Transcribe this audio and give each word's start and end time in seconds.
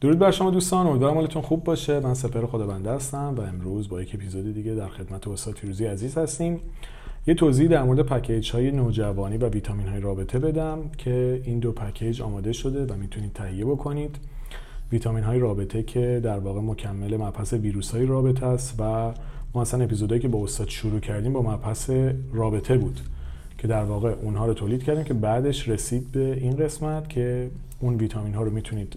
درود 0.00 0.18
بر 0.18 0.30
شما 0.30 0.50
دوستان 0.50 0.86
امیدوارم 0.86 1.14
حالتون 1.14 1.42
خوب 1.42 1.64
باشه. 1.64 2.00
من 2.00 2.14
سپر 2.14 2.46
خدا 2.46 2.66
بنده 2.66 2.90
هستم 2.90 3.34
و 3.36 3.40
امروز 3.40 3.88
با 3.88 4.02
یک 4.02 4.14
اپیزود 4.14 4.54
دیگه 4.54 4.74
در 4.74 4.88
خدمت 4.88 5.28
استاد 5.28 5.54
فیروزی 5.54 5.86
عزیز 5.86 6.18
هستیم. 6.18 6.60
یه 7.26 7.34
توضیح 7.34 7.68
در 7.68 7.82
مورد 7.82 8.02
پکیج 8.02 8.50
های 8.52 8.70
نوجوانی 8.70 9.36
و 9.36 9.48
ویتامین 9.48 9.88
های 9.88 10.00
رابطه 10.00 10.38
بدم 10.38 10.78
که 10.98 11.42
این 11.44 11.58
دو 11.58 11.72
پکیج 11.72 12.22
آماده 12.22 12.52
شده 12.52 12.94
و 12.94 12.96
می‌تونید 12.96 13.32
تهیه 13.32 13.64
بکنید. 13.64 14.16
ویتامین 14.92 15.24
های 15.24 15.38
رابطه 15.38 15.82
که 15.82 16.20
در 16.24 16.38
واقع 16.38 16.60
مکمل 16.60 17.16
مبحث 17.16 17.52
ویروس 17.52 17.90
های 17.90 18.06
رابطه 18.06 18.46
است 18.46 18.74
و 18.78 19.12
ما 19.54 19.62
اصلا 19.62 19.84
اپیزودهایی 19.84 20.22
که 20.22 20.28
با 20.28 20.44
استاد 20.44 20.68
شروع 20.68 21.00
کردیم 21.00 21.32
با 21.32 21.42
مبحث 21.42 21.90
رابطه 22.32 22.78
بود 22.78 23.00
که 23.58 23.68
در 23.68 23.84
واقع 23.84 24.14
اونها 24.22 24.46
رو 24.46 24.54
تولید 24.54 24.82
کردیم 24.82 25.04
که 25.04 25.14
بعدش 25.14 25.68
رسید 25.68 26.12
به 26.12 26.38
این 26.40 26.56
قسمت 26.56 27.08
که 27.08 27.50
اون 27.80 27.94
ویتامین 27.94 28.34
ها 28.34 28.42
رو 28.42 28.50
می‌تونید 28.50 28.96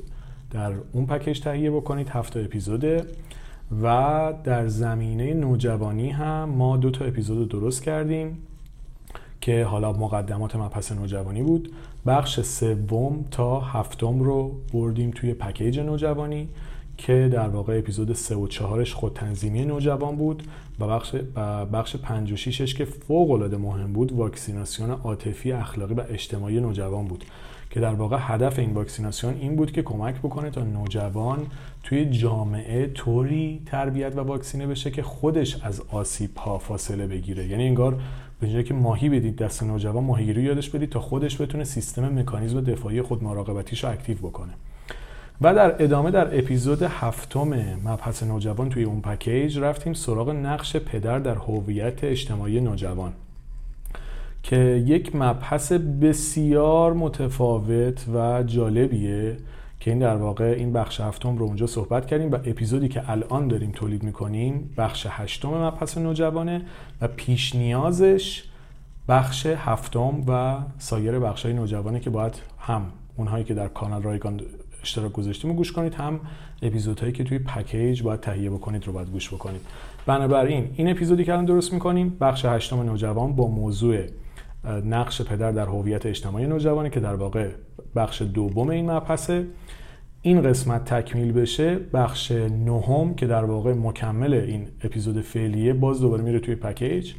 در 0.52 0.74
اون 0.92 1.06
پکیج 1.06 1.40
تهیه 1.40 1.72
بکنید 1.72 2.10
هفت 2.10 2.38
اپیزوده. 2.38 3.06
و 3.84 4.34
در 4.44 4.68
زمینه 4.68 5.34
نوجوانی 5.34 6.10
هم 6.10 6.50
ما 6.50 6.78
دو 6.78 6.92
تا 6.92 7.06
اپیزود 7.06 7.50
درست 7.50 7.84
کردیم 7.84 8.38
که 9.42 9.66
حالا 9.66 9.92
مقدمات 9.92 10.56
مبحث 10.56 10.92
نوجوانی 10.92 11.44
بود. 11.44 11.72
بخش 12.06 12.40
سوم 12.40 13.26
تا 13.32 13.60
هفتم 13.60 14.20
رو 14.20 14.62
بردیم 14.74 15.12
توی 15.12 15.34
پکیج 15.34 15.80
نوجوانی 15.80 16.50
که 16.98 17.30
در 17.34 17.48
واقع 17.48 17.78
اپیزود 17.78 18.14
3 18.14 18.36
و 18.36 18.48
4ش 18.48 18.94
خود 18.94 19.14
تنظیمی 19.14 19.66
نوجوان 19.66 20.16
بود 20.16 20.44
و 20.80 20.88
بخش 20.88 21.16
بخش 21.74 21.96
5 21.96 22.32
و 22.32 22.36
6ش 22.36 22.74
که 22.74 22.86
فوق 22.86 23.32
العاده 23.32 23.58
مهم 23.58 23.94
بود 23.94 24.12
واکسیناسیون 24.12 24.92
عاطفی 24.92 25.52
اخلاقی 25.52 25.94
و 25.94 26.04
اجتماعی 26.10 26.60
نوجوان 26.60 27.08
بود. 27.08 27.26
که 27.72 27.80
در 27.80 27.94
واقع 27.94 28.18
هدف 28.20 28.60
این 28.60 28.74
واکسیناسیون 28.74 29.34
این 29.34 29.56
بود 29.56 29.72
که 29.72 29.82
کمک 29.82 30.16
بکنه 30.16 30.50
تا 30.50 30.64
نوجوان 30.64 31.48
توی 31.84 32.06
جامعه 32.06 32.88
طوری 32.88 33.62
تربیت 33.66 34.18
و 34.18 34.20
واکسینه 34.20 34.68
بشه 34.68 34.92
که 34.92 35.04
خودش 35.04 35.58
از 35.64 35.82
آسیب 35.92 36.38
ها 36.38 36.58
فاصله 36.58 37.08
بگیره. 37.08 37.48
یعنی 37.48 37.68
انگار 37.68 38.02
به 38.40 38.50
جای 38.50 38.64
که 38.64 38.74
ماهی 38.74 39.10
بدید 39.10 39.36
دست 39.36 39.64
نوجوان 39.64 40.04
ماهیگیری 40.04 40.44
یادش 40.44 40.70
بدید 40.70 40.90
تا 40.90 41.00
خودش 41.00 41.42
بتونه 41.42 41.64
سیستم 41.64 42.20
مکانیزم 42.20 42.62
دفاعی 42.62 43.02
خود 43.02 43.24
مراقبتیش 43.24 43.84
رو 43.84 43.90
اکتیو 43.90 44.18
بکنه. 44.18 44.54
و 45.42 45.56
در 45.56 45.84
ادامه 45.84 46.12
در 46.12 46.38
اپیزود 46.38 46.84
هفتم 46.84 47.54
مبحث 47.86 48.24
نوجوان 48.24 48.70
توی 48.70 48.84
اون 48.84 49.02
پکیج 49.02 49.60
رفتیم 49.60 49.94
سراغ 49.94 50.30
نقش 50.30 50.76
پدر 50.76 51.20
در 51.20 51.36
هویت 51.36 52.04
اجتماعی 52.04 52.60
نوجوان. 52.60 53.14
که 54.44 54.58
یک 54.86 55.16
مبحث 55.16 55.72
بسیار 55.72 56.94
متفاوت 56.94 58.06
و 58.14 58.44
جالبیه 58.44 59.38
که 59.80 59.92
این 59.92 60.00
در 60.00 60.16
واقع 60.16 60.56
این 60.58 60.74
بخش 60.74 61.02
هفتم 61.02 61.38
رو 61.38 61.46
اونجا 61.46 61.68
صحبت 61.68 62.06
کردیم 62.06 62.32
و 62.32 62.36
اپیزودی 62.36 62.88
که 62.88 63.10
الان 63.10 63.48
داریم 63.48 63.72
تولید 63.72 64.04
می‌کنیم 64.04 64.74
بخش 64.78 65.08
هشتم 65.10 65.50
مبحث 65.50 65.98
نوجوانه 65.98 66.62
و 67.02 67.08
پیش 67.08 67.56
نیازش 67.56 68.44
بخش 69.08 69.46
هفتم 69.46 70.24
و 70.28 70.58
سایر 70.78 71.20
بخش 71.20 71.46
های 71.46 71.54
نوجوانه 71.54 72.00
که 72.00 72.10
باید 72.10 72.42
هم 72.60 72.86
اونهایی 73.18 73.44
که 73.44 73.54
در 73.54 73.68
کانال 73.68 74.04
رایگان 74.04 74.42
اشتراک 74.84 75.12
گذاشتیم 75.12 75.52
و 75.52 75.54
گوش 75.54 75.72
کنید 75.72 75.94
هم 75.94 76.20
اپیزودهایی 76.62 77.14
که 77.14 77.24
توی 77.24 77.40
پکیج 77.40 78.04
باید 78.04 78.20
تهیه 78.20 78.50
بکنید 78.50 78.88
رو 78.88 78.94
باید 78.94 79.10
گوش 79.10 79.34
بکنید. 79.34 79.62
بنابراین 80.06 80.70
این 80.76 80.92
اپیزودی 80.92 81.24
که 81.24 81.32
الان 81.32 81.46
درست 81.46 81.74
می‌کنیم 81.74 82.18
بخش 82.22 82.46
هشتم 82.46 82.82
نوجوان 82.82 83.36
با 83.36 83.48
موضوع 83.48 84.06
نقش 84.66 85.22
پدر 85.22 85.52
در 85.52 85.66
هویت 85.66 86.06
اجتماعی 86.06 86.48
نوجوانی 86.48 86.90
که 86.90 87.00
در 87.00 87.16
واقع 87.16 87.50
بخش 87.96 88.22
دوم 88.22 88.70
این 88.70 88.92
مبحثه. 88.92 89.46
این 90.22 90.42
قسمت 90.42 90.94
تکمیل 90.94 91.32
بشه 91.32 91.76
بخش 91.94 92.32
نهم 92.32 93.16
که 93.16 93.28
در 93.28 93.44
واقع 93.44 93.74
مکمل 93.74 94.34
این 94.34 94.68
اپیزود 94.84 95.22
فعلیه 95.22 95.74
باز 95.74 96.02
دوباره 96.02 96.24
میره 96.24 96.40
توی 96.40 96.56
پکیج 96.56 97.14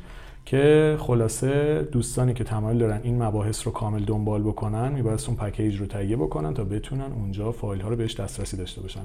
که 0.45 0.97
خلاصه 1.01 1.83
دوستانی 1.93 2.35
که 2.35 2.45
تمایل 2.45 2.79
دارن 2.79 3.01
این 3.03 3.23
مباحث 3.23 3.67
رو 3.67 3.73
کامل 3.73 4.05
دنبال 4.05 4.43
بکنن 4.43 4.93
میبایست 4.93 5.29
اون 5.29 5.37
پکیج 5.37 5.81
رو 5.81 5.87
تهیه 5.87 6.17
بکنن 6.17 6.55
تا 6.55 6.65
بتونن 6.65 7.13
اونجا 7.13 7.53
فایل 7.53 7.81
ها 7.81 7.89
رو 7.89 7.97
بهش 7.97 8.21
دسترسی 8.21 8.57
داشته 8.57 8.81
باشن. 8.81 9.01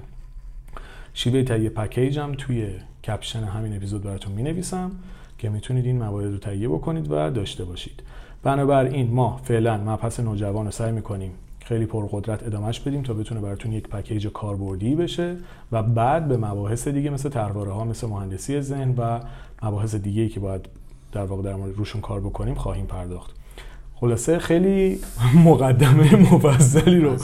شیوه 1.13 1.44
تهیه 1.44 1.69
پکیج 1.69 2.19
هم 2.19 2.34
توی 2.38 2.69
کپشن 3.03 3.44
همین 3.44 3.75
اپیزود 3.75 4.03
براتون 4.03 4.34
می 4.34 4.44
نویسم 4.44 4.91
که 5.38 5.50
می‌تونید 5.50 5.85
این 5.85 5.97
موارد 5.97 6.31
رو 6.31 6.38
تهیه 6.38 6.69
بکنید 6.69 7.11
و 7.11 7.29
داشته 7.29 7.66
باشید. 7.66 8.03
بنابراین 8.43 9.11
ما 9.11 9.39
فعلا 9.43 9.77
مبحث 9.77 10.19
نوجوان 10.19 10.65
رو 10.65 10.71
سعی 10.71 10.91
می‌کنیم 10.91 11.31
خیلی 11.65 11.85
پرقدرت 11.85 12.43
ادامهش 12.43 12.79
بدیم 12.79 13.03
تا 13.03 13.13
بتونه 13.13 13.41
براتون 13.41 13.71
یک 13.71 13.87
پکیج 13.87 14.27
کاربردی 14.27 14.95
بشه 14.95 15.35
و 15.71 15.83
بعد 15.83 16.27
به 16.27 16.37
مباحث 16.37 16.87
دیگه 16.87 17.09
مثل 17.09 17.29
طرحواره 17.29 17.71
ها 17.71 17.83
مثل 17.83 18.07
مهندسی 18.07 18.61
ذهن 18.61 18.95
و 18.97 19.19
مباحث 19.63 19.95
دیگه 19.95 20.29
که 20.29 20.39
باید 20.39 20.65
در 21.11 21.23
واقع 21.23 21.43
در 21.43 21.55
مورد 21.55 21.77
روشون 21.77 22.01
کار 22.01 22.19
بکنیم 22.19 22.55
خواهیم 22.55 22.85
پرداخت. 22.85 23.31
خلاصه 23.95 24.39
خیلی 24.39 24.99
مقدمه 25.45 26.15
مفصلی 26.33 26.99
رو 26.99 27.17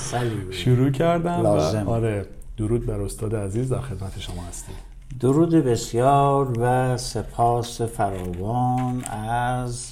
شروع 0.52 0.90
کردم 0.90 1.42
لازم. 1.42 1.88
و 1.88 1.90
آره 1.90 2.26
درود 2.58 2.86
بر 2.86 3.02
استاد 3.02 3.36
عزیز 3.36 3.70
در 3.74 3.82
خدمت 3.82 4.20
شما 4.20 4.42
هستیم. 4.50 4.76
درود 5.20 5.56
بسیار 5.56 6.58
و 6.60 6.98
سپاس 6.98 7.82
فراوان 7.82 9.04
از 9.04 9.92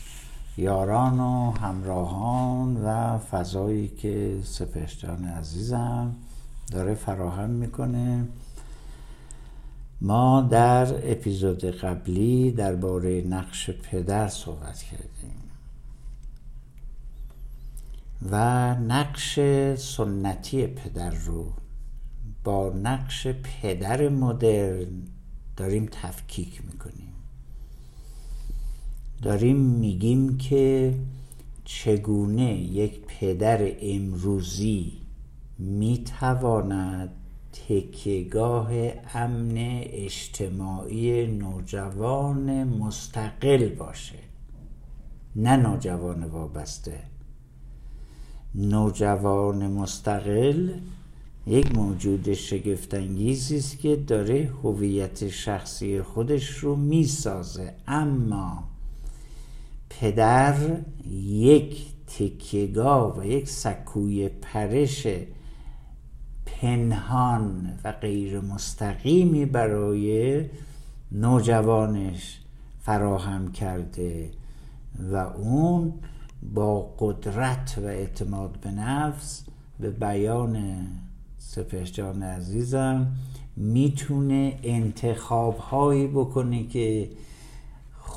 یاران 0.61 1.19
و 1.19 1.51
همراهان 1.51 2.77
و 2.77 3.17
فضایی 3.17 3.87
که 3.87 4.39
سپشجان 4.43 5.25
عزیزم 5.25 6.15
داره 6.71 6.95
فراهم 6.95 7.49
می‌کنه. 7.49 8.27
ما 10.01 10.41
در 10.41 11.11
اپیزود 11.11 11.65
قبلی 11.65 12.51
درباره 12.51 13.21
نقش 13.21 13.69
پدر 13.69 14.27
صحبت 14.27 14.83
کردیم 14.83 15.41
و 18.31 18.35
نقش 18.75 19.39
سنتی 19.75 20.67
پدر 20.67 21.09
رو 21.09 21.53
با 22.43 22.69
نقش 22.69 23.27
پدر 23.27 24.09
مدرن 24.09 24.87
داریم 25.57 25.89
تفکیک 25.91 26.61
می‌کنیم. 26.65 27.10
داریم 29.21 29.57
میگیم 29.57 30.37
که 30.37 30.93
چگونه 31.65 32.53
یک 32.53 32.99
پدر 33.07 33.71
امروزی 33.81 34.93
می‌تواند 35.59 37.09
تکیگاه 37.53 38.69
امن 39.13 39.53
اجتماعی 39.83 41.27
نوجوان 41.27 42.63
مستقل 42.63 43.69
باشه؟ 43.69 44.19
نه 45.35 45.57
نوجوان 45.57 46.23
وابسته. 46.23 46.99
نوجوان 48.55 49.67
مستقل 49.67 50.69
یک 51.47 51.75
موجود 51.75 52.33
شگفتانگیزی 52.33 53.57
است 53.57 53.79
که 53.79 53.95
داره 53.95 54.49
هویت 54.63 55.29
شخصی 55.29 56.01
خودش 56.01 56.49
رو 56.49 56.75
می‌سازه 56.75 57.73
اما 57.87 58.70
پدر 59.99 60.55
یک 61.19 61.85
تکیگاه 62.07 63.19
و 63.19 63.25
یک 63.25 63.49
سکوی 63.49 64.29
پرش 64.29 65.07
پنهان 66.45 67.79
و 67.83 67.91
غیر 67.91 68.39
مستقیمی 68.39 69.45
برای 69.45 70.45
نوجوانش 71.11 72.39
فراهم 72.79 73.51
کرده 73.51 74.31
و 75.11 75.15
اون 75.15 75.93
با 76.53 76.95
قدرت 76.99 77.77
و 77.77 77.85
اعتماد 77.85 78.57
به 78.61 78.71
نفس 78.71 79.45
به 79.79 79.89
بیان 79.89 80.87
سپهجان 81.37 82.23
عزیزم 82.23 83.07
می‌تونه 83.55 84.59
انتخاب 84.63 85.57
هایی 85.57 86.07
بکنه 86.07 86.67
که 86.67 87.09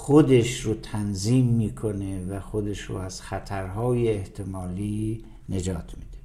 خودش 0.04 0.60
رو 0.60 0.74
تنظیم 0.74 1.46
می‌کنه 1.46 2.24
و 2.24 2.40
خودش 2.40 2.80
رو 2.80 2.96
از 2.96 3.22
خطرهای 3.22 4.08
احتمالی 4.08 5.24
نجات 5.48 5.94
میده. 5.96 6.18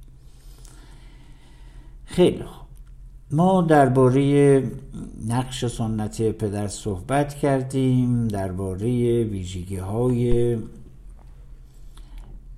خیلی 2.04 2.42
خوب. 2.44 2.66
ما 3.30 3.62
درباره 3.62 4.62
نقش 5.28 5.66
سنتی 5.66 6.32
پدر 6.32 6.68
صحبت 6.68 7.34
کردیم 7.34 8.28
درباره 8.28 9.24
ویژگی 9.24 9.76
های 9.76 10.56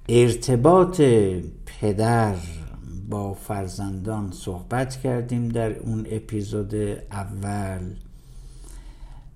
ارتباط 0.09 1.01
پدر 1.67 2.37
با 3.09 3.35
فرزندان 3.35 4.31
صحبت 4.33 4.97
کردیم 4.97 5.49
در 5.49 5.79
اون 5.79 6.07
اپیزود 6.11 6.75
اول. 7.11 7.81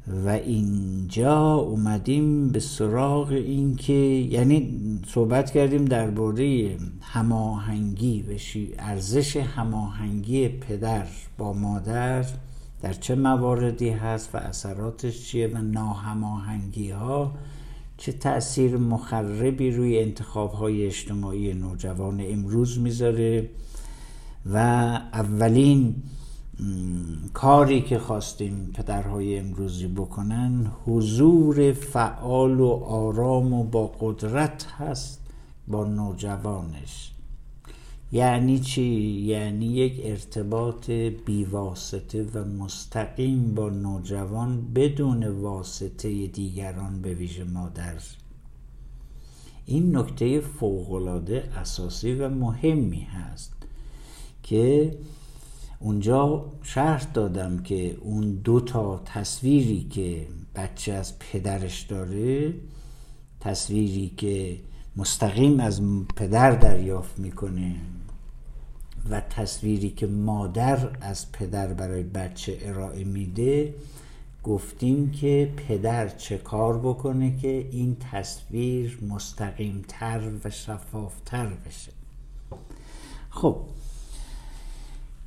و 0.09 0.29
اینجا 0.29 1.55
اومدیم 1.55 2.49
به 2.49 2.61
سراغ 2.61 3.29
این 3.29 3.77
که 3.77 3.93
یعنی 3.93 4.79
صحبت 5.07 5.51
کردیم 5.51 5.85
درباره 5.85 6.77
هماهنگی 7.01 8.23
و 8.23 8.39
ارزش 8.79 9.37
هماهنگی 9.37 10.49
پدر 10.49 11.07
با 11.39 11.53
مادر 11.53 12.25
در 12.83 12.93
چه 12.93 13.15
مواردی 13.15 13.89
هست 13.89 14.35
و 14.35 14.39
اثراتش 14.39 15.27
چیه 15.27 15.49
و 15.49 15.59
ناهماهنگی 15.59 16.91
ها 16.91 17.33
چه 17.97 18.13
تاثیر 18.13 18.77
مخربی 18.77 19.71
روی 19.71 19.99
انتخاب 19.99 20.53
های 20.53 20.87
اجتماعی 20.87 21.55
نوجوان 21.55 22.21
امروز 22.29 22.79
می‌ذاره 22.79 23.49
و 24.53 24.57
اولین 25.13 25.95
کاری 27.35 27.81
که 27.81 27.99
خواستیم 27.99 28.71
پدرهای 28.75 29.39
امروزی 29.39 29.87
بکنن 29.87 30.73
حضور 30.87 31.73
فعال 31.73 32.61
و 32.61 32.71
آرام 32.85 33.53
و 33.53 33.65
با 33.65 33.87
قدرت 34.01 34.67
هست 34.79 35.21
با 35.69 35.85
نوجوانش 35.85 37.13
یعنی 38.13 38.59
چی؟ 38.59 38.83
یعنی 39.27 39.67
یک 39.67 40.01
ارتباط 40.05 40.91
بیواسطه 41.27 42.23
و 42.35 42.45
مستقیم 42.45 43.55
با 43.55 43.71
نوجوان 43.71 44.73
بدون 44.75 45.25
واسطه 45.27 46.27
دیگران 46.27 47.03
به 47.03 47.15
ویژه 47.15 47.45
مادر 47.45 47.95
این 49.67 49.97
نکته 49.97 50.41
فوقالعاده 50.41 51.49
اساسی 51.57 52.15
و 52.15 52.29
مهمی 52.29 53.01
هست 53.01 53.53
که 54.43 54.97
اونجا 55.79 56.53
شرح 56.63 57.05
دادم 57.15 57.59
که 57.59 57.97
اون 58.01 58.31
دو 58.35 58.61
تا 58.61 59.03
تصویری 59.05 59.87
که 59.91 60.27
بچه 60.55 60.93
از 60.93 61.19
پدرش 61.19 61.83
داره 61.83 62.55
تصویری 63.41 64.13
که 64.17 64.59
مستقیم 64.97 65.61
از 65.61 65.81
پدر 66.17 66.51
دریافت 66.51 67.19
می‌کنه 67.19 67.75
و 69.11 69.21
تصویری 69.21 69.91
که 69.91 70.07
مادر 70.07 70.97
از 71.01 71.33
پدر 71.33 71.75
برای 71.75 72.03
بچه 72.03 72.59
ارائه 72.63 73.05
میده 73.05 73.75
گفتیم 74.43 75.11
که 75.11 75.53
پدر 75.57 76.09
چه 76.09 76.39
کار 76.39 76.79
بکنه 76.79 77.37
که 77.37 77.69
این 77.71 77.97
تصویر 78.13 78.99
مستقیمتر 79.09 80.31
و 80.45 80.51
شفافتر 80.51 81.47
بشه. 81.47 81.93
خب 83.31 83.57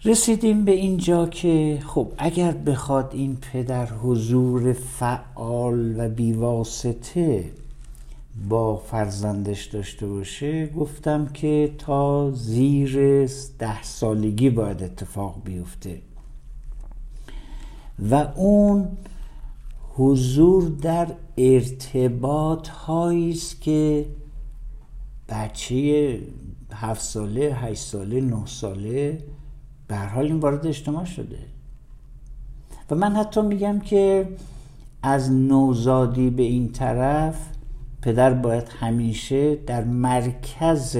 رسیدیم 0.05 0.65
به 0.65 0.71
اینجا 0.71 1.25
که 1.27 1.79
خب 1.85 2.11
اگر 2.17 2.51
بخواد 2.51 3.09
این 3.13 3.35
پدر 3.35 3.85
حضور 3.85 4.73
فعال 4.73 5.99
و 5.99 6.09
بیواسطه 6.09 7.51
با 8.49 8.77
فرزندش 8.77 9.65
داشته 9.65 10.07
باشه 10.07 10.67
گفتم 10.67 11.25
که 11.25 11.73
تا 11.77 12.31
زیر 12.31 13.25
ده 13.59 13.83
سالگی 13.83 14.49
باید 14.49 14.83
اتفاق 14.83 15.41
بیفته. 15.45 16.01
و 18.11 18.15
اون 18.35 18.87
حضور 19.95 20.63
در 20.81 21.07
ارتباط 21.37 22.67
هایی 22.67 23.31
است 23.31 23.61
که 23.61 24.05
بچه 25.29 26.19
هفت 26.71 27.01
ساله 27.01 27.55
هشت 27.55 27.81
ساله 27.81 28.21
نه 28.21 28.45
ساله 28.45 29.23
به 29.89 29.97
حال 29.97 30.25
این 30.25 30.39
وارد 30.39 30.67
اجتماع 30.67 31.05
شده. 31.05 31.39
و 32.89 32.95
من 32.95 33.15
حتی 33.15 33.41
میگم 33.41 33.79
که 33.79 34.27
از 35.03 35.31
نوزادی 35.31 36.29
به 36.29 36.43
این 36.43 36.71
طرف 36.71 37.35
پدر 38.01 38.33
باید 38.33 38.67
همیشه 38.79 39.55
در 39.55 39.83
مرکز 39.83 40.97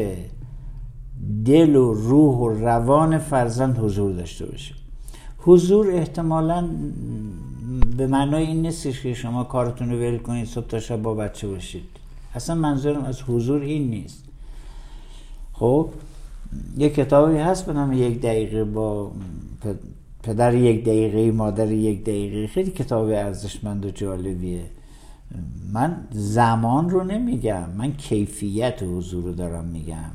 دل 1.46 1.76
و 1.76 1.94
روح 1.94 2.38
و 2.38 2.48
روان 2.48 3.18
فرزند 3.18 3.78
حضور 3.78 4.12
داشته 4.14 4.46
باشه. 4.46 4.76
حضور 5.38 5.92
احتمالا 5.92 6.70
به 7.98 8.08
معنای 8.08 8.46
این 8.46 8.62
نیستش 8.62 9.02
که 9.02 9.14
شما 9.14 9.44
کارتون 9.44 9.90
رو 9.92 9.98
ول 9.98 10.18
کنید 10.18 10.48
صبح 10.48 10.68
تا 10.68 10.80
شب 10.80 11.02
با 11.02 11.14
بچه 11.14 11.48
باشید. 11.48 11.86
اصلا 12.36 12.56
منظورم 12.56 13.04
از 13.04 13.22
حضور 13.22 13.62
این 13.62 13.90
نیست. 13.90 14.24
خب؟ 15.54 15.90
یک 16.78 16.96
کتابی 16.96 17.38
هست 17.38 17.66
به 17.66 17.74
نام 17.74 17.94
یک 17.94 18.22
دقیقه 18.22 18.64
با 18.64 19.12
پدر 20.24 20.56
یک 20.56 20.84
دقیقه 20.84 21.32
مادر 21.32 21.72
یک 21.72 22.02
دقیقه 22.02 22.48
خیلی 22.48 22.72
کتاب 22.72 23.08
ارزشمند 23.08 23.86
و 23.86 23.90
جالبیه. 23.90 24.64
من 25.74 26.08
زمان 26.12 26.90
رو 26.90 27.04
نمیگم 27.04 27.70
من 27.78 27.94
کیفیت 27.94 28.84
حضور 28.84 29.24
رو 29.24 29.34
دارم 29.34 29.66
میگم 29.66 30.12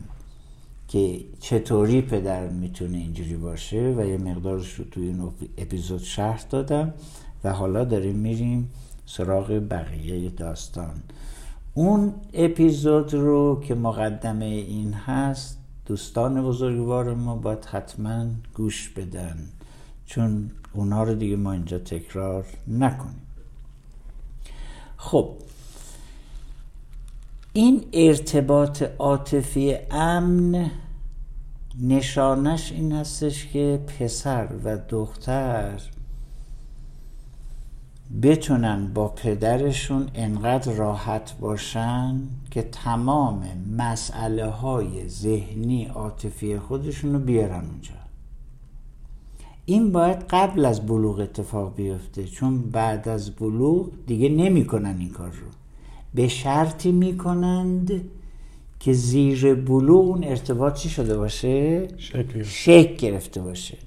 که 0.88 1.20
چطوری 1.40 2.02
پدر 2.02 2.48
می‌تونه 2.48 2.98
اینجوری 2.98 3.36
باشه 3.36 3.94
و 3.98 4.06
یه 4.06 4.18
مقدارش 4.18 4.74
رو 4.74 4.84
توی 4.84 5.06
این 5.06 5.22
اپیزود 5.58 6.00
شرح 6.00 6.44
دادم 6.50 6.94
و 7.44 7.52
حالا 7.52 7.84
داریم 7.84 8.16
میریم 8.16 8.70
سراغ 9.06 9.62
بقیه 9.70 10.30
داستان. 10.30 10.94
اون 11.74 12.12
اپیزود 12.32 13.14
رو 13.14 13.60
که 13.60 13.74
مقدمه 13.74 14.44
این 14.44 14.92
هست 14.92 15.63
دوستان 15.86 16.42
بزرگوار 16.42 17.14
ما 17.14 17.36
باید 17.36 17.64
حتما 17.64 18.26
گوش 18.54 18.88
بدن 18.88 19.48
چون 20.06 20.50
اونا 20.72 21.02
رو 21.02 21.14
دیگه 21.14 21.36
ما 21.36 21.52
اینجا 21.52 21.78
تکرار 21.78 22.46
نکنیم. 22.68 23.22
خب 24.96 25.36
این 27.52 27.84
ارتباط 27.92 28.82
عاطفی 28.98 29.76
امن 29.90 30.70
نشانش 31.82 32.72
این 32.72 32.92
هستش 32.92 33.46
که 33.46 33.80
پسر 33.86 34.48
و 34.64 34.78
دختر 34.88 35.80
بتونن 38.22 38.90
با 38.94 39.08
پدرشون 39.08 40.08
انقدر 40.14 40.72
راحت 40.72 41.38
باشن 41.40 42.20
که 42.50 42.62
تمام 42.62 43.44
مسئله 43.78 44.46
های 44.46 45.08
ذهنی 45.08 45.84
عاطفی 45.84 46.58
خودشون 46.58 47.12
رو 47.12 47.18
بیارن 47.18 47.64
اونجا. 47.70 47.94
این 49.66 49.92
باید 49.92 50.24
قبل 50.30 50.64
از 50.64 50.86
بلوغ 50.86 51.18
اتفاق 51.18 51.74
بیفته 51.76 52.24
چون 52.24 52.62
بعد 52.62 53.08
از 53.08 53.30
بلوغ 53.30 53.90
دیگه 54.06 54.28
نمی‌کنن 54.28 54.96
این 54.98 55.08
کار 55.10 55.30
رو. 55.30 55.46
به 56.14 56.28
شرطی 56.28 56.92
می‌کنند 56.92 58.00
که 58.80 58.92
زیر 58.92 59.54
بلوغ 59.54 60.04
اون 60.04 60.24
ارتباط 60.24 60.74
چی 60.74 60.88
شده 60.88 61.16
باشه؟ 61.16 61.88
شکل 62.44 62.96
گرفته 62.96 63.42
باشه. 63.42 63.78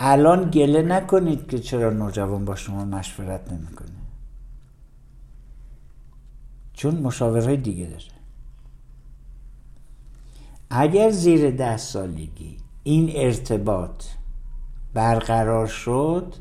الان 0.00 0.50
گله 0.50 0.82
نکنید 0.82 1.48
که 1.48 1.58
چرا 1.58 1.90
نوجوان 1.90 2.44
با 2.44 2.54
شما 2.54 2.84
مشورت 2.84 3.52
نمی‌کنه. 3.52 3.88
چون 6.72 6.94
مشاورهای 6.94 7.56
دیگه 7.56 7.86
داره. 7.86 8.02
اگر 10.70 11.10
زیر 11.10 11.50
ده 11.50 11.76
سالگی 11.76 12.56
این 12.82 13.12
ارتباط 13.14 14.04
برقرار 14.94 15.66
شد 15.66 16.34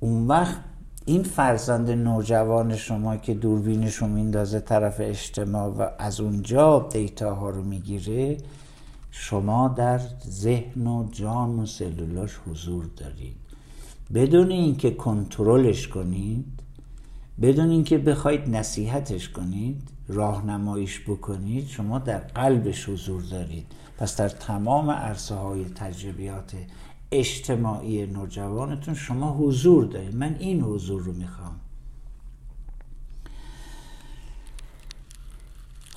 اون 0.00 0.26
وقت 0.26 0.56
این 1.04 1.22
فرزند 1.22 1.90
نوجوان 1.90 2.76
شما 2.76 3.16
که 3.16 3.34
دوربینش 3.34 3.94
رو 3.94 4.06
میندازه 4.06 4.60
طرف 4.60 4.96
اجتماع 4.98 5.66
و 5.68 5.88
از 5.98 6.20
اونجا 6.20 6.88
دیتا 6.92 7.50
رو 7.50 7.62
می‌گیره 7.62 8.36
شما 9.10 9.68
در 9.68 10.00
ذهن 10.28 10.86
و 10.86 11.08
جان 11.12 11.58
و 11.58 11.66
سلولاش 11.66 12.40
حضور 12.46 12.90
دارید. 12.96 13.36
بدون 14.14 14.50
اینکه 14.50 14.90
کنترلش 14.90 15.88
کنید 15.88 16.44
بدون 17.42 17.70
اینکه 17.70 17.98
بخواید 17.98 18.48
نصیحتش 18.48 19.28
کنید 19.28 19.82
راهنماییش 20.08 21.00
بکنید 21.00 21.66
شما 21.68 21.98
در 21.98 22.18
قلبش 22.18 22.88
حضور 22.88 23.22
دارید. 23.22 23.66
پس 23.98 24.16
در 24.16 24.28
تمام 24.28 24.90
عرصه 24.90 25.34
های 25.34 25.64
تجربیات 25.64 26.52
اجتماعی 27.12 28.06
نوجوانتون 28.06 28.94
شما 28.94 29.32
حضور 29.32 29.84
دارید. 29.84 30.16
من 30.16 30.36
این 30.38 30.62
حضور 30.62 31.02
رو 31.02 31.12
می‌خوام. 31.12 31.60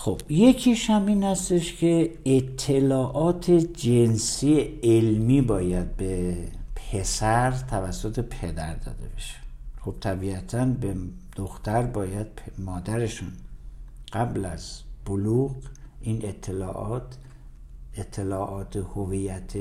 خب 0.03 0.22
یکیش 0.29 0.89
هم 0.89 1.05
این 1.05 1.24
هستش 1.24 1.74
که 1.74 2.13
اطلاعات 2.25 3.51
جنسی 3.51 4.79
علمی 4.83 5.41
باید 5.41 5.98
به 5.98 6.38
پسر 6.75 7.51
توسط 7.51 8.19
پدر 8.19 8.75
داده 8.75 9.07
بشه. 9.15 9.36
خب 9.81 9.95
طبیعتا 10.00 10.65
به 10.65 10.95
دختر 11.36 11.81
باید 11.81 12.27
مادرشون 12.57 13.31
قبل 14.13 14.45
از 14.45 14.81
بلوغ 15.05 15.55
این 16.01 16.25
اطلاعات 16.25 17.17
اطلاعات 17.98 18.75
هویت 18.75 19.53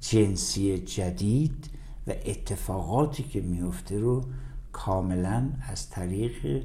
جنسی 0.00 0.78
جدید 0.78 1.70
و 2.06 2.10
اتفاقاتی 2.10 3.22
که 3.22 3.40
میفته 3.40 3.98
رو 3.98 4.24
کاملا 4.72 5.50
از 5.68 5.90
طریق 5.90 6.64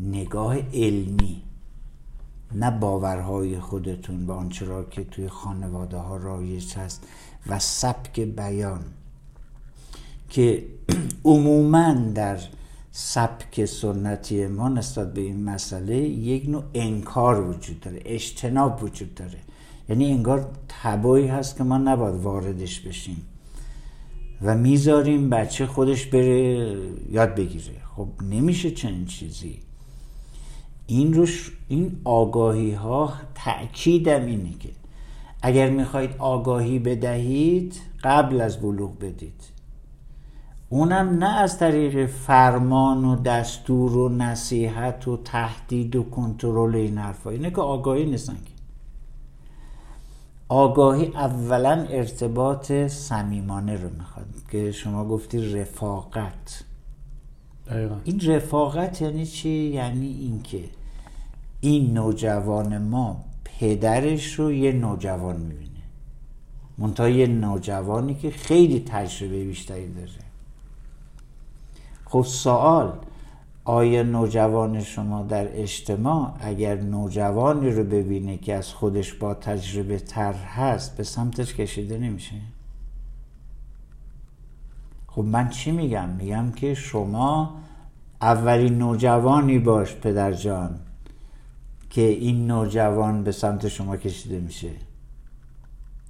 نگاه 0.00 0.58
علمی 0.74 1.42
نه 2.54 2.70
باورهای 2.70 3.60
خودتون 3.60 4.26
و 4.26 4.32
آنچه 4.32 4.66
را 4.66 4.84
که 4.84 5.04
توی 5.04 5.28
خانواده 5.28 5.96
ها 5.96 6.16
رایج 6.16 6.74
هست 6.74 7.06
و 7.46 7.58
سبک 7.58 8.20
بیان 8.20 8.80
که 10.28 10.64
عموما 11.24 11.94
در 12.14 12.38
سبک 12.92 13.64
سنتی 13.64 14.46
ما 14.46 14.68
نسبت 14.68 15.14
به 15.14 15.20
این 15.20 15.44
مسئله 15.44 15.96
یک 15.96 16.48
نوع 16.48 16.62
انکار 16.74 17.40
وجود 17.40 17.80
داره 17.80 18.00
اجتناب 18.04 18.82
وجود 18.82 19.14
داره. 19.14 19.38
یعنی 19.88 20.10
انگار 20.10 20.50
تبایی 20.68 21.26
هست 21.26 21.56
که 21.56 21.64
ما 21.64 21.78
نباید 21.78 22.14
واردش 22.14 22.80
بشیم 22.80 23.22
و 24.42 24.56
می‌ذاریم 24.56 25.30
بچه 25.30 25.66
خودش 25.66 26.06
بره 26.06 26.76
یاد 27.10 27.34
بگیره. 27.34 27.74
خب 27.96 28.08
نمیشه 28.30 28.70
چنین 28.70 29.06
چیزی. 29.06 29.58
این 30.86 31.14
روش 31.14 31.52
این 31.68 32.00
آگاهی 32.04 32.72
ها 32.72 33.12
تأکیدم 33.34 34.26
اینه 34.26 34.52
که 34.60 34.68
اگر 35.42 35.70
می‌خواید 35.70 36.10
آگاهی 36.18 36.78
بدهید 36.78 37.80
قبل 38.04 38.40
از 38.40 38.60
بلوغ 38.60 38.98
بدید. 38.98 39.42
اونم 40.68 41.08
نه 41.08 41.38
از 41.38 41.58
طریق 41.58 42.06
فرمان 42.06 43.04
و 43.04 43.16
دستور 43.16 43.96
و 43.96 44.08
نصیحت 44.08 45.08
و 45.08 45.16
تهدید 45.16 45.96
و 45.96 46.02
کنترل 46.02 46.74
این 46.74 46.98
حرفا. 46.98 47.30
اینه 47.30 47.50
که 47.50 47.60
آگاهی 47.60 48.04
نیستن 48.04 48.32
که. 48.32 48.52
آگاهی 50.48 51.06
اولا 51.06 51.86
ارتباط 51.90 52.72
صمیمانه 52.72 53.76
رو 53.76 53.88
می‌خواد. 53.98 54.26
که 54.50 54.72
شما 54.72 55.04
گفتی 55.04 55.52
رفاقت. 55.54 56.64
دقیقا. 57.72 57.96
این 58.04 58.20
رفاقت 58.20 59.02
یعنی 59.02 59.26
چی؟ 59.26 59.50
یعنی 59.50 60.06
اینکه 60.06 60.64
این 61.60 61.94
نوجوان 61.94 62.78
ما 62.78 63.24
پدرش 63.44 64.34
رو 64.34 64.52
یه 64.52 64.72
نوجوان 64.72 65.36
می‌بینه 65.36 65.70
منتها 66.78 67.08
یه 67.08 67.26
نوجوانی 67.26 68.14
که 68.14 68.30
خیلی 68.30 68.80
تجربه 68.86 69.44
بیشتری 69.44 69.94
داره 69.94 70.08
خب 72.04 72.22
سوال 72.22 72.92
آیا 73.64 74.02
نوجوان 74.02 74.82
شما 74.82 75.22
در 75.22 75.60
اجتماع 75.60 76.34
اگر 76.40 76.80
نوجوانی 76.80 77.70
رو 77.70 77.84
ببینه 77.84 78.36
که 78.36 78.54
از 78.54 78.72
خودش 78.72 79.14
با 79.14 79.34
تجربه 79.34 79.98
تر 79.98 80.32
هست 80.32 80.96
به 80.96 81.02
سمتش 81.02 81.54
کشیده 81.54 81.98
نمیشه 81.98 82.34
خب 85.14 85.22
من 85.22 85.48
چی 85.48 85.70
میگم؟ 85.70 86.08
میگم 86.08 86.52
که 86.52 86.74
شما 86.74 87.54
اولین 88.20 88.78
نوجوانی 88.78 89.58
باش 89.58 89.94
پدر 89.94 90.32
جان 90.32 90.70
که 91.90 92.02
این 92.02 92.46
نوجوان 92.46 93.24
به 93.24 93.32
سمت 93.32 93.68
شما 93.68 93.96
کشیده 93.96 94.40
میشه. 94.40 94.70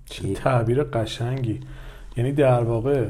چه 0.04 0.34
تعبیر 0.34 0.84
قشنگی. 0.84 1.60
یعنی 2.16 2.32
در 2.32 2.64
واقع 2.64 3.08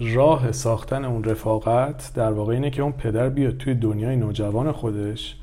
راه 0.00 0.52
ساختن 0.52 1.04
اون 1.04 1.24
رفاقت 1.24 2.12
در 2.14 2.32
واقع 2.32 2.54
اینه 2.54 2.70
که 2.70 2.82
اون 2.82 2.92
پدر 2.92 3.28
بیاد 3.28 3.56
توی 3.56 3.74
دنیای 3.74 4.16
نوجوان 4.16 4.72
خودش 4.72 5.36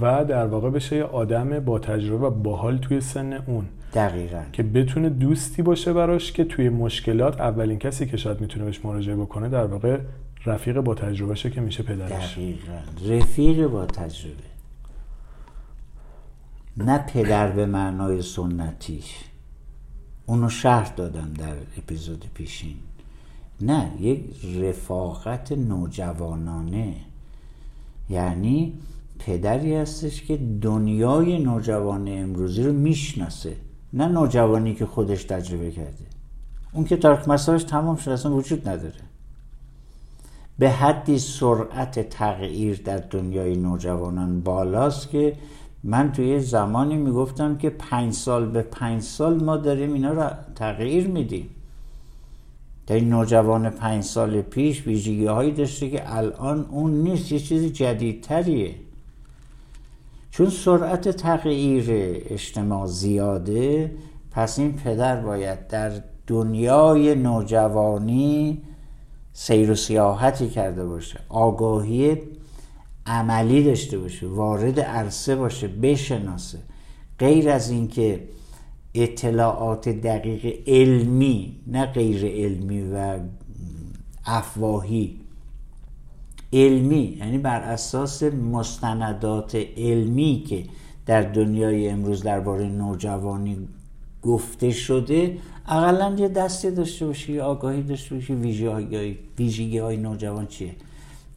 و 0.00 0.24
در 0.24 0.46
واقع 0.46 0.70
بشه 0.70 0.96
یه 0.96 1.04
آدم 1.04 1.60
با 1.60 1.78
تجربه 1.78 2.26
و 2.26 2.30
باحال 2.30 2.78
توی 2.78 3.00
سن 3.00 3.32
اون. 3.32 3.64
دقیقا. 3.94 4.42
که 4.52 4.62
بتونه 4.62 5.08
دوستی 5.08 5.62
باشه 5.62 5.92
براش 5.92 6.32
که 6.32 6.44
توی 6.44 6.68
مشکلات 6.68 7.40
اولین 7.40 7.78
کسی 7.78 8.06
که 8.06 8.16
شاید 8.16 8.40
می‌تونه 8.40 8.64
بهش 8.64 8.84
مراجعه 8.84 9.16
بکنه 9.16 9.48
در 9.48 9.66
واقع 9.66 9.98
رفیق 10.46 10.80
با 10.80 10.94
تجربه 10.94 11.34
شه 11.34 11.50
که 11.50 11.60
میشه 11.60 11.82
پدرش. 11.82 12.32
دقیقا. 12.32 13.14
رفیق 13.14 13.66
با 13.66 13.86
تجربه. 13.86 14.34
نه 16.76 16.98
پدر 16.98 17.52
به 17.52 17.66
معنای 17.66 18.22
سنتیش. 18.22 19.14
اونو 20.26 20.48
شرح 20.48 20.94
دادم 20.94 21.32
در 21.38 21.54
اپیزود 21.78 22.24
پیشین. 22.34 22.76
نه 23.60 23.90
یک 24.00 24.20
رفاقت 24.60 25.52
نوجوانانه. 25.52 26.94
یعنی 28.10 28.72
پدری 29.18 29.74
هستش 29.74 30.22
که 30.22 30.38
دنیای 30.62 31.38
نوجوان 31.38 32.08
امروزی 32.08 32.62
رو 32.62 32.72
می‌شناسه. 32.72 33.56
نه 33.94 34.08
نوجوانی 34.08 34.74
که 34.74 34.86
خودش 34.86 35.24
تجربه 35.24 35.70
کرده. 35.70 36.04
اون 36.72 36.84
که 36.84 36.96
تارک 36.96 37.28
مساج 37.28 37.64
تمام 37.64 37.96
شده 37.96 38.14
اصلا 38.14 38.34
وجود 38.34 38.68
نداره. 38.68 38.94
به 40.58 40.70
حدی 40.70 41.18
سرعت 41.18 42.08
تغییر 42.08 42.82
در 42.84 42.98
دنیای 42.98 43.56
نوجوانان 43.56 44.40
بالاست 44.40 45.10
که 45.10 45.36
من 45.84 46.12
توی 46.12 46.40
زمانی 46.40 46.96
می‌گفتم 46.96 47.56
که 47.56 47.70
پنج 47.70 48.12
سال 48.12 48.46
به 48.46 48.62
پنج 48.62 49.02
سال 49.02 49.44
ما 49.44 49.56
داریم 49.56 49.92
اینا 49.92 50.12
رو 50.12 50.30
تغییر 50.54 51.06
میدیم. 51.06 51.48
در 52.86 52.94
این 52.94 53.08
نوجوان 53.08 53.70
پنج 53.70 54.04
سال 54.04 54.42
پیش 54.42 54.86
ویژگی 54.86 55.26
هایی 55.26 55.52
داشته 55.52 55.90
که 55.90 56.14
الان 56.16 56.66
اون 56.70 56.90
نیست 56.90 57.32
یه 57.32 57.38
چیز 57.38 57.72
جدیدتریه. 57.72 58.74
چون 60.34 60.50
سرعت 60.50 61.08
تغییر 61.08 61.84
اجتماع 62.30 62.86
زیاده 62.86 63.94
پس 64.30 64.58
این 64.58 64.72
پدر 64.72 65.20
باید 65.20 65.66
در 65.68 65.92
دنیای 66.26 67.14
نوجوانی 67.14 68.62
سیر 69.32 69.70
و 69.70 69.74
سیاحتی 69.74 70.48
کرده 70.48 70.84
باشه 70.84 71.20
آگاهی 71.28 72.16
عملی 73.06 73.64
داشته 73.64 73.98
باشه 73.98 74.26
وارد 74.26 74.80
عرصه 74.80 75.36
باشه 75.36 75.68
بشناسه. 75.68 76.58
غیر 77.18 77.50
از 77.50 77.70
اینکه 77.70 78.28
اطلاعات 78.94 79.88
دقیق 79.88 80.62
علمی 80.66 81.60
نه 81.66 81.86
غیر 81.86 82.26
علمی 82.26 82.82
و 82.92 83.18
افواهی. 84.26 85.23
علمی 86.54 87.16
یعنی 87.20 87.38
بر 87.38 87.60
اساس 87.60 88.22
مستندات 88.22 89.54
علمی 89.76 90.44
که 90.48 90.64
در 91.06 91.22
دنیای 91.22 91.88
امروز 91.88 92.22
درباره 92.22 92.64
نوجوانی 92.64 93.68
گفته 94.22 94.70
شده 94.70 95.38
اقلا 95.68 96.14
یه 96.18 96.28
دستی 96.28 96.70
داشته 96.70 97.06
باشی 97.06 97.40
آگاهی 97.40 97.82
داشته 97.82 98.14
باشی 98.14 98.34
ویژگی 99.38 99.78
های 99.78 99.96
نوجوان 99.96 100.46
چیه؟ 100.46 100.74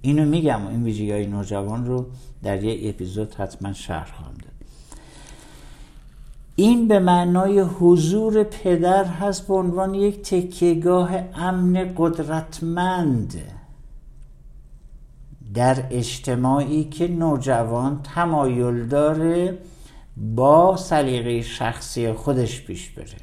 اینو 0.02 0.26
میگم 0.26 0.68
این 0.68 0.84
ویژگی 0.84 1.12
های 1.12 1.26
نوجوان 1.26 1.86
رو 1.86 2.06
در 2.44 2.64
یه 2.64 2.90
اپیزود 2.90 3.34
حتما 3.34 3.74
شرح 3.74 4.12
خواهم 4.16 4.34
داد. 4.34 4.52
این 6.56 6.88
به 6.88 7.00
معنای 7.00 7.60
حضور 7.60 8.44
پدر 8.44 9.06
هست 9.06 9.48
به 9.48 9.54
عنوان 9.54 9.94
یک 9.94 10.22
تکیهگاه 10.22 11.10
امن 11.36 11.94
قدرتمند. 11.98 13.57
در 15.58 15.84
اجتماعی 15.92 16.84
که 16.84 17.08
نوجوان 17.08 18.02
تمایل 18.04 18.88
داره 18.88 19.58
با 20.18 20.78
سلیقه 20.78 21.42
شخصی 21.42 22.14
خودش 22.14 22.66
پیش 22.66 22.90
بره. 22.90 23.18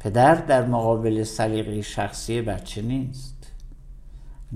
پدر 0.00 0.34
در 0.34 0.66
مقابل 0.66 1.22
سلیقه 1.22 1.82
شخصی 1.82 2.42
بچه 2.42 2.82
نیست. 2.82 3.52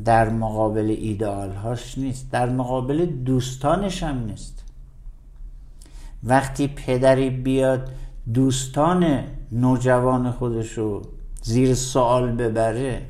در 0.05 0.29
مقابل 0.29 0.97
ایدئالهاش 0.99 1.99
نیست. 1.99 2.31
در 2.31 2.49
مقابل 2.49 3.07
دوستانش 3.07 4.03
هم 4.03 4.25
نیست. 4.25 4.65
وقتی 6.25 6.69
پدری 6.69 7.31
بیاد 7.31 7.91
دوستان 8.35 9.25
نوجوان 9.53 10.31
خودش 10.31 10.73
رو 10.73 11.03
زیر 11.43 11.75
سوال 11.75 12.33
ببره 12.33 13.03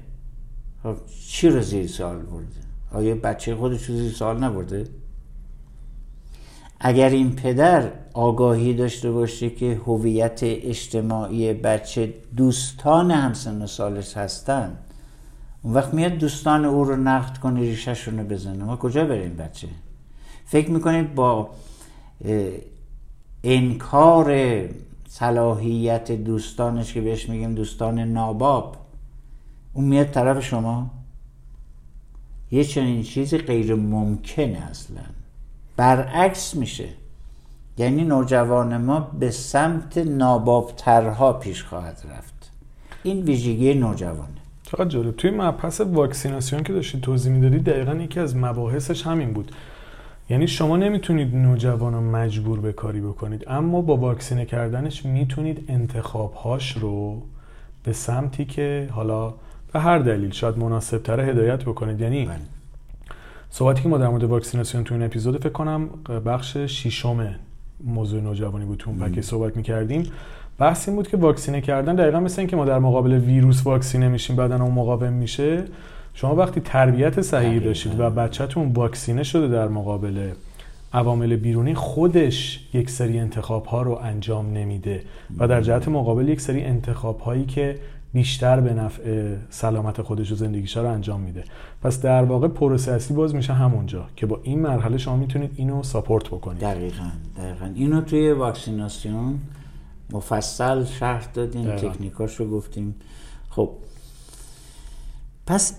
خب 0.82 0.96
چی 1.28 1.48
رو 1.48 1.60
زیر 1.60 1.86
سوال 1.86 2.18
برده؟ 2.18 2.65
آیا 2.92 3.14
بچه 3.14 3.54
خودش 3.54 3.84
رو 3.84 3.96
زیر 3.96 4.12
سوال 4.12 4.44
نبرده؟ 4.44 4.84
اگر 6.80 7.08
این 7.08 7.36
پدر 7.36 7.90
آگاهی 8.14 8.74
داشته 8.74 9.10
باشه 9.10 9.50
که 9.50 9.80
هویت 9.86 10.40
اجتماعی 10.42 11.52
بچه 11.52 12.14
دوستان 12.36 13.10
همسن 13.10 13.62
و 13.62 13.66
سالش 13.66 14.16
هستن 14.16 14.78
اون 15.62 15.74
وقت 15.74 15.94
میاد 15.94 16.12
دوستان 16.12 16.64
او 16.64 16.84
رو 16.84 16.96
نقد 16.96 17.38
کنه 17.38 17.60
ریشهشون 17.60 18.18
رو 18.18 18.24
بزنه. 18.24 18.64
ما 18.64 18.76
کجا 18.76 19.04
بریم 19.04 19.36
بچه؟ 19.36 19.68
فکر 20.44 20.70
می‌کنید 20.70 21.14
با 21.14 21.50
انکار 23.44 24.34
صلاحیت 25.08 26.12
دوستانش 26.12 26.92
که 26.92 27.00
بهش 27.00 27.28
میگیم 27.28 27.54
دوستان 27.54 27.98
ناباب 27.98 28.76
اون 29.72 29.84
میاد 29.84 30.10
طرف 30.10 30.44
شما؟ 30.44 30.90
یه 32.50 32.64
چنین 32.64 33.02
چیزی 33.02 33.38
غیر 33.38 33.74
ممکنه 33.74 34.58
اصلا. 34.70 35.02
برعکس 35.76 36.54
میشه. 36.54 36.88
یعنی 37.78 38.04
نوجوان 38.04 38.76
ما 38.76 39.00
به 39.00 39.30
سمت 39.30 39.98
نابابترها 39.98 41.32
پیش 41.32 41.64
خواهد 41.64 42.02
رفت. 42.10 42.50
این 43.02 43.22
ویژگی 43.22 43.74
نوجوانه. 43.74 44.28
چقدر 44.62 44.88
جالب. 44.88 45.16
توی 45.16 45.30
مبحث 45.30 45.80
واکسیناسیون 45.80 46.62
که 46.62 46.72
داشتید 46.72 47.00
توضیح 47.00 47.32
می‌دادید 47.32 47.64
دقیقا 47.64 47.94
یکی 47.94 48.20
از 48.20 48.36
مباحثش 48.36 49.06
همین 49.06 49.32
بود. 49.32 49.52
یعنی 50.30 50.46
شما 50.46 50.76
نمی‌تونید 50.76 51.34
نوجوان 51.34 51.94
رو 51.94 52.00
مجبور 52.00 52.60
به 52.60 52.72
کاری 52.72 53.00
بکنید 53.00 53.44
اما 53.48 53.80
با 53.80 53.96
واکسینه 53.96 54.44
کردنش 54.44 55.04
می‌تونید 55.04 55.64
انتخابهاش 55.68 56.76
رو 56.76 57.22
به 57.84 57.92
سمتی 57.92 58.44
که 58.44 58.88
حالا 58.90 59.34
به 59.72 59.80
هر 59.80 59.98
دلیل 59.98 60.30
شاید 60.30 60.58
مناسب 60.58 60.98
تره 60.98 61.24
هدایت 61.24 61.62
بکنید. 61.62 62.00
یعنی 62.00 62.24
بله. 62.24 62.36
صحبتی 63.50 63.82
که 63.82 63.88
ما 63.88 63.98
در 63.98 64.08
مورد 64.08 64.24
واکسیناسیون 64.24 64.84
تو 64.84 64.94
این 64.94 65.02
اپیزود 65.02 65.42
فکر 65.42 65.48
کنم 65.48 65.88
بخش 66.26 66.56
ششم 66.56 67.34
موضوع 67.84 68.20
نوجوانی 68.20 68.64
بود 68.64 68.78
تو 68.78 68.90
اون 68.90 69.22
صحبت 69.22 69.56
می‌کردیم. 69.56 70.02
بحث 70.58 70.88
این 70.88 70.96
بود 70.96 71.08
که 71.08 71.16
واکسینه 71.16 71.60
کردن 71.60 71.94
دقیقا 71.94 72.20
مثل 72.20 72.40
این 72.40 72.48
که 72.48 72.56
ما 72.56 72.64
در 72.64 72.78
مقابل 72.78 73.12
ویروس 73.12 73.66
واکسینه 73.66 74.08
میشیم 74.08 74.36
بدن 74.36 74.60
اون 74.60 74.74
مقاوم 74.74 75.12
میشه. 75.12 75.64
شما 76.14 76.34
وقتی 76.34 76.60
تربیت 76.60 77.20
صحیحی 77.20 77.60
داشتید 77.60 78.00
و 78.00 78.10
بچهتون 78.10 78.72
واکسینه 78.72 79.22
شده 79.22 79.48
در 79.48 79.68
مقابل 79.68 80.30
عوامل 80.92 81.36
بیرونی 81.36 81.74
خودش 81.74 82.68
یک 82.74 82.90
سری 82.90 83.18
انتخاب 83.18 83.66
ها 83.66 83.82
رو 83.82 83.98
انجام 84.02 84.52
نمیده 84.52 85.02
و 85.38 85.48
در 85.48 85.60
جهت 85.60 85.88
مقابل 85.88 86.28
یک 86.28 86.40
سری 86.40 86.64
انتخاب 86.64 87.20
هایی 87.20 87.44
که 87.44 87.78
بیشتر 88.16 88.60
به 88.60 88.74
نفع 88.74 89.34
سلامت 89.50 90.02
خودش 90.02 90.32
و 90.32 90.34
زندگیش 90.34 90.76
رو 90.76 90.86
انجام 90.86 91.20
میده. 91.20 91.44
پس 91.82 92.00
در 92.00 92.24
واقع 92.24 92.48
پروسه 92.48 92.92
اصلی 92.92 93.16
باز 93.16 93.34
میشه 93.34 93.52
همونجا 93.52 94.06
که 94.16 94.26
با 94.26 94.40
این 94.42 94.58
مرحله 94.58 94.98
شما 94.98 95.16
می‌تونید 95.16 95.50
اینو 95.56 95.82
ساپورت 95.82 96.26
بکنید. 96.26 96.60
دقیقا 96.60 97.10
دقیقا. 97.36 97.70
اینو 97.74 98.00
توی 98.00 98.32
واکسیناسیون 98.32 99.38
مفصل 100.12 100.84
شرح 100.84 101.28
دادیم 101.34 101.76
تکنیکاش 101.76 102.36
رو 102.36 102.50
گفتیم. 102.50 102.94
خب 103.50 103.70
پس 105.46 105.74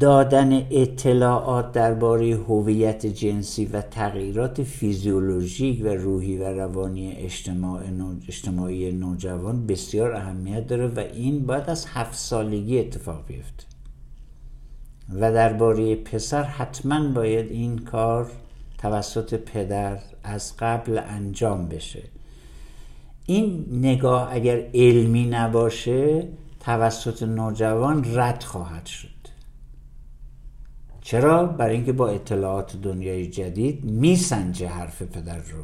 دادن 0.00 0.66
اطلاعات 0.70 1.72
درباره 1.72 2.36
هویت 2.36 3.06
جنسی 3.06 3.64
و 3.64 3.80
تغییرات 3.80 4.62
فیزیولوژیک 4.62 5.84
و 5.84 5.88
روحی 5.88 6.36
و 6.36 6.44
روانی 6.44 7.12
اجتماع 7.12 7.82
اجتماعی 8.28 8.92
نوجوان 8.92 9.66
بسیار 9.66 10.12
اهمیت 10.12 10.66
داره 10.66 10.86
و 10.86 10.98
این 10.98 11.46
باید 11.46 11.70
از 11.70 11.86
هفت 11.86 12.18
سالگی 12.18 12.78
اتفاق 12.78 13.26
بیفته. 13.26 13.64
و 15.12 15.32
درباره 15.32 15.94
پسر 15.94 16.42
حتما 16.42 17.08
باید 17.12 17.50
این 17.50 17.78
کار 17.78 18.30
توسط 18.78 19.34
پدر 19.34 19.98
از 20.22 20.56
قبل 20.58 21.00
انجام 21.08 21.68
بشه. 21.68 22.02
این 23.26 23.66
نگاه 23.72 24.28
اگر 24.32 24.66
علمی 24.74 25.26
نباشه 25.26 26.28
توسط 26.60 27.22
نوجوان 27.22 28.04
رد 28.14 28.42
خواهد 28.42 28.86
شد. 28.86 29.13
چرا؟ 31.04 31.46
برای 31.46 31.76
اینکه 31.76 31.92
با 31.92 32.08
اطلاعات 32.08 32.76
دنیای 32.76 33.26
جدید 33.26 33.84
میسنجه 33.84 34.68
حرف 34.68 35.02
پدر 35.02 35.36
رو. 35.36 35.62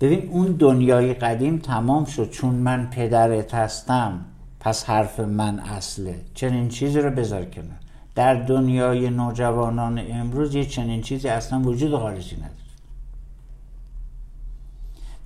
ببین 0.00 0.28
اون 0.30 0.46
دنیای 0.52 1.14
قدیم 1.14 1.58
تمام 1.58 2.04
شد. 2.04 2.30
چون 2.30 2.54
من 2.54 2.90
پدرت 2.90 3.54
هستم 3.54 4.24
پس 4.60 4.84
حرف 4.84 5.20
من 5.20 5.58
اصله. 5.58 6.20
چنین 6.34 6.68
چیزی 6.68 7.00
رو 7.00 7.10
بذار 7.10 7.44
کنار. 7.44 7.78
در 8.14 8.34
دنیای 8.34 9.10
نوجوانان 9.10 10.02
امروز 10.10 10.54
یه 10.54 10.64
چنین 10.64 11.02
چیزی 11.02 11.28
اصلا 11.28 11.60
وجود 11.60 11.98
خارجی 11.98 12.36
نداره. 12.36 12.54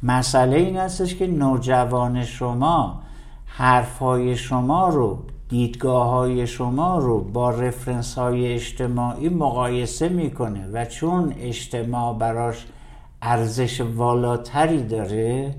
مسئله 0.02 0.56
این 0.56 0.76
هستش 0.76 1.14
که 1.14 1.26
نوجوان 1.26 2.24
شما 2.24 3.02
حرفهای 3.46 4.36
شما 4.36 4.88
رو 4.88 5.18
دیدگاه 5.48 6.08
های 6.08 6.46
شما 6.46 6.98
رو 6.98 7.24
با 7.24 7.50
رفرنس 7.50 8.14
های 8.14 8.52
اجتماعی 8.52 9.28
مقایسه 9.28 10.08
می‌کنه 10.08 10.68
و 10.72 10.84
چون 10.84 11.34
اجتماع 11.38 12.18
براش 12.18 12.66
ارزش 13.22 13.80
والاتری 13.80 14.82
داره 14.82 15.54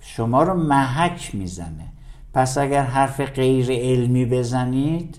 شما 0.00 0.42
رو 0.42 0.54
محک 0.54 1.34
می‌زنه. 1.34 1.92
پس 2.34 2.58
اگر 2.58 2.82
حرف 2.82 3.20
غیر 3.20 3.66
علمی 3.70 4.24
بزنید 4.24 5.18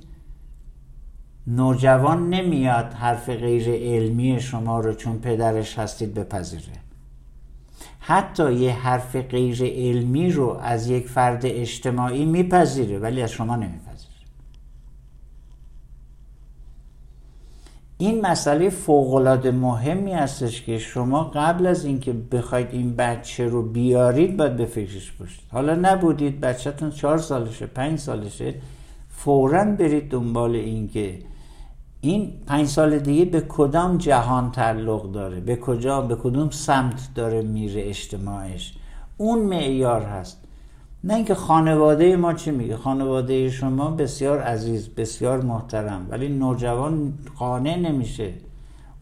نوجوان 1.48 2.30
نمیاد 2.30 2.94
حرف 2.94 3.30
غیر 3.30 3.70
علمی 3.70 4.40
شما 4.40 4.80
رو 4.80 4.94
چون 4.94 5.20
پدرش 5.20 5.80
هستید 5.80 6.14
بپذیره. 6.14 6.77
حتی 8.10 8.54
یه 8.54 8.74
حرف 8.74 9.16
غیر 9.16 9.64
علمی 9.64 10.32
رو 10.32 10.50
از 10.50 10.90
یک 10.90 11.08
فرد 11.08 11.42
اجتماعی 11.46 12.26
میپذیره 12.26 13.00
ولی 13.00 13.22
از 13.22 13.32
شما 13.32 13.56
نمیپذیره. 13.56 14.14
این 17.98 18.22
مسئله 18.22 18.70
فوقالعاده 18.70 19.52
مهمی 19.52 20.14
هستش 20.14 20.62
که 20.62 20.78
شما 20.78 21.24
قبل 21.24 21.66
از 21.66 21.86
اینکه 21.86 22.14
بخواید 22.14 22.68
این 22.72 22.96
بچه 22.96 23.48
رو 23.48 23.64
بیارید 23.64 24.38
باید 24.38 24.56
به 24.58 24.66
فکرش 24.66 25.12
باشید. 25.12 25.44
حالا 25.52 25.76
نبودید 25.76 26.40
بچهتون 26.40 26.92
چهار 26.92 27.18
سالشه 27.18 27.66
پنج 27.66 28.00
سالشه 28.00 28.54
فورا 29.10 29.66
برید 29.66 30.10
دنبال 30.10 30.56
این 30.56 30.88
که 30.88 31.20
این 32.02 32.34
پنج 32.48 32.68
سال 32.68 33.00
دیگه 33.00 33.26
به 33.26 33.42
کدام 33.42 33.98
جهان 33.98 34.52
تعلق 34.52 35.12
داره؟ 35.12 35.40
به 35.40 35.56
کجا 35.56 36.02
به 36.02 36.16
کدوم 36.16 36.50
سمت 36.50 37.10
داره 37.16 37.42
میره 37.42 37.90
اجتماعش؟ 37.90 38.74
اون 39.18 39.40
معیار 39.40 40.02
هست. 40.02 40.44
نه 41.04 41.14
اینکه 41.14 41.36
خانواده 41.36 42.16
ما 42.16 42.34
چی 42.34 42.52
میگه؟ 42.52 42.78
خانواده 42.78 43.50
شما 43.50 43.92
بسیار 43.92 44.42
عزیز 44.42 44.90
بسیار 44.90 45.42
محترم 45.42 46.08
ولی 46.10 46.30
نوجوان 46.30 47.14
قانع 47.40 47.76
نمیشه. 47.76 48.34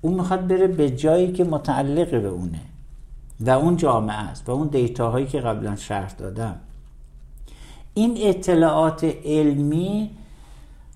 اون 0.01 0.13
می‌خواد 0.13 0.47
بره 0.47 0.67
به 0.67 0.89
جایی 0.89 1.31
که 1.31 1.43
متعلق 1.43 2.21
به 2.21 2.27
اونه. 2.27 2.62
و 3.39 3.49
اون 3.49 3.77
جامعه 3.77 4.15
است 4.15 4.49
و 4.49 4.51
اون 4.51 4.67
دیتاهایی 4.67 5.25
که 5.25 5.39
قبلا 5.39 5.75
شرح 5.75 6.13
دادم. 6.17 6.55
این 7.93 8.17
اطلاعات 8.19 9.03
علمی 9.25 10.10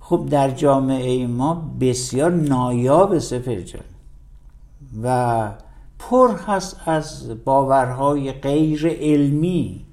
خب 0.10 0.28
در 0.30 0.52
جامعه 0.52 1.28
ما 1.28 1.76
بسیار 1.80 2.32
نایاب 2.32 3.20
سفر 3.20 3.62
جان 3.62 3.82
و 5.04 5.52
پر 6.00 6.36
هست 6.48 6.82
از 6.86 7.30
باورهای 7.46 8.32
غیر 8.32 8.88
علمی 8.88 9.86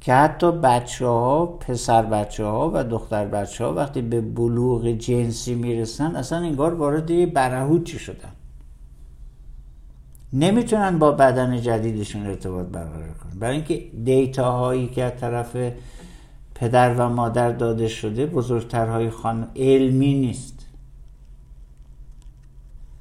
که 0.00 0.14
حتی 0.14 0.52
بچه 0.52 1.06
ها 1.06 1.46
پسر 1.46 2.02
بچه 2.02 2.44
ها 2.44 2.70
و 2.74 2.84
دختر 2.84 3.24
بچه 3.24 3.64
ها 3.64 3.74
وقتی 3.74 4.02
به 4.02 4.20
بلوغ 4.20 4.86
جنسی 4.86 5.54
می‌رسن 5.54 6.16
اصلا 6.16 6.38
انگار 6.38 6.74
وارد 6.74 7.32
برهوتی 7.32 7.98
شدن. 7.98 8.32
نمی‌تونن 10.32 10.98
با 10.98 11.12
بدن 11.12 11.60
جدیدشون 11.60 12.26
ارتباط 12.26 12.66
برقرار 12.66 13.14
کنن. 13.22 13.38
برای 13.38 13.56
اینکه 13.56 13.82
دیتا 14.04 14.52
هایی 14.52 14.88
که 14.88 15.04
از 15.04 15.12
طرف 15.20 15.56
پدر 16.62 16.94
و 16.94 17.08
مادر 17.08 17.52
داده 17.52 17.88
شده 17.88 18.26
بزرگترهای 18.26 19.10
خانم 19.10 19.48
علمی 19.56 20.14
نیست. 20.14 20.66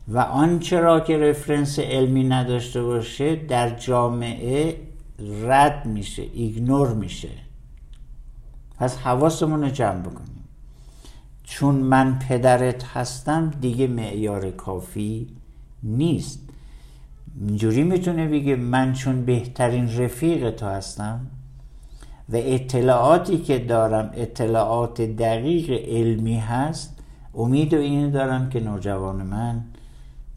و 0.07 0.19
آنچه 0.19 0.79
را 0.79 0.99
که 0.99 1.17
رفرنس 1.17 1.79
علمی 1.79 2.23
نداشته 2.23 2.83
باشه 2.83 3.35
در 3.35 3.69
جامعه 3.69 4.77
رد 5.43 5.85
میشه 5.85 6.23
ایگنور 6.33 6.93
میشه. 6.93 7.29
پس 8.77 8.97
حواسمون 8.97 9.61
رو 9.61 9.69
جمع 9.69 10.01
بکنیم. 10.01 10.43
چون 11.43 11.75
من 11.75 12.19
پدرت 12.19 12.83
هستم 12.83 13.51
دیگه 13.61 13.87
معیار 13.87 14.51
کافی 14.51 15.27
نیست. 15.83 16.49
اینجوری 17.39 17.83
می‌تونه 17.83 18.27
بگه 18.27 18.55
من 18.55 18.93
چون 18.93 19.25
بهترین 19.25 19.97
رفیق 19.97 20.51
تو 20.51 20.65
هستم؟ 20.65 21.27
و 22.31 22.35
اطلاعاتی 22.35 23.37
که 23.37 23.59
دارم 23.59 24.11
اطلاعات 24.13 25.01
دقیق 25.01 25.69
علمی 25.69 26.37
هست. 26.37 26.97
امید 27.35 27.73
و 27.73 27.77
اینو 27.77 28.11
دارم 28.11 28.49
که 28.49 28.59
نوجوان 28.59 29.15
من 29.15 29.63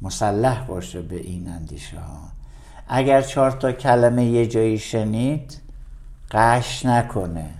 مسلح 0.02 0.66
باشه 0.66 1.02
به 1.02 1.16
این 1.16 1.48
اندیشه 1.48 1.98
ها. 2.00 2.20
اگر 2.88 3.22
چهار 3.22 3.50
تا 3.50 3.72
کلمه 3.72 4.24
یه 4.24 4.46
جایی 4.46 4.78
شنید 4.78 5.61
قش 6.30 6.87
نکنه. 6.87 7.50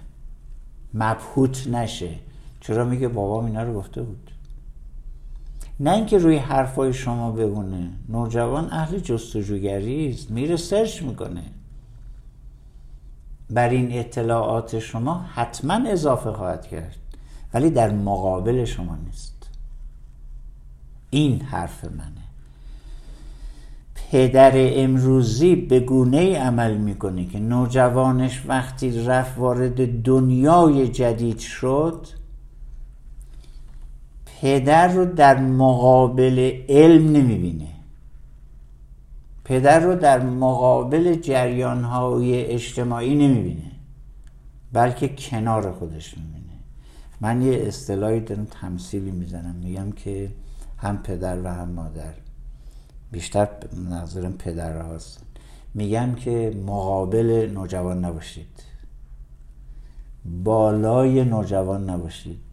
مبهوت 0.95 1.67
نشه. 1.67 2.11
چرا 2.61 2.85
میگه 2.85 3.09
بابام 3.09 3.45
اینا 3.45 3.63
رو 3.63 3.75
گفته 3.75 4.03
بود؟ 4.03 4.31
نه 5.81 5.93
اینکه 5.93 6.19
روی 6.19 6.37
حرفای 6.37 6.93
شما 6.93 7.31
بمونه. 7.31 7.91
نوجوان 8.09 8.69
اهل 8.71 8.99
جستجوگری 8.99 10.11
است. 10.11 10.31
میره 10.31 10.57
سرچ 10.57 11.03
می‌کنه. 11.03 11.43
بر 13.55 13.69
این 13.69 13.99
اطلاعات 13.99 14.79
شما 14.79 15.27
حتما 15.35 15.89
اضافه 15.89 16.33
خواهد 16.33 16.67
کرد. 16.67 16.97
ولی 17.55 17.71
در 17.71 17.91
مقابل 17.91 18.65
شما 18.65 18.97
نیست. 19.07 19.51
این 21.11 21.41
حرف 21.41 21.85
منه. 21.85 22.25
پدر 24.11 24.53
امروزی 24.55 25.57
به 25.57 25.81
گونه 25.81 26.17
ای 26.17 26.35
عمل 26.35 26.77
می‌کنه 26.77 27.27
که 27.27 27.39
نوجوانش 27.39 28.43
وقتی 28.47 29.05
رفت 29.05 29.39
وارد 29.39 30.03
دنیای 30.03 30.89
جدید 30.89 31.39
شد 31.39 32.07
پدر 34.41 34.89
رو 34.89 35.05
در 35.05 35.41
مقابل 35.41 36.61
علم 36.69 37.13
نمی‌بینه. 37.13 37.74
پدر 39.45 39.81
رو 39.81 39.95
در 39.95 40.23
مقابل 40.23 41.15
جریانهای 41.15 42.45
اجتماعی 42.45 43.15
نمی‌بینه 43.15 43.71
بلکه 44.73 45.09
کنار 45.09 45.73
خودش 45.73 46.19
می‌بینه. 46.19 46.45
من 47.21 47.43
یه 47.43 47.59
اصطلاحی 47.67 48.21
دارم 48.21 48.47
تمثیلی 48.61 49.11
می‌زنم. 49.11 49.55
میگم 49.55 49.93
که 49.93 50.31
هم 50.79 50.99
پدر 50.99 51.43
و 51.45 51.49
هم 51.49 51.69
مادر. 51.69 52.15
بیشتر 53.13 53.49
نظرم 53.91 54.33
پدر 54.33 54.83
هاست. 54.83 55.23
میگم 55.75 56.15
که 56.15 56.57
مقابل 56.67 57.51
نوجوان 57.55 58.05
نباشید. 58.05 58.63
بالای 60.45 61.25
نوجوان 61.25 61.91
نباشید. 61.91 62.44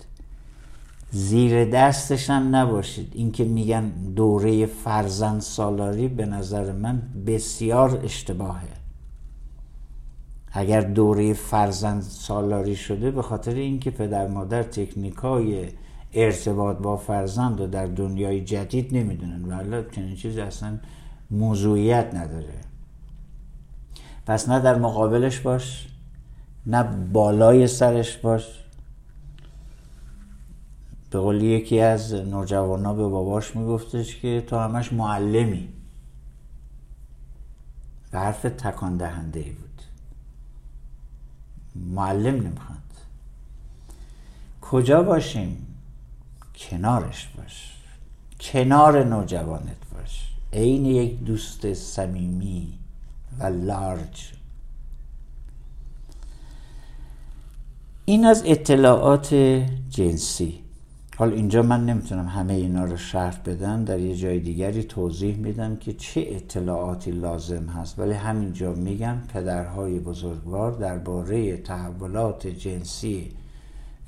زیر 1.12 1.66
دستش 1.66 2.30
هم 2.30 2.56
نباشید. 2.56 3.12
اینکه 3.16 3.44
میگن 3.44 3.90
دوره 4.16 4.66
فرزند 4.66 5.42
سالاری 5.42 6.08
به 6.08 6.26
نظر 6.26 6.72
من 6.72 7.02
بسیار 7.28 8.00
اشتباهه. 8.04 8.68
اگر 10.52 10.82
دوره 10.82 11.34
فرزند 11.34 12.02
سالاری 12.02 12.76
شده 12.76 13.12
به 13.12 13.22
خاطر 13.22 13.54
اینکه 13.54 13.92
پدر 13.92 14.28
مادر 14.28 14.64
تکنیکای 14.64 15.68
ارتباط 16.14 16.78
با 16.78 16.98
فرزند 16.98 17.60
رو 17.60 17.68
در 17.68 17.86
دنیای 17.86 18.42
جدید 18.42 18.98
نمی‌دونن 18.98 19.46
ولی 19.46 19.84
چنین 19.92 20.16
چیزی 20.16 20.42
اصلا 20.42 20.78
موضوعیت 21.32 22.16
نداره. 22.16 22.54
پس 24.26 24.50
نه 24.50 24.60
در 24.60 24.76
مقابلش 24.76 25.40
باش 25.40 25.88
نه 26.66 26.84
بالای 27.14 27.68
سرش 27.68 28.18
باش. 28.18 28.61
به 31.12 31.20
قول 31.20 31.42
یکی 31.42 31.80
از 31.80 32.14
نوجوانا 32.14 32.94
به 32.94 33.08
باباش 33.08 33.56
میگفتش 33.56 34.16
که 34.16 34.44
تو 34.48 34.58
همش 34.58 34.94
معلمی. 34.94 35.70
و 38.14 38.20
حرف 38.20 38.42
تکان 38.42 38.98
دهنده 38.98 39.40
ای 39.40 39.52
بود. 39.52 39.82
معلم 41.76 42.36
نمی‌خواد. 42.36 42.78
کجا 44.62 45.04
باشیم؟ 45.04 45.68
کنارش 46.56 47.28
باش. 47.38 47.78
کنار 48.40 49.04
نوجوانت 49.04 49.78
باش. 49.94 50.34
عین 50.54 50.86
یک 50.86 51.20
دوست 51.20 51.74
صمیمی 51.74 52.80
و 53.40 53.44
لارج. 53.44 54.34
این 58.06 58.26
از 58.26 58.44
اطلاعات 58.46 59.34
جنسی. 59.90 60.61
حال 61.22 61.34
اینجا 61.34 61.62
من 61.62 61.86
نمی‌تونم 61.86 62.28
همه 62.28 62.54
اینا 62.54 62.86
رو 62.86 62.98
شرح 62.98 63.38
بدم 63.46 63.86
در 63.86 64.00
یه 64.00 64.16
جای 64.16 64.40
دیگری 64.40 64.84
توضیح 64.84 65.36
میدم 65.36 65.76
که 65.76 65.94
چه 65.94 66.26
اطلاعاتی 66.28 67.12
لازم 67.12 67.66
هست. 67.66 68.00
ولی 68.00 68.14
همینجا 68.14 68.74
میگم 68.74 69.18
پدرهای 69.34 70.00
بزرگوار 70.00 70.72
درباره 70.72 71.58
تحولات 71.58 72.48
جنسی 72.48 73.32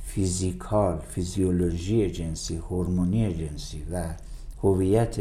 فیزیکال 0.06 0.99
فیزیولوژی 0.99 2.12
جنسی 2.12 2.56
هورمونی 2.56 3.34
جنسی 3.34 3.84
و 3.91 4.04
هویت 4.63 5.15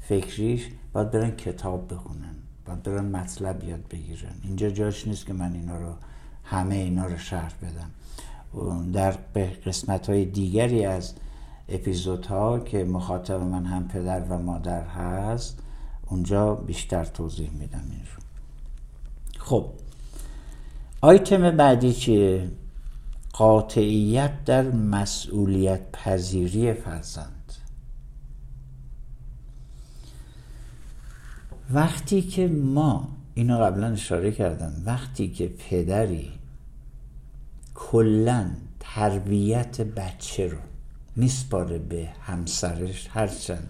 فکریش 0.00 0.68
باید 0.92 1.10
برن 1.10 1.30
کتاب 1.30 1.94
بخونن 1.94 2.34
باید 2.66 2.82
برن 2.82 3.04
مطلب 3.04 3.64
یاد 3.64 3.84
بگیرن. 3.90 4.34
اینجا 4.44 4.70
جاش 4.70 5.06
نیست 5.06 5.26
که 5.26 5.32
من 5.32 5.52
اینا 5.52 5.78
رو 5.78 5.94
همه 6.44 6.74
اینا 6.74 7.06
رو 7.06 7.16
شرح 7.16 7.52
بدم. 7.62 7.90
در 8.92 9.10
قسمت 9.66 10.10
های 10.10 10.24
دیگری 10.24 10.84
از 10.84 11.14
اپیزودها 11.70 12.58
که 12.58 12.84
مخاطب 12.84 13.40
من 13.40 13.64
هم 13.64 13.88
پدر 13.88 14.20
و 14.20 14.38
مادر 14.38 14.84
هست 14.84 15.58
اونجا 16.06 16.54
بیشتر 16.54 17.04
توضیح 17.04 17.50
میدم 17.50 17.84
این 17.90 18.00
رو. 18.00 18.22
خب 19.38 19.70
آیتم 21.00 21.56
بعدی 21.56 21.92
چیه؟ 21.92 22.50
قاطعیت 23.32 24.44
در 24.44 24.70
مسئولیت 24.70 25.80
پذیری 25.92 26.74
فرزند. 26.74 27.52
وقتی 31.70 32.22
که 32.22 32.48
ما 32.48 33.08
اینو 33.34 33.58
قبلا 33.58 33.86
اشاره 33.86 34.32
کردم 34.32 34.72
وقتی 34.84 35.28
که 35.28 35.48
پدری 35.48 36.32
کلا 37.74 38.50
تربیت 38.80 39.80
بچه 39.80 40.46
رو 40.46 40.58
میسپاره 41.16 41.78
به 41.78 42.08
همسرش. 42.20 43.08
هرچند 43.10 43.68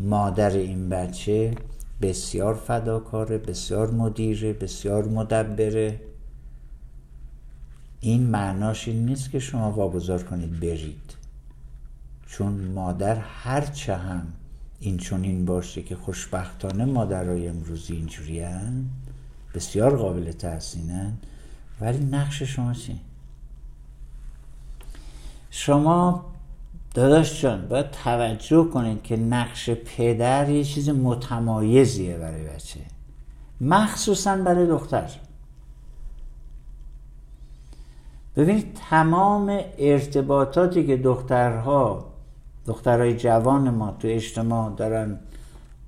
مادر 0.00 0.50
این 0.50 0.88
بچه 0.88 1.54
بسیار 2.02 2.54
فداکاره 2.54 3.38
بسیار 3.38 3.90
مدیره 3.90 4.52
بسیار 4.52 5.04
مدبره. 5.04 6.00
این 8.00 8.22
معناش 8.22 8.88
این 8.88 9.06
نیست 9.06 9.30
که 9.30 9.38
شما 9.38 9.72
واگذار 9.72 10.22
کنید 10.22 10.60
برید. 10.60 11.16
چون 12.26 12.52
مادر 12.52 13.16
هرچه 13.16 13.96
هم 13.96 14.26
این 14.80 14.96
چون 14.96 15.24
این 15.24 15.44
باشه 15.44 15.82
که 15.82 15.96
خوشبختانه 15.96 16.84
مادرای 16.84 17.48
امروزی 17.48 17.94
اینجوری 17.94 18.46
بسیار 19.54 19.96
قابل 19.96 20.32
تحسینن. 20.32 21.12
ولی 21.80 22.04
نقش 22.04 22.42
شما 22.42 22.74
چی؟ 22.74 23.00
شما 25.50 26.24
داداش 26.96 27.42
جان 27.42 27.68
باید 27.68 27.90
توجه 27.90 28.64
کنید 28.64 29.02
که 29.02 29.16
نقش 29.16 29.70
پدر 29.70 30.48
یه 30.50 30.64
چیز 30.64 30.88
متمایزیه 30.88 32.16
برای 32.16 32.44
بچه. 32.44 32.80
مخصوصا 33.60 34.36
برای 34.36 34.66
دختر. 34.66 35.10
ببینید 38.36 38.78
تمام 38.90 39.60
ارتباطاتی 39.78 40.86
که 40.86 40.96
دخترها 40.96 42.04
دخترهای 42.66 43.16
جوان 43.16 43.70
ما 43.70 43.96
تو 43.98 44.08
اجتماع 44.08 44.72
دارن 44.76 45.18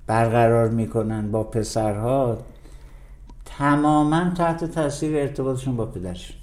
برقرار 0.07 0.69
می‌کنن 0.69 1.31
با 1.31 1.43
پسرها 1.43 2.37
تماما 3.45 4.29
تحت 4.29 4.65
تاثیر 4.65 5.17
ارتباطشون 5.17 5.75
با 5.75 5.85
پدرشون. 5.85 6.37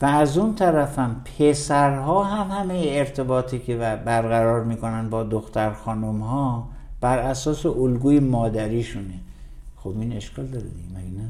و 0.00 0.06
از 0.06 0.38
اون 0.38 0.54
طرفم 0.54 1.22
پسرها 1.38 2.24
هم 2.24 2.60
همه 2.60 2.84
ارتباطی 2.86 3.58
که 3.58 3.76
برقرار 3.76 4.64
می‌کنن 4.64 5.10
با 5.10 5.22
دختر 5.22 5.72
خانم 5.72 6.20
ها 6.20 6.68
بر 7.00 7.18
اساس 7.18 7.66
الگوی 7.66 8.20
مادریشونه. 8.20 9.20
خب 9.76 9.94
این 10.00 10.12
اشکال 10.12 10.46
داره 10.46 10.66
دیگه 10.66 11.00
نه؟ 11.00 11.28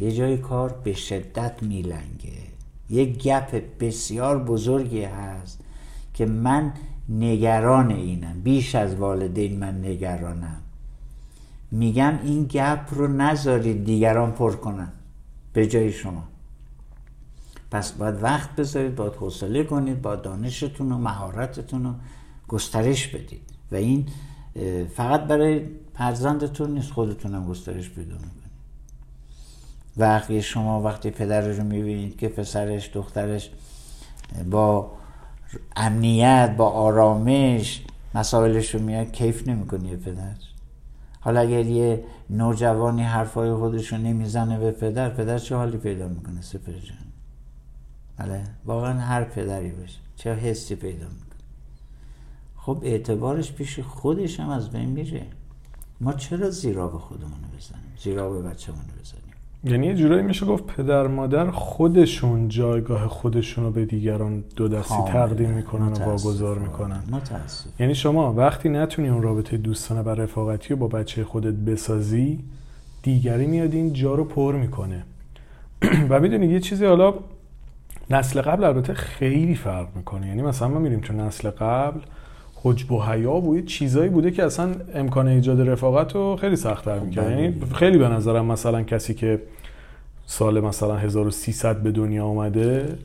یه 0.00 0.12
جای 0.12 0.38
کار 0.38 0.74
به 0.84 0.92
شدت 0.92 1.62
میلنگه. 1.62 2.32
یه 2.90 3.04
گپ 3.04 3.62
بسیار 3.80 4.44
بزرگی 4.44 5.02
هست 5.02 5.60
که 6.14 6.26
من 6.26 6.72
نگران 7.08 7.90
اینم. 7.90 8.40
بیش 8.40 8.74
از 8.74 8.94
والدین 8.94 9.58
من 9.58 9.84
نگرانم. 9.84 10.60
میگم 11.70 12.18
این 12.22 12.44
گپ 12.44 12.80
رو 12.90 13.08
نذارید 13.08 13.84
دیگران 13.84 14.32
پر 14.32 14.52
کنن. 14.52 14.88
به 15.52 15.66
جای 15.66 15.92
شما. 15.92 16.22
پس 17.74 17.92
باید 17.92 18.22
وقت 18.22 18.56
بذارید 18.56 18.94
باید 18.94 19.12
حوصله 19.12 19.64
کنید 19.64 20.02
با 20.02 20.16
دانشتون 20.16 20.92
و 20.92 20.98
مهارتتون 20.98 21.84
رو 21.84 21.94
گسترش 22.48 23.08
بدید. 23.08 23.42
و 23.72 23.76
این 23.76 24.06
فقط 24.96 25.20
برای 25.20 25.66
فرزندتون 25.94 26.74
نیست 26.74 26.92
خودتونم 26.92 27.46
گسترش 27.46 27.90
پیدا 27.90 28.14
وقتی 29.96 30.42
شما 30.42 30.82
وقتی 30.82 31.10
پدر 31.10 31.48
رو 31.48 31.64
می‌بینید 31.64 32.18
که 32.18 32.28
پسرش 32.28 32.90
دخترش 32.94 33.50
با 34.50 34.92
امنیت 35.76 36.54
با 36.56 36.68
آرامش 36.68 37.82
مسائلش 38.14 38.74
رو 38.74 38.82
میاد 38.82 39.12
کیف 39.12 39.48
نمی‌کنه 39.48 39.96
پدر. 39.96 40.34
حالا 41.20 41.40
اگر 41.40 41.66
یه 41.66 42.04
نوجوانی 42.30 43.02
حرفای 43.02 43.54
خودش 43.54 43.92
رو 43.92 43.98
نمی‌زنه 43.98 44.58
به 44.58 44.70
پدر 44.70 45.10
پدر 45.10 45.38
چه 45.38 45.56
حالی 45.56 45.76
پیدا 45.76 46.08
می‌کنه؟ 46.08 46.42
سپر 46.42 46.72
جان. 46.72 47.13
بله. 48.18 48.44
واقعا 48.64 48.98
هر 48.98 49.24
پدری 49.24 49.70
باشه. 49.70 49.98
چه 50.16 50.34
حسی 50.34 50.74
پیدا 50.74 51.06
می‌کنه. 51.06 51.24
خب 52.56 52.78
اعتبارش 52.82 53.52
پیش 53.52 53.80
خودش 53.80 54.40
هم 54.40 54.48
از 54.48 54.70
بین 54.70 54.88
میره. 54.88 55.22
ما 56.00 56.12
چرا 56.12 56.50
زیرا 56.50 56.88
به 56.88 56.98
خودمون 56.98 57.30
بزنیم؟ 57.58 57.84
زیرا 57.98 58.30
به 58.30 58.42
بچه‌مون 58.42 58.82
بزنیم؟ 59.00 59.24
یعنی 59.64 59.86
یه 59.86 59.94
جورایی 59.94 60.22
میشه 60.22 60.46
گفت 60.46 60.66
پدر 60.66 61.06
مادر 61.06 61.50
خودشون 61.50 62.48
جایگاه 62.48 63.08
خودشون 63.08 63.64
رو 63.64 63.70
به 63.70 63.84
دیگران 63.84 64.44
دو 64.56 64.68
دستی. 64.68 64.94
تقدیم 65.08 65.50
می‌کنن 65.50 65.92
و. 65.92 66.04
واگذار 66.04 66.58
می‌کنن. 66.58 67.02
متاسف 67.10 67.80
یعنی 67.80 67.94
شما 67.94 68.32
وقتی 68.32 68.68
نتونی 68.68 69.08
اون 69.08 69.22
رابطه 69.22 69.56
دوستانه 69.56 70.02
و 70.02 70.08
رفاقتی 70.08 70.68
رو 70.68 70.76
با 70.76 70.88
بچه 70.88 71.24
خودت 71.24 71.54
بسازی 71.54 72.44
دیگری 73.02 73.46
میاد 73.46 73.74
این 73.74 73.92
جا 73.92 74.14
رو 74.14 74.24
پر 74.24 74.54
می‌کنه. 74.54 75.04
و 76.10 76.20
می‌دونی 76.20 76.46
یه 76.46 76.60
چیزی 76.60 76.84
حالا 76.84 77.14
نسل 78.10 78.40
قبل 78.40 78.64
البته 78.64 78.94
خیلی 78.94 79.54
فرق 79.54 79.88
می‌کنه 79.96 80.28
یعنی 80.28 80.42
مثلا 80.42 80.68
ما 80.68 80.78
میریم 80.78 81.00
تو 81.00 81.12
نسل 81.12 81.50
قبل 81.50 82.00
حجب 82.62 82.92
و 82.92 83.02
حیا 83.02 83.32
و 83.32 83.56
یه 83.56 83.62
چیزایی 83.62 84.10
بوده 84.10 84.30
که 84.30 84.44
اصلا 84.44 84.74
امکان 84.94 85.28
ایجاد 85.28 85.68
رفاقت 85.68 86.14
رو 86.14 86.36
خیلی 86.36 86.56
سختتر 86.56 86.98
می‌کرد 86.98 87.24
بله. 87.24 87.42
یعنی 87.42 87.60
خیلی 87.74 87.98
به 87.98 88.08
نظرم 88.08 88.46
مثلا 88.46 88.82
کسی 88.82 89.14
که 89.14 89.42
سال 90.26 90.60
مثلا 90.60 90.96
1300 90.96 91.82
به 91.82 91.92
دنیا 91.92 92.26
اومده 92.26 92.98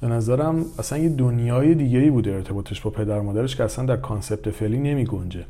به 0.00 0.06
نظرم 0.06 0.64
اصلا 0.78 0.98
یه 0.98 1.08
دنیای 1.08 1.74
دیگه 1.74 1.98
ای 1.98 2.10
بوده 2.10 2.32
ارتباطش 2.34 2.80
با 2.80 2.90
پدر 2.90 3.20
مادرش 3.20 3.56
که 3.56 3.64
اصلا 3.64 3.84
در 3.84 3.96
کانسپت 3.96 4.50
فعلی 4.50 4.78
نمی 4.78 5.04
گنجه 5.04 5.44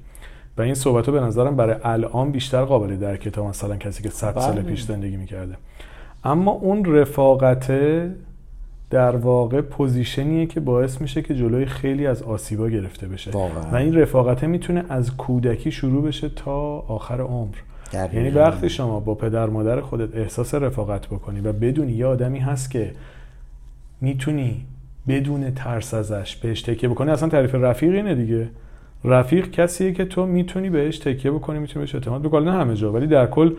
و 0.58 0.62
این 0.62 0.74
صحبت 0.74 1.10
به 1.10 1.20
نظرم 1.20 1.56
برای 1.56 1.76
الان 1.84 2.30
بیشتر 2.30 2.64
قابل 2.64 2.96
درکه 2.96 3.30
تا 3.30 3.48
مثلا 3.48 3.76
کسی 3.76 4.02
که 4.02 4.10
100 4.10 4.38
سال 4.38 4.52
بله. 4.52 4.62
پیش 4.62 4.82
زندگی 4.82 5.16
می‌کرده 5.16 5.56
اما 6.24 6.50
اون 6.50 6.84
رفاقته 6.84 8.14
در 8.90 9.16
واقع 9.16 9.60
پوزیشنیه 9.60 10.46
که 10.46 10.60
باعث 10.60 11.00
میشه 11.00 11.22
که 11.22 11.34
جلوی 11.34 11.66
خیلی 11.66 12.06
از 12.06 12.22
آسیبا 12.22 12.68
گرفته 12.68 13.08
بشه 13.08 13.30
واقعا. 13.30 13.62
و 13.72 13.74
این 13.76 13.94
رفاقته 13.98 14.46
می‌تونه 14.46 14.84
از 14.88 15.16
کودکی 15.16 15.72
شروع 15.72 16.04
بشه 16.04 16.28
تا 16.28 16.78
آخر 16.78 17.20
عمر. 17.20 17.54
یعنی 18.14 18.30
وقتی 18.30 18.68
شما 18.68 19.00
با 19.00 19.14
پدر 19.14 19.46
مادر 19.46 19.80
خودت 19.80 20.16
احساس 20.16 20.54
رفاقت 20.54 21.06
بکنی 21.06 21.40
و 21.40 21.52
بدونی 21.52 21.92
یه 21.92 22.06
آدمی 22.06 22.38
هست 22.38 22.70
که 22.70 22.92
می‌تونی 24.00 24.64
بدون 25.08 25.50
ترس 25.50 25.94
ازش 25.94 26.36
بهش 26.36 26.62
تکیه 26.62 26.88
بکنی 26.88 27.10
اصلا 27.10 27.28
تعریف 27.28 27.54
رفیق 27.54 27.94
اینه 27.94 28.14
دیگه 28.14 28.48
رفیق 29.04 29.50
کسیه 29.50 29.92
که 29.92 30.04
تو 30.04 30.26
می‌تونی 30.26 30.70
بهش 30.70 30.98
تکیه 30.98 31.30
بکنی 31.30 31.58
می‌تونی 31.58 31.84
بهش 31.84 31.94
اعتماد 31.94 32.22
بکنی 32.22 32.44
نه 32.44 32.52
همه 32.52 32.74
جا 32.74 32.92
ولی 32.92 33.06
در 33.06 33.26
کل 33.26 33.52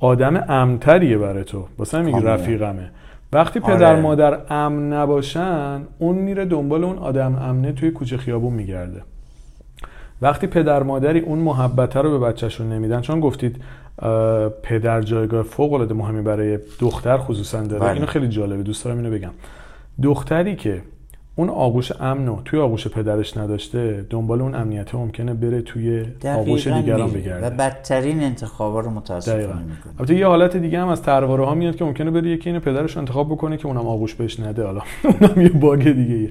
آدم 0.00 0.44
امتریه 0.48 1.18
برای 1.18 1.44
تو 1.44 1.66
واسه 1.78 2.02
میگی. 2.02 2.20
رفیقمه 2.20 2.90
وقتی 3.32 3.60
آره. 3.60 3.76
پدر 3.76 4.00
مادر 4.00 4.38
امن 4.50 4.92
نباشن 4.92 5.82
اون 5.98 6.16
میره 6.16 6.44
دنبال 6.44 6.84
اون 6.84 6.98
آدم 6.98 7.36
امنه 7.36 7.72
توی 7.72 7.90
کوچه 7.90 8.16
خیابون 8.16 8.52
میگرده 8.52 9.02
وقتی 10.22 10.46
پدر 10.46 10.82
مادری 10.82 11.20
اون 11.20 11.38
محبته 11.38 12.00
رو 12.00 12.18
به 12.18 12.26
بچهشون 12.26 12.72
نمیدن 12.72 13.00
چون 13.00 13.20
گفتید 13.20 13.62
پدر 14.62 15.02
جایگاه 15.02 15.42
فوق 15.42 15.72
العاده 15.72 15.94
مهمی 15.94 16.22
برای 16.22 16.58
دختر 16.80 17.18
خصوصا 17.18 17.62
داره 17.62 17.82
بله. 17.82 17.92
اینو 17.92 18.06
خیلی 18.06 18.28
جالبه 18.28 18.62
دوست 18.62 18.84
دارم 18.84 18.96
اینو 18.96 19.10
بگم 19.10 19.30
دختری 20.02 20.56
که 20.56 20.82
اون 21.36 21.48
آغوش 21.48 21.92
امن 22.00 22.26
رو 22.26 22.42
توی 22.44 22.60
آغوش 22.60 22.88
پدرش 22.88 23.36
نداشته 23.36 24.06
دنبال 24.10 24.40
اون 24.42 24.54
امنیت 24.54 24.94
ممکنه 24.94 25.34
بره 25.34 25.62
توی 25.62 26.04
آغوش 26.24 26.66
دیگران 26.66 27.10
بگرده. 27.10 27.46
و 27.46 27.50
بدترین 27.50 28.22
انتخابا 28.22 28.80
رو 28.80 28.90
متاسفانه 28.90 29.42
می‌کنه. 29.42 29.92
البته 29.98 30.14
یه 30.14 30.26
حالت 30.26 30.56
دیگه 30.56 30.80
هم 30.80 30.88
از 30.88 31.02
ترواره 31.02 31.44
ها 31.44 31.54
میاد 31.54 31.76
که 31.76 31.84
ممکنه 31.84 32.10
بره 32.10 32.30
یکی 32.30 32.50
اینو 32.50 32.60
پدرش 32.60 32.96
انتخاب 32.96 33.28
بکنه 33.28 33.56
که 33.56 33.66
اونم 33.66 33.86
آغوش 33.86 34.14
بهش 34.14 34.40
نده. 34.40 34.64
حالا 34.64 34.80
اونم 35.20 35.40
یه 35.40 35.48
باگ 35.48 35.92
دیگه 35.92 36.14
ایه. 36.14 36.30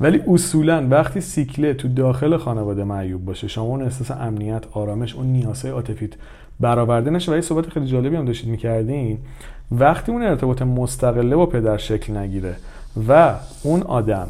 ولی 0.00 0.20
اصولا 0.28 0.86
وقتی 0.90 1.20
سیکله 1.20 1.74
تو 1.74 1.88
داخل 1.88 2.36
خانواده 2.36 2.84
معیوب 2.84 3.24
باشه 3.24 3.48
شما 3.48 3.64
اون 3.64 3.82
احساس 3.82 4.10
امنیت 4.10 4.64
آرامش 4.72 5.14
اون 5.14 5.26
نیازهای 5.26 5.74
عاطفیت 5.74 6.10
برآورده 6.60 7.10
نشه. 7.10 7.32
و 7.32 7.34
یه 7.34 7.40
صحبت 7.40 7.70
خیلی 7.70 7.86
جالبی 7.86 8.16
هم 8.16 8.24
داشتید 8.24 8.50
می‌کردین. 8.50 9.18
وقتی 9.72 10.12
اون 10.12 10.22
ارتباط 10.22 10.62
مستقله 10.62 11.36
با 11.36 11.46
پدر 11.46 11.76
شکل 11.76 12.16
نگیره 12.16 12.54
و 13.08 13.34
اون 13.62 13.82
آدم 13.82 14.28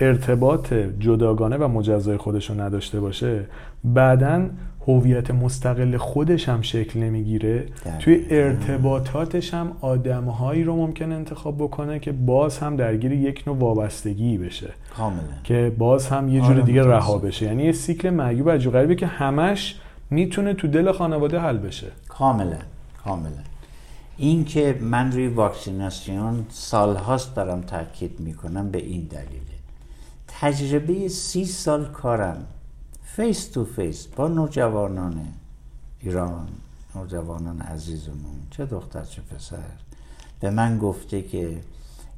ارتباط 0.00 0.74
جداگانه 0.74 1.56
و 1.56 1.68
مجزای 1.68 2.16
خودش 2.16 2.50
رو 2.50 2.60
نداشته 2.60 3.00
باشه 3.00 3.44
بعدا 3.84 4.46
هویت 4.88 5.30
مستقل 5.30 5.96
خودش 5.96 6.48
هم 6.48 6.62
شکل 6.62 7.00
نمی‌گیره. 7.00 7.66
توی 7.98 8.26
ارتباطاتش 8.30 9.54
هم 9.54 9.72
آدمهایی 9.80 10.64
رو 10.64 10.76
ممکن 10.76 11.12
انتخاب 11.12 11.56
بکنه 11.58 11.98
که 11.98 12.12
باز 12.12 12.58
هم 12.58 12.76
درگیر 12.76 13.12
یک 13.12 13.44
نوع 13.46 13.56
وابستگی 13.56 14.38
بشه. 14.38 14.70
کاملا 14.96 15.18
که 15.44 15.72
باز 15.78 16.08
هم 16.08 16.28
یه 16.28 16.40
جور 16.40 16.52
آره، 16.52 16.62
دیگه. 16.62 16.82
رها 16.82 17.18
بشه. 17.18 17.46
یعنی 17.46 17.62
یه 17.62 17.72
سیکل 17.72 18.10
معیوب 18.10 18.50
عجیب 18.50 18.72
غریبه 18.72 18.94
که 18.94 19.06
همش 19.06 19.80
می‌تونه 20.10 20.54
تو 20.54 20.68
دل 20.68 20.92
خانواده 20.92 21.38
حل 21.38 21.56
بشه. 21.56 21.86
کاملا 22.08 22.56
کاملا 23.04 23.30
این 24.20 24.44
که 24.44 24.78
من 24.80 25.12
روی 25.12 25.28
واکسیناسیون 25.28 26.46
سالهاست 26.50 27.34
دارم 27.34 27.60
تاکید 27.60 28.20
می‌کنم 28.20 28.70
به 28.70 28.78
این 28.78 29.02
دلیله. 29.02 29.58
تجربه 30.28 31.08
سی 31.08 31.44
سال 31.44 31.84
کارم 31.84 32.46
face 33.02 33.48
to 33.48 33.64
face 33.64 34.06
با 34.06 34.28
نوجوانان 34.28 35.20
ایران 36.00 36.48
نوجوانان 36.94 37.60
عزیزمون 37.60 38.40
چه 38.50 38.66
دختر 38.66 39.04
چه 39.04 39.22
پسر 39.22 39.58
به 40.40 40.50
من 40.50 40.78
گفته 40.78 41.22
که 41.22 41.60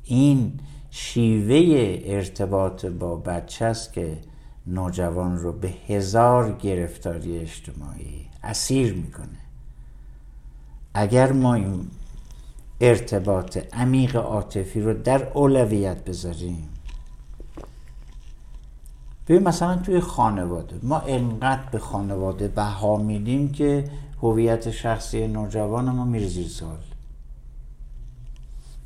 این 0.05 0.53
شیوه 0.91 1.99
ارتباط 2.05 2.87
با 2.87 3.17
بچه 3.17 3.65
است 3.65 3.93
که 3.93 4.19
نوجوان 4.67 5.39
رو 5.39 5.53
به 5.53 5.69
هزار 5.69 6.53
گرفتاری 6.53 7.39
اجتماعی 7.39 8.27
اسیر 8.43 8.95
می‌کنه. 8.95 9.50
اگر 10.95 11.33
ما 11.33 11.55
این 11.55 11.91
ارتباط 12.81 13.59
عمیق 13.73 14.17
عاطفی 14.17 14.81
رو 14.81 14.95
در 14.95 15.29
اولویت 15.33 16.05
بذاریم 16.05 16.69
ببین 19.29 19.43
مثلا 19.43 19.77
توی 19.77 20.01
خانواده 20.01 20.77
ما 20.83 20.99
انقدر 20.99 21.71
به 21.73 21.79
خانواده 21.79 22.49
بها 22.49 22.97
میدیم 22.97 23.53
که 23.53 23.85
هویت 24.23 24.71
شخصی 24.71 25.27
نوجوان 25.27 25.91
ما 25.91 26.05
میره 26.05 26.27
زیر 26.27 26.49
سوال. 26.49 26.79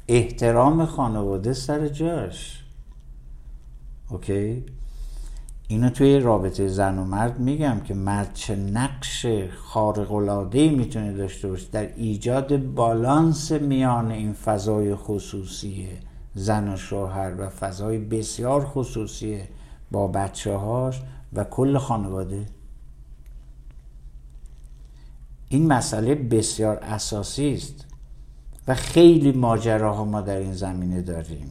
احترام 0.09 0.87
خانواده 0.87 1.53
سر 1.53 1.89
جاش. 1.89 2.65
اوکی؟ 4.11 4.65
اینو 5.69 5.91
توی 5.91 6.19
رابطه 6.19 6.69
زن 6.69 6.99
و 6.99 7.05
مرد 7.05 7.39
میگم 7.39 7.81
که 7.81 7.95
مرد 7.95 8.35
چه 8.35 8.57
نقش 8.57 9.27
خارق‌العاده‌ای 9.59 10.69
می‌تونه 10.69 11.13
داشته 11.13 11.49
باشه. 11.49 11.67
در 11.73 11.95
ایجاد 11.97 12.57
بالانس 12.57 13.53
میان 13.53 14.11
این 14.11 14.33
فضای 14.33 14.95
خصوصی 14.95 15.89
زن 16.35 16.73
و 16.73 16.77
شوهر 16.77 17.35
و 17.39 17.49
فضای 17.49 17.99
بسیار 17.99 18.65
خصوصی 18.65 19.41
با 19.91 20.09
بچه 20.09 20.57
هاش 20.57 21.03
و 21.33 21.45
کل 21.45 21.79
خانواده. 21.79 22.47
این 25.49 25.67
مسئله 25.67 26.15
بسیار 26.15 26.77
اساسی 26.77 27.55
است 27.55 27.87
و 28.69 28.75
خیلی 28.75 29.33
ماجراها 29.33 30.05
ما 30.05 30.21
در 30.21 30.39
این 30.39 30.55
زمینه 30.55 31.03
داریم 31.03 31.51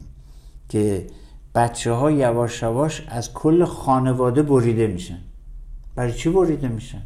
که 0.68 1.06
بچه 1.54 1.92
ها 1.92 2.10
یواش 2.10 2.62
یواش 2.62 3.04
از 3.08 3.32
کل 3.32 3.64
خانواده 3.64 4.42
بریده 4.42 4.86
میشن. 4.86 5.18
برای 5.94 6.12
چی 6.12 6.30
بریده 6.30 6.68
میشن؟ 6.68 7.02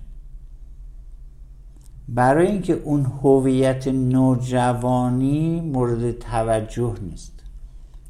برای 2.08 2.46
اینکه 2.46 2.72
اون 2.72 3.04
هویت 3.22 3.88
نوجوانی 3.88 5.60
مورد 5.60 6.18
توجه 6.18 6.94
نیست. 7.02 7.32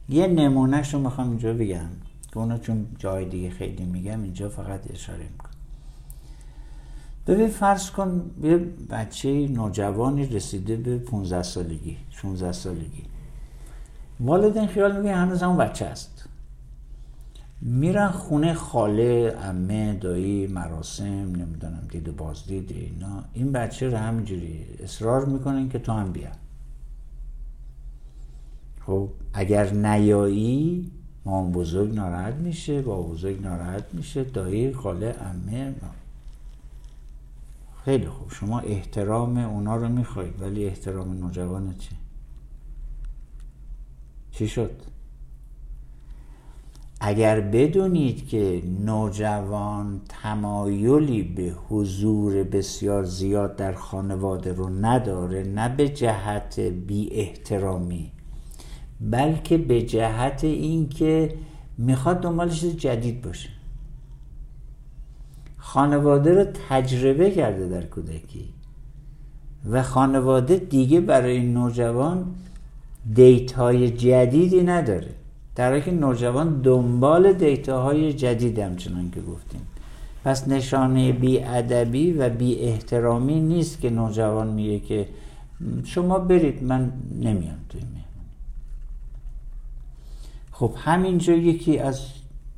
یه 0.08 0.26
نمونهش 0.26 0.94
رو 0.94 1.00
می‌خوام 1.00 1.28
اینجا 1.28 1.54
بگم 1.54 1.88
که 2.32 2.38
اونو 2.38 2.58
چون 2.58 2.86
جای 2.98 3.24
دیگه 3.24 3.50
خیلی 3.50 3.84
میگم 3.84 4.22
اینجا 4.22 4.48
فقط 4.48 4.90
اشاره 4.90 5.22
می‌کنم. 5.32 5.50
ببین 7.26 7.48
فرض 7.48 7.90
کن 7.90 8.30
یه 8.42 8.56
بچه 8.90 9.48
نوجوانی 9.48 10.26
رسیده 10.26 10.76
به 10.76 10.98
15 10.98 11.42
سالگی 11.42 11.96
16 12.10 12.52
سالگی. 12.52 13.04
والدین 14.20 14.66
خیال 14.66 15.00
میگه 15.00 15.14
هنوز 15.14 15.42
همون 15.42 15.56
بچه 15.56 15.86
است. 15.86 16.27
میرن 17.60 18.08
خونه 18.08 18.54
خاله 18.54 19.30
عمه 19.30 19.94
دایی 19.94 20.46
مراسم 20.46 21.04
نمی‌دونم 21.04 21.88
دید 21.90 22.08
و 22.08 22.12
بازدید 22.12 22.72
اینا 22.72 23.24
این 23.34 23.52
بچه 23.52 23.88
رو 23.88 23.96
همینجوری 23.96 24.64
اصرار 24.82 25.24
می‌کنن 25.24 25.68
که 25.68 25.78
تو 25.78 25.92
هم 25.92 26.12
بیا 26.12 26.30
خب 28.86 29.08
اگر 29.34 29.72
نیایی 29.72 30.90
مام 31.24 31.52
بزرگ 31.52 31.94
ناراحت 31.94 32.34
میشه 32.34 32.82
با 32.82 33.02
بزرگ 33.02 33.42
ناراحت 33.42 33.84
میشه 33.92 34.24
دایی 34.24 34.72
خاله 34.72 35.12
عمه 35.12 35.74
خیلی 37.84 38.06
خوب 38.06 38.32
شما 38.32 38.60
احترام 38.60 39.38
اونا 39.38 39.76
رو 39.76 39.88
می‌خواید 39.88 40.42
ولی 40.42 40.66
احترام 40.66 41.12
نوجوان 41.12 41.74
چی؟ 41.78 41.96
چی 44.30 44.48
شد؟ 44.48 44.82
اگر 47.00 47.40
بدونید 47.40 48.28
که 48.28 48.62
نوجوان 48.84 50.00
تمایلی 50.08 51.22
به 51.22 51.54
حضور 51.68 52.42
بسیار 52.42 53.04
زیاد 53.04 53.56
در 53.56 53.72
خانواده 53.72 54.52
رو 54.52 54.68
نداره 54.68 55.42
نه 55.42 55.76
به 55.76 55.88
جهت 55.88 56.60
بی 56.60 57.08
احترامی 57.12 58.12
بلکه 59.00 59.58
به 59.58 59.82
جهت 59.82 60.44
اینکه 60.44 61.34
می‌خواد 61.78 62.20
دنبال 62.20 62.50
چیز 62.50 62.76
جدید 62.76 63.22
باشه. 63.22 63.48
خانواده 65.56 66.34
رو 66.34 66.44
تجربه 66.68 67.30
کرده 67.30 67.68
در 67.68 67.82
کودکی 67.82 68.48
و 69.70 69.82
خانواده 69.82 70.56
دیگه 70.56 71.00
برای 71.00 71.40
نوجوان 71.40 72.34
data 73.14 73.75
ی 73.75 73.90
جدیدی 73.90 74.62
نداره. 74.62 75.14
در 75.58 75.70
حالی 75.70 75.82
که 75.82 75.90
نوجوان 75.90 76.60
دنبال 76.62 77.32
data 77.32 77.86
های 77.86 78.12
جدید 78.12 78.58
همچنان 78.58 79.10
که 79.10 79.20
گفتیم. 79.20 79.60
پس 80.24 80.48
نشانه 80.48 81.12
بی 81.12 81.40
ادبی 81.40 82.12
و 82.12 82.28
بی 82.28 82.58
احترامی 82.58 83.40
نیست 83.40 83.80
که 83.80 83.90
نوجوان 83.90 84.46
میگه 84.46 84.80
که 84.80 85.08
شما 85.84 86.18
برید 86.18 86.62
من 86.62 86.92
نمیام 87.20 87.56
توی 87.68 87.80
مهمونی 87.80 88.04
خب 90.52 90.72
همینجا 90.76 91.32
یکی 91.32 91.78
از 91.78 92.00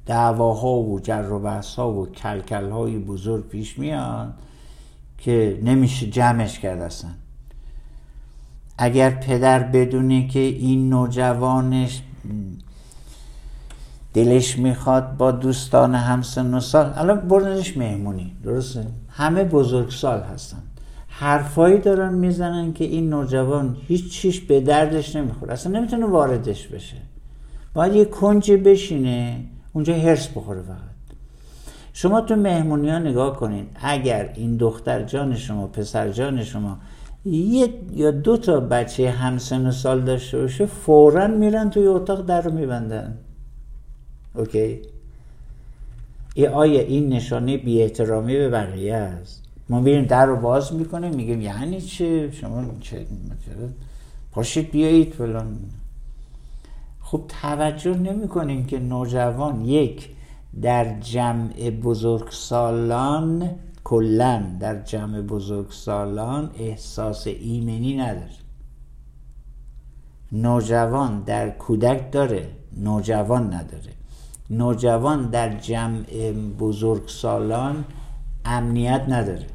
دعواها 0.06 0.74
و 0.74 1.00
جر 1.00 1.32
و 1.32 1.38
بحثا 1.38 1.92
و 1.92 2.06
کلکل 2.06 2.70
های 2.70 2.98
بزرگ 2.98 3.48
پیش 3.48 3.78
میاد 3.78 4.34
که 5.18 5.60
نمیشه 5.62 6.06
جمعش 6.06 6.58
کرد 6.58 6.80
اصلا. 6.80 7.10
اگر 8.78 9.10
پدر 9.10 9.62
بدونه 9.62 10.28
که 10.28 10.40
این 10.40 10.88
نوجوانش 10.88 12.02
دلش 14.14 14.58
می‌خواد 14.58 15.16
با 15.16 15.30
دوستان 15.30 15.94
همسن 15.94 16.54
و 16.54 16.60
سال. 16.60 16.92
الان 16.96 17.20
بردنش 17.20 17.76
مهمونی 17.76 18.32
درسته؟ 18.44 18.86
همه 19.08 19.44
بزرگسال 19.44 20.20
هستن. 20.20 20.58
حرفایی 21.08 21.78
دارن 21.78 22.14
می‌زنن 22.14 22.72
که 22.72 22.84
این 22.84 23.10
نوجوان 23.10 23.76
هیچ 23.88 24.12
چیش 24.12 24.40
به 24.40 24.60
دردش 24.60 25.16
نمی‌خوره. 25.16 25.52
اصلا 25.52 25.78
نمی‌تونه 25.78 26.06
واردش 26.06 26.66
بشه. 26.66 26.96
باید 27.74 27.94
یه 27.94 28.04
کنجی 28.04 28.56
بشینه 28.56 29.44
اونجا 29.72 29.94
هرس 29.94 30.28
بخوره 30.28 30.62
فقط. 30.62 30.76
شما 31.92 32.20
تو 32.20 32.36
مهمونی 32.36 32.90
ها 32.90 32.98
نگاه 32.98 33.36
کنید 33.36 33.68
اگر 33.82 34.32
این 34.34 34.56
دختر 34.56 35.02
جان 35.02 35.36
شما 35.36 35.66
پسر 35.66 36.08
جان 36.08 36.44
شما 36.44 36.78
یه 37.24 37.68
یا 37.94 38.10
دو 38.10 38.36
تا 38.36 38.60
بچه 38.60 39.10
همسن 39.10 39.66
و 39.66 39.72
سال 39.72 40.00
داشته 40.00 40.38
باشه 40.38 40.66
فورا 40.66 41.26
میرن 41.26 41.70
توی 41.70 41.86
اتاق 41.86 42.26
در 42.26 42.40
رو 42.40 42.52
میبندن. 42.52 43.18
اوکی؟ 44.34 44.80
ای 46.34 46.46
آیا 46.46 46.80
این 46.80 47.08
نشانه 47.08 47.56
بی 47.56 47.82
احترامی 47.82 48.36
به 48.36 48.48
بقیه 48.48 48.94
است. 48.94 49.44
ما 49.68 49.80
میریم 49.80 50.04
در 50.04 50.26
رو 50.26 50.36
باز 50.36 50.74
می‌کنیم 50.74 51.14
میگیم 51.14 51.40
یعنی 51.40 51.80
چه 51.80 52.30
شما 52.30 52.64
چه 52.80 53.06
پاشید 54.32 54.70
بیایید 54.70 55.14
فلان. 55.14 55.58
خب 57.00 57.24
توجه 57.42 57.94
نمی 57.94 58.28
کنیم 58.28 58.66
که 58.66 58.78
نوجوان 58.78 59.64
یک 59.64 60.08
در 60.62 61.00
جمع 61.00 61.70
بزرگسالان 61.70 63.50
کلا 63.84 64.42
در 64.60 64.82
جمع 64.82 65.20
بزرگسالان 65.20 66.50
احساس 66.58 67.26
ایمنی 67.26 67.96
نداره. 67.96 68.30
نوجوان 70.32 71.22
در 71.22 71.50
کودک 71.50 72.12
داره 72.12 72.48
نوجوان 72.76 73.54
نداره. 73.54 73.99
نوجوان 74.50 75.30
در 75.30 75.58
جمع 75.58 76.32
بزرگسالان 76.58 77.84
امنیت 78.44 79.04
نداره. 79.08 79.46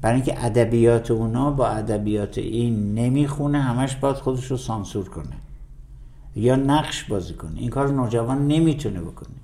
برای 0.00 0.14
اینکه 0.14 0.44
ادبیات 0.44 1.10
اونا 1.10 1.50
با 1.50 1.68
ادبیات 1.68 2.38
این 2.38 2.94
نمی‌خونه 2.94 3.60
همش 3.60 3.96
باید 3.96 4.16
خودش 4.16 4.44
رو 4.44 4.56
سانسور 4.56 5.08
کنه. 5.08 5.36
یا 6.36 6.56
نقش 6.56 7.04
بازی 7.04 7.34
کنه. 7.34 7.60
این 7.60 7.70
کار 7.70 7.88
نوجوان 7.88 8.46
نمی‌تونه 8.46 9.00
بکنه. 9.00 9.36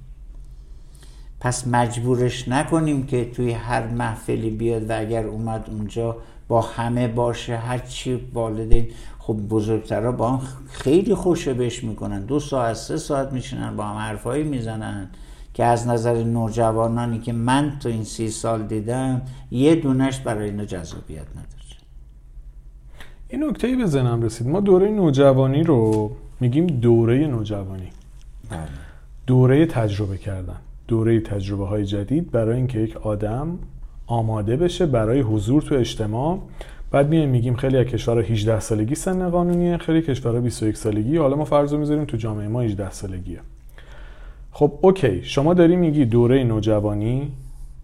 پس 1.41 1.67
مجبورش 1.67 2.49
نکنیم 2.49 3.07
که 3.07 3.31
توی 3.31 3.51
هر 3.51 3.87
محفلی 3.87 4.51
بیاد 4.51 4.91
و 4.91 5.01
اگر 5.01 5.25
اومد 5.25 5.71
اونجا 5.71 6.17
با 6.49 6.61
همه 6.61 7.09
باشه 7.09 7.57
هر 7.57 7.79
چی 7.79 8.15
والدین 8.15 8.89
خب 9.25 9.37
بزرگترها 9.49 10.13
با 10.13 10.31
هم 10.31 10.41
خیلی 10.71 11.15
خوشه 11.15 11.55
بهش 11.55 11.85
می‌کنن. 11.85 12.25
دو 12.25 12.41
ساعت 12.41 12.77
سه 12.77 12.97
ساعت 12.97 13.33
میشینن 13.33 13.77
با 13.77 13.85
هم 13.85 13.97
حرفایی 13.97 14.45
می‌زنن 14.45 15.11
که 15.55 15.65
از 15.65 15.87
نظر 15.87 16.23
نوجوانانی 16.23 17.19
که 17.19 17.33
من 17.33 17.73
تو 17.81 17.89
این 17.89 18.05
سی 18.05 18.29
سال 18.29 18.63
دیدم 18.63 19.23
یه 19.51 19.75
دونش 19.75 20.21
برای 20.21 20.51
اینا 20.51 20.65
جذابیت 20.65 21.27
نداره. 21.31 21.53
این 23.29 23.45
نکته 23.45 23.77
به 23.77 23.87
ذهنم 23.87 24.23
رسید. 24.23 24.49
ما 24.49 24.61
دوره 24.61 24.89
نوجوانی 24.89 25.63
رو 25.63 26.11
میگیم 26.41 26.67
دوره 26.67 27.27
نوجوانی. 27.27 27.89
بله. 28.51 28.61
دوره 29.27 29.67
تجربه 29.67 30.17
کردن. 30.17 30.57
دوره 30.89 31.21
تجربه 31.21 31.67
های 31.67 31.85
جدید 31.85 32.31
برای 32.31 32.57
اینکه 32.57 32.79
یک 32.79 32.97
آدم 32.97 33.59
آماده 34.07 34.57
بشه 34.57 34.87
برای 34.87 35.21
حضور 35.21 35.63
تو 35.63 35.75
اجتماع 35.75 36.39
بعد 36.93 37.09
میایم 37.09 37.29
میگیم 37.29 37.55
خیلی 37.57 37.77
از 37.77 37.87
کشورها 37.87 38.21
18 38.21 38.61
سالگی 38.61 38.95
سن 38.95 39.29
قانونیه 39.29 39.77
خیلی 39.77 40.03
کشورها 40.03 40.41
21 40.41 40.77
سالگی. 40.77 41.17
حالا 41.17 41.37
ما 41.37 41.45
فرض 41.45 41.75
می‌ذاریم 41.75 42.05
تو 42.05 42.17
جامعه 42.17 42.49
ما 42.49 42.61
18 42.61 42.91
سالگیه. 42.91 43.39
خب 44.53 44.73
اوکی. 44.81 45.23
شما 45.23 45.55
داری 45.55 45.77
میگی 45.77 46.05
دوره 46.05 46.45
نوجوانی 46.45 47.33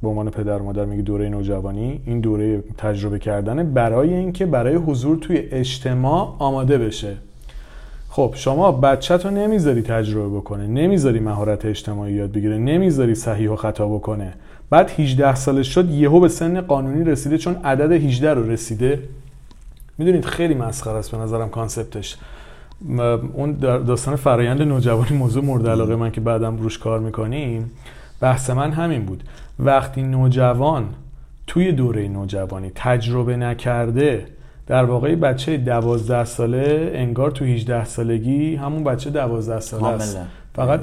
به 0.02 0.08
عنوان 0.08 0.30
پدر 0.30 0.58
مادر 0.58 0.84
میگی 0.84 1.02
دوره 1.02 1.28
نوجوانی 1.28 2.00
این 2.06 2.20
دوره 2.20 2.62
تجربه 2.78 3.18
کردنه 3.18 3.64
برای 3.64 4.14
اینکه 4.14 4.46
برای 4.46 4.74
حضور 4.74 5.16
توی 5.16 5.36
اجتماع 5.36 6.36
آماده 6.38 6.78
بشه. 6.78 7.16
خب 8.08 8.32
شما 8.34 8.72
بچه 8.72 9.16
رو 9.16 9.30
نمی‌ذاری 9.30 9.82
تجربه 9.82 10.36
بکنه 10.36 10.66
نمی‌ذاری 10.66 11.20
مهارت 11.20 11.64
اجتماعی 11.64 12.12
یاد 12.12 12.32
بگیره 12.32 12.58
نمی‌ذاری 12.58 13.14
صحیح 13.14 13.50
و 13.50 13.56
خطا 13.56 13.88
بکنه. 13.88 14.32
بعد 14.70 14.90
18 14.90 15.34
سالش 15.34 15.74
شد 15.74 15.90
یهو 15.90 16.20
به 16.20 16.28
سن 16.28 16.60
قانونی 16.60 17.04
رسیده 17.04 17.38
چون 17.38 17.56
عدد 17.64 17.92
18 17.92 18.34
رو 18.34 18.50
رسیده. 18.50 19.02
می‌دونید 19.98 20.24
خیلی 20.24 20.54
مسخره 20.54 20.98
است 20.98 21.10
به 21.10 21.18
نظرم 21.18 21.48
کانسپتش. 21.48 22.16
اون 23.34 23.52
داستان 23.58 24.16
فرایند 24.16 24.62
نوجوانی 24.62 25.16
موضوع 25.16 25.44
مورد 25.44 25.66
علاقه 25.66 25.96
من 25.96 26.10
که 26.10 26.20
بعدم 26.20 26.56
روش 26.56 26.78
کار 26.78 27.00
می‌کنیم 27.00 27.70
بحث 28.20 28.50
من 28.50 28.72
همین 28.72 29.04
بود. 29.04 29.22
وقتی 29.58 30.02
نوجوان 30.02 30.84
توی 31.46 31.72
دوره 31.72 32.08
نوجوانی 32.08 32.70
تجربه 32.74 33.36
نکرده 33.36 34.26
در 34.66 34.84
واقع 34.84 35.14
بچه 35.14 35.56
دوازده 35.56 36.24
ساله 36.24 36.90
انگار 36.94 37.30
تو 37.30 37.44
18 37.44 37.84
سالگی 37.84 38.56
همون 38.56 38.84
بچه 38.84 39.10
دوازده 39.10 39.60
ساله 39.60 39.86
است. 39.86 40.18
فقط 40.54 40.80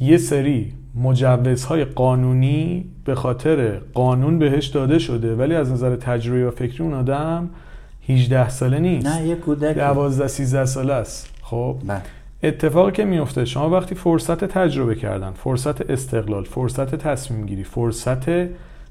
یه 0.00 0.16
سری 0.16 0.72
مجوزهای 0.96 1.84
قانونی 1.84 2.84
به 3.04 3.14
خاطر 3.14 3.78
قانون 3.94 4.38
بهش 4.38 4.66
داده 4.66 4.98
شده 4.98 5.34
ولی 5.34 5.54
از 5.54 5.72
نظر 5.72 5.96
تجربه 5.96 6.48
و 6.48 6.50
فکری 6.50 6.84
اون 6.84 6.94
آدم 6.94 7.50
18 8.08 8.48
ساله 8.48 8.78
نیست. 8.78 9.06
نه 9.06 9.26
یه 9.26 9.34
کودک 9.34 9.76
12 9.76 10.28
13 10.28 10.64
ساله 10.64 10.92
است. 10.92 11.30
خب؟ 11.42 11.76
بله. 11.86 12.02
اتفاقی 12.42 12.92
که 12.92 13.04
میفته 13.04 13.44
شما 13.44 13.70
وقتی 13.70 13.94
فرصت 13.94 14.44
تجربه 14.44 14.94
کردن 14.94 15.30
فرصت 15.30 15.90
استقلال 15.90 16.44
فرصت 16.44 16.94
تصمیم 16.94 17.46
گیری 17.46 17.64
فرصت 17.64 18.24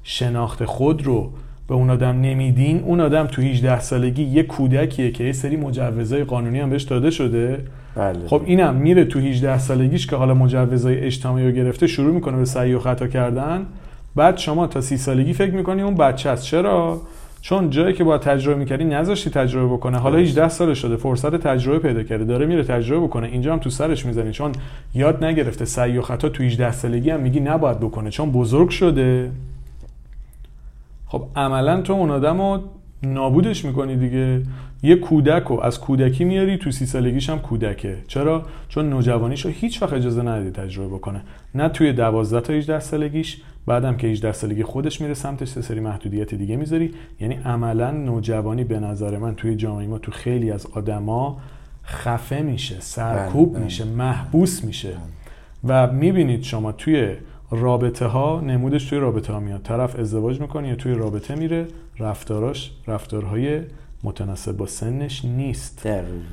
شناخت 0.02 0.64
خود 0.64 1.06
رو 1.06 1.32
به 1.68 1.74
اون 1.74 1.90
آدم 1.90 2.20
نمیدین 2.20 2.80
اون 2.80 3.00
آدم 3.00 3.26
تو 3.26 3.42
18 3.42 3.80
سالگی 3.80 4.22
یه 4.22 4.42
کودکیه 4.42 5.10
که 5.10 5.24
یه 5.24 5.32
سری 5.32 5.56
مجوزهای 5.56 6.24
قانونی 6.24 6.60
هم 6.60 6.70
بهش 6.70 6.82
داده 6.82 7.10
شده. 7.10 7.64
بله. 7.96 8.28
خب 8.28 8.42
اینم 8.44 8.74
میره 8.74 9.04
تو 9.04 9.18
18 9.18 9.58
سالگیش 9.58 10.06
که 10.06 10.16
حالا 10.16 10.34
مجوزهای 10.34 10.98
اجتماعی 10.98 11.46
رو 11.46 11.52
گرفته 11.52 11.86
شروع 11.86 12.14
می‌کنه 12.14 12.36
به 12.36 12.44
سعی 12.44 12.74
و 12.74 12.78
خطا 12.78 13.06
کردن. 13.06 13.66
بعد 14.16 14.38
شما 14.38 14.66
تا 14.66 14.80
سی 14.80 14.96
سالگی 14.96 15.32
فکر 15.32 15.54
می‌کنی 15.54 15.82
اون 15.82 15.94
بچه 15.94 16.30
است. 16.30 16.44
چرا؟ 16.44 17.00
چون 17.40 17.70
جایی 17.70 17.94
که 17.94 18.04
باید 18.04 18.20
تجربه 18.20 18.58
می‌کردی 18.58 18.84
نذاشتی 18.84 19.30
تجربه 19.30 19.74
بکنه. 19.74 19.98
حالا 19.98 20.18
18 20.18 20.48
سال 20.48 20.74
شده 20.74 20.96
فرصت 20.96 21.34
تجربه 21.36 21.78
پیدا 21.78 22.02
کرده 22.02 22.24
داره 22.24 22.46
میره 22.46 22.64
تجربه 22.64 23.06
بکنه. 23.06 23.26
اینجا 23.26 23.52
هم 23.52 23.58
تو 23.58 23.70
سرش 23.70 24.06
می‌زنی. 24.06 24.32
چون 24.32 24.52
یاد 24.94 25.24
نگرفته 25.24 25.64
سعی 25.64 25.98
و 25.98 26.02
خطا 26.02 26.28
تو 26.28 26.42
18 26.42 26.72
سالگی 26.72 27.10
هم 27.10 27.20
میگی 27.20 27.40
نباید 27.40 27.80
بکنه 27.80 28.10
چون 28.10 28.32
بزرگ 28.32 28.68
شده. 28.68 29.30
خب 31.06 31.22
عملا 31.36 31.80
تو 31.80 31.92
اون 31.92 32.10
آدم 32.10 32.40
رو 32.40 32.60
نابودش 33.02 33.64
می‌کنی 33.64 33.96
دیگه. 33.96 34.42
یه 34.82 34.96
کودک 34.96 35.42
رو 35.42 35.60
از 35.60 35.80
کودکی 35.80 36.24
میاری 36.24 36.56
تو 36.56 36.70
سی 36.70 36.86
سالگیش 36.86 37.30
هم 37.30 37.38
کودکه. 37.38 37.96
چرا؟ 38.08 38.46
چون 38.68 38.90
نوجوانیش 38.90 39.44
رو 39.44 39.50
هیچ 39.50 39.82
وقت 39.82 39.92
اجازه 39.92 40.22
ندادی 40.22 40.50
تجربه 40.50 40.94
بکنه. 40.94 41.22
نه 41.54 41.68
توی 41.68 41.92
12 41.92 42.40
تا 42.40 42.52
18 42.52 42.80
سالگیش 42.80 43.42
بعدم 43.66 43.96
که 43.96 44.06
18 44.06 44.32
سالگی 44.32 44.62
خودش 44.62 45.00
میره 45.00 45.14
سمتش 45.14 45.48
سه 45.48 45.62
سری 45.62 45.80
محدودیت 45.80 46.34
دیگه 46.34 46.56
می‌ذاری. 46.56 46.94
یعنی 47.20 47.34
عملا 47.34 47.90
نوجوانی 47.90 48.64
به 48.64 48.80
نظر 48.80 49.18
من 49.18 49.34
توی 49.34 49.56
جامعه 49.56 49.86
ما 49.86 49.98
تو 49.98 50.12
خیلی 50.12 50.50
از 50.50 50.66
آدما 50.66 51.38
خفه 51.84 52.42
میشه 52.42 52.76
سرکوب 52.80 53.48
بله، 53.48 53.54
بله. 53.54 53.64
میشه 53.64 53.84
محبوس 53.84 54.64
میشه. 54.64 54.92
و 55.64 55.92
می‌بینید 55.92 56.42
شما 56.42 56.72
توی 56.72 57.08
رابطه 57.50 58.06
ها 58.06 58.40
نمودش 58.40 58.84
توی 58.84 58.98
رابطه 58.98 59.32
ها 59.32 59.40
میاد. 59.40 59.62
طرف 59.62 59.98
ازدواج 59.98 60.40
می‌کنه 60.40 60.68
یا 60.68 60.74
توی 60.74 60.94
رابطه 60.94 61.34
میره. 61.34 61.66
رفتاراش 61.98 62.72
رفتارهای 62.86 63.60
متناسب 64.02 64.56
با 64.56 64.66
سنش 64.66 65.24
نیست. 65.24 65.82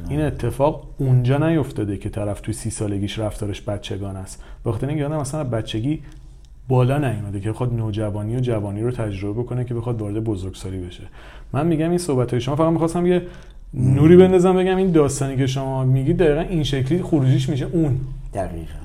این 0.09 0.22
اتفاق 0.22 0.88
اونجا 0.97 1.38
نیفتاده 1.38 1.97
که 1.97 2.09
طرف 2.09 2.41
توی 2.41 2.53
سی 2.53 2.70
سالگیش 2.70 3.20
رفتارش 3.20 3.61
بچگان 3.61 4.16
است. 4.16 4.43
بخاطر 4.66 4.88
اینکه 4.88 5.05
آدم 5.05 5.20
مثلا 5.20 5.43
بچگی 5.43 6.01
بالا 6.68 6.97
نیومده 6.97 7.39
که 7.39 7.51
بخواد 7.51 7.74
نوجوانی 7.74 8.36
و 8.36 8.39
جوانی 8.39 8.82
رو 8.82 8.91
تجربه 8.91 9.41
بکنه 9.41 9.66
که 9.66 9.74
بخواد 9.74 10.01
وارد 10.01 10.24
بزرگسالی 10.24 10.78
بشه. 10.78 11.03
من 11.53 11.68
میگم 11.68 11.89
این 11.89 11.97
صحبت 11.97 12.32
های 12.32 12.41
شما 12.41 12.55
فقط 12.55 12.72
می‌خواستم 12.72 13.05
یه 13.05 13.22
نوری 13.74 14.18
بندازم 14.18 14.55
بگم 14.55 14.78
این 14.78 14.91
داستانی 14.91 15.38
که 15.38 15.47
شما 15.47 15.84
میگید 15.84 16.18
دقیقا 16.18 16.41
این 16.41 16.64
شکلی 16.64 17.01
خروجیش 17.01 17.49
میشه. 17.49 17.66
اون. 17.66 17.99
دقیقا. 18.34 18.82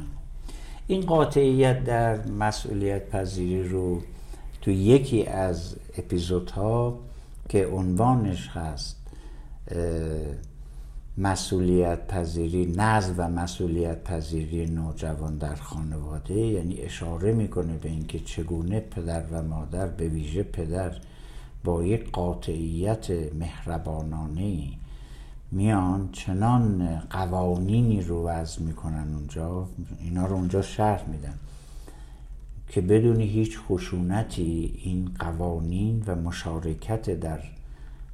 این 0.91 1.01
قاطعیت 1.01 1.85
در 1.85 2.27
مسئولیت 2.27 3.09
پذیری 3.09 3.69
رو 3.69 4.03
تو 4.63 4.71
یکی 4.71 5.27
از 5.27 5.77
اپیزودها 5.99 6.99
که 7.49 7.67
عنوانش 7.67 8.49
هست 8.49 8.97
مسئولیت 11.19 12.07
پذیری 12.07 12.75
نزد 12.77 13.15
و 13.17 13.29
مسئولیت 13.29 14.05
پذیری 14.05 14.67
نوجوان 14.67 15.39
در 15.39 15.55
خانواده 15.55 16.35
یعنی 16.35 16.81
اشاره 16.81 17.33
می‌کنه 17.33 17.79
به 17.79 17.89
اینکه 17.89 18.19
چگونه 18.19 18.81
پدر 18.81 19.23
و 19.31 19.43
مادر 19.43 19.87
به 19.87 20.09
ویژه 20.09 20.43
پدر 20.43 20.93
با 21.65 21.85
یک 21.85 22.11
قاطعیت 22.11 23.11
مهربانانه 23.35 24.63
میان 25.51 26.09
چنان 26.13 26.99
قوانینی 27.11 28.03
رو 28.03 28.27
وضع 28.29 28.63
می‌کنن 28.63 29.15
اونجا 29.15 29.69
اینا 30.01 30.27
رو 30.27 30.35
اونجا 30.37 30.63
شرح 30.63 31.09
میدن 31.09 31.35
که 32.69 32.81
بدون 32.81 33.21
هیچ 33.21 33.59
خشونتی 33.59 34.81
این 34.85 35.11
قوانین 35.19 36.05
و 36.07 36.17
مشارکت 36.17 37.21
در 37.21 37.41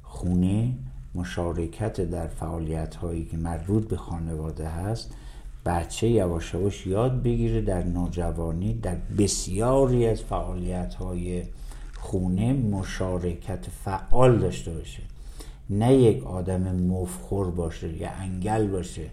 خونه 0.03 0.73
مشارکت 1.15 2.01
در 2.01 2.27
فعالیت 2.27 2.95
هایی 2.95 3.25
که 3.25 3.37
مربوط 3.37 3.87
به 3.87 3.97
خانواده 3.97 4.69
هست 4.69 5.11
بچه 5.65 6.07
یواش 6.07 6.53
یواش 6.53 6.87
یاد 6.87 7.23
بگیره 7.23 7.61
در 7.61 7.83
نوجوانی 7.83 8.73
در 8.73 8.95
بسیاری 9.17 10.07
از 10.07 10.21
فعالیت 10.21 10.93
های 10.93 11.43
خونه 11.99 12.53
مشارکت 12.53 13.65
فعال 13.85 14.37
داشته 14.39 14.71
باشه. 14.71 15.14
نه 15.69 15.93
یک 15.93 16.25
آدم 16.25 16.75
مفخور 16.75 17.51
باشه 17.51 17.93
یا 17.93 18.09
انگل 18.09 18.67
باشه. 18.67 19.09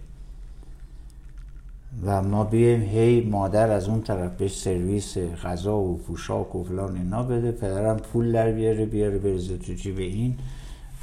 و 2.05 2.21
ما 2.21 2.43
بیایم 2.43 2.81
هی 2.81 3.21
مادر 3.21 3.71
از 3.71 3.89
اون 3.89 4.01
طرف 4.01 4.31
بهش 4.31 4.57
سرویس 4.57 5.17
غذا 5.17 5.77
و 5.77 5.97
پوشاک 5.97 6.55
و 6.55 6.63
فلان 6.63 6.97
اینا 6.97 7.23
بده 7.23 7.51
پدرم 7.51 7.97
پول 7.97 8.31
در 8.31 8.51
بیاره 8.51 8.85
بیاره 8.85 9.17
بریزه 9.17 9.57
تو 9.57 9.93
به 9.93 10.03
این. 10.03 10.37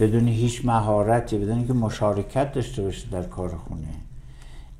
بدون 0.00 0.28
هیچ 0.28 0.64
مهارتی 0.64 1.38
بدون 1.38 1.66
که 1.66 1.72
مشارکت 1.72 2.52
داشته 2.52 2.82
باشه 2.82 3.08
در 3.10 3.22
کار 3.22 3.56
خونه. 3.56 3.88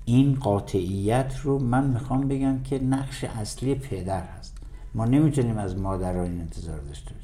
این 0.04 0.34
قاطعیت 0.34 1.34
رو 1.42 1.58
من 1.58 1.86
می‌خوام 1.86 2.28
بگم 2.28 2.62
که 2.62 2.78
نقش 2.78 3.24
اصلی 3.24 3.74
پدر 3.74 4.22
هست. 4.22 4.56
ما 4.94 5.04
نمی‌تونیم 5.04 5.58
از 5.58 5.76
مادر 5.76 6.18
این 6.18 6.40
انتظار 6.40 6.78
داشته 6.78 7.14
باشیم. 7.14 7.19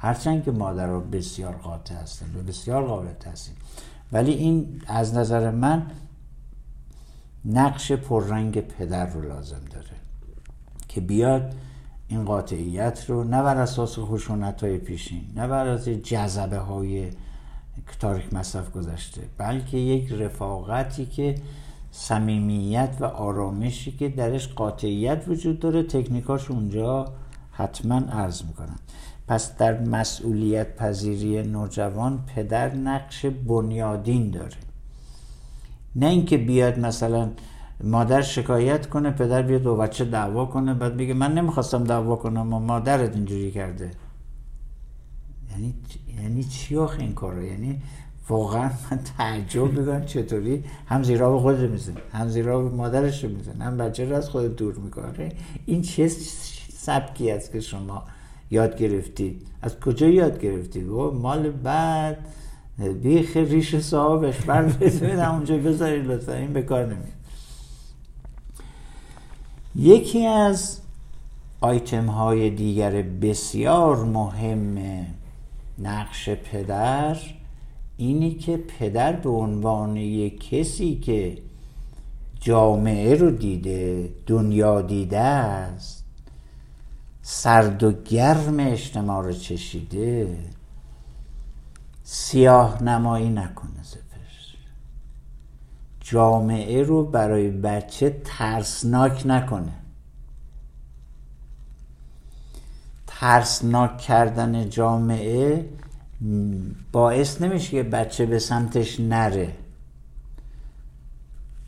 هرچند 0.00 0.44
که 0.44 0.50
مادرها 0.50 1.00
بسیار 1.00 1.52
قاطع 1.52 1.94
هستن 1.94 2.26
و 2.38 2.42
بسیار 2.42 2.86
قابل 2.86 3.12
تحسین. 3.12 3.54
ولی 4.12 4.32
این 4.32 4.82
از 4.86 5.14
نظر 5.14 5.50
من 5.50 5.86
نقش 7.44 7.92
پررنگ 7.92 8.60
پدر 8.60 9.06
رو 9.06 9.28
لازم 9.28 9.60
داره 9.70 9.86
که 10.88 11.00
بیاد 11.00 11.54
این 12.08 12.24
قاطعیت 12.24 13.04
رو 13.08 13.24
نه 13.24 13.42
بر 13.42 13.56
اساس 13.56 13.98
خشونت 13.98 14.64
های 14.64 14.78
پیشین 14.78 15.22
نه 15.36 15.48
بر 15.48 15.66
اساس 15.66 15.88
جذبه 15.88 16.58
های 16.58 17.10
تاریخ 18.00 18.32
مصرف 18.32 18.72
گذشته 18.72 19.20
بلکه 19.38 19.78
یک 19.78 20.12
رفاقتی 20.12 21.06
که 21.06 21.34
صمیمیت 21.92 22.96
و 23.00 23.04
آرامشی 23.04 23.92
که 23.92 24.08
درش 24.08 24.48
قاطعیت 24.48 25.24
وجود 25.28 25.60
داره 25.60 25.82
تکنیکاش 25.82 26.50
اونجا 26.50 27.12
حتما 27.52 27.94
عرض 27.94 28.42
می‌کنم. 28.42 28.78
پس 29.30 29.56
در 29.56 29.80
مسئولیت 29.80 30.76
پذیری 30.76 31.42
نوجوان 31.42 32.24
پدر 32.34 32.74
نقش 32.74 33.26
بنیادین 33.26 34.30
داره. 34.30 34.56
نه 35.96 36.06
اینکه 36.06 36.38
بیاد 36.38 36.78
مثلا 36.78 37.30
مادر 37.84 38.22
شکایت 38.22 38.88
کنه 38.88 39.10
پدر 39.10 39.42
بیاد 39.42 39.66
و 39.66 39.76
بچه 39.76 40.04
دعوا 40.04 40.46
کنه 40.46 40.74
بعد 40.74 40.96
بگه 40.96 41.14
من 41.14 41.34
نمی‌خواستم 41.34 41.84
دعوا 41.84 42.16
کنم 42.16 42.52
و 42.52 42.58
مادرت 42.58 43.14
اینجوری 43.14 43.50
کرده. 43.50 43.90
یعنی 45.50 45.74
یعنی 46.22 46.44
چی 46.44 46.76
آخه 46.76 47.00
این 47.00 47.14
کاره 47.14 47.46
یعنی 47.46 47.80
واقعا 48.28 48.70
من 48.90 48.98
تعجب 49.18 49.78
می‌کنم 49.78 50.04
چطوری 50.04 50.64
هم 50.86 51.02
زیرا 51.02 51.32
به 51.32 51.38
خودش 51.38 51.70
میزن 51.70 51.94
هم 52.12 52.28
زیرا 52.28 52.62
به 52.62 52.76
مادرش 52.76 53.24
میزن 53.24 53.62
هم 53.62 53.76
بچه 53.76 54.04
رو 54.08 54.16
از 54.16 54.30
خود 54.30 54.56
دور 54.56 54.74
می‌کنه. 54.74 55.28
این 55.66 55.82
چه 55.82 56.08
سبکی 56.72 57.30
است 57.30 57.52
که 57.52 57.60
شما 57.60 58.04
یاد 58.50 58.78
گرفتید 58.78 59.46
از 59.62 59.80
کجا 59.80 60.06
یاد 60.08 60.40
گرفتید 60.40 60.86
مال 60.86 61.50
بعد. 61.50 62.18
بیخ 63.02 63.36
ریش 63.36 63.76
صاحبش. 63.76 64.40
بر 64.40 65.28
اونجا 65.30 65.56
بذارید 65.56 66.06
لطفا. 66.06 66.32
این 66.32 66.52
به 66.52 66.62
کار 66.62 66.86
نمید 66.86 67.20
یکی 69.76 70.26
از 70.26 70.78
آیتم 71.60 72.06
های 72.06 72.50
دیگر 72.50 73.02
بسیار 73.02 74.04
مهم 74.04 74.78
نقش 75.78 76.28
پدر 76.28 77.16
اینی 77.96 78.34
که 78.34 78.56
پدر 78.56 79.12
به 79.12 79.30
عنوان 79.30 79.96
یک 79.96 80.48
کسی 80.50 80.96
که 80.96 81.38
جامعه 82.40 83.14
رو 83.14 83.30
دیده 83.30 84.08
دنیا 84.26 84.82
دیده 84.82 85.18
است 85.18 85.99
سرد 87.22 87.82
و 87.82 87.92
گرم 87.92 88.60
اجتماع 88.60 89.24
رو 89.24 89.32
چشیده 89.32 90.38
سیاه 92.02 92.82
نمایی 92.82 93.28
نکنه 93.28 93.80
جامعه 96.10 96.82
رو 96.82 97.04
برای 97.04 97.50
بچه 97.50 98.20
ترسناک 98.24 99.22
نکنه. 99.26 99.72
ترسناک 103.06 103.98
کردن 103.98 104.68
جامعه 104.68 105.68
باعث 106.92 107.42
نمیشه 107.42 107.70
که 107.70 107.82
بچه 107.82 108.26
به 108.26 108.38
سمتش 108.38 109.00
نره. 109.00 109.54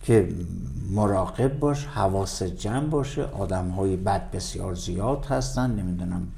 که 0.03 0.29
مراقب 0.91 1.59
باش 1.59 1.87
حواس 1.87 2.43
جمع 2.43 2.87
باشه 2.87 3.25
آدم 3.25 3.69
های 3.69 3.97
بد 3.97 4.31
بسیار 4.31 4.75
زیاد 4.75 5.27
هستن 5.31 5.71
نمی‌دونم 5.71 6.29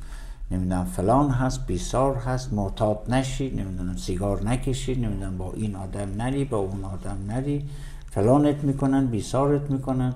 نمی‌دونم 0.51 0.85
فلان 0.85 1.31
هست 1.31 1.67
بیسار 1.67 2.17
هست 2.17 2.53
معتاد 2.53 2.99
نشی 3.09 3.51
نمی‌دونم 3.51 3.97
سیگار 3.97 4.43
نکشی 4.43 4.95
نمی‌دونم 4.95 5.39
با 5.39 5.53
این 5.57 5.77
آدم 5.77 6.09
نری 6.17 6.45
با 6.45 6.57
اون 6.57 6.85
آدم 6.85 7.17
نری. 7.29 7.65
فلانت 8.11 8.65
می‌کنن 8.65 9.07
بیسارت 9.07 9.71
می‌کنن. 9.71 10.15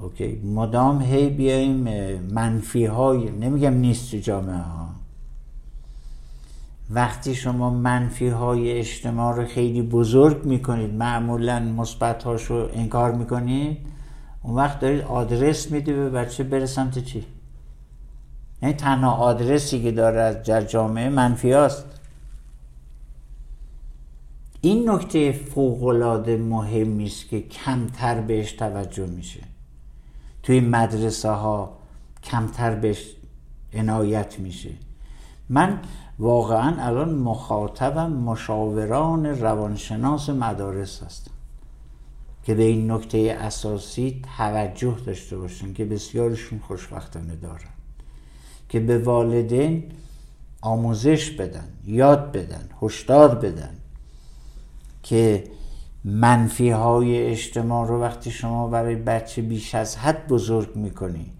اوکی. 0.00 0.36
مدام 0.36 1.02
هی 1.02 1.28
بیایم 1.28 1.76
منفی 2.32 2.84
های 2.84 3.30
نمیگم 3.30 3.74
نیست 3.74 4.10
تو 4.10 4.16
جامعه 4.16 4.56
ها 4.56 4.87
وقتی 6.90 7.34
شما 7.34 7.70
منفی 7.70 8.28
های 8.28 8.78
اجتماع 8.78 9.36
رو 9.36 9.44
خیلی 9.44 9.82
بزرگ 9.82 10.44
می‌کنید 10.44 10.94
معمولا 10.94 11.60
مثبت 11.60 12.26
رو 12.26 12.68
انکار 12.72 13.12
می‌کنید 13.12 13.78
اون 14.42 14.54
وقت 14.54 14.80
دارید 14.80 15.00
آدرس 15.00 15.70
می‌دید 15.70 15.94
به 15.94 16.10
بچه 16.10 16.44
بره 16.44 16.66
سمت 16.66 16.98
چی؟ 16.98 17.26
یعنی 18.62 18.74
تنها 18.74 19.12
آدرسی 19.12 19.82
که 19.82 19.92
داره 19.92 20.20
از 20.20 20.70
جامعه 20.70 21.08
منفی 21.08 21.52
هاست. 21.52 21.84
این 24.60 24.90
نکته 24.90 25.32
فوقالعاده 25.32 26.36
مهمی 26.36 27.04
است 27.04 27.28
که 27.28 27.40
کمتر 27.40 28.20
بهش 28.20 28.52
توجه 28.52 29.06
میشه. 29.06 29.40
توی 30.42 30.60
مدرسه 30.60 31.30
ها 31.30 31.78
کمتر 32.22 32.74
بهش 32.74 33.04
عنایت 33.74 34.38
میشه. 34.38 34.70
من 35.48 35.80
واقعا 36.18 36.86
الان 36.86 37.14
مخاطبم 37.14 38.12
مشاوران 38.12 39.26
روانشناس 39.26 40.30
مدارس 40.30 41.02
هستم 41.02 41.30
که 42.42 42.54
به 42.54 42.62
این 42.62 42.90
نکته 42.90 43.36
اساسی 43.40 44.22
توجه 44.36 44.96
داشته 45.06 45.36
باشن 45.36 45.72
که 45.72 45.84
بسیارشون 45.84 46.58
خوشبختانه 46.58 47.36
دارن. 47.36 47.70
که 48.68 48.80
به 48.80 48.98
والدین 48.98 49.84
آموزش 50.62 51.30
بدن 51.30 51.68
یاد 51.84 52.32
بدن 52.32 52.68
هشدار 52.82 53.34
بدن 53.34 53.74
که 55.02 55.44
منفی 56.04 56.70
های 56.70 57.26
اجتماع 57.26 57.88
رو 57.88 58.00
وقتی 58.00 58.30
شما 58.30 58.68
برای 58.68 58.94
بچه 58.96 59.42
بیش 59.42 59.74
از 59.74 59.96
حد 59.96 60.26
بزرگ 60.28 60.76
می‌کنی 60.76 61.32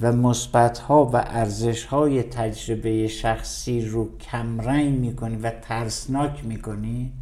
و 0.00 0.12
مثبت 0.12 0.78
ها 0.78 1.04
و 1.04 1.16
ارزش 1.16 1.84
های 1.84 2.22
تجربه 2.22 3.08
شخصی 3.08 3.86
رو 3.86 4.18
کمرنگ 4.18 4.98
می‌کنی 4.98 5.36
و 5.36 5.50
ترسناک 5.50 6.44
می‌کنی 6.44 7.12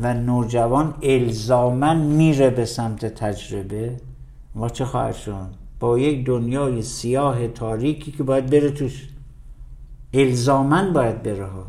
و 0.00 0.14
نوجوان 0.14 0.94
الزامن 1.02 1.96
میره 1.96 2.50
به 2.50 2.64
سمت 2.64 3.06
تجربه 3.06 3.96
ما 4.54 4.68
چه 4.68 4.84
خواهد 4.84 5.14
شد؟ 5.14 5.48
با 5.80 5.98
یک 5.98 6.26
دنیای 6.26 6.82
سیاه 6.82 7.48
تاریکی 7.48 8.12
که 8.12 8.22
باید 8.22 8.50
بره 8.50 8.70
توش. 8.70 9.08
الزامن 10.14 10.92
باید 10.92 11.22
بره 11.22 11.46
ها. 11.46 11.66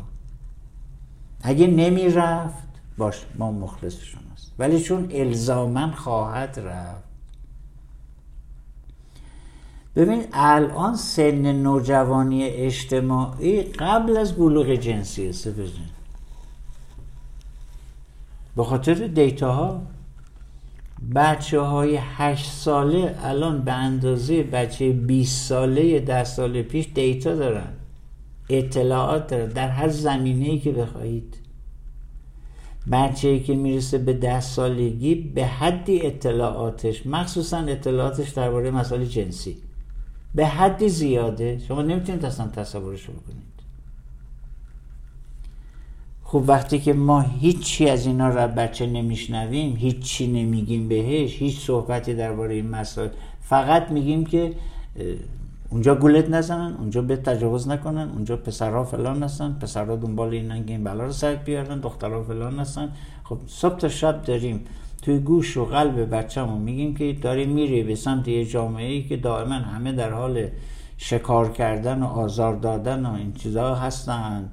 اگه 1.42 1.66
نمی 1.66 2.08
رفت 2.08 2.68
باش 2.98 3.24
ما 3.38 3.52
مخلص 3.52 3.96
شماست. 3.96 4.52
ولی 4.58 4.80
چون 4.80 5.08
الزامن 5.12 5.90
خواهد 5.90 6.60
رفت 6.60 7.03
ببین 9.96 10.24
الان 10.32 10.96
سن 10.96 11.52
نوجوانی 11.52 12.44
اجتماعی 12.44 13.62
قبل 13.62 14.16
از 14.16 14.32
بلوغ 14.32 14.74
جنسی 14.74 15.28
است 15.28 15.48
به 18.56 18.64
خاطر 18.64 18.94
دیتا 18.94 19.52
ها 19.52 19.82
بچه 21.14 21.60
های 21.60 21.98
هشت 22.00 22.50
ساله 22.50 23.14
الان 23.22 23.62
به 23.62 23.72
اندازه 23.72 24.42
بچه 24.42 24.92
20 24.92 25.48
ساله 25.48 26.00
ده 26.00 26.24
سال 26.24 26.62
پیش 26.62 26.88
دیتا 26.94 27.34
دارن 27.34 27.72
اطلاعات 28.48 29.26
دارن 29.26 29.48
در 29.48 29.68
هر 29.68 29.88
زمینه 29.88 30.44
ای 30.44 30.58
که 30.58 30.72
بخواهید. 30.72 31.36
بچه 32.92 33.28
ای 33.28 33.40
که 33.40 33.54
می‌رسه 33.54 33.98
به 33.98 34.12
ده 34.12 34.40
سالگی 34.40 35.14
به 35.14 35.46
حدی 35.46 36.06
اطلاعاتش 36.06 37.06
مخصوصا 37.06 37.58
اطلاعاتش 37.58 38.30
درباره 38.30 38.70
مسائل 38.70 39.04
جنسی. 39.04 39.63
به 40.34 40.46
حدی 40.46 40.88
زیاده 40.88 41.58
شما 41.68 41.82
نمی‌تونید 41.82 42.24
اصلا 42.24 42.48
تصورش 42.48 43.04
بکنید 43.04 43.54
خب 46.24 46.44
وقتی 46.46 46.78
که 46.78 46.92
ما 46.92 47.20
هیچی 47.20 47.88
از 47.88 48.06
اینا 48.06 48.28
را 48.28 48.46
بچه 48.46 48.86
نمیشنویم 48.86 49.76
هیچی 49.76 50.26
نمیگیم 50.26 50.88
بهش 50.88 51.38
هیچ 51.38 51.66
صحبتی 51.66 52.14
درباره 52.14 52.54
این 52.54 52.70
مسائل 52.70 53.08
فقط 53.40 53.90
میگیم 53.90 54.24
که 54.24 54.52
اونجا 55.70 55.94
گولت 55.94 56.30
نزنن 56.30 56.74
اونجا 56.78 57.02
به 57.02 57.16
تجاوز 57.16 57.68
نکنن 57.68 58.10
اونجا 58.10 58.36
پسرها 58.36 58.84
فلان 58.84 59.22
هستن 59.22 59.52
پسرها 59.60 59.96
دنبال 59.96 60.28
اینن 60.28 60.66
که 60.66 60.72
این 60.72 60.84
بلا 60.84 61.04
رو 61.04 61.12
سر 61.12 61.34
بیارن 61.34 61.80
دخترها 61.80 62.22
فلان 62.22 62.58
هستن. 62.58 62.92
خب 63.24 63.38
صبح 63.46 63.76
تا 63.76 63.88
شب 63.88 64.22
داریم 64.22 64.64
توی 65.04 65.18
گوش 65.18 65.56
و 65.56 65.64
قلب 65.64 66.14
بچه‌مون 66.14 66.62
میگیم 66.62 66.94
که 66.94 67.12
داریم 67.12 67.50
میری 67.50 67.82
به 67.82 67.94
سمت 67.94 68.28
یه 68.28 68.44
جامعه 68.44 68.92
ای 68.92 69.02
که 69.02 69.16
دائما 69.16 69.54
همه 69.54 69.92
در 69.92 70.12
حال 70.12 70.48
شکار 70.96 71.52
کردن 71.52 72.02
و 72.02 72.06
آزار 72.06 72.56
دادن 72.56 73.06
و 73.06 73.14
این 73.14 73.32
چیزها 73.32 73.74
هستن 73.74 74.50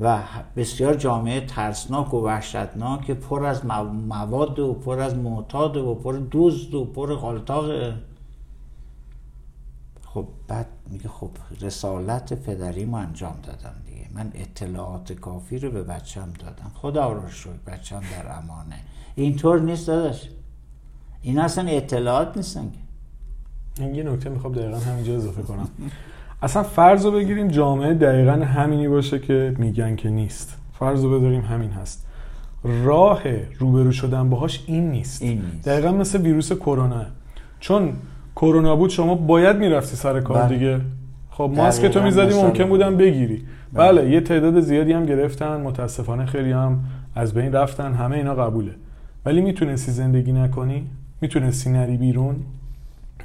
و 0.00 0.22
بسیار 0.56 0.94
جامعه 0.94 1.40
ترسناک 1.40 2.14
و 2.14 2.24
وحشتناک 2.24 3.10
پر 3.10 3.44
از 3.44 3.66
مواد 3.66 4.58
و 4.58 4.74
پر 4.74 5.00
از 5.00 5.14
معتاد 5.14 5.76
و 5.76 5.94
پر 5.94 6.12
دوست 6.12 6.74
و 6.74 6.84
پر 6.84 7.14
غالطاق 7.14 7.94
خب 10.14 10.28
بعد 10.48 10.66
میگه 10.90 11.08
خب 11.08 11.30
رسالت 11.60 12.32
پدریمو 12.32 12.96
انجام 12.96 13.36
دادم 13.42 13.74
دیگه. 13.86 14.08
من 14.14 14.30
اطلاعات 14.34 15.12
کافی 15.12 15.58
رو 15.58 15.70
به 15.70 15.82
بچم 15.82 16.32
دادم. 16.38 16.72
خدا 16.74 17.12
رو 17.12 17.28
شکر 17.28 17.50
بچم 17.66 18.00
در 18.00 18.38
امانه. 18.38 18.80
اینطور 19.14 19.60
نیست 19.60 19.86
داداش. 19.86 20.28
این 21.22 21.38
اصلا 21.38 21.68
اطلاعات 21.68 22.36
نیستن 22.36 22.70
این 23.78 23.94
یه 23.94 24.02
نکته 24.02 24.30
می‌خوام 24.30 24.52
دقیقا 24.52 24.78
همینجا 24.78 25.14
اضافه 25.14 25.42
کنم. 25.42 25.68
اصلا 26.42 26.62
فرض 26.62 27.04
رو 27.04 27.12
بگیریم 27.12 27.48
جامعه 27.48 27.94
دقیقا 27.94 28.32
همینی 28.32 28.88
باشه 28.88 29.18
که 29.18 29.54
میگن 29.58 29.96
که 29.96 30.10
نیست. 30.10 30.56
فرض 30.78 31.04
رو 31.04 31.18
بداریم 31.18 31.40
همین 31.40 31.70
هست. 31.70 32.06
راه 32.64 33.22
روبرو 33.58 33.92
شدن 33.92 34.30
باهاش 34.30 34.64
این 34.66 34.90
نیست, 34.90 35.22
این 35.22 35.42
نیست. 35.52 35.68
دقیقا 35.68 35.92
مثل 35.92 36.20
ویروس 36.20 36.52
کرونا. 36.52 37.04
چون 37.60 37.92
کرونا 38.36 38.76
بود 38.76 38.90
شما 38.90 39.14
باید 39.14 39.56
می‌رفتی 39.56 39.96
سر 39.96 40.20
کار 40.20 40.42
بله. 40.42 40.58
دیگه. 40.58 40.80
خب 41.30 41.52
ماسک 41.56 41.86
تو 41.86 42.02
می‌زدی 42.02 42.42
ممکن 42.42 42.64
بودم 42.64 42.96
بگیری. 42.96 43.44
بله. 43.72 44.02
بله 44.02 44.10
یه 44.10 44.20
تعداد 44.20 44.60
زیادی 44.60 44.92
هم 44.92 45.06
گرفتن 45.06 45.60
متاسفانه 45.60 46.26
خیلی 46.26 46.52
هم 46.52 46.84
از 47.14 47.34
بین 47.34 47.52
رفتن 47.52 47.92
همه 47.92 48.16
اینا 48.16 48.34
قبوله. 48.34 48.74
ولی 49.24 49.40
می‌تونستی 49.40 49.92
زندگی 49.92 50.32
نکنی؟ 50.32 50.86
می‌تونستی 51.20 51.70
نری 51.70 51.96
بیرون؟ 51.96 52.36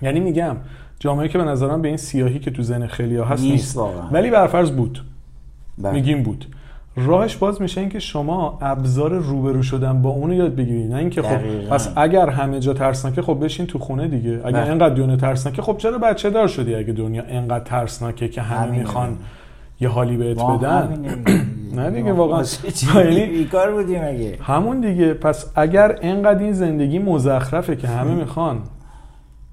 یعنی 0.01 0.19
میگم 0.19 0.55
جامعه 0.99 1.27
که 1.27 1.37
به 1.37 1.43
نظرم 1.43 1.81
به 1.81 1.87
این 1.87 1.97
سیاهی 1.97 2.39
که 2.39 2.51
تو 2.51 2.63
زن 2.63 2.87
خیلی 2.87 3.17
ها 3.17 3.25
هست 3.25 3.43
نیست, 3.43 3.79
ولی 4.11 4.31
برفرض 4.31 4.71
بود. 4.71 4.99
بله. 5.77 5.91
میگیم 5.91 6.23
بود. 6.23 6.45
راهش 6.97 7.35
باز 7.35 7.61
میشه 7.61 7.81
اینکه 7.81 7.99
شما 7.99 8.57
ابزار 8.61 9.13
روبرو 9.13 9.63
شدن 9.63 10.01
با 10.01 10.09
اونو 10.09 10.33
یاد 10.33 10.55
بگیرید. 10.55 10.91
نه 10.91 10.97
اینکه 10.97 11.21
خب 11.21 11.67
پس 11.69 11.93
اگر 11.95 12.29
همه 12.29 12.59
جا 12.59 12.73
ترسناکه 12.73 13.21
خب 13.21 13.37
بشین 13.43 13.65
تو 13.65 13.79
خونه 13.79 14.07
دیگه. 14.07 14.29
اگه 14.29 14.41
بله. 14.51 14.69
اینقدر 14.69 14.93
دنیا 14.93 15.15
ترسناکه 15.15 15.61
خب 15.61 15.77
چرا 15.77 15.97
بچه 15.97 16.29
دار 16.29 16.47
شدی 16.47 16.75
اگه 16.75 16.93
دنیا 16.93 17.23
اینقدر 17.23 17.63
ترسناکه 17.63 18.27
که 18.27 18.41
همه 18.41 18.77
می‌خوان 18.77 19.17
یه 19.79 19.89
حالی 19.89 20.17
بهت 20.17 20.43
بدن؟ 20.43 21.05
نه 21.75 21.91
دیگه 21.91 22.13
واقعا. 22.13 22.43
یعنی 22.95 23.45
کار 23.51 23.71
بودیم 23.71 24.01
اگه. 24.03 24.37
همون 24.41 24.81
دیگه. 24.81 25.13
پس 25.13 25.51
اگر 25.55 25.97
اینقدر 26.01 26.39
این 26.39 26.53
زندگی 26.53 26.99
مزخرفه 26.99 27.75
که 27.75 27.87
همه 27.87 28.15
می‌خوان 28.15 28.61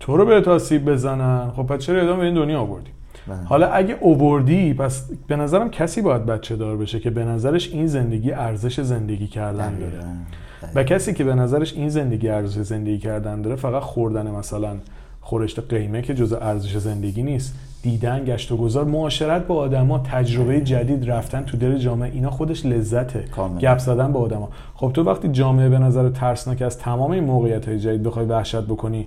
تو 0.01 0.17
رو 0.17 0.25
به 0.27 0.51
آسیب 0.51 0.85
بزنن. 0.85 1.51
خب 1.57 1.63
پس 1.63 1.81
چرا 1.81 2.01
ادامه 2.03 2.19
به 2.19 2.25
این 2.25 2.35
دنیا 2.35 2.61
آوردی؟ 2.61 2.91
بله. 3.27 3.37
حالا 3.45 3.67
اگه 3.67 3.97
اووردی 4.01 4.75
پس 4.75 5.11
به 5.27 5.37
نظرم 5.37 5.71
کسی 5.71 6.03
باید 6.03 6.27
بچه 6.27 6.57
دار 6.57 6.77
بشه 6.77 7.01
که 7.01 7.11
به 7.11 7.25
نظرش 7.25 7.73
این 7.73 7.87
زندگی 7.87 8.33
ارزش 8.33 8.81
زندگی 8.81 9.27
کردن 9.27 9.79
داره. 9.79 10.05
و 10.75 10.85
کسی 10.85 11.15
که 11.15 11.25
به 11.25 11.35
نظرش 11.35 11.75
این 11.75 11.89
زندگی 11.89 12.29
ارزش 12.29 12.61
زندگی 12.63 12.99
کردن 12.99 13.43
داره 13.43 13.57
فقط 13.57 13.83
خوردن 13.83 14.31
مثلا 14.31 14.77
خورشت 15.23 15.61
قیمه 15.61 16.03
که 16.03 16.15
جزء 16.15 16.37
ارزش 16.37 16.77
زندگی 16.77 17.23
نیست. 17.23 17.55
دیدن 17.83 18.25
گشت 18.25 18.53
و 18.53 18.57
گذار 18.57 18.85
معاشرت 18.85 19.47
با 19.47 19.55
آدما 19.55 19.99
تجربه 19.99 20.61
جدید 20.61 21.11
رفتن 21.11 21.43
تو 21.43 21.57
دل 21.57 21.79
جامعه 21.79 22.11
اینا 22.13 22.31
خودش 22.31 22.67
لذته. 22.67 23.25
گپ 23.61 23.79
زدن 23.79 24.13
با 24.13 24.21
آدما. 24.21 24.49
خب 24.75 24.91
تو 24.95 25.03
وقتی 25.03 25.29
جامعه 25.29 25.69
به 25.69 25.79
نظر 25.79 26.11
ترسناک 26.11 26.63
از 26.63 26.79
تمام 26.79 27.11
این 27.11 27.25
موقعیت 27.25 27.69
های 27.69 27.79
جدید 27.79 28.03
بخوای 28.03 28.27
وحشت 28.27 28.61
بکنی 28.61 29.07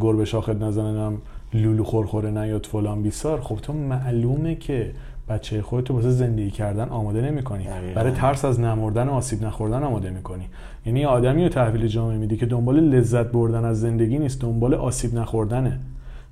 گربه 0.00 0.24
شاخت 0.24 0.50
نزننم 0.62 1.18
لولو 1.54 1.84
خورخوره 1.84 2.30
نیاد 2.30 2.66
فلان 2.66 3.02
بیسار 3.02 3.40
خب 3.40 3.56
تو 3.56 3.72
معلومه 3.72 4.54
که 4.54 4.90
بچه 5.30 5.62
خودتو 5.62 5.94
واسه 5.94 6.10
زندگی 6.10 6.50
کردن 6.50 6.88
آماده 6.88 7.20
نمی‌کنی. 7.20 7.66
برای 7.94 8.12
ترس 8.12 8.44
از 8.44 8.60
نمردن 8.60 9.08
و 9.08 9.12
آسیب 9.12 9.44
نخوردن 9.44 9.82
آماده 9.82 10.10
می‌کنی. 10.10 10.48
یعنی 10.86 11.04
آدمی 11.04 11.42
رو 11.42 11.48
تحویل 11.48 11.86
جامعه 11.86 12.16
میدی 12.16 12.36
که 12.36 12.46
دنبال 12.46 12.80
لذت 12.80 13.26
بردن 13.26 13.64
از 13.64 13.80
زندگی 13.80 14.18
نیست 14.18 14.40
دنبال 14.40 14.74
آسیب 14.74 15.14
نخوردنه. 15.14 15.78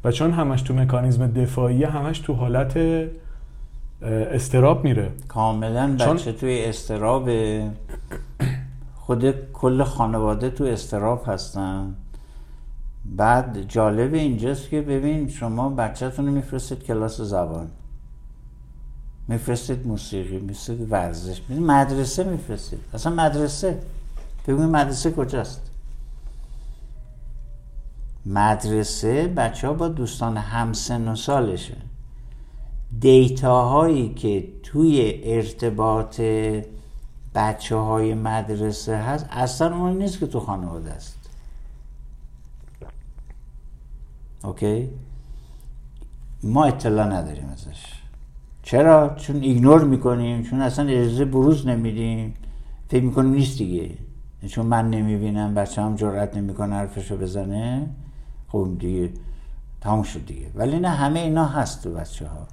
و 0.05 0.13
چون 0.13 0.31
همش 0.31 0.63
تو 0.63 0.75
مکانیزم 0.75 1.27
دفاعی 1.27 1.85
همش 1.85 2.19
تو 2.19 2.33
حالت 2.33 2.79
استراب 4.03 4.85
میره. 4.85 5.09
کاملا 5.29 5.97
بچه 6.01 6.33
توی 6.33 6.65
استراب 6.65 7.31
خود 8.97 9.53
کل 9.53 9.83
خانواده 9.83 10.51
تو 10.51 10.65
استراب 10.65 11.23
هستن. 11.27 11.95
بعد 13.17 13.69
جالب 13.69 14.15
اینجاست 14.15 14.71
که 14.71 14.81
ببین 14.81 15.29
شما 15.29 15.69
بچهتون 15.69 16.27
رو 16.27 16.33
میفرستید 16.33 16.85
کلاس 16.85 17.21
زبان. 17.21 17.67
میفرستید 19.29 19.87
موسیقی 19.87 20.39
میفرستید 20.39 20.93
ورزش 20.93 21.41
مدرسه 21.51 22.25
میفرستید. 22.25 22.81
اصلا 22.95 23.13
مدرسه 23.13 23.81
ببین 24.47 24.67
مدرسه 24.67 25.11
کجاست. 25.11 25.61
مدرسه 28.27 29.29
بچه 29.29 29.67
ها 29.67 29.73
با 29.73 29.89
دوستان 29.89 30.37
همسن 30.37 31.09
و 31.09 31.17
سالشه. 31.17 31.77
دیتاهایی 33.01 34.15
که 34.15 34.49
توی 34.63 35.21
ارتباط 35.25 36.21
بچه 37.35 37.77
های 37.77 38.15
مدرسه 38.15 38.97
هست 38.97 39.27
اصلا 39.31 39.77
اون 39.77 39.99
نیست 39.99 40.19
که 40.19 40.27
تو 40.27 40.41
خانواده 40.41 40.91
است. 40.91 41.19
اوکی؟ 44.45 44.91
ما 46.43 46.65
اطلاع 46.65 47.07
نداریم 47.07 47.49
ازش. 47.49 47.98
چرا؟ 48.71 49.15
چون 49.17 49.37
ایگنور 49.37 49.85
می‌کنیم 49.85 50.43
چون 50.43 50.61
اصلا 50.61 50.87
اجازه 50.89 51.25
بروز 51.25 51.67
نمیدیم. 51.67 52.35
فکر 52.89 53.05
می‌کنیم 53.05 53.33
نیست 53.33 53.59
دیگه. 53.59 53.91
چون 54.49 54.67
من 54.67 54.91
نمی‌بینم 54.91 55.55
بچه 55.55 55.83
هم 55.83 55.97
جرأت 55.97 56.37
نمی‌کنه 56.37 56.75
حرفشو 56.75 57.17
بزنه. 57.17 57.87
خب 58.49 58.69
دیگه 58.79 59.11
تمام 59.81 60.03
شد 60.03 60.27
دیگه. 60.27 60.47
ولی 60.55 60.79
نه 60.79 60.89
همه 60.89 61.21
اینا 61.21 61.45
هست 61.45 61.83
تو 61.83 61.91
بچه 61.91 62.27
ها 62.27 62.47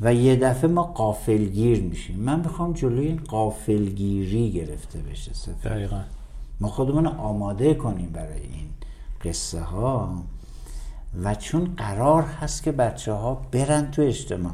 و 0.00 0.14
یه 0.14 0.36
دفعه 0.36 0.70
ما 0.70 0.82
قافلگیر 0.82 1.82
میشیم. 1.82 2.20
من 2.20 2.40
می‌خوام 2.40 2.72
جلوی 2.72 3.06
این 3.06 3.20
قافلگیری 3.28 4.52
گرفته 4.52 4.98
بشه 4.98 5.34
سفر. 5.34 5.68
دقیقا. 5.68 6.00
ما 6.60 6.68
خودمون 6.68 7.06
آماده 7.06 7.74
کنیم 7.74 8.10
برای 8.12 8.40
این 8.40 8.68
قصه 9.24 9.60
ها 9.60 10.22
و 11.24 11.34
چون 11.34 11.74
قرار 11.76 12.22
هست 12.22 12.62
که 12.62 12.72
بچه 12.72 13.12
ها 13.12 13.42
برن 13.52 13.90
تو 13.90 14.02
اجتماع. 14.02 14.52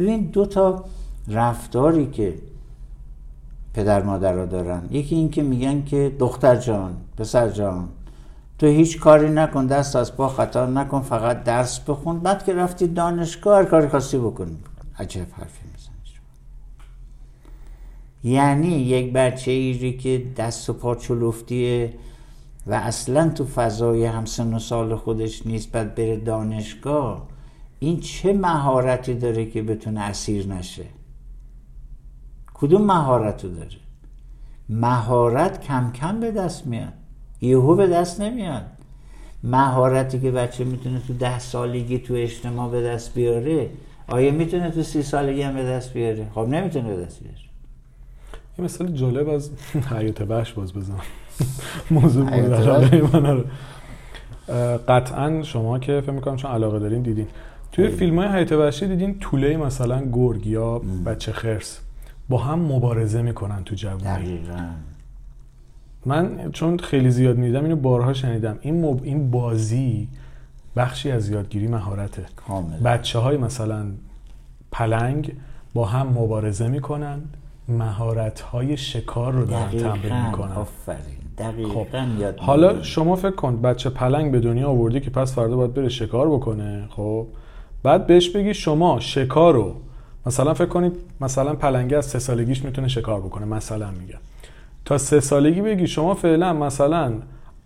ببین 0.00 0.20
دو 0.20 0.46
تا 0.46 0.84
رفتاری 1.28 2.06
که 2.06 2.34
پدر 3.74 4.02
مادر 4.02 4.32
را 4.32 4.46
دارن. 4.46 4.82
یکی 4.90 5.14
این 5.14 5.30
که 5.30 5.42
میگن 5.42 5.84
که 5.84 6.16
دختر 6.18 6.56
جان 6.56 6.96
پسر 7.16 7.48
جان 7.48 7.88
تو 8.58 8.66
هیچ 8.66 9.00
کاری 9.00 9.30
نکن 9.30 9.66
دست 9.66 9.96
از 9.96 10.16
پا 10.16 10.28
خطا 10.28 10.66
نکن 10.66 11.00
فقط 11.00 11.44
درس 11.44 11.80
بخون. 11.80 12.20
بعد 12.20 12.44
که 12.44 12.54
رفتی 12.54 12.86
دانشگاه 12.86 13.58
هر 13.58 13.64
کاری 13.64 13.88
خواستی 13.88 14.18
بکن 14.18 14.56
عجب 14.98 15.26
حرفی 15.32 15.66
می‌زنی. 15.72 15.90
یعنی 18.24 18.68
یک 18.68 19.12
بچه 19.12 19.50
ایری 19.50 19.92
که 19.96 20.26
دست 20.36 20.70
و 20.70 20.72
پا 20.72 20.94
چلوفتیه 20.94 21.94
و 22.66 22.74
اصلا 22.74 23.28
تو 23.28 23.44
فضای 23.44 24.04
همسن 24.04 24.54
و 24.54 24.58
سال 24.58 24.96
خودش 24.96 25.46
نیست 25.46 25.72
بعد 25.72 25.94
بره 25.94 26.16
دانشگاه. 26.16 27.29
این 27.82 28.00
چه 28.00 28.32
مهارتی 28.32 29.14
داره 29.14 29.46
که 29.46 29.62
بتونه 29.62 30.00
اسیر 30.00 30.46
نشه؟ 30.46 30.84
کدوم 32.54 32.82
مهارت 32.82 33.44
رو 33.44 33.50
داره؟ 33.50 33.68
مهارت 34.68 35.60
کم 35.60 35.92
کم 35.92 36.20
به 36.20 36.30
دست 36.30 36.66
میاد. 36.66 36.92
یهو 37.40 37.74
به 37.74 37.86
دست 37.86 38.20
نمیاد. 38.20 38.62
مهارتی 39.44 40.20
که 40.20 40.30
بچه 40.30 40.64
می‌تونه 40.64 41.00
تو 41.06 41.14
ده 41.14 41.38
سالگی 41.38 41.98
تو 41.98 42.14
اجتماع 42.14 42.70
به 42.70 42.82
دست 42.82 43.14
بیاره 43.14 43.70
آیا 44.08 44.32
می‌تونه 44.32 44.70
تو 44.70 44.82
سی 44.82 45.02
سالگی 45.02 45.42
هم 45.42 45.54
به 45.54 45.64
دست 45.64 45.92
بیاره؟ 45.92 46.26
خب 46.34 46.40
نمی‌تونه 46.40 46.96
به 46.96 47.04
دست 47.04 47.20
بیاره. 47.20 47.38
یه 48.58 48.64
مثال 48.64 48.92
جالب 48.92 49.28
از 49.28 49.50
حیات 49.90 50.20
وحش 50.20 50.52
باز 50.52 50.72
بزنم. 50.72 51.00
موضوع 51.90 52.30
رو. 53.30 53.44
قطعا 54.88 55.42
شما 55.42 55.78
که 55.78 56.00
فکر 56.00 56.10
می‌کنم 56.10 56.36
چون 56.36 56.50
علاقه 56.50 56.78
دارین 56.78 57.02
دیدین. 57.02 57.26
توی 57.72 57.88
فیلم 57.88 58.18
های 58.18 58.28
حیات 58.28 58.52
وحشی 58.52 58.86
دیدین 58.86 59.18
طوله 59.18 59.56
مثلا 59.56 60.02
گرگ 60.12 60.46
یا 60.46 60.78
بچه 61.06 61.32
خرس 61.32 61.80
با 62.28 62.38
هم 62.38 62.58
مبارزه 62.58 63.22
می‌کنن 63.22 63.64
تو 63.64 63.74
جوانی 63.74 64.40
من 66.06 66.50
چون 66.52 66.78
خیلی 66.78 67.10
زیاد 67.10 67.36
میدم 67.36 67.64
اینو 67.64 67.76
بارها 67.76 68.12
شنیدم. 68.12 68.58
این, 68.60 68.84
مب... 68.84 69.00
این 69.02 69.30
بازی 69.30 70.08
بخشی 70.76 71.10
از 71.10 71.28
یادگیری 71.28 71.68
مهارته. 71.68 72.26
بچه 72.84 73.18
های 73.18 73.36
مثلا 73.36 73.86
پلنگ 74.72 75.32
با 75.74 75.84
هم 75.84 76.06
مبارزه 76.06 76.68
می‌کنن 76.68 77.20
مهارت 77.68 78.40
های 78.40 78.76
شکار 78.76 79.32
رو 79.32 79.44
دارن 79.44 79.70
تمرین 79.70 80.26
می‌کنن. 80.26 80.54
خب. 80.54 81.86
حالا 82.38 82.82
شما 82.82 83.16
فکر 83.16 83.36
کن 83.36 83.62
بچه 83.62 83.90
پلنگ 83.90 84.32
به 84.32 84.40
دنیا 84.40 84.68
آوردی 84.68 85.00
که 85.00 85.10
پس 85.10 85.34
فردا 85.34 85.56
باید 85.56 85.74
بره 85.74 85.88
شکار 85.88 86.30
بکنه. 86.30 86.84
خب. 86.90 87.26
بعد 87.82 88.06
بهش 88.06 88.28
بگی 88.28 88.54
شما 88.54 89.00
شکار 89.00 89.54
رو 89.54 89.74
مثلا 90.26 90.54
فکر 90.54 90.66
کنید 90.66 90.92
مثلا 91.20 91.54
پلنگه 91.54 91.96
از 91.96 92.06
سه 92.06 92.18
سالگیش 92.18 92.64
می‌تونه 92.64 92.88
شکار 92.88 93.20
بکنه 93.20 93.46
مثلا 93.46 93.90
میگم 93.90 94.18
تا 94.84 94.98
سه 94.98 95.20
سالگی 95.20 95.60
بگی 95.60 95.86
شما 95.86 96.14
فعلا 96.14 96.52
مثلا 96.52 97.12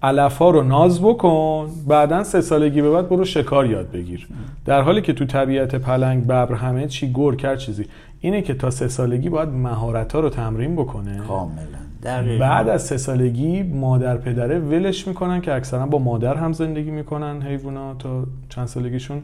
علفا 0.03 0.51
رو 0.51 0.63
ناز 0.63 1.03
بکن 1.03 1.71
بعدا 1.89 2.25
سه 2.25 2.41
سالگی 2.41 2.83
به 2.83 2.91
بعد 2.91 3.09
برو 3.09 3.25
شکار 3.25 3.67
یاد 3.67 3.91
بگیر. 3.91 4.29
در 4.65 4.83
حالی 4.83 5.03
که 5.03 5.13
تو 5.13 5.25
طبیعت 5.25 5.75
پلنگ 5.75 6.25
ببر 6.25 6.55
همه 6.55 6.87
چی 6.87 7.13
گور 7.13 7.37
کرد 7.37 7.59
چیزی 7.59 7.87
اینه 8.21 8.43
که 8.43 8.55
تا 8.55 8.71
سه 8.71 8.89
سالگی 8.89 9.29
باید 9.29 9.49
مهارت 9.49 10.13
ها 10.13 10.21
رو 10.21 10.31
تمرین 10.31 10.77
بکنه. 10.77 11.21
کاملا. 11.29 12.39
بعد 12.41 12.69
از 12.69 12.83
سه 12.83 12.97
سالگی 12.97 13.63
مادر 13.63 14.17
پدره 14.17 14.59
ولش 14.59 15.09
می‌کنن 15.09 15.41
که 15.41 15.55
اکثرا 15.55 15.87
با 15.87 15.99
مادر 15.99 16.35
هم 16.35 16.53
زندگی 16.53 16.91
می‌کنن 16.91 17.43
حیوونا 17.43 17.95
تا 17.95 18.27
چند 18.49 18.67
سالگیشون. 18.67 19.23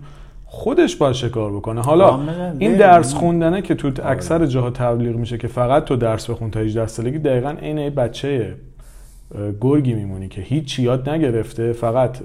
خودش 0.53 0.97
باید 0.97 1.15
شکار 1.15 1.53
بکنه؟ 1.53 1.81
حالا 1.81 2.21
این 2.59 2.77
درس 2.77 3.15
خوندنه 3.15 3.63
که 3.63 3.75
تو 3.75 3.93
اکثر 4.05 4.47
جاها 4.47 4.71
تبلیغ 4.71 5.17
میشه 5.17 5.39
که 5.39 5.49
فقط 5.49 5.85
تو 5.85 5.97
درس 5.97 6.31
بخون 6.31 6.51
تا 6.51 6.61
18 6.61 6.87
سالگی 6.87 7.19
دقیقا 7.19 7.51
عین 7.51 7.91
بچه 7.91 8.55
گرگی 9.61 9.95
میمونی 9.95 10.29
که 10.29 10.41
هیچ 10.41 10.79
یاد 10.79 11.09
نگرفته 11.09 11.73
فقط 11.73 12.19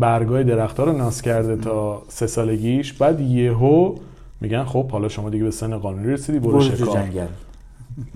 برگای 0.00 0.44
درختها 0.44 0.84
رو 0.84 0.92
ناس 0.92 1.22
کرده 1.22 1.56
تا 1.56 2.02
سه 2.08 2.26
سالگیش. 2.26 2.92
بعد 2.92 3.20
یهو 3.20 3.94
میگن 4.40 4.64
خب 4.64 4.90
حالا 4.90 5.08
شما 5.08 5.30
دیگه 5.30 5.44
به 5.44 5.50
سن 5.50 5.78
قانونی 5.78 6.12
رسیدی 6.12 6.38
برو 6.38 6.60
شکار. 6.60 7.08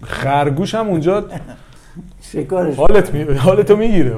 خرگوش 0.02 0.74
هم 0.74 0.88
اونجا 0.88 1.24
شکارش 2.32 2.76
حالت 2.76 3.14
می... 3.14 3.22
حالتو 3.22 3.76
می‌گیره. 3.76 4.14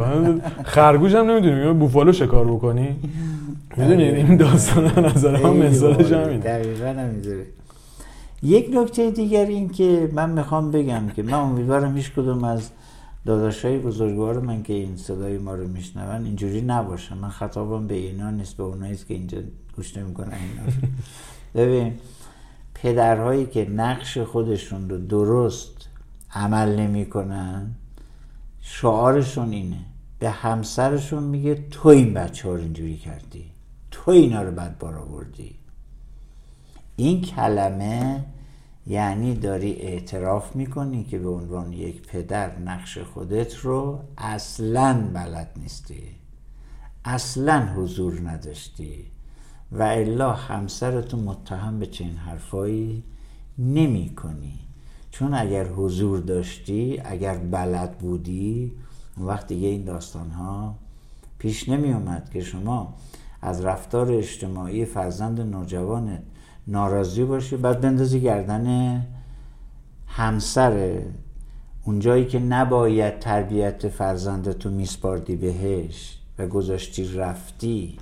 خرگوش 0.65 1.15
هم 1.15 1.31
نمی‌دونی. 1.31 1.73
بوفالو 1.73 2.13
شکار 2.13 2.45
بکنی؟ 2.45 2.97
می‌دونی 3.77 4.03
این 4.03 4.37
داستان 4.37 5.05
نظر 5.07 5.37
هم 5.37 5.57
مثالش 5.57 6.13
همین 6.13 6.41
دقیقا 6.41 6.93
نمی‌ذاره 6.93 7.47
یک 8.43 8.71
نکته 8.73 9.11
دیگر 9.11 9.47
این 9.47 9.69
که 9.69 10.11
من 10.13 10.31
می‌خوام 10.31 10.71
بگم 10.71 11.09
که 11.09 11.23
من 11.23 11.35
امیدوارم 11.35 11.97
هیچ 11.97 12.13
کدوم 12.13 12.45
از 12.45 12.71
داداشای 13.25 13.79
بزرگوار 13.79 14.41
من 14.41 14.63
که 14.63 14.73
این 14.73 14.97
صدای 14.97 15.39
ما 15.39 15.55
رو 15.55 15.69
میشنون 15.69 16.25
اینجوری 16.25 16.61
نباشن. 16.61 17.17
من 17.17 17.29
خطابم 17.29 17.87
به 17.87 17.95
اینا 17.95 18.31
نیست 18.31 18.57
به 18.57 18.63
اونایی 18.63 18.97
که 18.97 19.15
اینجا 19.15 19.39
گوش 19.77 19.97
نمی‌کنن 19.97 20.33
اینا. 20.33 20.73
ببین 21.55 21.93
پدرهایی 22.75 23.47
که 23.47 23.71
نقش 23.71 24.19
خودشون 24.19 24.91
رو 24.91 24.99
درست 24.99 25.89
عمل 26.35 26.77
نمی‌کنن 26.77 27.75
شعارشون 28.61 29.53
اینه. 29.53 29.81
به 30.19 30.31
همسرشون 30.31 31.23
میگه 31.23 31.65
تو 31.71 31.89
این 31.89 32.15
بچه 32.15 32.49
ها 32.49 32.55
رو 32.55 32.61
اینجوری 32.61 32.97
کردی. 32.97 33.45
تو 34.05 34.11
اینا 34.11 34.43
رو 34.43 34.51
بد 34.51 34.79
بار 34.79 34.99
آوردی 34.99 35.55
این 36.97 37.23
کلمه 37.23 38.25
یعنی 38.87 39.35
داری 39.35 39.73
اعتراف 39.73 40.57
می‌کنی 40.57 41.05
که 41.05 41.19
به 41.19 41.29
عنوان 41.29 41.73
یک 41.73 42.07
پدر 42.07 42.59
نقش 42.59 42.99
خودت 42.99 43.57
رو 43.57 44.01
اصلا 44.19 45.11
بلد 45.15 45.51
نیستی. 45.57 46.03
اصلا 47.05 47.69
حضور 47.77 48.21
نداشتی. 48.31 49.05
و 49.73 49.83
الا 49.83 50.33
همسرتو 50.33 51.17
متهم 51.17 51.79
به 51.79 51.87
چنین 51.87 52.17
حرفایی 52.17 53.03
نمی 53.59 54.15
کنی 54.15 54.59
چون 55.11 55.35
اگر 55.35 55.67
حضور 55.67 56.21
داشتی 56.21 57.01
اگر 57.05 57.39
بلد 57.39 57.99
بودی 57.99 58.73
اون 59.17 59.27
وقت 59.27 59.53
این 59.53 59.85
داستان 59.85 60.31
ها 60.31 60.75
پیش 61.39 61.69
نمی 61.69 61.93
اومد 61.93 62.31
که 62.33 62.41
شما 62.41 62.95
از 63.45 63.65
رفتار 63.65 64.13
اجتماعی 64.13 64.85
فرزند 64.85 65.41
نوجوانت 65.41 66.23
ناراضی 66.67 67.25
باشی. 67.25 67.57
بعد 67.57 67.81
بندازی 67.81 68.21
گردن 68.21 69.07
همسر 70.07 71.03
اونجایی 71.85 72.25
که 72.25 72.39
نباید 72.39 73.19
تربیت 73.19 73.89
فرزندتو 73.89 74.71
میسپاردی 74.71 75.37
بهش 75.37 76.19
و 76.39 76.47
گذاشتی 76.47 77.15
رفتی 77.15 77.99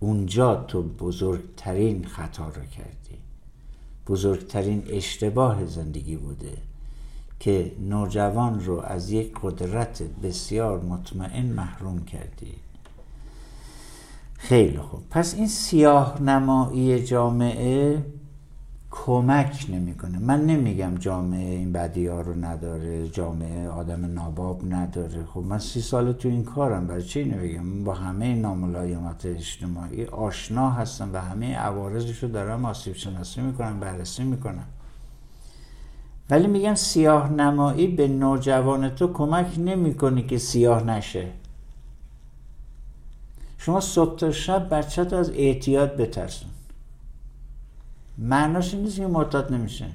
اونجا 0.00 0.54
تو 0.54 0.82
بزرگترین 0.82 2.04
خطا 2.04 2.48
رو 2.48 2.62
کردی. 2.62 3.18
بزرگترین 4.06 4.82
اشتباه 4.88 5.66
زندگی 5.66 6.16
بوده 6.16 6.52
که 7.40 7.72
نوجوان 7.80 8.64
رو 8.64 8.80
از 8.80 9.10
یک 9.10 9.32
قدرت 9.42 10.02
بسیار 10.02 10.80
مطمئن 10.80 11.46
محروم 11.46 12.04
کردی. 12.04 12.63
خیلی 14.44 14.78
خوب. 14.78 15.00
پس 15.10 15.34
این 15.34 15.48
سیاه 15.48 16.22
نمایی 16.22 17.02
جامعه 17.04 18.02
کمک 18.90 19.66
نمی‌کنه. 19.72 20.18
من 20.18 20.46
نمیگم 20.46 20.94
جامعه 20.98 21.54
این 21.54 21.72
بدی 21.72 22.06
ها 22.06 22.20
رو 22.20 22.44
نداره 22.44 23.08
جامعه 23.08 23.68
آدم 23.68 24.14
ناباب 24.14 24.60
نداره. 24.70 25.24
خب 25.24 25.40
من 25.40 25.58
سی 25.58 25.80
سال 25.80 26.12
تو 26.12 26.28
این 26.28 26.44
کارم. 26.44 26.86
برای 26.86 27.02
چی 27.02 27.24
نمیگم 27.24 27.84
با 27.84 27.94
همه 27.94 28.34
ناملایمات 28.34 29.26
اجتماعی 29.26 30.04
آشنا 30.04 30.70
هستم 30.70 31.10
و 31.12 31.20
همه 31.20 31.56
عوارضش 31.56 32.22
رو 32.22 32.28
دارم 32.28 32.64
آسیب 32.64 32.94
شناسی 32.94 33.40
می‌کنم 33.40 33.80
بررسی 33.80 34.24
می‌کنم. 34.24 34.66
ولی 36.30 36.46
میگم 36.46 36.74
سیاه 36.74 37.32
نمایی 37.32 37.86
به 37.86 38.08
نوجوان 38.08 38.88
تو 38.88 39.12
کمک 39.12 39.58
نمی‌کنه 39.58 40.22
که 40.22 40.38
سیاه 40.38 40.82
نشه. 40.82 41.26
شما 43.64 43.80
صبح 43.80 44.16
تا 44.16 44.32
شب 44.32 44.68
بچه 44.68 45.16
از 45.16 45.30
اعتیاد 45.30 45.96
بترسون. 45.96 46.50
معناش 48.18 48.74
این 48.74 48.82
نیست 48.82 48.96
که 48.96 49.06
معتاد 49.06 49.52
نمیشه. 49.52 49.86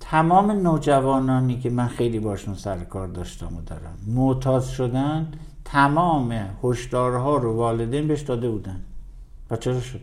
تمام 0.00 0.50
نوجوانانی 0.50 1.60
که 1.60 1.70
من 1.70 1.88
خیلی 1.88 2.18
باشون 2.18 2.54
سر 2.54 2.84
کار 2.84 3.08
داشتم 3.08 3.56
و 3.56 3.62
دارم 3.62 3.98
معتاد 4.06 4.62
شدن 4.62 5.32
تمام 5.64 6.32
هشدارها 6.64 7.36
رو 7.36 7.56
والدین 7.56 8.08
بهش 8.08 8.20
داده 8.20 8.50
بودن. 8.50 8.80
و 9.50 9.56
چرا 9.56 9.80
شد؟ 9.80 10.00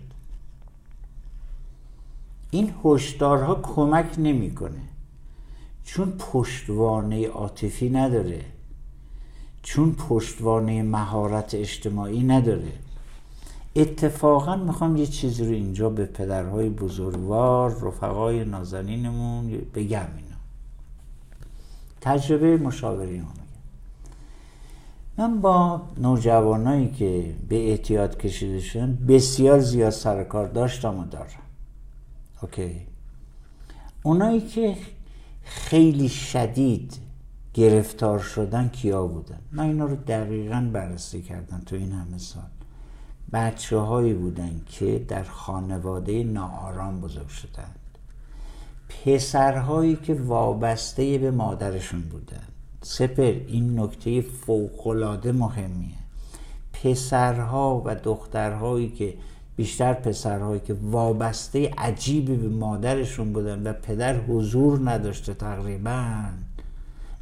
این 2.52 2.74
هشدارها 2.86 3.56
کمک 3.56 4.16
نمی‌کنه. 4.18 4.82
چون 5.84 6.12
پشتوانه 6.12 7.28
عاطفی 7.28 7.90
نداره. 7.90 8.46
چون 9.68 9.92
پشتوانه 9.92 10.84
مهارت 10.84 11.56
اجتماعی 11.56 12.24
نداره. 12.24 12.72
اتفاقا 13.76 14.56
می‌خوام 14.56 14.98
یه 14.98 15.06
چیزی 15.06 15.46
رو 15.46 15.52
اینجا 15.52 15.90
به 15.90 16.06
پدرهای 16.06 16.70
بزرگوار 16.70 17.72
رفقای 17.72 18.46
نازنینمون 18.46 19.62
بگم 19.76 20.08
اینا 20.18 20.38
تجربه 22.02 22.58
مشاوری 22.58 23.18
هم 23.18 23.28
من 25.18 25.42
با 25.42 25.82
نوجوانایی 25.98 26.92
که 26.92 27.36
به 27.50 27.72
احتیاط 27.72 28.18
کشیده 28.18 28.60
شدن 28.60 28.98
بسیار 29.08 29.60
زیاد 29.60 29.90
سرکار 29.90 30.48
داشتم 30.48 31.00
و 31.00 31.06
دارم. 31.06 31.28
اوکی؟ 32.42 32.72
اونایی 34.04 34.42
که 34.42 34.76
خیلی 35.44 36.10
شدید 36.10 37.07
گرفتار 37.58 38.20
شدن 38.20 38.68
کیا 38.68 39.08
بودن؟ 39.08 39.40
من 39.52 39.64
اینا 39.64 39.86
رو 39.86 39.96
دقیقا 39.96 40.70
بررسی 40.74 41.22
کردم 41.22 41.62
تو 41.66 41.76
این 41.76 41.92
همه 41.92 42.18
سال. 42.18 42.44
بچه 43.34 43.78
هایی 43.78 44.14
بودن 44.14 44.62
که 44.66 45.06
در 45.08 45.24
خانواده 45.24 46.24
ناآرام 46.24 47.02
بزرگ 47.02 47.28
شدند. 47.28 47.80
پسرهایی 48.90 49.96
که 49.96 50.14
وابسته 50.14 51.18
به 51.18 51.32
مادرشون 51.32 52.02
بودن 52.02 52.44
سپر 52.82 53.34
این 53.48 53.80
نکته 53.80 54.22
فوقالعاده 54.22 55.32
مهمیه. 55.32 55.98
پسرها 56.74 57.82
و 57.86 57.96
دخترهایی 57.96 58.90
که 58.90 59.14
بیشتر 59.56 59.94
پسرهایی 59.94 60.60
که 60.60 60.76
وابسته 60.82 61.72
عجیبی 61.78 62.36
به 62.36 62.50
مادرشون 62.50 63.34
بودن 63.34 63.68
و 63.68 63.74
پدر 63.74 64.18
حضور 64.18 64.90
نداشته 64.90 65.34
تقریبا 65.34 66.24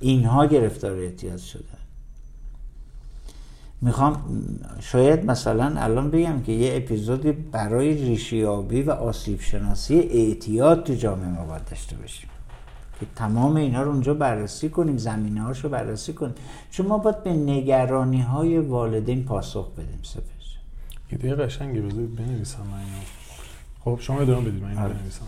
اینها 0.05 0.45
گرفتار 0.45 0.95
اعتیاد 0.97 1.37
شدن 1.37 1.77
می‌خوام 3.81 4.23
شاید 4.79 5.25
مثلا 5.25 5.81
الان 5.81 6.11
بگم 6.11 6.41
که 6.41 6.51
یه 6.51 6.77
اپیزودی 6.77 7.31
برای 7.31 7.93
ریشیابی 7.93 8.81
و 8.81 8.91
آسیب 8.91 9.41
شناسی 9.41 9.99
اعتیاد 9.99 10.83
تو 10.83 10.93
جامعه 10.93 11.29
ما 11.29 11.45
باید 11.45 11.65
داشته 11.65 11.95
باشیم. 11.95 12.29
که 12.99 13.05
تمام 13.15 13.55
اینا 13.55 13.83
رو 13.83 13.91
اونجا 13.91 14.13
بررسی 14.13 14.69
کنیم 14.69 14.97
زمینه 14.97 15.41
هاش 15.41 15.63
رو 15.63 15.69
بررسی 15.69 16.13
کنیم. 16.13 16.35
چون 16.71 16.85
ما 16.85 16.97
باید 16.97 17.23
به 17.23 17.33
نگرانی 17.33 18.21
های 18.21 18.59
والدین 18.59 19.23
پاسخ 19.23 19.71
بدیم 19.71 19.99
سپس. 20.03 20.45
ایده 21.09 21.35
قشنگی 21.35 21.79
بذارید 21.79 22.15
بنویسم 22.15 22.59
من 22.59 22.79
اینو. 22.79 23.01
خب 23.83 24.01
شما 24.01 24.21
ادامه 24.21 24.49
بدید 24.49 24.63
من 24.63 24.69
اینو 24.69 24.81
آره. 24.81 24.93
بنویسم. 24.93 25.25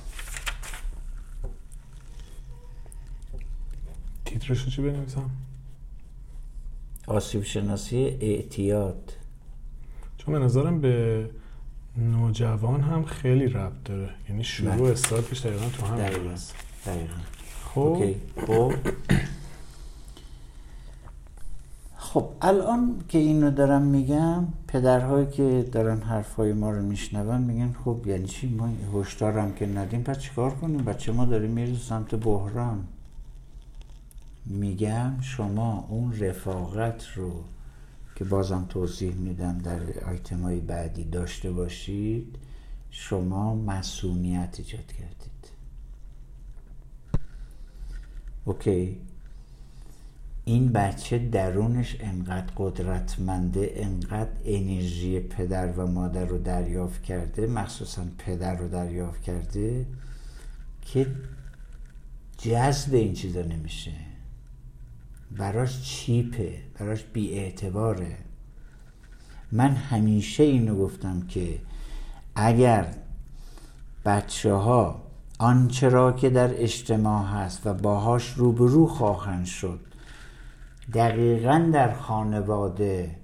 تیترش 4.28 4.64
رو 4.64 4.72
چی 4.72 4.82
بنویسم؟ 4.82 5.30
آسیب 7.08 7.44
شناسی 7.44 7.98
اعتیاد. 8.22 9.14
چون 10.18 10.40
به 10.40 10.46
نظرم 10.46 10.82
به 10.82 11.30
نوجوان 11.98 12.82
هم 12.82 13.06
خیلی 13.06 13.48
ربط 13.48 13.84
داره. 13.86 14.10
یعنی 14.30 14.44
شروع. 14.44 14.92
استارتش 14.92 15.46
دقیقا 15.46 15.70
تو 15.70 15.86
هم 15.86 15.98
دقیقا. 15.98 16.36
دقیقا. 16.86 17.14
خب. 17.66 18.16
خب. 18.48 18.74
خب 21.98 22.30
الان 22.42 22.96
که 23.10 23.18
اینو 23.18 23.52
دارم 23.52 23.82
میگم 23.82 24.48
پدرهایی 24.68 25.28
که 25.28 25.70
دارن 25.72 26.02
حرفای 26.02 26.54
ما 26.54 26.72
رو 26.72 26.82
میشنون 26.82 27.42
میگن 27.42 27.76
خب 27.86 28.02
یعنی 28.06 28.28
چی؟ 28.28 28.48
ما 28.48 28.70
هشدارم 28.94 29.54
که 29.54 29.66
ندیم 29.66 30.04
پس 30.04 30.20
چیکار 30.20 30.52
کنیم؟ 30.52 30.78
بچه 30.78 31.12
ما 31.12 31.26
داریم 31.26 31.52
میره 31.52 31.78
سمت 31.78 32.16
بحران. 32.16 32.88
میگم 34.50 35.22
شما 35.22 35.88
اون 35.90 36.20
رفاقت 36.20 37.08
رو 37.16 37.44
که 38.16 38.24
بازم 38.24 38.66
توضیح 38.70 39.14
میدم 39.14 39.58
در 39.58 39.80
آیتم 40.06 40.42
های 40.42 40.60
بعدی 40.60 41.04
داشته 41.04 41.52
باشید 41.52 42.38
شما 42.92 43.56
مسئولیت 43.56 44.56
ایجاد 44.58 44.94
کردید. 44.94 45.52
اوکی. 48.46 48.98
این 50.46 50.72
بچه 50.72 51.18
درونش 51.18 51.98
انقدر 52.00 52.54
قدرتمنده 52.58 53.72
انقدر 53.76 54.32
انرژی 54.46 55.20
پدر 55.20 55.72
و 55.72 55.88
مادر 55.88 56.26
رو 56.26 56.38
دریافت 56.38 57.04
کرده 57.04 57.48
مخصوصا 57.48 58.06
پدر 58.18 58.56
رو 58.56 58.68
دریافت 58.68 59.22
کرده 59.22 59.86
که 60.82 61.08
جذب 62.38 62.94
این 62.94 63.14
چیزا 63.14 63.42
نمیشه. 63.42 64.07
براش 65.32 65.82
چیپه 65.82 66.62
براش 66.80 67.04
بیاعتباره. 67.04 68.18
من 69.52 69.70
همیشه 69.70 70.44
اینو 70.44 70.76
گفتم 70.76 71.22
که 71.28 71.60
اگر 72.36 72.88
بچه 74.06 74.54
ها 74.54 75.04
آنچه 75.40 75.90
را 75.90 76.12
که 76.12 76.30
در 76.30 76.64
اجتماع 76.64 77.26
هست 77.26 77.68
و 77.68 77.74
باهاش 77.74 78.34
روبرو 78.34 78.88
خواهند 78.88 79.46
شد 79.46 79.80
دقیقا 80.94 81.70
در 81.74 81.94
خانواده 81.94 83.16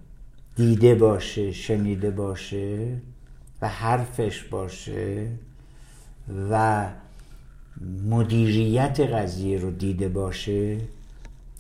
دیده 0.55 0.95
باشه 0.95 1.51
شنیده 1.51 2.11
باشه 2.11 2.97
و 3.61 3.67
حرفش 3.67 4.43
باشه 4.43 5.27
و 6.51 6.85
مدیریت 8.09 8.99
قضیه 8.99 9.59
رو 9.59 9.71
دیده 9.71 10.09
باشه 10.09 10.77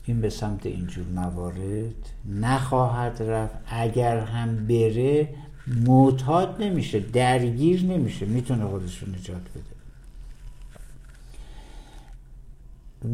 این 0.05 0.21
به 0.21 0.29
سمت 0.29 0.65
اینجور 0.65 1.05
موارد 1.07 2.09
نخواهد 2.25 3.23
رفت. 3.23 3.55
اگر 3.67 4.19
هم 4.19 4.67
بره 4.67 5.29
معتاد 5.67 6.63
نمیشه 6.63 6.99
درگیر 6.99 7.83
نمیشه. 7.83 8.25
می‌تونه 8.25 8.65
خودش 8.65 9.03
رو 9.03 9.11
نجات 9.11 9.41
بده. 9.41 9.73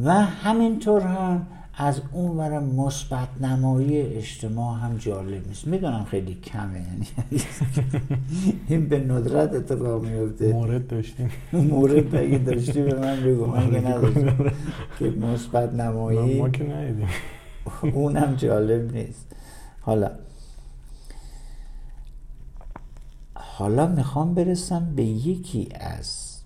و 0.04 0.14
همینطور 0.14 1.02
هم 1.02 1.48
از 1.82 2.02
اون 2.12 2.38
ورم 2.38 2.64
مثبت 2.64 3.28
نمایی 3.42 4.02
اجتماع 4.02 4.80
هم 4.80 4.98
جالب 4.98 5.48
نیست. 5.48 5.68
می‌دونم 5.68 6.04
خیلی 6.04 6.34
کمه 6.34 6.80
یعنی 6.80 7.08
این 8.68 8.90
به 8.90 9.00
ندرت 9.00 9.54
اتفاق 9.54 10.06
میفته 10.06 10.54
مورد 10.54 10.88
داشتیم. 10.88 11.32
مورد 11.54 12.16
اگه 12.16 12.38
داشتی 12.38 12.82
به 12.82 13.00
من 13.00 13.24
بگو. 13.24 13.46
من 13.46 13.72
که 13.72 13.88
نداشتم. 13.88 14.52
که 15.00 15.06
مثبت 15.06 15.74
نمایی. 15.74 16.42
ما 16.42 16.50
که 16.50 16.64
ندیدیم. 16.64 17.08
اونم 17.94 18.36
جالب 18.36 18.96
نیست. 18.96 19.36
حالا. 19.82 20.12
حالا 23.36 23.88
می‌خوام 23.88 24.34
برسم 24.34 24.96
به 24.96 25.04
یکی 25.04 25.70
از 25.80 26.38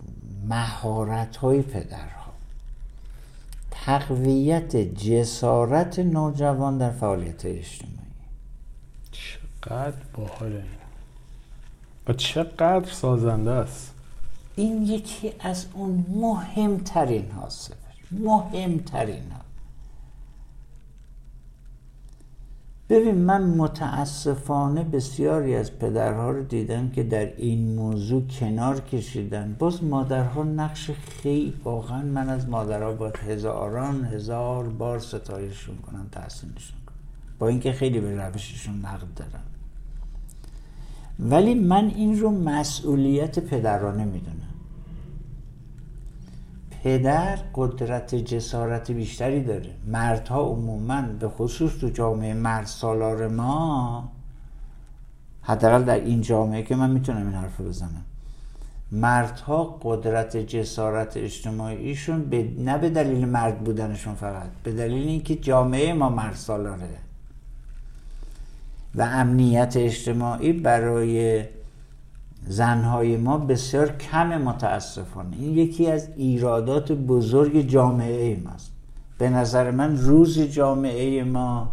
مهارت 0.50 1.36
های 1.36 1.62
پدرها. 1.62 2.23
تقویت 3.86 4.76
جسارت 4.76 6.00
نوجوان 6.00 6.78
در 6.78 6.92
فعالیت 6.92 7.46
اجتماعی. 7.46 7.94
چقدر 9.12 10.04
باحال 10.14 10.52
این 10.52 10.66
و 12.08 12.14
چقدر 12.14 12.92
سازنده 12.92 13.52
است. 13.52 13.94
این 14.56 14.84
یکی 14.84 15.34
از 15.40 15.66
اون 15.74 16.06
مهمترین 16.10 17.32
ها 17.32 17.50
مهمترین 18.12 19.32
ها 19.32 19.43
ببین 22.90 23.16
من 23.16 23.44
متاسفانه 23.44 24.84
بسیاری 24.84 25.56
از 25.56 25.80
پدرها 25.80 26.32
رو 26.32 26.44
دیدم 26.44 26.90
که 26.90 27.04
در 27.04 27.36
این 27.38 27.76
موضوع 27.76 28.28
کنار 28.28 28.80
کشیدن. 28.80 29.56
باز 29.60 29.84
مادرها 29.84 30.44
نقش 30.44 30.92
خیلی 30.92 31.54
واقعا 31.64 32.02
من 32.02 32.30
از 32.30 32.50
مادرها 32.50 32.92
باید 32.92 33.18
هزاران 33.18 34.06
هزار 34.06 34.70
بار 34.70 35.00
ستایششون 35.00 35.76
کنم 35.78 36.08
تحسینشون 36.12 36.78
کنم. 36.86 36.96
با 37.40 37.48
اینکه 37.48 37.72
خیلی 37.72 38.00
به 38.00 38.16
روششون 38.16 38.80
نقد 38.80 39.14
دارم. 39.16 39.44
ولی 41.20 41.54
من 41.54 41.86
این 41.96 42.20
رو 42.20 42.32
مسئولیت 42.32 43.40
پدرانه 43.40 44.06
می‌دونم 44.06 44.53
پدر 46.84 47.40
قدرت 47.56 48.16
جسارت 48.16 48.92
بیشتری 48.92 49.44
داره. 49.44 49.70
مردها 49.88 50.42
عموما 50.42 51.02
به 51.02 51.30
خصوص 51.30 51.72
تو 51.72 51.90
جامعه 51.90 52.34
مرد 52.34 52.66
سالار 52.66 53.28
ما 53.28 54.12
حداقل 55.42 55.84
در 55.84 55.96
این 55.96 56.22
جامعه 56.22 56.64
که 56.64 56.76
من 56.76 56.90
می‌تونم 56.90 57.28
این 57.28 57.36
حرف 57.36 57.62
بزنم. 57.62 58.06
مردها 58.92 59.80
قدرت 59.82 60.38
جسارت 60.38 61.18
اجتماعیشون 61.18 62.22
به 62.22 62.50
نه 62.58 62.78
به 62.78 62.90
دلیل 62.90 63.28
مرد 63.28 63.60
بودنشون 63.60 64.16
فقط 64.16 64.50
به 64.64 64.72
دلیل 64.72 65.08
اینکه 65.08 65.36
جامعه 65.36 65.94
ما 65.94 66.10
مرد 66.10 66.36
سالاره. 66.36 66.90
و 68.96 69.02
امنیت 69.02 69.74
اجتماعی 69.78 70.54
برای 70.54 71.44
زنهای 72.48 73.18
ما 73.18 73.38
بسیار 73.38 73.98
کم 73.98 74.42
متاسفانه. 74.42 75.38
این 75.38 75.58
یکی 75.58 75.92
از 75.92 76.10
ایرادات 76.16 76.92
بزرگ 76.92 77.62
جامعه 77.62 78.40
ماست 78.46 78.72
به 79.18 79.30
نظر 79.30 79.72
من 79.72 79.98
روز 79.98 80.40
جامعه 80.40 81.24
ما 81.24 81.72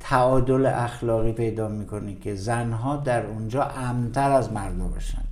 تعادل 0.00 0.66
اخلاقی 0.66 1.32
پیدا 1.32 1.68
می‌کنه 1.68 2.14
که 2.14 2.34
زنها 2.34 2.96
در 2.96 3.26
اونجا 3.26 3.62
امتر 3.62 4.30
از 4.30 4.52
مردا 4.52 4.88
باشن. 4.88 5.22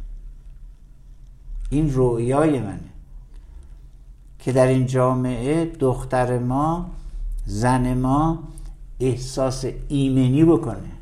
این 1.71 1.93
رویای 1.93 2.61
منه 2.61 2.81
که 4.39 4.53
در 4.53 4.67
این 4.67 4.87
جامعه 4.87 5.65
دختر 5.65 6.39
ما 6.39 6.91
زن 7.47 7.95
ما 7.95 8.39
احساس 9.01 9.65
ایمنی 9.89 10.45
بکنه 10.45 10.93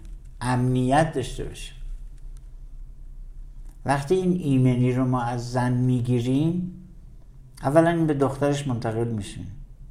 امنیت 0.40 1.12
داشته 1.12 1.44
باشه. 1.44 1.73
وقتی 3.84 4.14
این 4.14 4.32
ایمنی 4.32 4.92
رو 4.92 5.04
ما 5.04 5.22
از 5.22 5.52
زن 5.52 5.72
می‌گیریم 5.72 6.72
اولا 7.62 7.90
این 7.90 8.06
به 8.06 8.14
دخترش 8.14 8.66
منتقل 8.66 9.08
میشه 9.08 9.40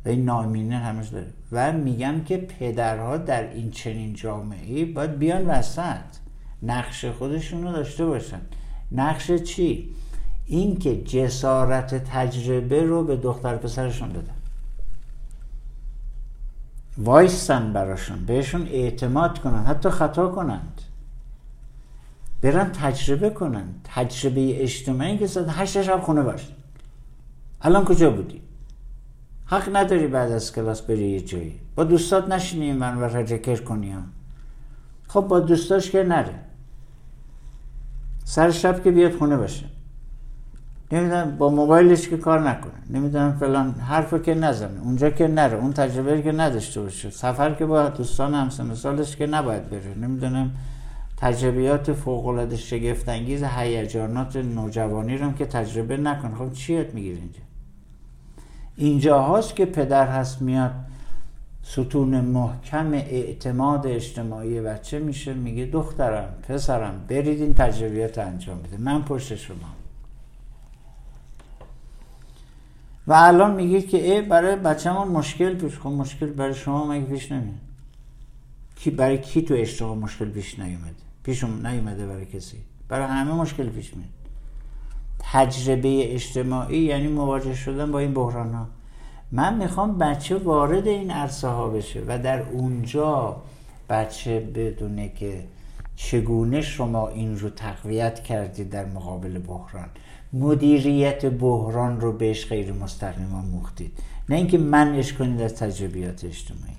و 0.05 0.09
این 0.09 0.25
نامینه 0.25 0.77
همش 0.77 1.07
داره. 1.07 1.27
و 1.51 1.71
میگم 1.71 2.23
که 2.23 2.37
پدرها 2.37 3.17
در 3.17 3.49
این 3.49 3.71
چنین 3.71 4.13
جامعه 4.13 4.85
باید 4.85 5.19
بیان 5.19 5.45
وسط. 5.45 6.23
نقش 6.63 7.05
خودشون 7.05 7.63
رو 7.63 7.71
داشته 7.71 8.05
باشن. 8.05 8.41
نقش 8.91 9.31
چی؟ 9.31 9.89
این 10.45 10.79
که 10.79 11.03
جسارت 11.03 12.03
تجربه 12.03 12.83
رو 12.83 13.03
به 13.03 13.15
دختر 13.15 13.55
پسرشون 13.55 14.09
بدن. 14.09 14.33
وایستن 16.97 17.73
براشون 17.73 18.25
بهشون 18.25 18.67
اعتماد 18.67 19.39
کنن 19.39 19.63
حتی 19.63 19.89
خطا 19.89 20.27
کنند. 20.27 20.81
برن 22.43 22.71
تجربه 22.71 23.29
کنن. 23.29 23.65
تجربه 23.83 24.63
اجتماعی 24.63 25.17
که 25.17 25.27
ساعت 25.27 25.47
هشت 25.49 25.81
شب 25.81 25.99
خونه 25.99 26.21
باش. 26.21 26.47
الان 27.61 27.85
کجا 27.85 28.09
بودی؟ 28.09 28.41
حق 29.45 29.75
نداری 29.75 30.07
بعد 30.07 30.31
از 30.31 30.53
کلاس 30.53 30.81
بری 30.81 31.09
یه 31.09 31.19
جایی. 31.19 31.59
با 31.75 31.83
دوستات 31.83 32.27
نشینی 32.29 32.73
من 32.73 32.97
و 32.97 33.03
رجکر 33.03 33.55
کنی 33.55 33.95
خب 35.07 35.21
با 35.21 35.39
دوستاش 35.39 35.91
که 35.91 36.03
نره. 36.03 36.35
سر 38.25 38.51
شب 38.51 38.83
که 38.83 38.91
بیاد 38.91 39.11
خونه 39.11 39.37
باشه. 39.37 39.65
نمی‌دونم 40.91 41.37
با 41.37 41.49
موبایلش 41.49 42.09
که 42.09 42.17
کار 42.17 42.49
نکنه. 42.49 42.73
نمی‌دونم 42.89 43.37
فلان 43.39 43.71
حرف 43.71 44.13
که 44.13 44.33
نزنه. 44.33 44.81
اونجا 44.81 45.09
که 45.09 45.27
نره. 45.27 45.57
اون 45.57 45.73
تجربه 45.73 46.21
که 46.21 46.31
نداشته 46.31 46.81
باشه. 46.81 47.09
سفر 47.09 47.53
که 47.53 47.65
با 47.65 47.89
دوستان 47.89 48.33
همسن 48.33 48.73
سالش 48.73 49.15
که 49.15 49.27
نباید 49.27 49.69
بره. 49.69 49.97
نمی‌دونم 50.01 50.51
تجربیات 51.23 51.93
فوق 51.93 52.27
العاده 52.27 52.57
شگفت 52.57 53.09
انگیز 53.09 53.43
هیجانات 53.43 54.35
نوجوانی 54.35 55.17
رو 55.17 55.31
که 55.31 55.45
تجربه 55.45 55.97
نکنه 55.97 56.35
خب 56.35 56.53
چی 56.53 56.73
یاد 56.73 56.93
می‌گیره 56.93 57.17
اینجا؟ 57.17 57.39
اینجا 58.75 59.21
هاست 59.21 59.55
که 59.55 59.65
پدر 59.65 60.07
هست 60.07 60.41
میاد 60.41 60.71
ستون 61.63 62.21
محکم 62.21 62.93
اعتماد 62.93 63.87
اجتماعی 63.87 64.61
بچه 64.61 64.99
میشه 64.99 65.33
میگه 65.33 65.65
دخترم 65.65 66.35
پسرم 66.47 67.05
برید 67.07 67.41
این 67.41 67.53
تجربیات 67.53 68.17
انجام 68.17 68.61
بده. 68.61 68.77
من 68.77 69.01
پشت 69.01 69.35
شما. 69.35 69.57
و 73.07 73.13
الان 73.13 73.55
میگید 73.55 73.89
که 73.89 74.11
ای 74.11 74.21
برای 74.21 74.55
بچه‌مون 74.55 75.07
مشکل 75.07 75.55
پیش 75.55 75.79
خب 75.79 75.89
مشکل 75.89 76.25
برای 76.25 76.53
شما 76.53 76.85
مگه 76.85 77.05
پیش 77.05 77.31
نمیاد؟ 77.31 77.55
کی 78.75 78.91
برای 78.91 79.17
کی 79.17 79.41
تو 79.41 79.53
اشتغال 79.53 79.97
مشکل 79.97 80.29
پیش 80.29 80.59
نیومده؟ 80.59 81.12
پیشم 81.23 81.67
نیومده 81.67 82.07
برای 82.07 82.25
کسی. 82.25 82.57
برای 82.89 83.07
همه 83.07 83.33
مشکل 83.33 83.69
پیش 83.69 83.93
میاد. 83.93 84.09
تجربه 85.19 86.13
اجتماعی 86.13 86.77
یعنی 86.77 87.07
مواجه 87.07 87.55
شدن 87.55 87.91
با 87.91 87.99
این 87.99 88.13
بحران 88.13 88.53
ها 88.53 88.67
من 89.31 89.57
می‌خوام 89.57 89.97
بچه 89.97 90.37
وارد 90.37 90.87
این 90.87 91.11
عرصه 91.11 91.47
ها 91.47 91.69
بشه 91.69 92.01
و 92.07 92.19
در 92.19 92.41
اونجا 92.41 93.35
بچه 93.89 94.39
بدونه 94.39 95.09
که 95.09 95.43
چگونه 95.95 96.61
شما 96.61 97.07
این 97.07 97.39
رو 97.39 97.49
تقویت 97.49 98.23
کردید 98.23 98.69
در 98.69 98.85
مقابل 98.85 99.39
بحران. 99.39 99.89
مدیریت 100.33 101.25
بحران 101.25 102.01
رو 102.01 102.11
بهش 102.11 102.45
غیر 102.45 102.73
مستقیما 102.73 103.41
موختید 103.41 103.91
نه 104.29 104.35
اینکه 104.35 104.57
منش 104.57 105.13
کنید 105.13 105.41
از 105.41 105.55
تجربیات 105.55 106.25
اجتماعی. 106.25 106.73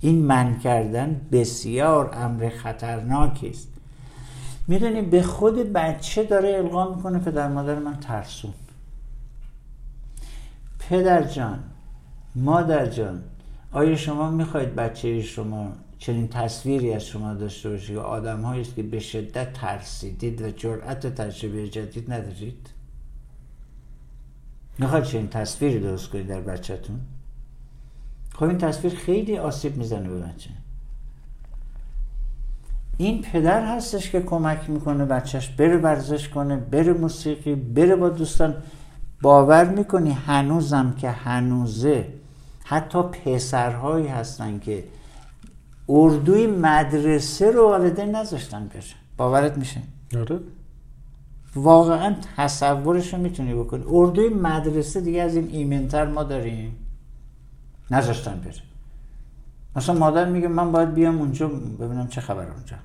این 0.00 0.24
من 0.24 0.58
کردن 0.58 1.20
بسیار 1.32 2.10
امر 2.14 2.48
خطرناکی 2.48 3.48
است. 3.48 3.68
می‌دونی 4.66 5.02
به 5.02 5.22
خود 5.22 5.72
بچه 5.72 6.24
داره 6.24 6.48
القا 6.48 6.94
می‌کنه 6.94 7.18
پدر 7.18 7.48
مادر 7.48 7.78
من 7.78 8.00
ترسون. 8.00 8.54
پدر 10.78 11.22
جان 11.22 11.58
مادر 12.34 12.86
جان 12.86 13.22
آیا 13.72 13.96
شما 13.96 14.30
می‌خواید 14.30 14.74
بچه 14.74 15.22
شما 15.22 15.72
چنین 15.98 16.28
تصویری 16.28 16.92
از 16.92 17.06
شما 17.06 17.34
داشته 17.34 17.70
باشه 17.70 17.94
که 17.94 18.00
آدم 18.00 18.44
است 18.44 18.74
که 18.74 18.82
به 18.82 18.98
شدت 18.98 19.52
ترسیدید 19.52 20.42
و 20.42 20.50
جرأت 20.50 21.06
تجربه 21.06 21.68
جدید 21.68 22.12
ندارید؟ 22.12 22.70
می‌خواید 24.78 25.04
چنین 25.04 25.28
تصویری 25.28 25.80
درست 25.80 26.08
کنید 26.08 26.26
در 26.26 26.40
بچهتون؟ 26.40 27.00
خب 28.34 28.42
این 28.42 28.58
تصویر 28.58 28.94
خیلی 28.94 29.38
آسیب 29.38 29.76
می‌زنه 29.76 30.08
به 30.08 30.20
بچه. 30.20 30.50
این 32.98 33.22
پدر 33.22 33.76
هستش 33.76 34.10
که 34.10 34.20
کمک 34.20 34.70
می‌کنه 34.70 35.04
بچهش 35.04 35.48
بره 35.48 35.76
ورزش 35.76 36.28
کنه 36.28 36.56
بره 36.56 36.92
موسیقی 36.92 37.54
بره 37.54 37.96
با 37.96 38.08
دوستان. 38.08 38.54
باور 39.22 39.64
می‌کنی 39.64 40.10
هنوزم 40.10 40.94
که 40.98 41.10
هنوزه. 41.10 42.06
حتی 42.64 43.02
پسرهایی 43.02 44.06
هستن 44.06 44.58
که 44.58 44.84
اردوی 45.88 46.46
مدرسه 46.46 47.50
رو 47.50 47.68
والدین 47.68 48.16
نذاشتن 48.16 48.68
بره 48.68 48.82
باورت 49.16 49.58
میشه؟ 49.58 49.80
آره. 50.16 50.40
واقعا 51.56 52.14
تصورش 52.36 53.14
رو 53.14 53.20
می‌تونی 53.20 53.54
بکنی. 53.54 53.84
اردوی 53.90 54.28
مدرسه 54.28 55.00
دیگه 55.00 55.22
از 55.22 55.36
این 55.36 55.48
ایمنتر 55.52 56.06
ما 56.06 56.22
داریم. 56.22 56.76
نذاشتن 57.90 58.40
بره 58.44 58.73
مثلا 59.76 59.94
مادر 59.94 60.30
میگه 60.30 60.48
من 60.48 60.72
باید 60.72 60.94
بیام 60.94 61.18
اونجا 61.18 61.48
ببینم 61.48 62.08
چه 62.08 62.20
خبر 62.20 62.46
اونجا. 62.50 62.76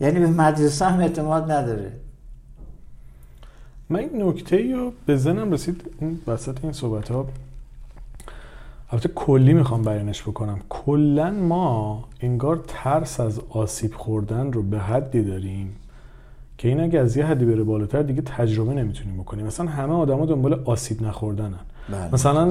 یعنی 0.00 0.20
به 0.20 0.26
مدرسه 0.26 0.84
هم 0.84 1.00
اعتماد 1.00 1.50
نداره. 1.50 1.92
من 3.88 3.98
این 3.98 4.22
نکته 4.22 4.76
رو 4.76 4.92
به 5.06 5.16
ذهنم 5.16 5.52
رسید 5.52 5.82
این 6.00 6.18
وسط 6.26 6.58
این 6.62 6.72
صحبت 6.72 7.10
ها 7.10 7.28
البته 8.90 9.08
کلی 9.08 9.52
می‌خوام 9.54 9.82
بیانش 9.82 10.22
بکنم. 10.22 10.60
کلا 10.68 11.30
ما 11.30 12.04
انگار 12.20 12.64
ترس 12.68 13.20
از 13.20 13.40
آسیب 13.50 13.94
خوردن 13.94 14.52
رو 14.52 14.62
به 14.62 14.78
حدی 14.78 15.22
داریم 15.22 15.76
که 16.58 16.68
این 16.68 16.80
اگه 16.80 16.98
از 16.98 17.16
یه 17.16 17.26
حدی 17.26 17.44
بره 17.44 17.62
بالاتر 17.62 18.02
دیگه 18.02 18.22
تجربه 18.22 18.74
نمی‌تونیم 18.74 19.16
بکنیم. 19.16 19.46
مثلا 19.46 19.66
همه 19.66 19.92
آدما 19.92 20.26
دنبال 20.26 20.62
آسیب 20.64 21.02
نخوردنن. 21.02 21.60
بله. 21.88 22.14
مثلا 22.14 22.42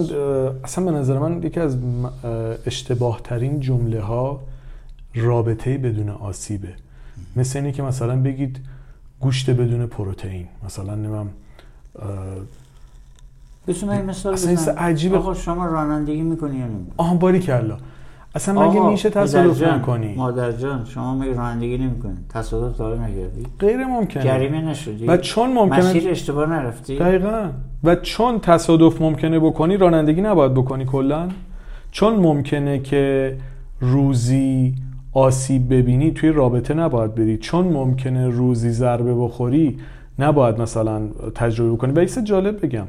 اصلا 0.63 0.86
به 0.86 0.91
نظر 0.91 1.19
من 1.19 1.43
یکی 1.43 1.59
از 1.59 1.77
اشتباه 2.65 3.21
ترین 3.23 3.59
جمله 3.59 4.01
ها 4.01 4.39
رابطه 5.15 5.77
بدون 5.77 6.09
آسیبه. 6.09 6.73
مثل 7.36 7.59
اینی 7.59 7.71
که 7.71 7.84
مثلا 7.84 8.21
بگید 8.21 8.59
گوشت 9.19 9.49
بدون 9.49 9.88
پروتئین. 9.88 10.47
مثلا 10.65 10.95
نمیم 10.95 11.29
بسیم 13.67 13.89
این 13.89 14.05
مثال 14.05 14.34
بزن. 14.34 14.75
عجیبه. 14.75 15.17
آقا 15.17 15.34
شما 15.34 15.65
رانندگی 15.65 16.21
می‌کنی 16.21 16.57
یا 16.57 16.65
نمی‌کنی؟ 16.65 16.93
آها 16.97 17.15
باری 17.15 17.39
کلا. 17.39 17.77
اصلا 18.36 18.69
مگه 18.69 18.89
میشه 18.89 19.09
تصادف 19.09 19.63
نکنی 19.63 20.15
مادر 20.15 20.51
جان 20.51 20.86
شما 20.86 21.15
مگه 21.15 21.34
رانندگی 21.34 21.77
نمی‌کنی. 21.77 22.17
تصادف 22.29 22.77
داره 22.77 23.01
نگردی. 23.01 23.45
غیر 23.59 23.86
ممکنه. 23.86 24.23
جریمه 24.23 24.61
نشدی. 24.61 25.07
و 25.07 25.17
چون 25.17 25.53
ممکنه 25.53 25.89
مسیر 25.89 26.09
اشتباه 26.09 26.49
نرفتی؟ 26.49 26.97
دقیقا. 26.97 27.49
و 27.84 27.95
چون 27.95 28.39
تصادف 28.39 29.01
ممکنه 29.01 29.39
بکنی 29.39 29.77
رانندگی 29.77 30.21
نباید 30.21 30.53
بکنی 30.53 30.86
کلا. 30.86 31.29
چون 31.91 32.15
ممکنه 32.15 32.79
که 32.79 33.36
روزی 33.81 34.75
آسیب 35.13 35.73
ببینی 35.73 36.11
توی 36.11 36.29
رابطه 36.29 36.73
نباید 36.73 37.15
بری. 37.15 37.38
چون 37.38 37.67
ممکنه 37.67 38.27
روزی 38.29 38.69
ضربه 38.69 39.15
بخوری 39.15 39.79
نباید 40.19 40.61
مثلا 40.61 41.01
تجربه 41.36 41.71
بکنی. 41.71 41.93
و 41.93 42.05
جالب 42.05 42.65
بگم. 42.65 42.88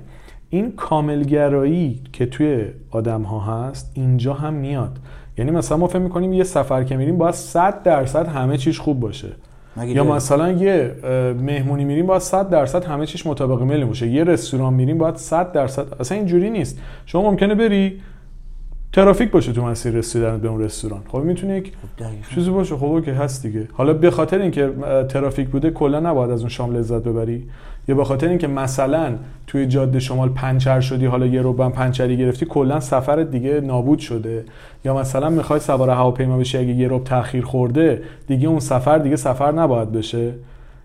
این 0.51 0.73
کاملگرایی 0.73 2.01
که 2.13 2.27
توی 2.27 2.65
آدم 2.91 3.23
ها 3.23 3.41
هست 3.41 3.93
اینجا 3.95 4.35
هم 4.35 4.55
میاد. 4.55 4.99
یعنی 5.39 5.51
مثلا 5.51 5.77
ما 5.77 5.87
فکر 5.87 5.99
می‌کنیم 5.99 6.33
یه 6.33 6.45
سفر 6.45 6.85
که 6.85 6.97
میریم 6.97 7.19
باید 7.19 7.35
100 7.35 7.83
درصد 7.83 8.27
همه 8.27 8.57
چیش 8.57 8.81
خوب 8.81 9.01
باشه. 9.01 9.29
یا 9.87 10.05
مثلا 10.05 10.53
یه 10.53 10.95
مهمونی 11.41 11.85
میریم 11.85 12.07
باید 12.07 12.23
100 12.23 12.51
درصد 12.51 12.85
همه 12.85 13.07
چیش 13.07 13.27
مطابق 13.27 13.63
ملی 13.63 13.85
باشه. 13.85 14.07
یه 14.07 14.25
رستوران 14.25 14.75
میریم 14.75 14.99
باید 14.99 15.17
100 15.17 15.53
درصد 15.53 15.87
اصلا 16.01 16.19
اینجوری 16.19 16.51
نیست. 16.51 16.79
شما 17.07 17.31
ممکنه 17.31 17.55
بری 17.55 18.01
ترافیک 18.95 19.31
باشه 19.31 19.53
تو 19.53 19.65
مسیر 19.65 19.93
رسیدن 19.93 20.39
به 20.39 20.49
اون 20.49 20.63
رستوران. 20.63 21.01
خب 21.09 21.19
می‌تونه 21.19 21.57
یک 21.57 21.73
چیزی 22.35 22.51
باشه. 22.51 22.77
خب 22.77 22.85
اوکی 22.85 23.11
هست 23.11 23.47
دیگه. 23.47 23.69
حالا 23.73 23.93
به 23.93 24.11
خاطر 24.11 24.39
اینکه 24.39 24.71
ترافیک 25.09 25.49
بوده 25.49 25.71
کلا 25.71 26.01
نباید 26.01 26.31
از 26.31 26.41
اون 26.41 26.49
شام 26.49 26.77
لذت 26.77 27.03
ببری. 27.03 27.43
یا 27.89 27.95
به 27.95 28.05
خاطر 28.05 28.29
اینکه 28.29 28.47
مثلا 28.47 29.15
توی 29.47 29.67
جاده 29.67 30.01
شمال 30.01 30.29
پنچر 30.29 30.81
شدی 30.81 31.07
حالا 31.07 31.27
یه 31.27 31.43
ربع 31.43 31.69
پنچری 31.69 32.17
گرفتی 32.17 32.47
کلا 32.47 32.81
سفرت 32.81 33.31
دیگه 33.31 33.61
نابود 33.61 33.99
شده. 33.99 34.45
یا 34.85 34.97
مثلا 34.97 35.31
می‌خوای 35.31 35.61
سوار 35.61 35.91
هواپیما 35.91 36.39
بشی 36.39 36.59
اگه 36.59 36.75
یه 36.75 36.89
ربع 36.89 37.05
تاخیر 37.05 37.45
خورده 37.45 38.03
دیگه 38.27 38.49
اون 38.49 38.61
سفر 38.61 38.99
دیگه 38.99 39.17
سفر 39.17 39.53
نباید 39.53 39.93
بشه. 39.93 40.33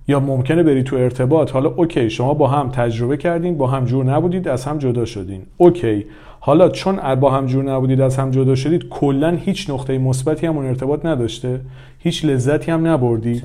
یا 0.07 0.19
ممکنه 0.19 0.63
بری 0.63 0.83
تو 0.83 0.95
ارتباط. 0.95 1.51
حالا 1.51 1.69
okay 1.69 2.09
شما 2.09 2.33
با 2.33 2.47
هم 2.47 2.69
تجربه 2.69 3.17
کردین 3.17 3.57
با 3.57 3.67
هم 3.67 3.85
جور 3.85 4.05
نبودید 4.05 4.47
از 4.47 4.65
هم 4.65 4.77
جدا 4.77 5.05
شدین. 5.05 5.41
okay. 5.57 6.05
حالا 6.39 6.69
چون 6.69 7.15
با 7.15 7.31
هم 7.31 7.45
جور 7.45 7.63
نبودید 7.63 8.01
از 8.01 8.17
هم 8.17 8.31
جدا 8.31 8.55
شدید 8.55 8.89
کلا 8.89 9.29
هیچ 9.29 9.69
نقطه 9.69 9.97
مثبتی 9.97 10.47
هم 10.47 10.57
اون 10.57 10.65
ارتباط 10.65 11.05
نداشته. 11.05 11.59
هیچ 11.99 12.25
لذتی 12.25 12.71
هم 12.71 12.87
نبردی. 12.87 13.41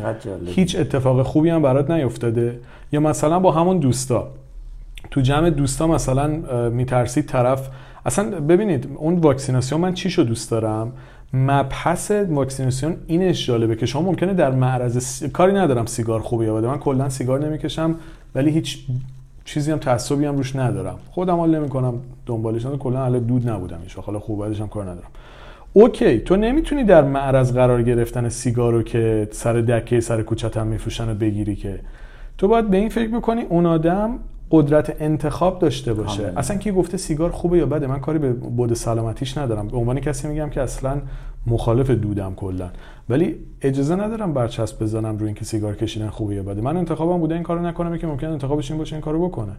هیچ 0.46 0.76
اتفاق 0.76 1.22
خوبی 1.22 1.50
هم 1.50 1.62
برات 1.62 1.90
نیفتاده. 1.90 2.58
یا 2.92 3.00
مثلا 3.00 3.38
با 3.38 3.52
همون 3.52 3.78
دوستا. 3.78 4.28
تو 5.10 5.20
جمع 5.20 5.50
دوستا 5.50 5.86
مثلا 5.86 6.28
میترسید 6.68 7.26
طرف. 7.26 7.68
اصلا 8.06 8.30
ببینید 8.40 8.88
اون 8.96 9.18
واکسیناسیون 9.18 9.80
من 9.80 9.94
چی 9.94 10.10
شو 10.10 10.22
دوست 10.22 10.50
دارم؟ 10.50 10.92
مبحث 11.32 12.10
واکسیناسیون 12.10 12.96
اینش 13.06 13.46
جالبه 13.46 13.76
که 13.76 13.86
شما 13.86 14.02
ممکنه 14.02 14.34
در 14.34 14.50
معرض 14.50 15.22
کاری 15.22 15.52
ندارم 15.52 15.86
سیگار 15.86 16.20
خوبه 16.20 16.44
یا 16.44 16.60
من 16.60 16.78
کلا 16.78 17.08
سیگار 17.08 17.46
نمی‌کشم 17.46 17.94
ولی 18.34 18.50
هیچ 18.50 18.86
چیزی 19.44 19.72
هم 19.72 19.78
تعصبی 19.78 20.24
هم 20.24 20.36
روش 20.36 20.56
ندارم. 20.56 20.98
خودم 21.10 21.36
حال 21.36 21.58
نمی‌کنم 21.58 21.94
دنبالش 22.26 22.60
ندارم 22.60 22.78
کلا 22.78 22.98
حالا 22.98 23.18
دود 23.18 23.48
نبودم 23.48 23.78
ایش 23.82 23.94
حالا 23.94 24.18
خوب 24.18 24.42
هم 24.42 24.68
کار 24.68 24.84
ندارم. 24.84 25.10
اوکی 25.72 26.18
تو 26.18 26.36
نمی‌تونی 26.36 26.84
در 26.84 27.02
معرض 27.02 27.52
قرار 27.52 27.82
گرفتن 27.82 28.28
سیگارو 28.28 28.82
که 28.82 29.28
سر 29.30 29.52
دکه 29.52 30.00
سر 30.00 30.22
کوچت 30.22 30.56
هم 30.56 30.66
میفروشن 30.66 31.10
و 31.10 31.14
بگیری 31.14 31.56
که. 31.56 31.80
تو 32.38 32.48
باید 32.48 32.70
به 32.70 32.76
این 32.76 32.88
فکر 32.88 33.18
بکنی 33.18 33.42
اون 33.42 33.66
آدم 33.66 34.18
قدرت 34.50 34.96
انتخاب 35.00 35.58
داشته 35.58 35.94
باشه. 35.94 36.32
اصلا 36.36 36.56
کی 36.56 36.72
گفته 36.72 36.96
سیگار 36.96 37.30
خوبه 37.30 37.58
یا 37.58 37.66
بده؟ 37.66 37.86
من 37.86 38.00
کاری 38.00 38.18
به 38.18 38.32
بود 38.32 38.74
سلامتیش 38.74 39.38
ندارم. 39.38 39.68
به 39.68 39.76
عنوان 39.76 40.00
کسی 40.00 40.28
میگم 40.28 40.50
که 40.50 40.60
اصلا 40.60 41.00
مخالف 41.46 41.90
دودم 41.90 42.34
کلا. 42.34 42.70
ولی 43.08 43.36
اجازه 43.62 43.96
ندارم 43.96 44.32
برچسب 44.32 44.82
بزنم 44.82 45.18
روی 45.18 45.26
اینکه 45.26 45.44
سیگار 45.44 45.76
کشیدن 45.76 46.08
خوبه 46.08 46.34
یا 46.34 46.42
بده. 46.42 46.60
من 46.60 46.76
انتخابم 46.76 47.18
بوده 47.18 47.34
این 47.34 47.42
کارو 47.42 47.66
نکنم. 47.66 47.98
که 47.98 48.06
ممکن 48.06 48.26
انتخابش 48.26 48.70
این 48.70 48.78
باشه 48.78 48.96
این 48.96 49.02
کارو 49.02 49.28
بکنه. 49.28 49.52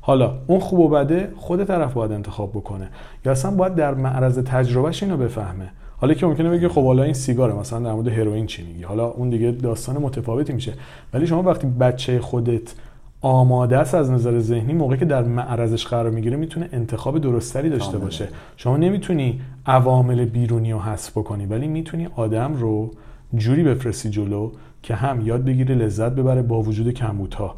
حالا 0.00 0.34
اون 0.46 0.60
خوب 0.60 0.80
و 0.80 0.88
بده 0.88 1.32
خود 1.36 1.64
طرف 1.64 1.92
باید 1.92 2.12
انتخاب 2.12 2.50
بکنه. 2.50 2.88
یا 3.24 3.32
اصلا 3.32 3.50
باید 3.50 3.74
در 3.74 3.94
معرض 3.94 4.38
تجربهش 4.38 5.02
اینو 5.02 5.16
بفهمه. 5.16 5.70
حالا 5.96 6.14
که 6.14 6.26
ممکنه 6.26 6.50
بگه 6.50 6.68
خب 6.68 6.84
حالا 6.84 7.02
این 7.02 7.12
سیگاره 7.12 7.54
مثلا 7.54 7.78
در 7.78 7.92
مورد 7.92 8.08
هروئین 8.08 8.46
چی 8.46 8.62
میگی 8.62 8.82
حالا 8.82 9.06
اون 9.06 9.30
دیگه 9.30 9.50
داستان 9.50 9.96
متفاوتی 9.96 10.52
میشه. 10.52 10.72
ولی 11.14 11.26
شما 11.26 11.42
وقتی 11.42 11.66
بچه 11.66 12.20
خودت 12.20 12.74
آماده 13.22 13.78
است 13.78 13.94
از 13.94 14.10
نظر 14.10 14.40
ذهنی 14.40 14.72
موقعی 14.72 14.98
که 14.98 15.04
در 15.04 15.22
معرضش 15.22 15.86
قرار 15.86 16.10
می‌گیره 16.10 16.36
می‌تونه 16.36 16.68
انتخاب 16.72 17.18
درستری 17.18 17.70
داشته 17.70 17.98
باشه. 17.98 18.28
شما 18.56 18.76
نمی‌تونی 18.76 19.40
عوامل 19.66 20.24
بیرونی 20.24 20.72
رو 20.72 20.78
حذف 20.78 21.10
بکنی 21.10 21.46
ولی 21.46 21.68
می‌تونی 21.68 22.08
آدم 22.16 22.54
رو 22.54 22.90
جوری 23.34 23.62
بفرستی 23.62 24.10
جلو 24.10 24.50
که 24.82 24.94
هم 24.94 25.26
یاد 25.26 25.44
بگیره 25.44 25.74
لذت 25.74 26.12
ببره 26.12 26.42
با 26.42 26.62
وجود 26.62 26.90
کمبودها. 26.90 27.54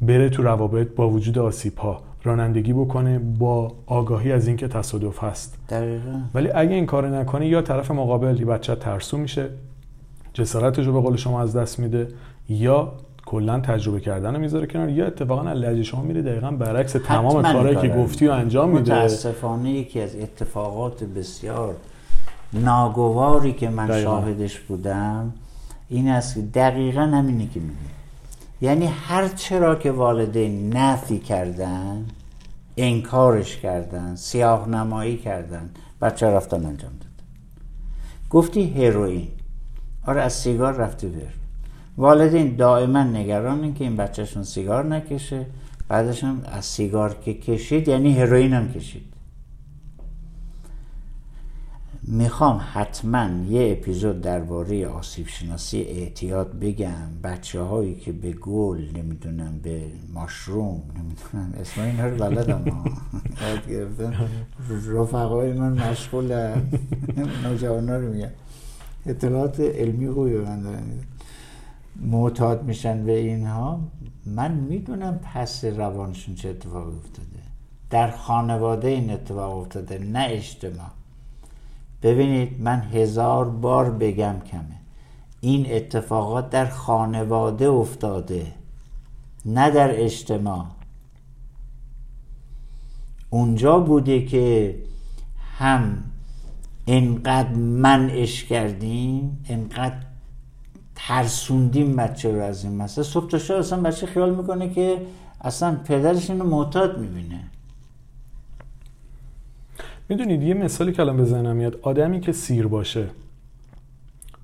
بره 0.00 0.28
تو 0.28 0.42
روابط 0.42 0.88
با 0.96 1.10
وجود 1.10 1.38
آسیب 1.38 1.78
ها 1.78 2.00
رانندگی 2.24 2.72
بکنه 2.72 3.18
با 3.18 3.72
آگاهی 3.86 4.32
از 4.32 4.46
اینکه 4.46 4.68
تصادف 4.68 5.24
هست. 5.24 5.58
دقیقا. 5.68 6.20
ولی 6.34 6.50
اگه 6.54 6.74
این 6.74 6.86
کار 6.86 7.18
نکنی 7.18 7.46
یا 7.46 7.62
طرف 7.62 7.90
مقابل 7.90 8.44
بچه 8.44 8.74
ترسو 8.74 9.18
میشه 9.18 9.48
جسارتش 10.32 10.86
رو 10.86 10.92
به 10.92 11.00
قول 11.00 11.16
شما 11.16 11.42
از 11.42 11.56
دست 11.56 11.78
میده 11.78 12.08
یا 12.48 12.92
کلا 13.26 13.60
تجربه 13.60 14.00
کردن 14.00 14.34
رو 14.34 14.40
می‌ذاره 14.40 14.66
کنار. 14.66 14.88
یا 14.88 15.06
اتفاقا 15.06 15.52
لهجه 15.52 15.82
شما 15.82 16.02
میره 16.02 16.22
دقیقا 16.22 16.50
برعکس 16.50 16.92
تمام 16.92 17.42
کارهایی 17.42 17.76
که 17.76 17.88
گفتی 17.88 18.26
و 18.26 18.32
انجام 18.32 18.70
میده. 18.70 18.94
متاسفانه 18.94 19.70
یکی 19.70 20.00
از 20.00 20.16
اتفاقات 20.16 21.04
بسیار 21.04 21.76
ناگواری 22.52 23.52
که 23.52 23.68
من 23.68 23.86
دقیقا. 23.86 24.02
شاهدش 24.02 24.58
بودم 24.60 25.32
این 25.88 26.08
است 26.08 26.34
که 26.34 26.40
دقیقا 26.40 27.00
همینه 27.00 27.48
که 27.54 27.60
میگه. 27.60 27.74
یعنی 28.60 28.86
هر 28.86 29.28
چرا 29.28 29.74
که 29.74 29.90
والدین 29.90 30.76
نفی 30.76 31.18
کردن 31.18 32.04
انکارش 32.76 33.56
کردن 33.56 34.14
سیاه 34.16 34.68
نمایی 34.68 35.16
کردن 35.16 35.70
بچه 36.02 36.26
رفتن 36.26 36.56
انجام 36.56 36.92
داد. 37.00 37.10
گفتی 38.30 38.86
هروئین. 38.86 39.28
آره 40.06 40.22
از 40.22 40.32
سیگار 40.32 40.72
رفتی 40.72 41.06
بر 41.06 41.43
والدین 41.96 42.56
دائما 42.56 43.02
نگرانن 43.02 43.74
که 43.74 43.84
این 43.84 43.96
بچهشون 43.96 44.42
سیگار 44.42 44.84
نکشه. 44.84 45.46
بعدش 45.88 46.24
هم 46.24 46.42
از 46.44 46.64
سیگار 46.64 47.14
که 47.24 47.34
کشید 47.34 47.88
یعنی 47.88 48.18
هروئین 48.18 48.52
هم 48.52 48.72
کشید. 48.72 49.02
می‌خوام 52.02 52.60
حتما 52.72 53.28
یه 53.48 53.72
اپیزود 53.72 54.20
درباره 54.20 54.86
آسیب 54.86 55.28
شناسی 55.28 55.80
اعتیاد 55.80 56.58
بگم. 56.58 57.20
بچه 57.24 57.60
هایی 57.60 57.94
که 57.94 58.12
به 58.12 58.32
گل 58.32 58.80
نمی‌دونم 58.96 59.60
به 59.62 59.82
ماشروم 60.14 60.82
نمی‌دونم 60.98 61.60
اسم 61.60 61.80
اینا 61.80 62.06
رو 62.06 62.16
بلدم. 62.16 62.64
یاد 63.42 63.68
گرفتم. 63.70 64.14
رفقای 64.88 65.52
من 65.52 65.90
مشغول 65.90 66.32
نوجوان 67.44 67.88
رو 67.88 68.12
میگم 68.12 68.30
اطلاعات 69.06 69.60
علمی 69.60 70.10
خوبی 70.10 70.36
من 70.36 70.62
دارم 70.62 71.00
معتاد 71.96 72.64
میشن 72.64 73.04
به 73.04 73.18
اینها 73.18 73.80
من 74.26 74.54
می‌دونم 74.54 75.20
پس 75.34 75.64
روانشون 75.64 76.34
چه 76.34 76.48
اتفاقی 76.48 76.96
افتاده. 76.96 77.28
در 77.90 78.10
خانواده 78.10 78.88
این 78.88 79.10
اتفاق 79.10 79.58
افتاده 79.58 79.98
نه 79.98 80.26
اجتماع. 80.30 80.90
ببینید 82.02 82.60
من 82.60 82.80
هزار 82.80 83.50
بار 83.50 83.90
بگم 83.90 84.34
کمه 84.50 84.80
این 85.40 85.66
اتفاقات 85.72 86.50
در 86.50 86.66
خانواده 86.66 87.68
افتاده 87.68 88.46
نه 89.44 89.70
در 89.70 90.04
اجتماع. 90.04 90.66
اونجا 93.30 93.78
بوده 93.78 94.26
که 94.26 94.74
هم 95.58 95.98
انقدر 96.86 97.54
منعش 97.54 98.44
کردیم 98.44 99.44
انقدر 99.48 100.03
ترسوندیم 100.94 101.96
بچه 101.96 102.32
رو 102.32 102.42
از 102.42 102.64
این 102.64 102.76
مسئله. 102.76 103.04
صبح 103.04 103.30
تا 103.30 103.38
شب 103.38 103.54
اصلا 103.54 103.80
بچه 103.80 104.06
خیال 104.06 104.34
می‌کنه 104.34 104.70
که 104.70 105.02
اصلا 105.40 105.76
پدرش 105.84 106.30
اینو 106.30 106.44
معتاد 106.44 106.98
می‌بینه. 106.98 107.44
می‌دونید 110.08 110.42
یه 110.42 110.54
مثالی 110.54 110.92
که 110.92 111.02
الان 111.02 111.16
به 111.16 111.24
ذهنم 111.24 111.56
میاد. 111.56 111.78
آدمی 111.82 112.20
که 112.20 112.32
سیر 112.32 112.66
باشه 112.66 113.08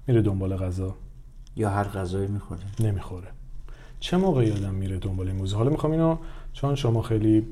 میره 0.06 0.22
دنبال 0.22 0.56
غذا. 0.56 0.94
یا 1.56 1.70
هر 1.70 1.84
غذایی 1.84 2.26
می‌خوره. 2.26 2.60
نمی‌خوره. 2.80 3.26
چه 4.00 4.16
موقعی 4.16 4.52
آدم 4.52 4.74
میره 4.74 4.98
دنبال 4.98 5.26
این 5.28 5.36
موضوع؟ 5.36 5.58
حالا 5.58 5.70
می‌خوام 5.70 5.92
اینو 5.92 6.16
چون 6.52 6.74
شما 6.74 7.02
خیلی 7.02 7.46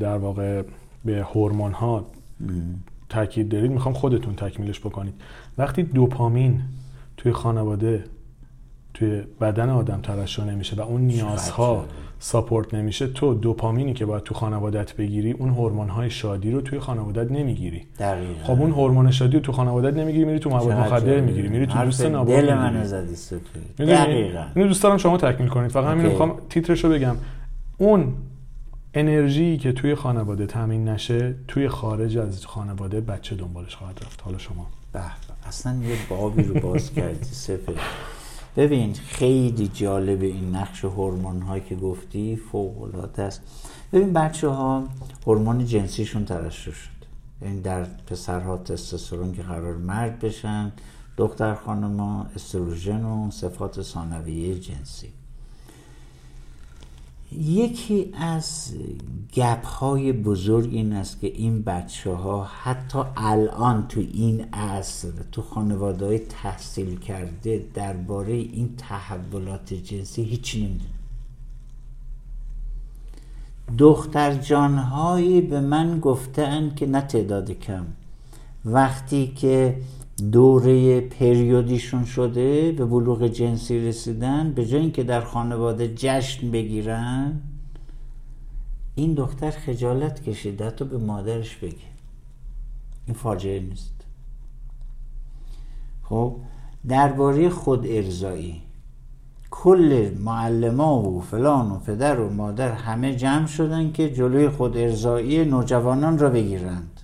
در 0.00 0.16
واقع 0.16 0.62
به 1.04 1.26
هورمون 1.34 1.72
ها 1.72 2.06
تاکید 3.08 3.48
دارید 3.48 3.70
می‌خوام 3.70 3.94
خودتون 3.94 4.34
تکمیلش 4.34 4.80
بکنید. 4.80 5.14
وقتی 5.58 5.82
دوپامین 5.82 6.62
توی 7.22 7.32
خانواده 7.32 8.04
توی 8.94 9.22
بدن 9.40 9.70
آدم 9.70 10.00
ترشح 10.00 10.44
نمیشه 10.44 10.76
و 10.76 10.80
اون 10.80 11.00
نیازها 11.00 11.84
ساپورت 12.18 12.74
نمیشه 12.74 13.06
تو 13.06 13.34
دوپامینی 13.34 13.94
که 13.94 14.06
باید 14.06 14.22
تو 14.22 14.34
خانوادت 14.34 14.96
بگیری 14.96 15.32
اون 15.32 15.48
هورمون 15.48 15.88
های 15.88 16.10
شادی 16.10 16.50
رو 16.50 16.60
توی 16.60 16.78
خانوادت 16.78 17.32
نمی‌گیری. 17.32 17.86
دقیقاً. 17.98 18.44
خب 18.44 18.60
اون 18.60 18.70
هورمون 18.70 19.10
شادی 19.10 19.36
رو 19.36 19.40
تو 19.40 19.52
خانوادت 19.52 19.96
نمی‌گیری 19.96 20.24
میری 20.24 20.38
تو 20.38 20.50
مواد 20.50 20.72
مخدر 20.72 21.20
می‌گیری 21.20 21.48
میری 21.48 21.66
تو 21.66 21.84
دوست 21.84 22.06
نابود 22.06 22.34
دل 22.34 22.54
من 22.54 22.84
زدی 22.84 23.14
دقیقاً. 23.78 24.44
اینو 24.54 24.68
دوست 24.68 24.82
دارم 24.82 24.96
شما 24.96 25.16
تکمیل 25.16 25.48
کنید. 25.48 25.70
فقط 25.70 25.86
همین 25.86 26.06
می‌خوام 26.06 26.34
تیترشو 26.50 26.88
بگم. 26.88 27.16
اون 27.78 28.14
انرژی 28.94 29.58
که 29.58 29.72
توی 29.72 29.94
خانواده 29.94 30.46
تامین 30.46 30.88
نشه 30.88 31.34
توی 31.48 31.68
خارج 31.68 32.18
از 32.18 32.46
خانواده 32.46 33.00
بچه 33.00 33.36
دنبالش 33.36 33.76
خواهد 33.76 34.00
رفت. 34.02 34.22
حالا 34.22 34.38
شما. 34.38 34.66
به. 34.92 35.00
اصلا 35.46 35.82
یه 35.82 35.96
بابی 36.08 36.42
رو 36.42 36.60
باز 36.60 36.92
کردی 36.92 37.34
سفر 37.34 37.74
ببین 38.56 38.94
خیلی 38.94 39.68
جالب 39.68 40.22
این 40.22 40.56
نقش 40.56 40.84
هورمون 40.84 41.42
هایی 41.42 41.62
که 41.68 41.76
گفتی 41.76 42.36
فوق 42.36 42.82
العاده 42.82 43.22
است. 43.22 43.40
ببین 43.92 44.12
بچه 44.12 44.48
ها 44.48 44.84
هورمون 45.26 45.66
جنسیشون 45.66 46.24
ترشح 46.24 46.72
شد. 46.72 46.90
این 47.42 47.60
در 47.60 47.84
پسرها 47.84 48.56
تستوسترون 48.56 49.32
که 49.32 49.42
قرار 49.42 49.76
مرد 49.76 50.18
بشن 50.18 50.72
دختر 51.16 51.54
خانم 51.54 52.00
استروژن 52.36 53.04
و 53.04 53.30
صفات 53.30 53.82
ثانویه 53.82 54.58
جنسی. 54.58 55.12
یکی 57.38 58.12
از 58.14 58.72
گپ 59.34 59.66
های 59.66 60.12
بزرگ 60.12 60.74
این 60.74 60.92
است 60.92 61.20
که 61.20 61.26
این 61.26 61.62
بچه 61.62 62.12
ها 62.12 62.44
حتی 62.44 62.98
الان 63.16 63.88
تو 63.88 64.00
این 64.00 64.40
عصر 64.52 65.08
تو 65.32 65.42
خانواده 65.42 66.06
های 66.06 66.18
تحصیل 66.18 66.98
کرده 66.98 67.64
درباره 67.74 68.32
این 68.32 68.76
تحولات 68.76 69.74
جنسی 69.74 70.22
هیچی 70.22 70.60
نمی‌دونه 70.60 70.90
دختر 73.78 74.34
جانهایی 74.34 75.40
به 75.40 75.60
من 75.60 76.00
گفتن 76.00 76.74
که 76.74 76.86
نه 76.86 77.00
تعداد 77.00 77.50
کم 77.50 77.86
وقتی 78.64 79.26
که 79.36 79.76
دوره 80.30 81.00
پریودیشون 81.00 82.04
شده 82.04 82.72
به 82.72 82.84
بلوغ 82.84 83.26
جنسی 83.26 83.78
رسیدن 83.78 84.52
به 84.52 84.66
جای 84.66 84.80
اینکه 84.80 85.02
در 85.02 85.20
خانواده 85.20 85.94
جشن 85.96 86.50
بگیرن 86.50 87.40
این 88.94 89.14
دختر 89.14 89.50
خجالت 89.50 90.22
کشیده 90.22 90.66
حتی 90.66 90.84
به 90.84 90.98
مادرش 90.98 91.56
بگه. 91.56 91.76
این 93.06 93.16
فاجعه 93.16 93.60
نیست. 93.60 93.94
خب 96.02 96.36
درباره 96.88 97.48
خود 97.48 97.86
ارزایی 97.86 98.62
کل 99.50 100.10
معلما 100.18 101.02
و 101.02 101.20
فلان 101.20 101.70
و 101.70 101.78
پدر 101.78 102.20
و 102.20 102.30
مادر 102.30 102.72
همه 102.72 103.16
جمع 103.16 103.46
شدن 103.46 103.92
که 103.92 104.10
جلوی 104.10 104.48
خود 104.48 104.76
ارزایی 104.76 105.44
نوجوانان 105.44 106.18
را 106.18 106.30
بگیرند. 106.30 107.00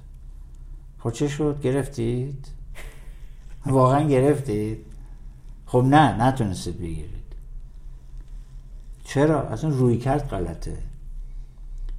خب 0.99 1.11
چه 1.11 1.29
شد؟ 1.29 1.61
گرفتید؟ 1.63 2.58
واقعا 3.69 4.09
گرفتید؟ 4.09 4.79
خب 5.67 5.85
نه 5.91 6.27
نتونستید 6.27 6.79
بگیرید. 6.79 7.09
چرا؟ 9.05 9.43
اصلا 9.43 9.71
روی 9.71 9.97
کرد 9.99 10.29
غلطه. 10.29 10.77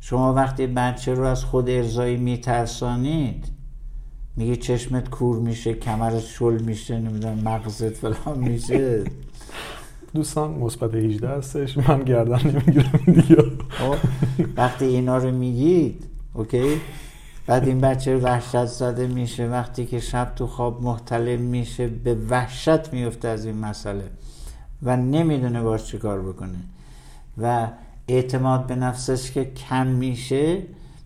شما 0.01 0.33
وقتی 0.33 0.67
بچه 0.67 1.13
رو 1.13 1.23
از 1.23 1.43
خود 1.43 1.69
ارزایی 1.69 2.17
میترسانید 2.17 3.45
میگه 4.35 4.55
چشمت 4.55 5.09
کور 5.09 5.39
میشه 5.39 5.73
کمرت 5.73 6.19
شل 6.19 6.61
میشه 6.61 6.99
نمی‌دونم 6.99 7.39
مغزت 7.39 7.89
فلان 7.89 8.39
میشه. 8.39 9.03
دوستان 10.13 10.51
مثبت 10.51 10.95
18 10.95 11.29
هستش. 11.29 11.77
من 11.77 12.03
گردن 12.03 12.47
نمی‌گیرم 12.47 13.01
دیگه. 13.05 13.43
خب، 13.69 13.95
وقتی 14.57 14.85
اینا 14.85 15.17
رو 15.17 15.31
میگید 15.31 16.03
اوکی؟ 16.33 16.81
بعد 17.49 17.67
این 17.67 17.81
بچه 17.81 18.17
وحشت 18.17 18.65
زده 18.65 19.07
میشه. 19.07 19.47
وقتی 19.47 19.85
که 19.85 19.99
شب 19.99 20.31
تو 20.35 20.47
خواب 20.47 20.83
محتلم 20.83 21.41
میشه 21.41 21.87
به 21.87 22.15
وحشت 22.29 22.93
میفته 22.93 23.27
از 23.27 23.45
این 23.45 23.57
مسئله 23.57 24.03
و 24.83 24.97
نمی‌دونه 24.97 25.61
باش 25.61 25.85
چه 25.85 25.97
کار 25.97 26.21
بکنه. 26.21 26.57
و 27.41 27.67
اعتماد 28.07 28.67
به 28.67 28.75
نفسش 28.75 29.31
که 29.31 29.45
کم 29.45 29.87
میشه. 29.87 30.57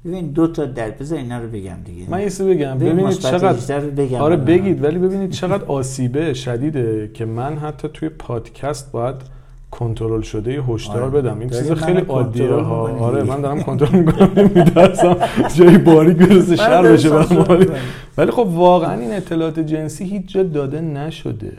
ببین 0.05 0.27
دو 0.27 0.47
تا 0.47 0.65
در 0.65 0.91
بذار 0.91 1.17
اینا 1.17 1.39
رو 1.39 1.47
بگم 1.47 1.77
دیگه. 1.85 2.09
من 2.09 2.21
یه 2.21 2.29
بگم. 2.39 2.77
ببینید 2.77 3.09
چقدر 3.09 3.79
بگم. 3.79 4.21
آره. 4.21 4.35
بگید 4.35 4.83
ولی 4.83 4.99
ببینید 4.99 5.31
چقدر 5.31 5.65
آسیبه 5.65 6.33
شدیده 6.33 7.11
که 7.13 7.25
من 7.25 7.57
حتی 7.57 7.87
توی 7.93 8.09
پادکست 8.09 8.91
باید 8.91 9.15
کنترل 9.79 10.21
شده 10.21 10.63
هشدار 10.69 11.01
آره. 11.03 11.11
بدم. 11.21 11.39
این 11.39 11.49
چیز 11.49 11.71
خیلی 11.71 12.01
عادیه 12.01 12.53
ها 12.53 12.89
آره 12.99 13.23
من 13.23 13.41
دارم 13.41 13.61
کنترل 13.61 13.99
می‌کنم. 13.99 14.31
نمیترسم 14.35 15.17
جای 15.57 15.77
باریک 15.77 16.17
برسه 16.17 16.55
شر 16.55 16.81
بشه 16.81 17.09
ولی 18.17 18.31
خب 18.31 18.47
واقعا 18.51 18.99
این 18.99 19.13
اطلاعات 19.13 19.59
جنسی 19.59 20.05
هیچ 20.05 20.33
جا 20.33 20.43
داده 20.43 20.81
نشده. 20.81 21.51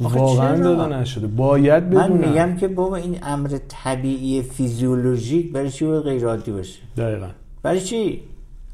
واقعا 0.00 0.56
داده 0.58 0.96
نشده. 0.96 1.26
باید 1.26 1.90
بدونم. 1.90 2.12
من 2.12 2.28
میگم 2.28 2.56
که 2.56 2.68
بابا 2.68 2.96
این 2.96 3.16
امر 3.22 3.58
طبیعی 3.68 4.42
فیزیولوژیک 4.42 5.52
برای 5.52 5.70
چی 5.70 5.84
باید 5.84 6.02
غیر 6.02 6.26
عادی 6.26 6.50
باشه؟ 6.50 6.78
دقیقا. 6.96 7.26
برای 7.62 7.80
چی؟ 7.80 8.20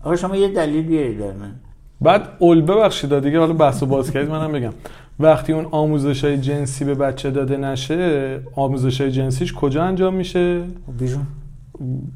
آقا 0.04 0.16
شما 0.16 0.36
یه 0.36 0.48
دلیل 0.48 0.82
بیارید 0.86 1.22
من. 1.22 1.52
بعد 2.00 2.28
اول 2.38 2.62
ببخشید 2.62 3.18
دیگه 3.18 3.38
حالا 3.38 3.52
بحث 3.52 3.82
و 3.82 3.86
باز 3.86 4.10
کردید 4.10 4.30
منم 4.30 4.52
بگم. 4.52 4.72
وقتی 5.20 5.52
اون 5.52 5.66
آموزش 5.70 6.24
های 6.24 6.38
جنسی 6.38 6.84
به 6.84 6.94
بچه 6.94 7.30
داده 7.30 7.56
نشه 7.56 8.40
آموزش 8.54 9.00
های 9.00 9.10
جنسیش 9.10 9.52
کجا 9.52 9.84
انجام 9.84 10.14
میشه؟ 10.14 10.62
خب 10.86 10.98
بیرون. 10.98 11.26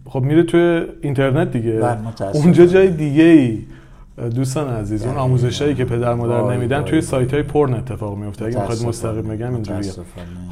خب 0.06 0.22
میره 0.22 0.42
توی 0.42 0.82
اینترنت 1.02 1.52
دیگه. 1.52 1.72
بله، 1.72 1.98
اونجا 2.34 2.66
جای 2.66 2.90
دیگه 2.90 3.22
ای 3.22 3.58
دوستان 4.30 4.68
عزیز 4.68 5.06
اون 5.06 5.16
آموزش 5.16 5.62
هایی 5.62 5.74
که 5.74 5.84
پدر 5.84 6.14
مادر 6.14 6.56
نمیدن 6.56 6.82
توی 6.82 7.00
سایت 7.00 7.34
های 7.34 7.42
پرن 7.42 7.74
اتفاق 7.74 8.16
میفته. 8.16 8.44
اگه 8.44 8.60
می‌خواد 8.60 8.82
مستقیم 8.82 9.22
بگم 9.22 9.54
اینجوریه. 9.54 9.92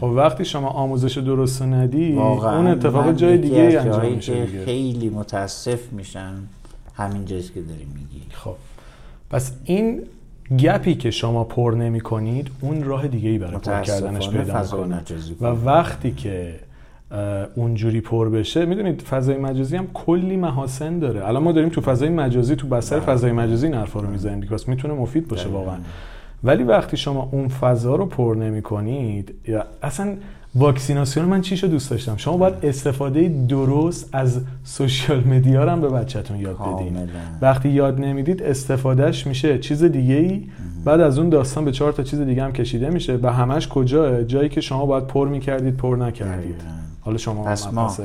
خب 0.00 0.04
وقتی 0.04 0.44
شما 0.44 0.68
آموزش 0.68 1.18
درست 1.18 1.62
ندی 1.62 2.12
اون 2.12 2.66
اتفاق 2.66 3.12
جای 3.12 3.38
دیگه 3.38 3.60
ای 3.60 3.76
انجام 3.76 4.12
میشه 4.12 4.46
خیلی 4.64 5.08
متاسف 5.08 5.92
میشن 5.92 6.32
همین 6.94 7.24
جایی 7.24 7.42
که 7.42 7.60
داری 7.60 7.86
میگی. 7.94 8.22
خب. 8.32 8.54
پس 9.30 9.52
این 9.64 10.02
گپی 10.58 10.94
که 10.94 11.10
شما 11.10 11.44
پر 11.44 11.74
نمی 11.78 12.00
کنید 12.00 12.50
اون 12.60 12.84
راه 12.84 13.08
دیگه 13.08 13.30
ای 13.30 13.38
برای 13.38 13.58
پر 13.58 13.80
کردنش 13.80 14.30
پیدا 14.30 14.62
می‌کنه 14.62 15.02
و 15.40 15.46
وقتی 15.46 16.10
که 16.10 16.54
اونجوری 17.54 18.00
پر 18.00 18.28
بشه 18.28 18.64
می‌دونید 18.64 19.02
فضای 19.02 19.36
مجازی 19.36 19.76
هم 19.76 19.86
کلی 19.94 20.36
محاسن 20.36 20.98
داره. 20.98 21.28
الان 21.28 21.42
ما 21.42 21.52
داریم 21.52 21.70
تو 21.70 21.80
فضای 21.80 22.08
مجازی 22.08 22.56
تو 22.56 22.66
بستر 22.66 23.00
بله. 23.00 23.06
فضای 23.06 23.32
مجازی 23.32 23.66
این 23.66 23.74
حرفا 23.74 24.00
رو 24.00 24.10
می‌زنیم 24.10 24.40
بیکاز 24.40 24.68
می‌تونه 24.68 24.94
مفید 24.94 25.28
باشه 25.28 25.48
واقعا. 25.48 25.76
ولی 26.44 26.62
وقتی 26.62 26.96
شما 26.96 27.28
اون 27.32 27.48
فضا 27.48 27.96
رو 27.96 28.06
پر 28.06 28.36
نمی 28.38 28.62
کنید 28.62 29.34
یا 29.48 29.64
اصلا 29.82 30.16
واکسیناسیون 30.56 31.26
من 31.26 31.40
چیشو 31.40 31.66
دوست 31.66 31.90
داشتم؟ 31.90 32.16
شما 32.16 32.36
باید 32.36 32.54
استفاده 32.62 33.28
درست 33.48 34.08
از 34.12 34.40
سوشیال 34.64 35.24
مدیا 35.24 35.72
هم 35.72 35.80
به 35.80 35.88
بچهتون 35.88 36.40
یاد 36.40 36.56
بدین. 36.58 37.08
وقتی 37.40 37.68
یاد 37.68 38.00
نمی‌دید 38.00 38.42
استفادهش 38.42 39.26
میشه 39.26 39.58
چیز 39.58 39.84
دیگه 39.84 40.14
ای 40.14 40.46
بعد 40.84 41.00
از 41.00 41.18
اون 41.18 41.28
داستان 41.28 41.64
به 41.64 41.72
چهار 41.72 41.92
تا 41.92 42.02
چیز 42.02 42.20
دیگه 42.20 42.44
هم 42.44 42.52
کشیده 42.52 42.90
میشه. 42.90 43.18
و 43.22 43.32
همش 43.32 43.68
کجا 43.68 44.22
جایی 44.22 44.48
که 44.48 44.60
شما 44.60 44.86
باید 44.86 45.06
پر 45.06 45.28
می‌کردید 45.28 45.76
پر 45.76 45.96
نکردید. 45.96 46.62
حالا 47.00 47.16
شما 47.16 47.44
پس 47.44 47.72
ما 47.72 47.96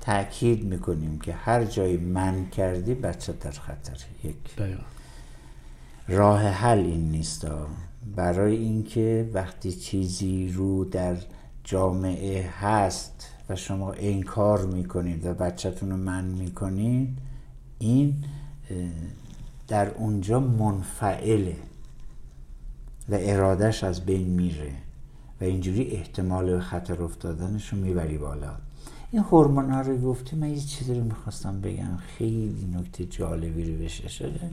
تاکید 0.00 0.64
می‌کنیم 0.64 1.18
که 1.22 1.32
هر 1.32 1.64
جایی 1.64 1.96
من 1.96 2.34
کردی 2.56 2.94
بچه 2.94 3.32
در 3.40 3.50
خطر. 3.50 3.96
یک. 4.24 4.34
راه 6.08 6.42
حل 6.42 6.78
این 6.78 7.10
نیست. 7.10 7.46
برای 8.16 8.56
اینکه 8.56 9.30
وقتی 9.34 9.72
چیزی 9.72 10.52
رو 10.54 10.84
در 10.84 11.16
جامعه 11.64 12.50
هست 12.50 13.28
و 13.48 13.56
شما 13.56 13.92
انکار 13.92 14.66
می‌کنید 14.66 15.26
و 15.26 15.34
بچهتون 15.34 15.90
رو 15.90 15.96
من 15.96 16.24
می‌کنید 16.24 17.18
این 17.78 18.24
در 19.68 19.90
اونجا 19.90 20.40
منفعله 20.40 21.56
و 23.08 23.18
ارادش 23.20 23.84
از 23.84 24.00
بین 24.00 24.28
میره 24.28 24.72
و 25.40 25.44
اینجوری 25.44 25.90
احتمال 25.90 26.60
خطر 26.60 27.02
افتادنش 27.02 27.72
رو 27.72 27.78
می‌بری 27.78 28.18
بالا. 28.18 28.54
این 29.10 29.22
هورمون 29.22 29.70
ها 29.70 29.80
رو 29.80 29.98
گفتی 29.98 30.36
من 30.36 30.48
یه 30.48 30.60
چیزی 30.60 30.94
رو 30.94 31.04
می‌خواستم 31.04 31.60
بگم. 31.60 31.96
خیلی 31.96 32.68
نکته 32.74 33.04
جالبی 33.04 33.72
رو 33.72 33.84
بشه 33.84 34.08
شده 34.08 34.50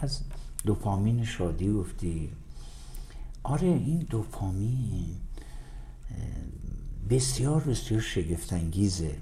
از 0.00 0.20
دوپامین 0.64 1.24
شادی 1.24 1.72
گفتی. 1.72 2.30
آره 3.42 3.68
این 3.68 4.06
دوپامین 4.10 5.06
بسیار 7.10 7.60
بسیار 7.60 8.00
شگفتانگیزه 8.00 9.16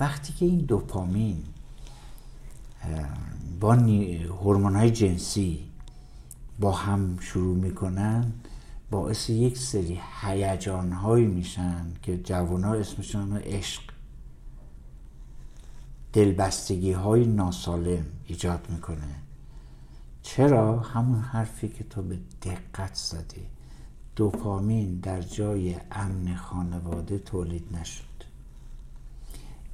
وقتی 0.00 0.32
که 0.32 0.46
این 0.46 0.58
دوپامین 0.58 1.44
با 3.60 3.74
هورمون 3.74 4.76
های 4.76 4.90
جنسی 4.90 5.64
با 6.60 6.72
هم 6.72 7.18
شروع 7.20 7.56
می‌کنن 7.56 8.32
باعث 8.90 9.30
یک 9.30 9.58
سری 9.58 10.00
هیجان 10.20 10.92
هایی 10.92 11.26
میشن 11.26 11.86
که 12.02 12.18
جوان 12.18 12.64
ها 12.64 12.74
اسمشون 12.74 13.36
عشق 13.36 13.82
دلبستگی 16.12 16.92
های 16.92 17.26
ناسالم 17.26 18.04
ایجاد 18.26 18.66
می‌کنه. 18.70 19.14
چرا؟ 20.22 20.80
همون 20.80 21.20
حرفی 21.20 21.68
که 21.68 21.84
تو 21.84 22.02
به 22.02 22.18
دقت 22.42 22.94
زدی. 22.94 23.46
دوپامین 24.18 25.00
در 25.02 25.22
جای 25.22 25.76
امن 25.92 26.34
خانواده 26.36 27.18
تولید 27.18 27.64
نشد. 27.80 28.04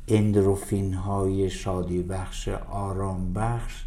اندروفین 0.08 0.94
های 0.94 1.50
شادی 1.50 2.02
بخش 2.02 2.48
آرام 2.70 3.32
بخش 3.32 3.84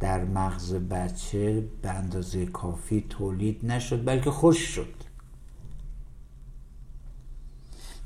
در 0.00 0.24
مغز 0.24 0.74
بچه 0.74 1.64
به 1.82 1.90
اندازه 1.90 2.46
کافی 2.46 3.04
تولید 3.10 3.60
نشد 3.66 4.04
بلکه 4.04 4.30
خوش 4.30 4.58
شد. 4.58 4.94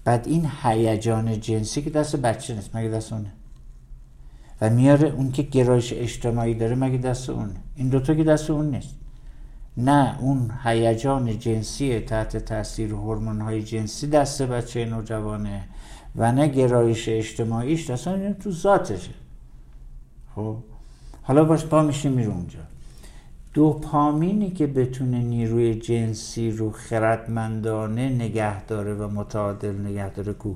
بعد 0.04 0.26
این 0.26 0.50
هیجان 0.62 1.40
جنسی 1.40 1.82
که 1.82 1.90
دست 1.90 2.16
بچه 2.16 2.54
نیست 2.54 2.76
مگه 2.76 2.88
دست 2.88 3.12
اونه؟ 3.12 3.32
و 4.60 4.70
میاره 4.70 5.08
اون 5.08 5.32
که 5.32 5.42
گرایش 5.42 5.92
اجتماعی 5.92 6.54
داره 6.54 6.74
مگه 6.74 6.98
دست 6.98 7.30
اونه؟ 7.30 7.56
این 7.76 7.88
دوتا 7.88 8.14
که 8.14 8.24
دست 8.24 8.50
اون 8.50 8.70
نیست. 8.70 8.97
نه 9.78 10.16
اون 10.20 10.50
هیجان 10.64 11.38
جنسی 11.38 12.00
تحت 12.00 12.36
تاثیر 12.36 12.92
هورمون 12.92 13.40
های 13.40 13.62
جنسی 13.62 14.06
دست 14.06 14.42
بچه 14.42 14.84
نوجوانه 14.84 15.64
و 16.16 16.32
نه 16.32 16.48
گرایش 16.48 17.08
اجتماعیش 17.08 17.90
اصلا 17.90 18.32
تو 18.32 18.52
ذاتشه. 18.52 19.10
خب؟ 20.34 20.56
حالا 21.22 21.44
باش 21.44 21.64
پا 21.64 21.82
میشه 21.82 22.08
میره 22.08 22.28
اونجا. 22.28 22.58
دوپامینی 23.54 24.50
که 24.50 24.66
بتونه 24.66 25.18
نیروی 25.18 25.74
جنسی 25.74 26.50
رو 26.50 26.70
خردمندانه 26.70 28.08
نگه 28.08 28.64
داره 28.64 28.94
و 28.94 29.08
متعادل 29.08 29.80
نگه 29.80 30.10
داره 30.10 30.32
کو؟ 30.32 30.54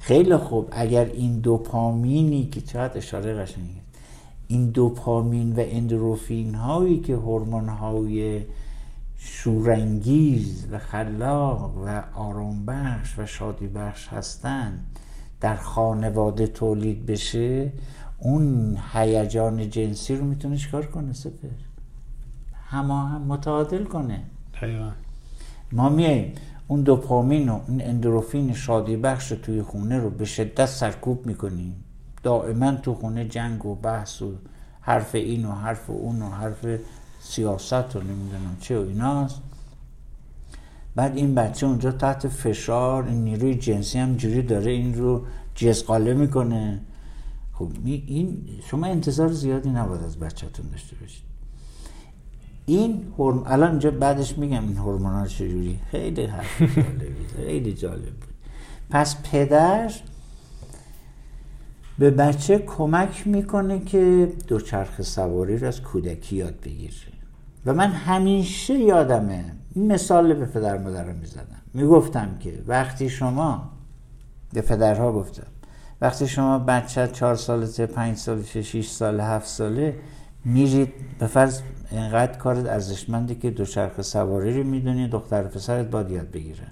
خیلی 0.00 0.36
خوب. 0.36 0.68
اگر 0.72 1.04
این 1.04 1.40
دوپامینی 1.40 2.46
که 2.46 2.60
چقدر 2.60 2.98
اشاره 2.98 3.34
قشنگه. 3.34 3.83
این 4.48 4.70
دوپامین 4.70 5.52
و 5.52 5.64
اندروفین 5.66 6.54
هایی 6.54 7.00
که 7.00 7.14
هورمون 7.14 7.68
های 7.68 8.42
شورانگیز 9.16 10.66
و 10.70 10.78
خلاق 10.78 11.76
و 11.86 12.02
آرام 12.14 12.66
بخش 12.66 13.18
و 13.18 13.26
شادی 13.26 13.66
بخش 13.66 14.08
هستند 14.08 14.86
در 15.40 15.56
خانواده 15.56 16.46
تولید 16.46 17.06
بشه 17.06 17.72
اون 18.18 18.78
هیجان 18.92 19.70
جنسی 19.70 20.16
رو 20.16 20.24
می‌تونه 20.24 20.56
چیکار 20.56 20.86
کنه 20.86 21.12
سپر؟ 21.12 21.48
همه 22.66 23.08
هم 23.08 23.22
متعادل 23.22 23.84
کنه. 23.84 24.22
دقیقا. 24.54 24.90
ما 25.72 25.88
میاییم 25.88 26.32
اون 26.68 26.82
دوپامین 26.82 27.48
و 27.48 27.60
اون 27.68 27.80
اندروفین 27.80 28.54
شادی 28.54 28.96
بخش 28.96 29.28
توی 29.28 29.62
خونه 29.62 29.98
رو 29.98 30.10
به 30.10 30.24
شدت 30.24 30.66
سرکوب 30.66 31.26
می‌کنیم. 31.26 31.83
دائما 32.24 32.72
تو 32.72 32.94
خونه 32.94 33.28
جنگ 33.28 33.66
و 33.66 33.74
بحث 33.74 34.22
و 34.22 34.32
حرف 34.80 35.14
این 35.14 35.44
و 35.44 35.52
حرف 35.52 35.90
اون 35.90 36.22
و 36.22 36.30
حرف 36.30 36.66
سیاست 37.20 37.96
و 37.96 38.00
نمی‌دونم 38.00 38.56
چه 38.60 38.78
و 38.78 38.82
ایناست. 38.88 39.40
بعد 40.96 41.16
این 41.16 41.34
بچه 41.34 41.66
اونجا 41.66 41.92
تحت 41.92 42.28
فشار 42.28 43.04
این 43.04 43.24
نیروی 43.24 43.54
جنسی 43.54 43.98
هم 43.98 44.16
جوری 44.16 44.42
داره 44.42 44.70
این 44.70 44.94
رو 44.94 45.24
جزقاله 45.54 46.14
می‌کنه. 46.14 46.80
خب 47.52 47.68
این 47.84 48.48
شما 48.70 48.86
انتظار 48.86 49.32
زیادی 49.32 49.70
نباید 49.70 50.02
از 50.02 50.18
بچهتون 50.18 50.66
داشته 50.70 50.96
باشید. 50.96 51.24
این 52.66 53.12
هرم... 53.18 53.42
الان 53.46 53.70
اینجا 53.70 53.90
بعدش 53.90 54.38
میگم 54.38 54.68
این 54.68 54.76
هورمونال 54.76 55.26
چجوری. 55.26 55.80
خیلی 55.90 56.24
حرف 56.24 56.62
جالبی 56.62 57.26
خیلی 57.36 57.72
جالب 57.72 58.02
بود. 58.02 58.34
پس 58.90 59.22
پدر 59.22 59.92
به 61.98 62.10
بچه 62.10 62.58
کمک 62.58 63.26
می‌کنه 63.26 63.78
که 63.78 64.32
دوچرخ 64.48 65.02
سواری 65.02 65.58
رو 65.58 65.68
از 65.68 65.82
کودکی 65.82 66.36
یاد 66.36 66.60
بگیره. 66.64 66.92
و 67.66 67.74
من 67.74 67.90
همیشه 67.90 68.74
یادمه 68.74 69.44
این 69.74 69.92
مثال 69.92 70.34
به 70.34 70.46
پدر 70.46 70.78
مادرم 70.78 71.16
می‌زدم. 71.16 71.62
می‌گفتم 71.74 72.28
که 72.40 72.62
وقتی 72.66 73.08
شما 73.08 73.70
به 74.52 74.60
پدرها 74.60 75.12
گفتم 75.12 75.46
وقتی 76.00 76.28
شما 76.28 76.58
بچه 76.58 77.08
چهار 77.08 77.34
سالته 77.34 77.86
پنج 77.86 78.16
سالشه 78.16 78.62
شیش 78.62 78.88
ساله 78.88 79.24
هفت 79.24 79.48
ساله 79.48 79.96
میرید 80.44 80.92
به 81.18 81.26
فرض 81.26 81.60
اینقدر 81.90 82.38
کارت 82.38 82.66
ارزشمنده 82.66 83.34
که 83.34 83.50
دوچرخه 83.50 84.02
سواری 84.02 84.62
رو 84.62 84.68
می‌دونی 84.68 85.08
دختر 85.08 85.42
پسرت 85.42 85.90
باید 85.90 86.10
یاد 86.10 86.30
بگیرن. 86.30 86.66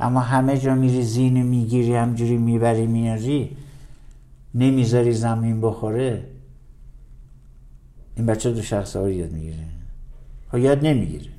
اما 0.00 0.20
همه 0.20 0.58
جا 0.58 0.74
میری 0.74 1.02
زین 1.02 1.42
می‌گیری 1.42 1.94
همجوری 1.94 2.36
می‌بری 2.36 2.86
میاری 2.86 3.56
نمی‌ذاری 4.54 5.12
زمین 5.12 5.60
بخوره؟ 5.60 6.24
این 8.16 8.26
بچه 8.26 8.52
دو 8.52 8.62
شخص 8.62 8.92
سواری 8.92 9.14
یاد 9.14 9.32
می‌گیره. 9.32 9.56
ها 10.52 10.58
یاد 10.58 10.86
نمی‌گیره. 10.86 11.30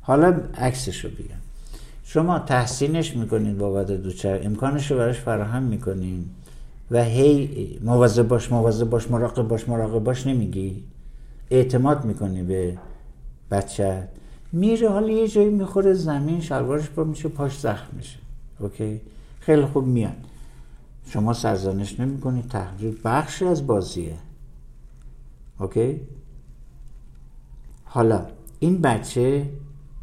حالا 0.00 0.40
عکسش 0.54 1.04
رو 1.04 1.10
بگم. 1.10 1.36
شما 2.04 2.38
تحسینش 2.38 3.16
می‌کنید 3.16 3.58
بابت 3.58 3.90
دوچر 3.90 4.40
امکانش 4.42 4.90
رو 4.90 4.96
براش 4.96 5.20
فراهم 5.20 5.62
می‌کنین 5.62 6.24
و 6.90 7.04
هی 7.04 7.78
مواظب 7.82 8.28
باش 8.28 8.52
مواظب 8.52 8.90
باش 8.90 9.10
مراقب 9.10 9.48
باش 9.48 9.68
مراقب 9.68 10.04
باش 10.04 10.26
نمیگی. 10.26 10.84
اعتماد 11.50 12.04
می‌کنی 12.04 12.42
به 12.42 12.78
بچه 13.50 14.08
میره 14.52 14.88
حالا 14.88 15.08
یه 15.08 15.28
جایی 15.28 15.50
می‌خوره 15.50 15.92
زمین 15.92 16.40
شلوارش 16.40 16.88
با 16.88 17.04
میشه 17.04 17.28
پاش 17.28 17.58
زخم 17.58 17.96
میشه. 17.96 18.18
اوکی؟ 18.58 19.00
خیلی 19.40 19.64
خوب 19.64 19.86
میاد. 19.86 20.16
شما 21.06 21.32
سرزنش 21.32 22.00
نمی 22.00 22.20
کنید 22.20 22.48
تحقیق 22.48 22.96
بخشی 23.04 23.44
از 23.44 23.66
بازیه. 23.66 24.14
اوکی؟ 25.58 26.00
حالا 27.84 28.26
این 28.58 28.80
بچه 28.80 29.50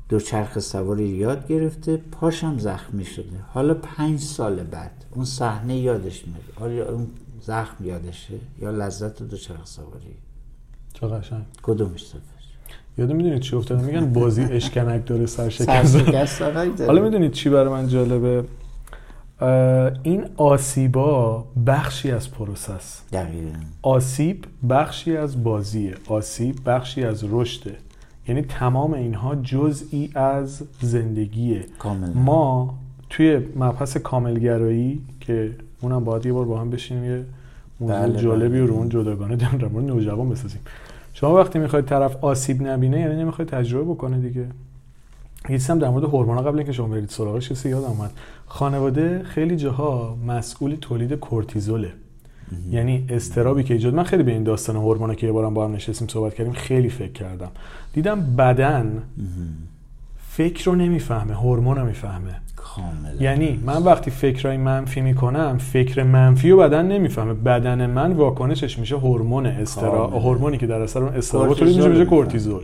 دوچرخ 0.09 0.59
سواری 0.59 1.07
یاد 1.07 1.47
گرفته 1.47 1.97
پاشم 1.97 2.57
زخمی 2.57 3.05
شده. 3.05 3.39
حالا 3.53 3.73
پنج 3.73 4.19
سال 4.19 4.63
بعد 4.63 5.05
اون 5.11 5.25
صحنه 5.25 5.77
یادش 5.77 6.27
میاد. 6.27 6.69
آیا 6.69 6.91
اون 6.91 7.07
زخم 7.41 7.85
یادشه 7.85 8.33
یا 8.61 8.71
لذت 8.71 9.23
دوچرخ 9.23 9.65
سواری؟ 9.67 10.15
چه 10.93 11.07
قشنگ. 11.07 11.45
کدومش 11.63 12.05
سفر 12.05 12.19
یادم 12.97 13.15
می‌دونید 13.15 13.41
چی 13.41 13.55
افتاده 13.55 13.83
میگن 13.83 14.13
بازی 14.13 14.41
اشکنک 14.41 15.05
داره 15.05 15.25
سرشکست. 15.25 16.41
حالا 16.81 17.01
می‌دونید 17.01 17.31
چی 17.31 17.49
برای 17.49 17.69
من 17.69 17.87
جالبه؟ 17.87 18.43
این 20.03 20.25
آسیبا 20.37 21.45
بخشی 21.67 22.11
از 22.11 22.31
پروسه 22.31 22.73
است. 22.73 23.09
آسیب 23.81 24.45
بخشی 24.69 25.17
از 25.17 25.43
بازیه. 25.43 25.93
آسیب 26.07 26.55
بخشی 26.65 27.03
از 27.03 27.23
رشده. 27.31 27.75
یعنی 28.27 28.41
تمام 28.41 28.93
اینها 28.93 29.35
جزئی 29.35 30.09
از 30.15 30.63
زندگیه. 30.81 31.65
کامل. 31.79 32.09
ما 32.15 32.77
توی 33.09 33.41
مبحث 33.55 33.97
کاملگرایی 33.97 35.01
که 35.19 35.51
اونم 35.81 36.03
باید 36.03 36.25
یه 36.25 36.33
بار 36.33 36.45
با 36.45 36.59
هم 36.59 36.69
بشینیم 36.69 37.05
یه 37.05 37.23
موضوع 37.79 37.99
بله 37.99 38.21
جالبی 38.21 38.57
بله. 38.57 38.65
رو 38.65 38.73
اون 38.73 38.89
جداگانه 38.89 39.35
در 39.35 39.67
مورد 39.67 39.85
نوجوان 39.85 40.29
بسازیم. 40.29 40.61
شما 41.13 41.35
وقتی 41.35 41.59
می‌خواید 41.59 41.85
طرف 41.85 42.23
آسیب 42.23 42.67
نبینه 42.67 42.99
یعنی 42.99 43.15
نمی‌خواید 43.15 43.49
تجربه 43.49 43.83
بکنه 43.83 44.17
دیگه. 44.17 44.45
یه 45.49 45.59
هم 45.69 45.79
در 45.79 45.89
مورد 45.89 46.03
هورمونا 46.03 46.41
قبل 46.41 46.57
اینکه 46.57 46.71
شما 46.71 46.87
برید 46.87 47.09
سراغش 47.09 47.47
چیزی 47.47 47.69
یادم 47.69 47.87
اومد. 47.87 48.11
خانواده 48.47 49.23
خیلی 49.23 49.55
جاها 49.55 50.17
مسئول 50.27 50.75
تولید 50.75 51.13
کورتیزوله. 51.13 51.93
یعنی 52.71 53.05
استرابی 53.09 53.63
که 53.63 53.73
ایجاد 53.73 53.93
من 53.93 54.03
خیلی 54.03 54.23
به 54.23 54.31
این 54.31 54.43
داستان 54.43 54.75
هورمونا 54.75 55.15
که 55.15 55.27
یه 55.27 55.33
بارم 55.33 55.53
با 55.53 55.65
هم 55.65 55.73
نشستیم 55.73 56.07
صحبت 56.07 56.33
کردیم 56.33 56.53
خیلی 56.53 56.89
فکر 56.89 57.11
کردم. 57.11 57.51
دیدم 57.93 58.35
بدن 58.35 59.03
فکر 60.29 60.65
رو 60.65 60.75
نمی‌فهمه 60.75 61.33
هورمون 61.33 61.77
رو 61.77 61.85
می‌فهمه. 61.85 62.35
کاملا. 62.63 63.23
یعنی 63.23 63.59
من 63.65 63.83
وقتی 63.83 64.11
فکرای 64.11 64.57
منفی 64.57 65.01
می‌کنم 65.01 65.57
فکر 65.57 66.03
منفی 66.03 66.51
و 66.51 66.57
بدن 66.57 66.85
نمی‌فهمه. 66.85 67.33
بدن 67.33 67.85
من 67.85 68.11
واکنشش 68.11 68.79
میشه 68.79 68.97
هورمون 68.97 69.45
استرا. 69.45 70.07
هورمونی 70.07 70.57
که 70.57 70.67
در 70.67 70.81
اثر 70.81 71.03
اون 71.03 71.15
استرا 71.15 71.53
تولید 71.53 71.75
میشه 71.75 71.89
میشه. 71.89 72.05
کورتیزول. 72.05 72.61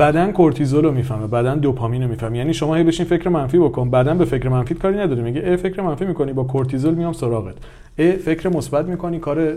بدن 0.00 0.32
کورتیزول 0.32 0.84
رو 0.84 0.92
می‌فهمه. 0.92 1.26
بدن 1.26 1.58
دوپامین 1.58 2.02
رو 2.02 2.08
می‌فهمه. 2.08 2.38
یعنی 2.38 2.54
شما 2.54 2.74
هی 2.74 2.82
بشین 2.82 3.06
فکر 3.06 3.28
منفی 3.28 3.58
بکن. 3.58 3.90
بدن 3.90 4.18
به 4.18 4.24
فکر 4.24 4.48
منفی 4.48 4.74
کاری 4.74 4.98
نداره. 4.98 5.22
میگه 5.22 5.40
ای 5.40 5.56
فکر 5.56 5.82
منفی 5.82 6.04
می‌کنی 6.04 6.32
با 6.32 6.44
کورتیزول 6.44 6.94
میام 6.94 7.12
سراغت. 7.12 7.54
ای 7.96 8.12
فکر 8.12 8.48
مثبت 8.48 8.86
می‌کنی 8.86 9.18
کار 9.18 9.54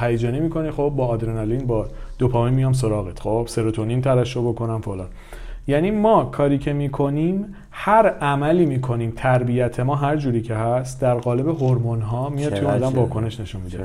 هیجانی 0.00 0.40
می‌کنی 0.40 0.70
خب 0.70 0.92
با 0.96 1.06
آدرنالین 1.06 1.66
با 1.66 1.86
دوپامین 2.18 2.54
میام 2.54 2.72
سراغت. 2.72 3.20
خب 3.20 3.44
سروتونین 3.48 4.00
ترشح 4.00 4.40
بکنم 4.40 4.80
فلان. 4.80 5.06
یعنی 5.66 5.90
ما 5.90 6.24
کاری 6.24 6.58
که 6.58 6.72
می‌کنیم 6.72 7.54
هر 7.76 8.08
عملی 8.08 8.66
می‌کنیم 8.66 9.12
تربیت 9.16 9.80
ما 9.80 9.96
هر 9.96 10.16
جوری 10.16 10.42
که 10.42 10.54
هست 10.54 11.00
در 11.00 11.14
قالب 11.14 11.48
هورمون 11.48 12.02
ها 12.02 12.28
میاد 12.28 12.54
توی 12.54 12.66
آدم. 12.66 12.88
واکنش 12.88 13.40
نشون 13.40 13.60
میده. 13.60 13.84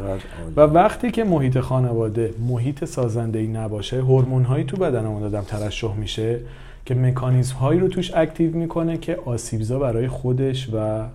و 0.55 0.61
وقتی 0.61 1.11
که 1.11 1.23
محیط 1.23 1.59
خانواده 1.59 2.33
محیط 2.47 2.85
سازنده 2.85 3.39
ای 3.39 3.47
نباشه 3.47 4.01
هورمون 4.01 4.43
هایی 4.43 4.63
تو 4.63 4.77
بدن 4.77 5.05
اون 5.05 5.23
آدم 5.23 5.41
ترشح 5.41 5.95
میشه 5.95 6.39
که 6.85 6.95
مکانیزم 6.95 7.55
هایی 7.55 7.79
رو 7.79 7.87
توش 7.87 8.13
اکتیو 8.13 8.55
می‌کنه 8.55 8.97
که 8.97 9.19
آسیبزا 9.25 9.79
برای 9.79 10.07
خودش 10.07 10.69
و 10.73 11.05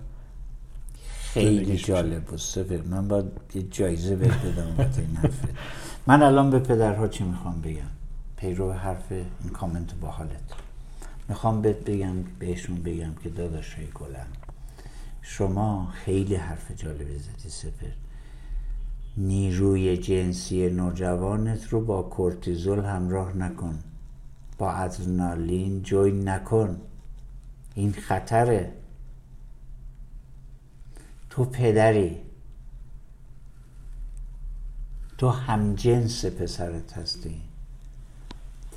خیلی. 1.33 1.77
جالب 1.77 2.23
بود 2.23 2.39
سفر 2.39 2.79
من 2.89 3.07
باید 3.07 3.25
یه 3.55 3.61
جایزه 3.71 4.15
بهت 4.15 4.45
بدم 4.45 4.75
بابت 4.77 4.99
این 4.99 5.15
حرفت 5.15 5.47
من 6.07 6.23
الان 6.23 6.49
به 6.49 6.59
پدرها 6.59 7.07
چی 7.07 7.23
می‌خوام 7.23 7.61
بگم 7.61 7.91
پیرو 8.37 8.71
حرف 8.71 9.11
این 9.11 9.53
کامنت 9.53 9.93
با 10.01 10.07
حالت 10.07 10.64
می‌خوام 11.29 11.61
بهت 11.61 11.79
بگم 11.79 12.23
بهشون 12.39 12.83
بگم 12.83 13.15
که 13.23 13.29
داداشای 13.29 13.87
گلم 13.87 14.27
شما 15.21 15.91
خیلی 15.93 16.35
حرف 16.35 16.71
جالبی 16.71 17.19
زدی 17.19 17.49
سپر 17.49 17.91
نیروی 19.17 19.97
جنسی 19.97 20.69
نوجوانت 20.69 21.67
رو 21.67 21.81
با 21.81 22.01
کورتیزول 22.01 22.79
همراه 22.79 23.37
نکن 23.37 23.79
با 24.57 24.71
ادرنالین 24.71 25.83
جوین 25.83 26.29
نکن. 26.29 26.81
این 27.75 27.91
خطره. 27.93 28.73
تو 31.29 31.45
پدری. 31.45 32.17
تو 35.17 35.29
همجنس 35.29 36.25
پسرت 36.25 36.93
هستی. 36.93 37.41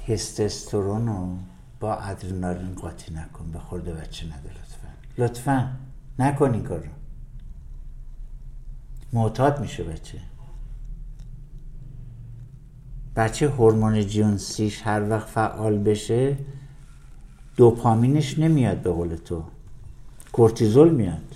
تستوسترون 0.07 1.07
رو 1.07 1.37
با 1.81 1.95
ادرنالین 1.95 2.75
قاطی 2.75 3.15
نکن 3.15 3.51
به 3.51 3.59
خورده 3.59 3.93
بچه 3.93 4.27
نده 4.27 4.51
لطفا. 4.51 4.89
لطفا 5.19 5.77
نکن 6.19 6.55
این 6.55 6.63
کار 6.63 6.89
معتاد 9.13 9.61
میشه 9.61 9.85
بچه. 9.85 10.19
بچه 13.17 13.49
هورمون 13.49 14.07
جنسیش 14.07 14.83
هر 14.83 15.11
وقت 15.11 15.29
فعال 15.29 15.79
بشه 15.79 16.37
دوپامینش 17.57 18.39
نمیاد 18.39 18.83
به 18.83 18.91
قول 18.91 19.17
تو. 19.17 19.45
کورتیزول 20.33 20.91
میاد. 20.91 21.35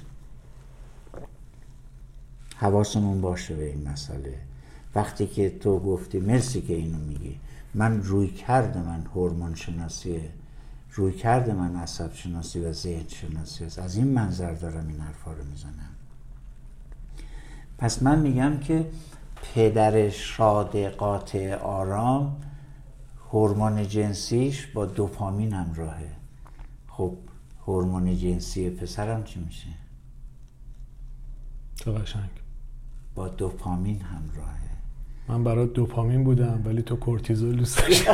حواسمون 2.57 3.21
باشه 3.21 3.55
به 3.57 3.67
این 3.67 3.89
مسئله. 3.89 4.39
وقتی 4.95 5.27
که 5.27 5.51
تو 5.51 5.79
گفتی 5.79 6.21
مرسی 6.21 6.61
که 6.61 6.75
اینو 6.75 6.99
میگی. 6.99 7.39
من 7.75 8.03
روی 8.03 8.29
کرده 8.29 8.83
من 8.83 9.07
هورمون 9.07 9.55
شناسی 9.55 10.21
روی 10.93 11.13
کرده 11.13 11.53
من 11.53 11.77
عصب 11.77 12.15
شناسی 12.15 12.61
و 12.61 12.73
ذهن 12.73 13.09
شناسی 13.09 13.65
است. 13.65 13.79
از 13.79 13.97
این 13.97 14.09
منظر 14.09 14.53
دارم 14.53 14.89
این 14.89 15.01
حرفا 15.01 15.33
رو 15.33 15.45
می‌زنم. 15.45 15.91
پس 17.79 18.03
من 18.03 18.19
میگم 18.19 18.59
که 18.59 18.91
پدر 19.55 20.11
شاد 20.11 20.77
قاطع 20.77 21.55
آرام 21.55 22.37
هورمون 23.33 23.89
جنسیش 23.89 24.67
با 24.67 24.87
دوپامین 24.87 25.53
همراهه. 25.53 26.13
خب 26.89 27.17
هورمون 27.67 28.17
جنسی 28.17 28.71
پسرم 28.71 29.25
چی 29.25 29.41
میشه؟ 29.41 29.69
چه 31.75 31.93
قشنگ. 31.93 32.31
با 33.15 33.29
دوپامین 33.29 34.01
همراهه. 34.01 34.72
من 35.29 35.45
برای 35.45 35.67
دوپامین 35.67 36.25
بودم 36.25 36.63
ولی 36.67 36.83
تو 36.83 36.97
کورتیزول 36.97 37.57
دوست 37.57 37.79
داشتی. 37.79 38.11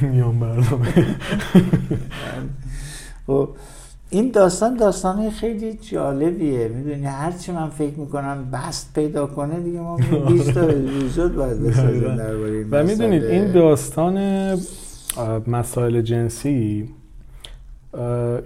میام 0.00 0.40
برنامه. 0.40 1.16
خب 3.26 3.48
این 4.10 4.30
داستان 4.30 4.76
داستان 4.76 5.30
خیلی 5.30 5.72
جالبیه. 5.72 6.68
می‌دونی 6.68 7.06
هرچی 7.06 7.52
من 7.52 7.68
فکر 7.68 7.98
می‌کنم 7.98 8.50
بست 8.52 8.94
پیدا 8.94 9.26
کنه 9.26 9.60
دیگه 9.60 9.80
ما 9.80 9.96
20 10.28 10.54
تا 10.54 10.60
اپیزود 10.60 11.34
باید 11.34 11.62
بسازیم 11.62 12.16
درباره 12.16 12.66
و 12.70 12.82
می‌دونید. 12.82 13.24
این 13.24 13.52
داستان 13.52 14.18
مسائل 15.46 16.00
جنسی 16.00 16.88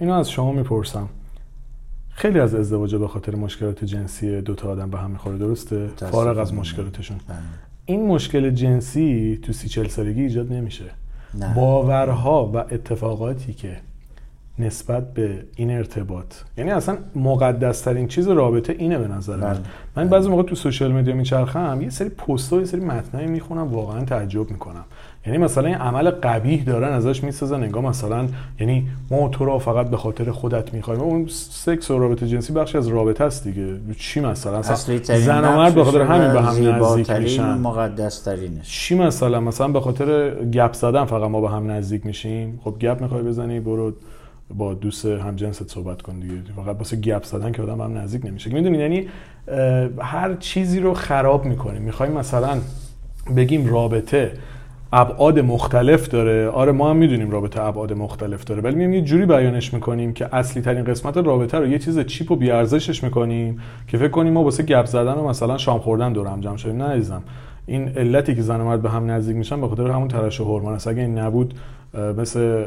اینو 0.00 0.12
از 0.12 0.30
شما 0.30 0.52
می‌پرسم. 0.52 1.08
خیلی 2.18 2.40
از 2.40 2.54
ازدواج 2.54 2.94
به 2.94 3.08
خاطر 3.08 3.34
مشکلات 3.34 3.84
جنسی 3.84 4.40
دو 4.40 4.54
تا 4.54 4.68
آدم 4.68 4.90
به 4.90 4.98
هم 4.98 5.10
می‌خوره 5.10 5.38
درسته. 5.38 5.86
فارغ 5.86 6.38
از 6.38 6.54
مشکلاتشون 6.54 7.16
بله. 7.28 7.36
این 7.86 8.06
مشکل 8.06 8.50
جنسی 8.50 9.38
تو 9.42 9.52
سی 9.52 9.68
چل 9.68 9.88
سالگی 9.88 10.22
ایجاد 10.22 10.52
نمیشه 10.52 10.84
نه. 11.34 11.54
باورها 11.54 12.50
و 12.54 12.56
اتفاقاتی 12.56 13.52
که 13.52 13.76
نسبت 14.58 15.14
به 15.14 15.44
این 15.56 15.70
ارتباط 15.70 16.34
یعنی 16.56 16.70
اصلا 16.70 16.98
مقدس 17.14 17.80
ترین 17.80 18.08
چیز 18.08 18.28
رابطه 18.28 18.72
اینه 18.78 18.98
به 18.98 19.08
نظر 19.08 19.36
من 19.36 19.52
بله. 19.52 19.60
من 19.96 20.08
بعضی 20.08 20.28
موقع 20.28 20.42
تو 20.42 20.54
سوشال 20.54 20.92
مدیا 20.92 21.14
میچرخم 21.14 21.78
یه 21.82 21.90
سری 21.90 22.08
پست 22.08 22.52
و 22.52 22.58
یه 22.58 22.64
سری 22.64 22.80
متنایی 22.80 23.26
می‌خونم 23.26 23.68
واقعا 23.68 24.04
تعجب 24.04 24.50
می‌کنم 24.50 24.84
یعنی 25.26 25.38
مثلا 25.38 25.66
این 25.66 25.76
عمل 25.76 26.10
قبیح 26.10 26.64
دارن 26.64 26.92
ازش 26.92 27.24
می‌سازن 27.24 27.62
انگار 27.62 27.82
مثلا 27.82 28.28
یعنی 28.60 28.88
ما 29.10 29.28
تو 29.28 29.44
را 29.44 29.58
فقط 29.58 29.90
به 29.90 29.96
خاطر 29.96 30.30
خودت 30.30 30.74
می‌خوایم. 30.74 31.00
اون 31.00 31.26
سکس 31.28 31.90
و 31.90 31.98
رابطه 31.98 32.26
جنسی 32.26 32.52
بخشی 32.52 32.78
از 32.78 32.88
رابطه 32.88 33.24
است 33.24 33.44
دیگه. 33.44 33.76
چی 33.98 34.20
مثلا؟ 34.20 34.62
زن 34.62 35.44
و 35.44 35.56
مرد 35.56 35.74
به 35.74 35.84
خاطر 35.84 36.02
همین 36.02 36.32
به 36.32 36.42
هم 36.42 36.84
نزدیک 36.84 37.10
میشن. 37.10 37.58
مقدس 37.58 38.22
ترینش 38.22 38.68
چی 38.68 38.94
مثلا؟ 38.94 39.40
مثلا 39.40 39.68
به 39.68 39.80
خاطر 39.80 40.30
گپ 40.44 40.72
زدن 40.72 41.04
فقط 41.04 41.30
ما 41.30 41.40
به 41.40 41.50
هم 41.50 41.70
نزدیک 41.70 42.06
میشیم. 42.06 42.60
خب 42.64 42.74
گپ 42.80 43.00
می‌خوای 43.00 43.22
بزنی 43.22 43.60
برو 43.60 43.92
با 44.54 44.74
دوست 44.74 45.06
همجنست 45.06 45.68
صحبت 45.68 46.02
کن 46.02 46.20
دیگه. 46.20 46.34
فقط 46.56 46.76
واسه 46.76 46.96
گپ 46.96 47.24
زدن 47.24 47.52
که 47.52 47.62
آدم 47.62 47.80
هم 47.80 47.98
نزدیک 47.98 48.26
نمیشه. 48.26 48.50
می‌دونی 48.50 48.78
یعنی 48.78 49.08
هر 49.98 50.34
چیزی 50.34 50.80
رو 50.80 50.94
خراب 50.94 51.44
می‌کنیم. 51.44 51.82
می‌خوایم 51.82 52.12
مثلا 52.12 52.58
بگیم 53.36 53.66
رابطه 53.66 54.32
ابعاد 54.92 55.38
مختلف 55.38 56.08
داره. 56.08 56.48
آره 56.48 56.72
ما 56.72 56.90
هم 56.90 56.96
می‌دونیم 56.96 57.30
رابطه 57.30 57.62
ابعاد 57.62 57.92
مختلف 57.92 58.44
داره 58.44 58.62
ولی 58.62 58.74
میایم 58.74 58.92
یه 58.92 59.00
جوری 59.00 59.26
بیانش 59.26 59.74
می‌کنیم 59.74 60.12
که 60.12 60.36
اصلی 60.36 60.62
ترین 60.62 60.84
قسمت 60.84 61.16
رابطه 61.16 61.58
رو 61.58 61.66
یه 61.66 61.78
چیز 61.78 62.00
چیپ 62.00 62.30
و 62.30 62.36
بیارزشش 62.36 63.04
می‌کنیم 63.04 63.60
که 63.88 63.98
فکر 63.98 64.08
کنیم 64.08 64.32
ما 64.32 64.42
واسه 64.42 64.62
گپ 64.62 64.84
زدن 64.84 65.12
و 65.12 65.28
مثلا 65.28 65.58
شام 65.58 65.78
خوردن 65.78 66.12
دور 66.12 66.26
هم 66.26 66.40
جمع 66.40 66.56
شدیم. 66.56 66.76
نه 66.76 66.84
عزیزم. 66.84 67.22
این 67.66 67.88
علتی 67.88 68.34
که 68.34 68.42
زن 68.42 68.60
و 68.60 68.64
مرد 68.64 68.82
به 68.82 68.90
هم 68.90 69.10
نزدیک 69.10 69.36
میشن 69.36 69.60
به 69.60 69.68
خاطر 69.68 69.90
همون 69.90 70.08
ترشح 70.08 70.44
هورمون 70.44 70.74
است. 70.74 70.88
اگه 70.88 71.00
این 71.00 71.18
نبود 71.18 71.54
مثل 72.18 72.64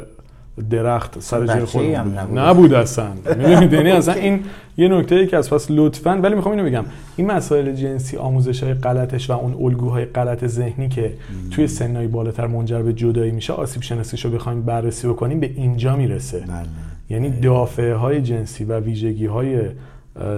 درخت 0.70 1.20
سر 1.20 1.46
جای 1.46 1.66
خود. 1.66 1.86
نبود. 1.86 2.40
نبود 2.40 2.74
اصلا. 2.74 3.08
می‌دونید؟ 3.38 3.74
یعنی 3.74 3.92
اصلا 3.92 4.14
این 4.14 4.40
یه 4.78 4.88
نکته 4.88 5.16
ای 5.16 5.28
که 5.28 5.38
از 5.38 5.50
پس 5.50 5.68
لطفا 5.70 6.20
ولی 6.24 6.36
می‌خوام 6.36 6.56
اینو 6.56 6.70
بگم. 6.70 6.86
این 7.16 7.32
مسائل 7.32 7.74
جنسی 7.74 8.18
آموزش 8.18 8.64
های 8.64 8.74
غلطش 8.74 9.30
و 9.30 9.34
اون 9.34 9.54
الگوهای 9.54 10.06
غلط 10.06 10.46
ذهنی 10.46 10.90
که 10.90 11.14
توی 11.52 11.68
سنهای 11.68 12.08
بالاتر 12.08 12.48
منجر 12.48 12.82
به 12.82 12.94
جدایی 12.94 13.32
میشه 13.32 13.54
آسیب 13.54 13.82
شناسیشو 13.82 14.30
بخوایم 14.30 14.62
بررسی 14.62 15.08
بکنیم 15.08 15.40
به 15.40 15.52
اینجا 15.56 15.96
می‌رسه. 15.96 16.40
بله. 16.40 16.66
یعنی 17.10 17.30
دافعه 17.30 17.96
های 17.96 18.22
جنسی 18.22 18.64
و 18.64 18.80
ویژگی 18.80 19.26
های 19.26 19.62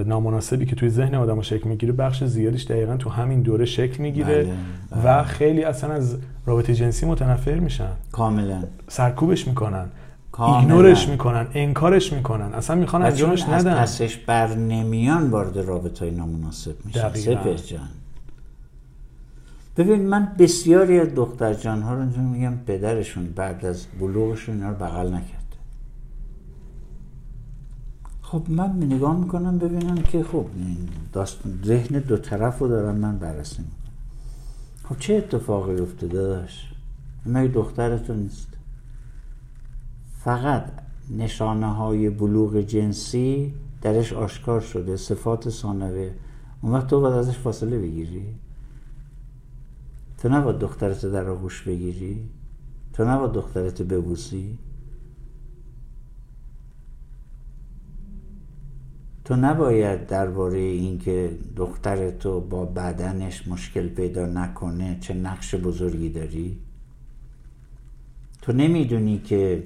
نامناسبی 0.06 0.65
که 0.65 0.76
توی 0.76 0.90
ذهن 0.90 1.15
آدم 1.15 1.41
شکل 1.41 1.69
می‌گیره 1.69 1.94
بخش 1.94 2.23
زیادیش 2.23 2.65
دقیقا 2.65 2.98
تو 2.98 3.10
همین 3.10 3.41
دوره 3.41 3.65
شکل 3.65 4.02
می‌گیره 4.03 4.44
بله، 4.44 5.19
و 5.19 5.23
خیلی 5.23 5.64
اصلا 5.64 5.94
از 5.94 6.18
رابطه 6.45 6.73
جنسی 6.73 7.06
متنفر 7.06 7.56
میشن. 7.56 7.90
کاملا. 8.11 8.64
سرکوبش 8.88 9.48
می‌کنن. 9.48 9.85
ایگنورش 10.39 11.10
می‌کنن 11.10 11.47
انکارش 11.53 12.14
می‌کنن 12.14 12.53
اصلا 12.53 12.76
می‌خوان 12.76 13.01
انجامش 13.01 13.43
از 13.43 13.68
ندن. 13.68 13.81
پسش 13.81 14.18
بر 14.18 14.55
نمیان 14.55 15.30
وارد 15.30 15.57
رابطه 15.57 16.05
های 16.05 16.15
نامناسب 16.15 16.76
میشن. 16.85 17.14
سپر 17.14 17.53
جان. 17.53 17.89
ببین 19.77 20.07
من 20.07 20.31
بسیاری 20.39 20.99
از 20.99 21.15
دختر 21.15 21.53
جان 21.53 21.81
ها 21.81 21.93
رو 21.93 22.05
میگم 22.22 22.53
پدرشون 22.68 23.26
بعد 23.26 23.65
از 23.65 23.85
بلوغشون 23.99 24.55
اینا 24.55 24.69
رو 24.69 24.76
بغل 24.76 25.07
نکرد 25.07 25.55
خب 28.22 28.43
من 28.47 28.69
نگاه 28.69 29.18
می‌کنم 29.19 29.57
ببینم 29.57 29.95
که 29.95 30.23
خب 30.23 30.45
ذهن 31.65 31.99
دو 31.99 32.18
طرف 32.18 32.60
رو 32.60 32.68
دارم 32.68 32.95
من 32.95 33.18
بررسی 33.18 33.61
می‌کنم. 33.61 33.93
خب 34.89 34.99
چه 34.99 35.14
اتفاقی 35.14 35.80
افتاده 35.80 36.22
داشت؟ 36.22 36.73
مگه 37.26 37.47
دختر 37.47 37.97
تو 37.97 38.14
نیست. 38.14 38.47
فقط 40.24 40.72
نشانه 41.10 41.74
های 41.74 42.10
بلوغ 42.10 42.58
جنسی 42.58 43.54
درش 43.82 44.14
آشکار 44.14 44.62
شده 44.62 44.98
صفات 44.98 45.50
ثانویه. 45.50 46.14
اون 46.62 46.74
وقت 46.74 46.88
تو 46.88 47.02
باید 47.02 47.16
ازش 47.16 47.38
فاصله 47.38 47.80
بگیری. 47.80 48.26
تو 50.18 50.30
نباید 50.30 50.60
دخترت 50.60 51.06
در 51.06 51.30
آغوش 51.30 51.62
بگیری. 51.62 52.30
تو 52.94 53.06
نباید 53.06 53.32
دخترت 53.32 53.82
ببوسی. 53.82 54.58
تو 59.26 59.36
نباید 59.36 60.08
درباره 60.08 60.60
اینکه 60.60 61.38
دختر 61.56 62.12
تو 62.12 62.41
با 62.41 62.66
بدنش 62.66 63.48
مشکل 63.48 63.88
پیدا 63.88 64.26
نکنه 64.26 64.98
چه 65.02 65.14
نقش 65.14 65.56
بزرگی 65.56 66.10
داری. 66.10 66.58
تو 68.41 68.54
نمی‌دونی 68.54 69.20
که 69.20 69.64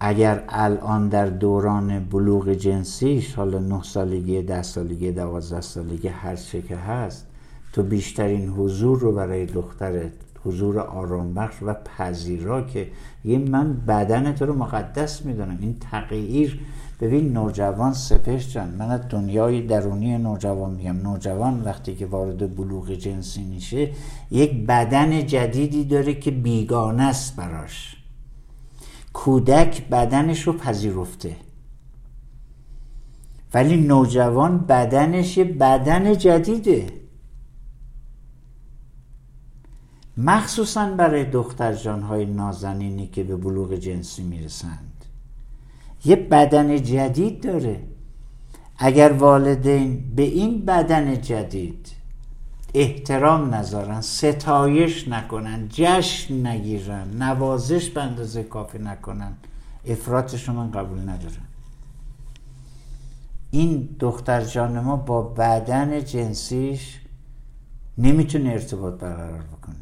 اگر 0.00 0.44
الان 0.48 1.08
در 1.08 1.26
دوران 1.26 2.04
بلوغ 2.04 2.52
جنسیش 2.52 3.34
حالا 3.34 3.58
نه 3.58 3.82
سالگی 3.82 4.42
ده 4.42 4.62
سالگی 4.62 5.12
دوازده 5.12 5.60
سالگی 5.60 6.08
هر 6.08 6.36
چه 6.36 6.62
که 6.62 6.76
هست 6.76 7.26
تو 7.72 7.82
بیشترین 7.82 8.48
حضور 8.48 8.98
رو 8.98 9.12
برای 9.12 9.46
دخترت 9.46 10.12
حضور 10.44 10.78
آرام 10.80 11.34
بخش 11.34 11.54
و 11.62 11.74
پذیرا 11.74 12.62
که 12.62 12.88
یه 13.24 13.38
من 13.38 13.72
بدن 13.72 14.32
تو 14.32 14.46
رو 14.46 14.54
مقدس 14.54 15.26
می‌دونم. 15.26 15.58
این 15.60 15.76
تغییر 15.90 16.60
ببین 17.00 17.32
نوجوان 17.32 17.92
سپش 17.92 18.54
جان 18.54 18.68
من 18.68 18.90
از 18.90 19.00
دنیای 19.08 19.62
درونی 19.62 20.18
نوجوان 20.18 20.70
میگم. 20.70 20.96
نوجوان 20.96 21.62
وقتی 21.64 21.94
که 21.94 22.06
وارد 22.06 22.56
بلوغ 22.56 22.90
جنسی 22.90 23.42
میشه 23.42 23.90
یک 24.30 24.66
بدن 24.66 25.26
جدیدی 25.26 25.84
داره 25.84 26.14
که 26.14 26.30
بیگانه 26.30 27.02
است 27.02 27.36
براش. 27.36 27.99
کودک 29.12 29.88
بدنش 29.88 30.42
رو 30.42 30.52
پذیرفته. 30.52 31.36
ولی 33.54 33.76
نوجوان 33.76 34.58
بدنش 34.58 35.36
یه 35.36 35.44
بدن 35.44 36.18
جدیده. 36.18 36.86
مخصوصا 40.16 40.90
برای 40.90 41.24
دختر 41.24 41.72
جانهای 41.72 42.24
نازنینی 42.24 43.06
که 43.06 43.24
به 43.24 43.36
بلوغ 43.36 43.74
جنسی 43.74 44.22
می‌رسند. 44.22 45.04
یه 46.04 46.16
بدن 46.16 46.82
جدید 46.82 47.42
داره. 47.42 47.82
اگر 48.78 49.12
والدین 49.12 50.12
به 50.16 50.22
این 50.22 50.64
بدن 50.64 51.20
جدید 51.20 51.88
احترام 52.74 53.54
نذارن 53.54 54.00
ستایش 54.00 55.08
نکنن 55.08 55.68
جشن 55.68 56.46
نگیرن 56.46 57.22
نوازش 57.22 57.90
به 57.90 58.02
اندازه 58.02 58.42
کافی 58.42 58.78
نکنن 58.78 59.32
افراتش 59.86 60.48
رو 60.48 60.54
من 60.54 60.70
قبول 60.70 60.98
ندارم 60.98 61.46
این 63.50 63.96
دختر 64.00 64.44
جان 64.44 64.80
ما 64.80 64.96
با 64.96 65.22
بدن 65.22 66.04
جنسیش 66.04 67.00
نمی‌تونه 67.98 68.50
ارتباط 68.50 68.94
برقرار 68.94 69.42
بکنه. 69.42 69.76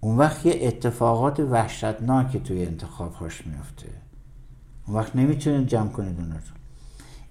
اون 0.00 0.16
وقت 0.16 0.46
یه 0.46 0.58
اتفاقات 0.62 1.40
وحشتناکی 1.40 2.40
توی 2.40 2.66
انتخابهاش 2.66 3.46
میفته 3.46 3.88
اون 4.86 4.96
وقت 4.96 5.16
نمی‌تونه 5.16 5.64
جمع 5.64 5.88
کنید 5.88 6.20
اون 6.20 6.30
رو. 6.30 6.38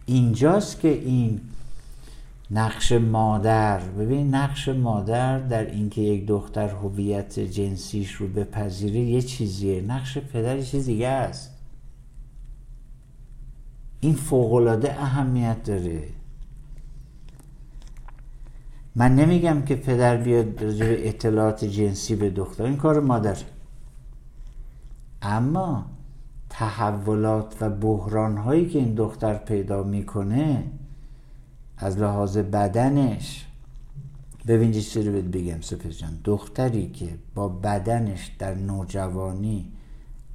اینجاست 0.05 0.79
که 0.79 0.87
این 0.87 1.41
نقش 2.51 2.91
مادر. 2.91 3.79
ببین 3.79 4.35
نقش 4.35 4.69
مادر 4.69 5.39
در 5.39 5.65
اینکه 5.65 6.01
یک 6.01 6.27
دختر 6.27 6.69
هویت 6.69 7.39
جنسیش 7.39 8.11
رو 8.11 8.27
بپذیره 8.27 8.99
یه 8.99 9.21
چیزیه. 9.21 9.81
نقش 9.81 10.17
پدر 10.17 10.57
یه 10.57 10.63
چیز 10.63 10.85
دیگه 10.85 11.07
است. 11.07 11.55
این 13.99 14.13
فوقالعاده 14.13 15.01
اهمیت 15.01 15.63
داره. 15.63 16.03
من 18.95 19.15
نمیگم 19.15 19.61
که 19.61 19.75
پدر 19.75 20.17
بیاد 20.17 20.63
راجع 20.63 20.95
اطلاعات 20.99 21.65
جنسی 21.65 22.15
به 22.15 22.29
دختر. 22.29 22.63
این 22.63 22.77
کار 22.77 22.99
مادر. 22.99 23.37
اما 25.21 25.85
تحولات 26.49 27.55
و 27.61 27.69
بحران 27.69 28.37
هایی 28.37 28.69
که 28.69 28.79
این 28.79 28.95
دختر 28.95 29.33
پیدا 29.33 29.83
می‌کنه 29.83 30.63
از 31.79 31.97
لحاظ 31.97 32.37
بدنش. 32.37 33.45
ببین 34.47 34.71
چی 34.71 35.03
رو 35.03 35.21
بگم 35.21 35.61
سپس 35.61 35.97
جان. 35.97 36.19
دختری 36.23 36.89
که 36.89 37.17
با 37.35 37.49
بدنش 37.49 38.31
در 38.39 38.55
نوجوانی 38.55 39.71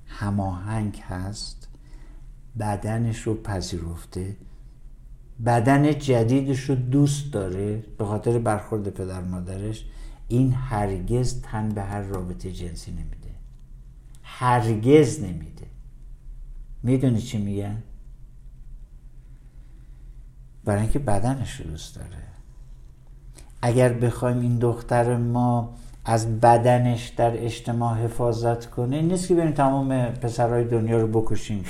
هماهنگ 0.06 1.02
هست 1.08 1.68
بدنش 2.58 3.22
رو 3.22 3.34
پذیرفته. 3.34 4.36
بدن 5.46 5.98
جدیدش 5.98 6.60
رو 6.60 6.74
دوست 6.74 7.32
داره 7.32 7.84
به 7.98 8.04
خاطر 8.04 8.38
برخورد 8.38 8.88
پدر 8.88 9.22
مادرش. 9.22 9.84
این 10.28 10.52
هرگز 10.52 11.42
تن 11.42 11.68
به 11.68 11.82
هر 11.82 12.02
رابطه 12.02 12.52
جنسی 12.52 12.90
نمیده. 12.90 13.30
هرگز 14.22 15.20
نمیده. 15.20 15.66
می‌دونی 16.82 17.20
چی 17.20 17.38
میگن؟ 17.38 17.82
برای 20.64 20.80
اینکه 20.80 20.98
بدنش 20.98 21.60
رو 21.60 21.70
دوست 21.70 21.96
داره. 21.96 22.08
اگر 23.62 23.92
بخوایم 23.92 24.40
این 24.40 24.58
دختر 24.58 25.16
ما 25.16 25.74
از 26.04 26.40
بدنش 26.40 27.08
در 27.08 27.44
اجتماع 27.44 27.96
حفاظت 27.96 28.70
کنه 28.70 29.02
نیست 29.02 29.28
که 29.28 29.34
بریم 29.34 29.50
تمام 29.52 30.04
پسرهای 30.04 30.64
دنیا 30.64 31.00
رو 31.00 31.06
بکشیم. 31.06 31.64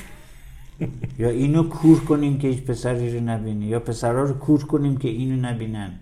یا 1.18 1.28
اینو 1.28 1.62
کور 1.62 2.04
کنیم 2.04 2.38
که 2.38 2.48
هیچ 2.48 2.62
پسری 2.62 3.18
رو 3.18 3.24
نبینه 3.24 3.66
یا 3.66 3.80
پسرها 3.80 4.22
رو 4.22 4.34
کور 4.34 4.64
کنیم 4.64 4.96
که 4.96 5.08
اینو 5.08 5.48
نبینن. 5.48 5.92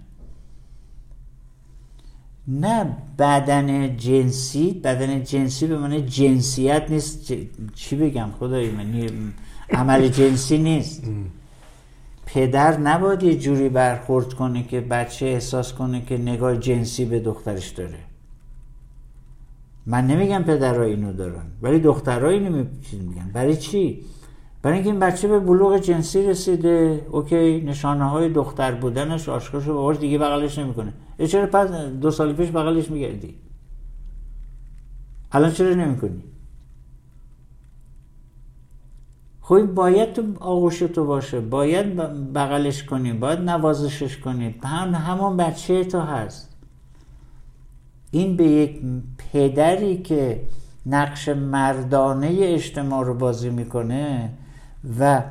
نه 2.48 2.96
بدن 3.18 3.96
جنسی 3.96 4.72
بدن 4.72 5.24
جنسی 5.24 5.66
به 5.66 5.78
معنی 5.78 6.02
جنسیت 6.02 6.90
نیست. 6.90 7.32
چی 7.74 7.96
بگم 7.96 8.28
خدایی؟ 8.38 8.70
من 8.70 9.08
عمل 9.70 10.08
جنسی 10.08 10.58
نیست. 10.58 11.02
پدر 12.34 12.80
نباید 12.80 13.22
یه 13.22 13.38
جوری 13.38 13.68
برخورد 13.68 14.34
کنه 14.34 14.62
که 14.62 14.80
بچه 14.80 15.26
احساس 15.26 15.72
کنه 15.72 16.02
که 16.02 16.18
نگاه 16.18 16.56
جنسی 16.56 17.04
به 17.04 17.20
دخترش 17.20 17.68
داره. 17.68 17.98
من 19.86 20.06
نمیگم 20.06 20.42
پدرها 20.42 20.82
اینو 20.82 21.12
دارن 21.12 21.44
ولی 21.62 21.78
دخترها 21.78 22.28
اینو 22.28 22.64
میگن؟ 22.92 23.30
برای 23.32 23.56
چی؟ 23.56 24.04
برای 24.62 24.76
اینکه 24.76 24.90
این 24.90 25.00
بچه 25.00 25.28
به 25.28 25.38
بلوغ 25.38 25.78
جنسی 25.78 26.22
رسیده. 26.22 27.06
اوکی 27.10 27.60
نشانه 27.60 28.10
های 28.10 28.28
دختر 28.28 28.72
بودنش 28.72 29.28
آشکار 29.28 29.60
شده 29.60 30.00
دیگه 30.00 30.18
بغلش 30.18 30.58
نمی‌کنه. 30.58 30.92
چرا 31.28 31.46
پس 31.46 31.70
دو 31.72 32.10
سال 32.10 32.32
پیش 32.32 32.50
بغلش 32.50 32.90
میگردی 32.90 33.34
الان 35.32 35.52
چرا 35.52 35.74
نمی‌کنی؟ 35.74 36.22
خب 39.42 39.66
باید 39.66 40.12
تو 40.12 40.22
آغوش 40.40 40.78
تو 40.78 41.04
باشه. 41.06 41.40
باید 41.40 41.96
بغلش 42.32 42.82
کنی 42.82 43.12
باید 43.12 43.38
نوازشش 43.38 44.16
کنی. 44.16 44.54
هم 44.64 44.94
همون 44.94 45.36
بچه 45.36 45.84
تو 45.84 46.00
هست. 46.00 46.48
این 48.10 48.36
به 48.36 48.44
یک 48.44 48.80
پدری 49.32 50.02
که 50.02 50.40
نقش 50.86 51.28
مردانه 51.28 52.38
اجتماع 52.40 53.04
رو 53.04 53.14
بازی 53.14 53.50
می‌کنه 53.50 54.30
و 55.00 55.22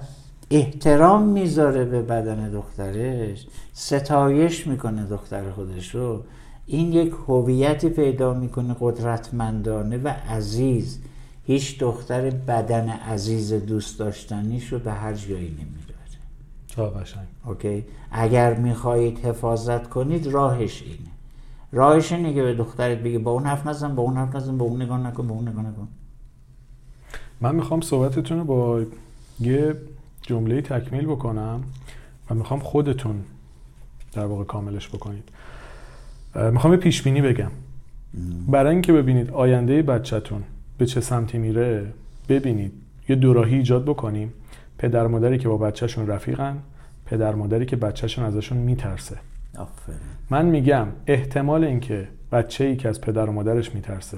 احترام 0.51 1.23
می‌ذاره 1.27 1.85
به 1.85 2.01
بدن 2.01 2.51
دخترش 2.51 3.47
ستایش 3.73 4.67
می‌کنه 4.67 5.03
دختر 5.03 5.51
خودش 5.51 5.95
رو. 5.95 6.23
این 6.65 6.93
یک 6.93 7.13
هویتی 7.27 7.89
پیدا 7.89 8.33
می‌کنه 8.33 8.75
قدرتمندانه 8.79 9.97
و 9.97 10.07
عزیز. 10.07 10.99
هیچ 11.45 11.79
دختر 11.79 12.29
بدن 12.29 12.89
عزیز 12.89 13.53
دوست 13.53 13.99
داشتنیش 13.99 14.73
رو 14.73 14.79
به 14.79 14.91
هر 14.91 15.13
جایی 15.13 15.47
نمی‌بره 15.47 17.01
قشنگ. 17.01 17.27
اوکی؟ 17.45 17.83
اگر 18.11 18.53
می‌خواهید 18.53 19.19
حفاظت 19.19 19.89
کنید 19.89 20.27
راهش 20.27 20.81
اینه. 20.81 21.11
راهش 21.71 22.11
اینه 22.11 22.33
که 22.33 22.43
به 22.43 22.53
دخترت 22.53 22.97
بگی 22.97 23.17
با 23.17 23.31
اون 23.31 23.45
حرف 23.45 23.67
نزن 23.67 23.95
با 23.95 24.03
اون 24.03 24.17
حرف 24.17 24.35
نزن 24.35 24.57
با 24.57 24.65
اون 24.65 24.81
نگاه 24.81 25.07
نکن 25.07 25.27
با 25.27 25.35
اون 25.35 25.47
نگاه 25.47 25.63
نکن. 25.63 25.87
من 27.41 27.55
می‌خوام 27.55 27.81
صحبتتون 27.81 28.37
رو 28.37 28.43
با 28.43 28.81
یه 29.39 29.75
جمله 30.21 30.61
تکمیل 30.61 31.05
بکنم 31.05 31.63
و 32.29 32.33
می‌خوام 32.33 32.59
خودتون 32.59 33.23
در 34.13 34.25
واقع 34.25 34.43
کاملش 34.43 34.89
بکنید. 34.89 35.29
می‌خوام 36.35 36.73
یه 36.73 36.79
پیش 36.79 37.01
بینی 37.01 37.21
بگم 37.21 37.51
برای 38.47 38.71
اینکه 38.71 38.93
ببینید 38.93 39.31
آینده 39.31 39.81
بچهتون 39.81 40.43
به 40.81 40.87
چه 40.87 41.01
سمتی 41.01 41.37
میره 41.37 41.93
ببینید. 42.29 42.71
یه 43.09 43.15
دوراهی 43.15 43.55
ایجاد 43.55 43.85
بکنیم. 43.85 44.33
پدر 44.77 45.07
مادری 45.07 45.37
که 45.37 45.47
با 45.47 45.57
بچهشون 45.57 46.07
رفیقن 46.07 46.57
پدر 47.05 47.35
مادری 47.35 47.65
که 47.65 47.75
بچهشون 47.75 48.25
ازشون 48.25 48.57
میترسه. 48.57 49.17
من 50.29 50.45
میگم 50.45 50.87
احتمال 51.07 51.63
اینکه 51.63 52.07
بچه 52.31 52.63
ای 52.63 52.75
که 52.75 52.89
از 52.89 53.01
پدر 53.01 53.29
و 53.29 53.31
مادرش 53.31 53.75
میترسه 53.75 54.17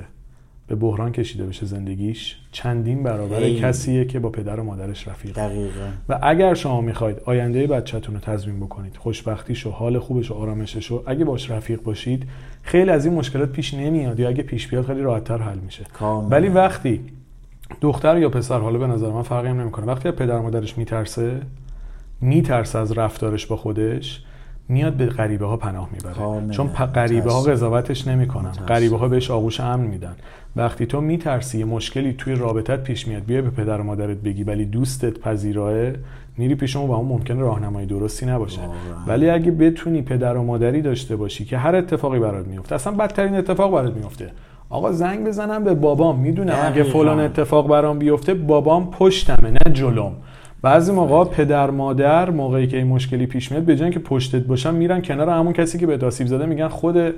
به 0.67 0.75
بحران 0.75 1.11
کشیده 1.11 1.45
بشه 1.45 1.65
زندگیش 1.65 2.37
چندین 2.51 3.03
برابر 3.03 3.49
کسیه 3.49 4.05
که 4.05 4.19
با 4.19 4.29
پدر 4.29 4.59
و 4.59 4.63
مادرش 4.63 5.07
رفیق. 5.07 5.35
دقیقا. 5.35 5.89
و 6.09 6.19
اگر 6.23 6.53
شما 6.53 6.81
می‌خواید 6.81 7.17
آینده 7.25 7.67
بچهتون 7.67 8.15
رو 8.15 8.21
تضمین 8.21 8.59
بکنید 8.59 8.97
خوشبختیش 8.97 9.67
و 9.67 9.71
حال 9.71 9.99
خوبش 9.99 10.31
و 10.31 10.33
آرامشش 10.33 10.91
و 10.91 11.03
اگه 11.05 11.25
باش 11.25 11.51
رفیق 11.51 11.81
باشید 11.81 12.23
خیلی 12.61 12.89
از 12.89 13.05
این 13.05 13.13
مشکلات 13.13 13.51
پیش 13.51 13.73
نمیاد 13.73 14.19
یا 14.19 14.29
اگه 14.29 14.43
پیش 14.43 14.67
بیاد 14.67 14.85
خیلی 14.85 15.01
راحتتر 15.01 15.37
حل 15.37 15.59
میشه. 15.59 15.85
ولی 16.29 16.47
وقتی 16.47 17.01
دختر 17.81 18.17
یا 18.17 18.29
پسر 18.29 18.59
حالا 18.59 18.79
به 18.79 18.87
نظر 18.87 19.09
من 19.09 19.21
فرقی 19.21 19.47
هم 19.47 19.61
نمی‌کنه 19.61 19.85
وقتی 19.85 20.11
پدر 20.11 20.37
و 20.37 20.41
مادرش 20.41 20.77
میترسه 20.77 21.41
میترسه 22.21 22.79
از 22.79 22.91
رفتارش 22.91 23.45
با 23.45 23.55
خودش 23.55 24.23
میاد 24.69 24.93
به 24.93 25.05
غریبه 25.05 25.45
ها 25.45 25.57
پناه 25.57 25.89
می‌بره. 25.91 26.49
چون 26.51 26.67
غریبه 26.67 27.31
ها 27.31 27.41
قضاوتش 27.41 28.07
نمی‌کنن. 28.07 28.51
غریبه 28.51 28.97
ها 28.97 29.07
بهش 29.07 29.31
آغوش 29.31 29.59
امن 29.59 29.85
میدن. 29.85 30.15
وقتی 30.55 30.85
تو 30.85 31.01
میترسی 31.01 31.59
یه 31.59 31.65
مشکلی 31.65 32.13
توی 32.13 32.35
رابطت 32.35 32.83
پیش 32.83 33.07
میاد 33.07 33.25
بیا 33.25 33.41
به 33.41 33.49
پدر 33.49 33.81
و 33.81 33.83
مادرت 33.83 34.17
بگی 34.17 34.43
ولی 34.43 34.65
دوستت 34.65 35.19
پذیراه 35.19 35.91
میری 36.37 36.55
پیش 36.55 36.75
اون 36.75 36.89
و 36.89 36.91
اون 36.91 37.07
ممکن 37.07 37.39
راهنمای 37.39 37.85
درستی 37.85 38.25
نباشه. 38.25 38.61
ولی 39.07 39.29
اگه 39.29 39.51
بتونی 39.51 40.01
پدر 40.01 40.37
و 40.37 40.43
مادری 40.43 40.81
داشته 40.81 41.15
باشی 41.15 41.45
که 41.45 41.57
هر 41.57 41.75
اتفاقی 41.75 42.19
برات 42.19 42.47
میفته 42.47 42.75
اصلا 42.75 42.93
بدترین 42.93 43.35
اتفاق 43.35 43.71
برات 43.71 43.93
میفته 43.93 44.31
آقا 44.69 44.91
زنگ 44.91 45.27
بزنم 45.27 45.63
به 45.63 45.73
بابام. 45.73 46.19
می‌دونم 46.19 46.57
اگه 46.63 46.83
فلان 46.83 47.19
اتفاق 47.19 47.67
برام 47.67 47.99
بیفته 47.99 48.33
بابام 48.33 48.91
پشتمه 48.91 49.49
نه 49.51 49.73
جلوم. 49.73 50.13
بعضی 50.63 50.91
موقع 50.91 51.31
پدر 51.31 51.69
مادر 51.69 52.29
موقعی 52.29 52.67
که 52.67 52.77
این 52.77 52.87
مشکلی 52.87 53.25
پیش 53.25 53.51
میاد 53.51 53.63
به 53.63 53.91
که 53.91 53.99
پشتت 53.99 54.41
باشن 54.41 54.73
میرن 54.73 55.01
کنار 55.01 55.29
همون 55.29 55.53
کسی 55.53 55.77
که 55.77 55.87
به 55.87 56.05
آسیب 56.05 56.27
زده 56.27 56.45
میگن 56.45 56.67
خود 56.67 57.13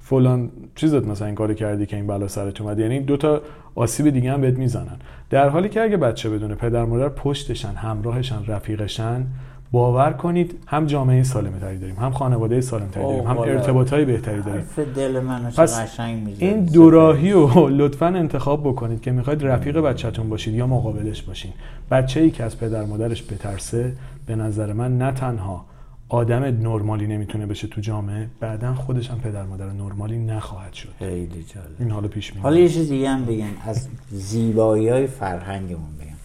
فلان 0.00 0.50
چیزت 0.74 1.06
مثلا 1.06 1.26
این 1.26 1.36
کارو 1.36 1.54
کردی 1.54 1.86
که 1.86 1.96
این 1.96 2.06
بلا 2.06 2.28
سرت 2.28 2.60
اومد. 2.60 2.78
یعنی 2.78 3.00
دو 3.00 3.16
تا 3.16 3.40
آسیب 3.74 4.10
دیگه 4.10 4.32
هم 4.32 4.40
بهت 4.40 4.58
می‌زنن. 4.58 4.96
در 5.30 5.48
حالی 5.48 5.68
که 5.68 5.82
اگه 5.82 5.96
بچه 5.96 6.30
بدونه 6.30 6.54
پدر 6.54 6.84
مادر 6.84 7.08
پشتشن 7.08 7.72
همراهشن 7.72 8.46
رفیقشن 8.46 9.26
باور 9.72 10.12
کنید 10.12 10.58
هم 10.66 10.86
جامعه 10.86 11.22
سالم 11.22 11.58
تری 11.58 11.78
داریم 11.78 11.96
هم 11.96 12.12
خانواده 12.12 12.60
سالم 12.60 12.88
تری 12.88 13.04
داریم 13.04 13.26
هم 13.26 13.38
ارتباط 13.38 13.92
های 13.92 14.04
بهتری 14.04 14.42
داریم. 14.42 14.64
دل 14.96 15.20
منو 15.20 15.50
پس 15.50 16.00
این 16.38 16.64
دوراهی 16.64 17.32
رو 17.32 17.68
لطفا 17.68 18.06
انتخاب 18.06 18.60
بکنید 18.60 19.00
که 19.00 19.12
می‌خواید 19.12 19.46
رفیق 19.46 19.78
بچهتون 19.78 20.28
باشید 20.28 20.54
یا 20.54 20.66
مقابلش 20.66 21.22
باشین. 21.22 21.52
بچه 21.90 22.20
ای 22.20 22.30
که 22.30 22.44
از 22.44 22.58
پدر 22.58 22.84
مادرش 22.84 23.22
بترسه 23.22 23.92
به 24.26 24.36
نظر 24.36 24.72
من 24.72 24.98
نه 24.98 25.12
تنها 25.12 25.64
آدم 26.08 26.42
نرمالی 26.42 27.06
نمی‌تونه 27.06 27.46
بشه 27.46 27.68
تو 27.68 27.80
جامعه 27.80 28.26
بعدا 28.40 28.74
خودش 28.74 29.10
هم 29.10 29.20
پدر 29.20 29.44
مادر 29.44 29.66
نرمالی 29.66 30.18
نخواهد 30.18 30.72
شد. 30.72 30.88
خیلی 30.98 31.44
جالب. 31.54 31.66
این 31.78 31.90
حالا 31.90 32.08
پیش 32.08 32.32
میاد 32.32 32.42
حالا 32.42 32.56
یه 32.56 32.68
چیز 32.68 32.88
دیگه 32.88 33.08
هم 33.08 33.24
بگن 33.24 33.50
از 33.66 33.88
زیبایی 34.10 34.88
های 34.88 35.06
فرهنگمون 35.06 35.96
بگم. 36.00 36.16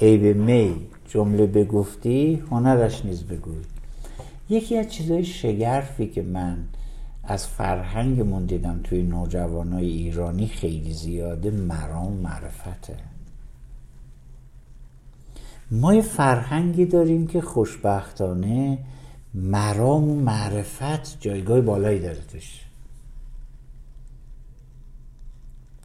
عیب 0.00 0.36
می 0.36 0.74
جمله 1.14 1.46
بگفتی 1.46 2.42
هنرش 2.50 3.04
نیز 3.04 3.22
بگوی. 3.22 3.62
یکی 4.48 4.78
از 4.78 4.88
چیزهای 4.88 5.24
شگرفی 5.24 6.06
که 6.06 6.22
من 6.22 6.64
از 7.24 7.46
فرهنگمون 7.46 8.44
دیدم 8.44 8.80
توی 8.84 9.02
نوجوانای 9.02 9.86
ایرانی 9.86 10.46
خیلی 10.46 10.92
زیاده 10.92 11.50
مرام 11.50 12.12
معرفته. 12.12 12.96
ما 15.70 15.94
یه 15.94 16.02
فرهنگی 16.02 16.86
داریم 16.86 17.26
که 17.26 17.40
خوشبختانه 17.40 18.78
مرام 19.34 20.10
و 20.10 20.20
معرفت 20.20 21.20
جایگاه 21.20 21.60
بالایی 21.60 22.00
داره 22.00 22.20
توش. 22.32 22.60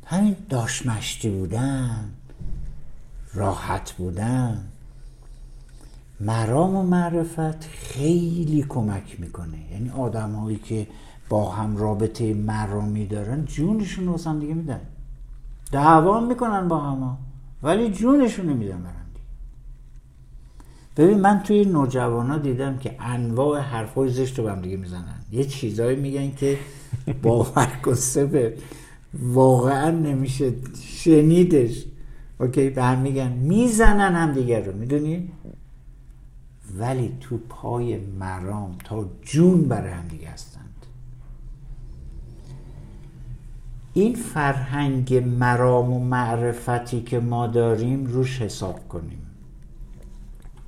همین 0.06 0.36
داشمشتی 0.50 1.30
بودن 1.30 2.10
راحت 3.34 3.92
بودن. 3.92 4.66
مرام 6.20 6.76
و 6.76 6.84
معرفت 6.84 7.64
خیلی 7.64 8.66
کمک 8.70 9.20
می‌کنه. 9.20 9.58
یعنی 9.72 9.90
آدم 9.90 10.32
هایی 10.32 10.58
که 10.58 10.88
با 11.30 11.52
هم 11.52 11.78
رابطه 11.78 12.34
مرامی 12.34 13.06
دارن 13.06 13.46
جونشون 13.46 14.06
رو 14.06 14.18
هم 14.26 14.40
دیگه 14.40 14.54
میدن. 14.54 14.82
دعوا 15.72 16.20
می‌کنن 16.20 16.68
با 16.68 16.80
هم 16.80 17.18
ولی 17.64 17.92
جونشون 17.92 18.50
رو 18.50 18.56
میدن 18.56 18.82
برن 18.84 18.94
ببین 20.98 21.20
من 21.20 21.44
توی 21.44 21.66
نوجوانا 21.66 22.38
دیدم 22.38 22.78
که 22.78 22.96
انواع 23.00 23.60
حرفای 23.60 24.10
زشت 24.10 24.40
رو 24.40 24.50
هم 24.50 24.62
دیگه 24.62 24.78
می‌زنن. 24.78 25.20
یه 25.32 25.44
چیزایی 25.44 25.98
میگن 25.98 26.36
که 26.36 26.58
باور 27.22 27.72
کن 27.86 27.96
واقعا 29.14 29.92
نمیشه 29.92 30.54
شنیدش. 30.84 31.86
اوکی 32.40 32.70
به 32.70 32.84
هم 32.84 33.00
میگن. 33.00 33.32
می‌زنن 33.32 34.16
هم 34.16 34.34
دیگر 34.34 34.62
رو. 34.62 34.78
می‌دونی؟ 34.78 35.32
ولی 36.78 37.18
تو 37.20 37.38
پای 37.50 37.98
مرام 37.98 38.78
تا 38.84 39.06
جون 39.22 39.68
برای 39.68 39.92
هم 39.92 40.08
دیگه 40.08 40.30
هستند. 40.30 40.86
این 43.94 44.16
فرهنگ 44.16 45.14
مرام 45.14 45.94
و 45.94 46.00
معرفتی 46.00 47.02
که 47.02 47.20
ما 47.20 47.48
داریم 47.48 48.06
روش 48.06 48.42
حساب 48.42 48.88
کنیم. 48.88 49.26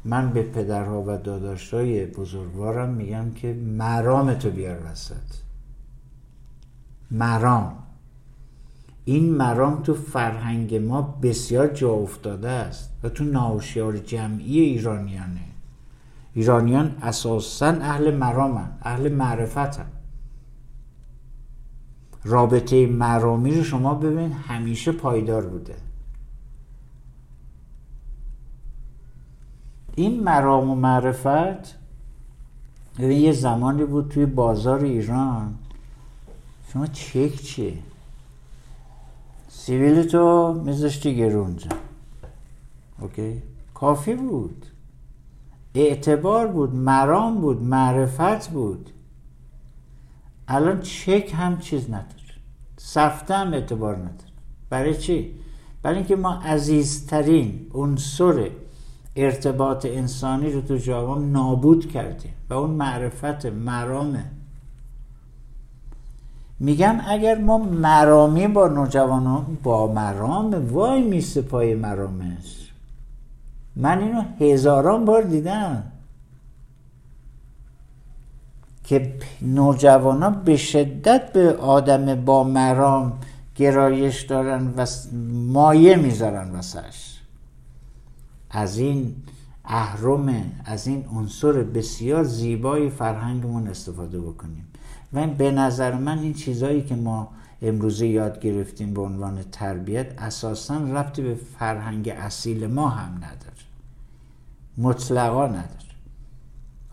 من 0.06 0.30
به 0.30 0.44
پدرها 0.44 1.04
و 1.08 1.18
داداشای 1.18 2.06
بزرگوارم 2.06 2.90
میگم 2.90 3.32
که 3.32 3.54
مرام 3.54 4.34
تو 4.34 4.50
بیار 4.50 4.78
وسط. 4.92 5.42
مرام. 7.12 7.74
این 9.06 9.34
مرام 9.34 9.84
تو 9.84 9.94
فرهنگ 9.94 10.76
ما 10.76 11.02
بسیار 11.02 11.68
جا 11.68 11.90
افتاده 11.90 12.50
است 12.50 12.94
و 13.04 13.10
تو 13.10 13.24
ناوشیار 13.24 13.98
جمعی 13.98 14.60
ایرانیانه. 14.60 15.51
ایرانیان 16.34 16.98
اساسا 17.02 17.68
اهل 17.68 18.16
مرامن 18.16 18.72
اهل 18.82 19.12
معرفتن. 19.12 19.86
رابطه 22.24 22.88
مرامی 22.88 23.56
رو 23.56 23.64
شما 23.64 23.94
ببین 23.94 24.32
همیشه 24.32 24.92
پایدار 24.92 25.46
بوده. 25.46 25.76
این 29.96 30.24
مرام 30.24 30.70
و 30.70 30.76
معرفت 30.76 31.76
یه 33.00 33.32
زمانی 33.32 33.86
بود 33.86 34.10
توی 34.10 34.26
بازار 34.26 34.84
ایران. 34.84 35.56
شما 36.74 36.88
چک 36.88 37.36
چیه 37.36 37.78
سیویل 39.50 40.04
تو 40.04 40.54
میذاشتی 40.66 41.16
گرونجا. 41.16 41.70
اوکی؟ 43.00 43.42
کافی 43.74 44.16
بود. 44.16 44.66
اعتبار 45.76 46.48
بود 46.48 46.76
مرام 46.76 47.42
بود 47.42 47.62
معرفت 47.62 48.50
بود. 48.50 48.90
الان 50.48 50.82
چک 50.82 51.34
هم 51.36 51.60
چیز 51.60 51.90
نداره. 51.90 52.06
سفته 52.78 53.34
هم 53.34 53.54
اعتبار 53.54 53.96
نداره. 53.96 54.32
برای 54.70 54.96
چی؟ 54.96 55.36
برای 55.84 55.98
اینکه 55.98 56.16
ما 56.16 56.34
عزیزترین 56.34 57.68
عنصر 57.74 58.50
ارتباط 59.16 59.86
انسانی 59.86 60.52
رو 60.52 60.62
تو 60.62 60.78
جوان 60.78 61.32
نابود 61.32 61.92
کردیم 61.92 62.34
و 62.50 62.54
اون 62.54 62.70
معرفت 62.70 63.46
مرامه. 63.46 64.26
میگم 66.60 67.02
اگر 67.08 67.38
ما 67.38 67.58
مرامی 67.58 68.48
با 68.48 68.68
نوجوانان 68.68 69.58
با 69.64 69.94
مرام 69.94 70.74
وای 70.74 71.02
میسته 71.02 71.42
پای 71.42 71.76
مرامش. 71.76 72.61
من 73.76 74.00
اینو 74.00 74.22
هزاران 74.40 75.06
بار 75.06 75.22
دیدم 75.22 75.84
که 78.84 79.14
نوجوانان 79.42 80.44
به 80.44 80.58
شدت 80.58 81.34
به 81.34 81.54
آدم 81.54 82.26
با 82.26 82.44
مرام 82.44 83.14
گرایش 83.56 84.22
دارن 84.22 84.74
و 84.78 84.86
مایه 85.54 85.96
می‌ذارن 85.96 86.50
واسش. 86.50 87.18
از 88.50 88.78
این 88.78 89.16
اهرم 89.66 90.52
از 90.66 90.88
این 90.88 91.06
عنصر 91.16 91.52
بسیار 91.52 92.24
زیبای 92.24 92.90
فرهنگمون 92.90 93.68
استفاده 93.68 94.22
بکنیم. 94.22 94.68
و 95.14 95.28
به 95.28 95.52
نظر 95.52 95.96
من 95.96 96.20
این 96.20 96.34
چیزهایی 96.34 96.82
که 96.82 96.96
ما 96.96 97.28
امروزه 97.62 98.08
یاد 98.08 98.40
گرفتیم 98.40 98.94
به 98.94 99.02
عنوان 99.02 99.44
تربیت 99.52 100.22
اساسا 100.22 100.78
ربطی 100.78 101.22
به 101.22 101.36
فرهنگ 101.60 102.10
اصیل 102.10 102.68
ما 102.68 102.90
هم 102.90 103.16
نداره. 103.16 103.51
مطلقا 104.82 105.48
نداره. 105.48 105.92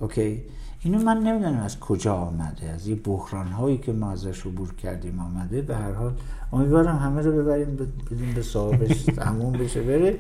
اوکی؟ 0.00 0.42
اینو 0.80 0.98
من 0.98 1.18
نمی‌دونم 1.18 1.58
از 1.58 1.80
کجا 1.80 2.14
آمده. 2.14 2.70
از 2.70 2.86
این 2.86 3.00
بحران 3.04 3.48
هایی 3.48 3.78
که 3.78 3.92
ما 3.92 4.10
ازش 4.10 4.46
عبور 4.46 4.74
کردیم 4.74 5.18
آمده. 5.20 5.62
به 5.62 5.76
هر 5.76 5.92
حال 5.92 6.12
امیدوارم 6.52 6.96
همه 6.96 7.20
رو 7.22 7.32
ببریم 7.32 7.76
بدیم 8.10 8.34
به 8.34 8.42
صاحبش 8.42 9.04
تموم 9.24 9.52
بشه 9.52 9.82
بره. 9.82 10.18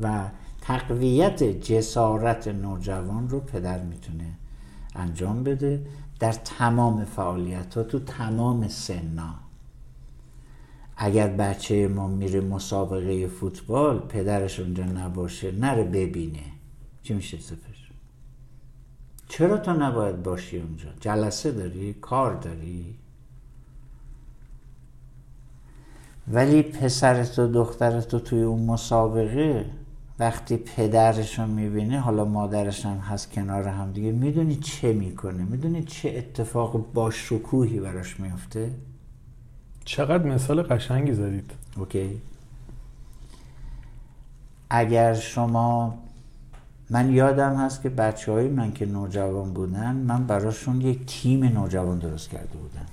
و 0.00 0.28
تقویت 0.60 1.42
جسارت 1.42 2.48
نوجوان 2.48 3.28
رو 3.28 3.40
پدر 3.40 3.82
می‌تونه 3.82 4.24
انجام 4.94 5.42
بده. 5.42 5.86
در 6.20 6.32
تمام 6.32 7.04
فعالیت 7.04 7.74
ها 7.74 7.82
تو 7.82 7.98
تمام 7.98 8.68
سنا 8.68 9.34
اگر 10.96 11.28
بچه 11.28 11.88
ما 11.88 12.08
میره 12.08 12.40
مسابقه 12.40 13.26
فوتبال 13.26 13.98
پدرش 13.98 14.60
اونجا 14.60 14.84
نباشه 14.84 15.52
نره 15.52 15.84
ببینه. 15.84 16.53
چی 17.04 17.14
میشه 17.14 17.38
سفر. 17.38 17.74
چرا 19.28 19.58
تو 19.58 19.72
نباید 19.72 20.22
باشی 20.22 20.58
اونجا؟ 20.58 20.88
جلسه 21.00 21.52
داری؟ 21.52 21.94
کار 21.94 22.34
داری؟ 22.34 22.94
ولی 26.28 26.62
پسرت 26.62 27.38
و 27.38 27.46
دخترت 27.52 28.16
توی 28.16 28.42
اون 28.42 28.62
مسابقه 28.66 29.70
وقتی 30.18 30.56
پدرش 30.56 31.38
رو 31.38 31.46
می‌بینه 31.46 32.00
حالا 32.00 32.24
مادرش 32.24 32.86
هم 32.86 32.96
هست 32.96 33.32
کنار 33.32 33.68
هم 33.68 33.92
دیگه 33.92 34.12
می‌دونی 34.12 34.56
چه 34.56 34.92
می‌کنه؟ 34.92 35.44
می‌دونی 35.44 35.84
چه 35.84 36.08
اتفاق 36.16 36.92
با 36.92 37.10
شکوهی 37.10 37.80
براش 37.80 38.20
میفته 38.20 38.74
چقدر 39.84 40.24
مثال 40.24 40.62
قشنگی 40.62 41.12
زدید. 41.12 41.50
اوکی. 41.76 42.22
اگر 44.70 45.14
شما 45.14 46.03
من 46.90 47.12
یادم 47.12 47.56
هست 47.56 47.82
که 47.82 47.88
بچه 47.88 48.32
های 48.32 48.48
من 48.48 48.72
که 48.72 48.86
نوجوان 48.86 49.52
بودن 49.52 49.96
من 49.96 50.26
براشون 50.26 50.80
یک 50.80 51.06
تیم 51.06 51.44
نوجوان 51.44 51.98
درست 51.98 52.30
کرده 52.30 52.58
بودم 52.58 52.86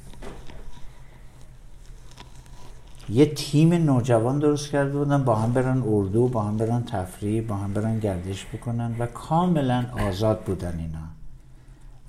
یه 3.10 3.26
تیم 3.26 3.74
نوجوان 3.74 4.40
درست 4.40 4.70
کرده 4.70 4.98
بودن 4.98 5.24
با 5.24 5.36
هم 5.36 5.54
برن 5.54 5.84
اردو 5.88 6.28
با 6.28 6.44
هم 6.44 6.58
برن 6.58 6.84
تفریح 6.84 7.48
با 7.48 7.56
هم 7.56 7.74
برن 7.74 8.00
گردش 8.00 8.46
بکنن 8.54 8.96
و 9.00 9.06
کاملا 9.06 9.86
آزاد 10.08 10.44
بودن 10.44 10.80
اینا. 10.80 11.00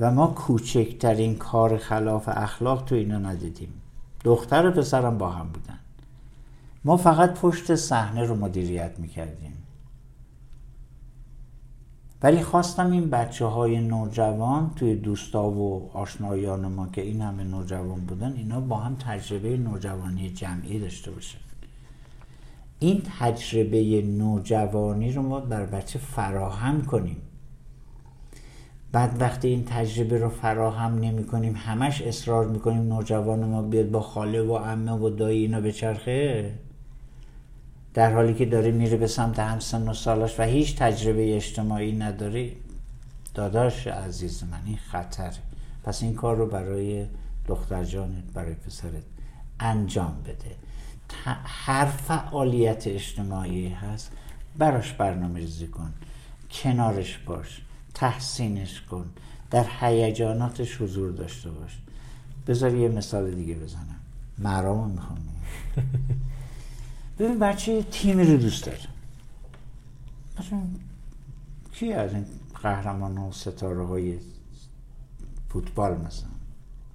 و 0.00 0.10
ما 0.10 0.26
کوچکترین 0.26 1.36
کار 1.36 1.78
خلاف 1.78 2.28
اخلاق 2.28 2.84
تو 2.84 2.94
اینا 2.94 3.18
ندیدیم. 3.18 3.72
دختر 4.24 4.66
و 4.66 4.70
پسرم 4.70 5.18
با 5.18 5.30
هم 5.30 5.48
بودن. 5.48 5.78
ما 6.84 6.96
فقط 6.96 7.34
پشت 7.34 7.74
صحنه 7.74 8.24
رو 8.24 8.36
مدیریت 8.36 8.98
می‌کردیم. 8.98 9.61
ولی 12.22 12.42
خواستم 12.42 12.90
این 12.90 13.10
بچه 13.10 13.46
های 13.46 13.80
نوجوان 13.80 14.70
توی 14.76 14.94
دوستا 14.94 15.50
و 15.50 15.90
آشنایان 15.94 16.66
ما 16.66 16.88
که 16.88 17.02
این 17.02 17.20
همه 17.20 17.44
نوجوان 17.44 18.00
بودن 18.00 18.32
اینا 18.32 18.60
با 18.60 18.76
هم 18.76 18.94
تجربه 18.94 19.56
نوجوانی 19.56 20.30
جمعی 20.30 20.78
داشته 20.78 21.10
باشن. 21.10 21.38
این 22.78 23.02
تجربه 23.18 24.02
نوجوانی 24.02 25.12
رو 25.12 25.22
ما 25.22 25.40
بر 25.40 25.66
بچه 25.66 25.98
فراهم 25.98 26.82
کنیم. 26.82 27.16
بعد 28.92 29.20
وقتی 29.20 29.48
این 29.48 29.64
تجربه 29.64 30.18
رو 30.18 30.28
فراهم 30.28 30.98
نمی 30.98 31.24
کنیم 31.24 31.54
همش 31.56 32.02
اصرار 32.02 32.46
می‌کنیم 32.46 32.82
نوجوان 32.82 33.44
ما 33.44 33.62
بیاد 33.62 33.90
با 33.90 34.00
خاله 34.00 34.42
و 34.42 34.56
عمه 34.56 34.92
و 34.92 35.10
دایی 35.10 35.42
اینا 35.42 35.60
به 35.60 35.72
چرخه 35.72 36.52
در 37.94 38.14
حالی 38.14 38.34
که 38.34 38.46
داره 38.46 38.70
میره 38.70 38.96
به 38.96 39.06
سمت 39.06 39.38
همسن 39.38 39.88
و 39.88 39.94
سالاش 39.94 40.40
و 40.40 40.42
هیچ 40.42 40.76
تجربه 40.76 41.36
اجتماعی 41.36 41.92
نداری 41.92 42.56
داداش 43.34 43.86
عزیز 43.86 44.44
من 44.44 44.60
این 44.66 44.76
خطر. 44.76 45.32
پس 45.84 46.02
این 46.02 46.14
کار 46.14 46.36
رو 46.36 46.46
برای 46.46 47.06
دختر 47.46 47.84
جانت 47.84 48.24
برای 48.34 48.54
پسرت 48.54 49.02
انجام 49.60 50.16
بده. 50.24 50.56
هر 51.44 51.84
فعالیت 51.86 52.86
اجتماعی 52.86 53.68
هست 53.68 54.12
براش 54.58 54.92
برنامه 54.92 55.40
ریزی 55.40 55.66
کن 55.66 55.92
کنارش 56.50 57.18
باش 57.18 57.62
تحسینش 57.94 58.80
کن 58.80 59.06
در 59.50 59.66
هیجاناتش 59.80 60.80
حضور 60.80 61.12
داشته 61.12 61.50
باش. 61.50 61.78
بذار 62.46 62.74
یه 62.74 62.88
مثال 62.88 63.30
دیگه 63.30 63.54
بزنم. 63.54 64.00
مرام 64.38 64.90
می‌خوام 64.90 65.18
ببین 67.18 67.38
بچه 67.38 67.82
تیمی 67.82 68.24
رو 68.24 68.36
دوست 68.36 68.64
داره 68.64 68.78
مثلا 70.38 70.62
کی 71.72 71.92
از 71.92 72.14
این 72.14 72.26
قهرمان 72.62 73.18
و 73.18 73.32
ستاره 73.32 73.86
های 73.86 74.18
فوتبال 75.48 76.00
مثلا؟ 76.00 76.30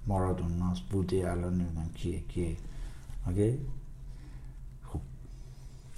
مارادوناس 0.06 0.80
بوده 0.80 1.30
الان 1.30 1.54
نمی‌دونم 1.54 1.90
کیه 1.94 2.20
کیه. 2.20 2.56
اوکی؟ 3.26 3.58
خب. 4.92 5.00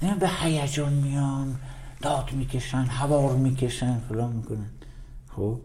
این 0.01 0.15
به 0.15 0.29
هیجان 0.29 0.93
میان 0.93 1.59
داد 2.03 2.33
می‌کشن 2.33 2.85
هوار 2.85 3.37
می‌کشن 3.37 3.99
فلان 3.99 4.33
می‌کنن. 4.33 4.71
خب. 5.29 5.61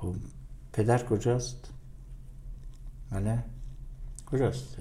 خب. 0.00 0.14
پدر 0.72 1.06
کجاست؟ 1.06 1.70
بله؟ 3.10 3.44
کجاست؟ 4.26 4.76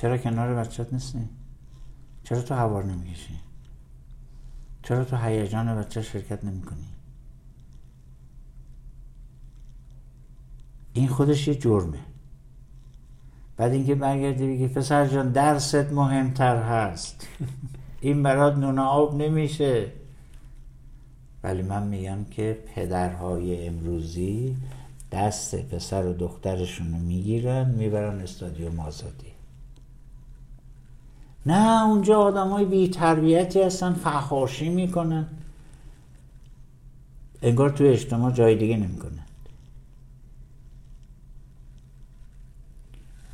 چرا 0.00 0.18
کنار 0.18 0.54
بچت 0.54 0.92
نیستی؟ 0.92 1.28
چرا 2.24 2.42
تو 2.42 2.54
هوار 2.54 2.84
نمی‌کشی؟ 2.84 3.34
چرا 4.82 5.04
تو 5.04 5.16
هیجان 5.16 5.76
بچه 5.76 6.02
شرکت 6.02 6.44
نمی‌کنی؟ 6.44 6.88
این 10.92 11.08
خودش 11.08 11.48
یه 11.48 11.54
جرمه. 11.54 11.98
بعد 13.56 13.72
اینکه 13.72 13.94
برگردی 13.94 14.46
بگی 14.46 14.68
پسر 14.68 15.06
جان 15.06 15.32
درست 15.32 15.74
مهمتر 15.74 16.62
هست. 16.62 17.28
این 18.00 18.22
برات 18.22 18.56
نون 18.56 18.78
آب 18.78 19.14
نمیشه. 19.14 19.92
ولی 21.42 21.62
من 21.62 21.86
میگم 21.86 22.24
که 22.24 22.64
پدرهای 22.74 23.66
امروزی 23.66 24.56
دست 25.12 25.56
پسر 25.56 26.06
و 26.06 26.12
دخترشون 26.12 26.92
رو 26.92 26.98
می‌گیرن 26.98 27.70
می‌برن 27.70 28.20
استادیوم 28.20 28.80
آزادی. 28.80 29.29
نه 31.50 31.86
اونجا 31.86 32.18
آدم 32.18 32.48
های 32.48 32.64
بی 32.64 32.88
تربیتی 32.88 33.62
هستن 33.62 33.92
فخاشی 33.92 34.68
می‌کنن. 34.68 35.26
انگار 37.42 37.70
تو 37.70 37.84
اجتماع 37.84 38.32
جای 38.32 38.56
دیگه 38.56 38.76
نمی‌کنن. 38.76 39.24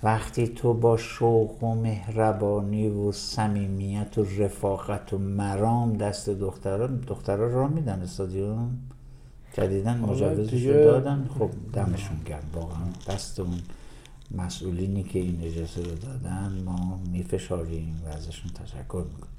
وقتی 0.03 0.49
تو 0.49 0.75
با 0.75 0.97
شوق 0.97 1.65
و 1.65 1.75
مهربانی 1.75 2.89
و 2.89 3.13
صمیمیت 3.13 4.19
و 4.19 4.25
رفاقت 4.39 5.13
و 5.13 5.19
مرام 5.19 5.97
دست 5.97 6.31
دختران 6.31 6.97
دختران 6.97 7.53
را 7.53 7.69
میدن 7.69 8.03
استادیوم؟ 8.03 8.79
جدیدن 9.53 9.99
مجوزش 9.99 10.65
دادن. 10.65 11.29
خب 11.39 11.51
دمشون 11.73 12.17
گرم 12.27 12.51
واقعا 12.55 12.85
دست 13.09 13.41
اون 13.41 13.61
مسئولینی 14.31 15.03
که 15.03 15.19
این 15.19 15.41
اجازه 15.43 15.83
رو 15.83 15.95
دادن 15.95 16.63
ما 16.65 17.01
میفشاریم 17.13 18.03
و 18.05 18.09
ازشون 18.09 18.51
تشکر 18.51 19.05
می‌کنیم. 19.13 19.37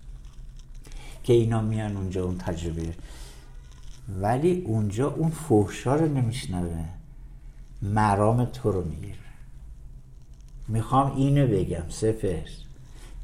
که 1.23 1.34
اینا 1.34 1.61
میان 1.61 1.97
اونجا 1.97 2.23
اون 2.23 2.38
تجربه. 2.38 2.93
ولی 4.22 4.61
اونجا 4.65 5.09
اون 5.09 5.30
فحشا 5.30 5.95
رو 5.95 6.14
نمیشنوه. 6.14 6.85
مرام 7.81 8.45
تو 8.45 8.72
رو 8.72 8.85
می‌گیره. 8.85 9.18
می‌خوام 10.68 11.15
اینو 11.15 11.47
بگم 11.47 11.89
سفر 11.89 12.43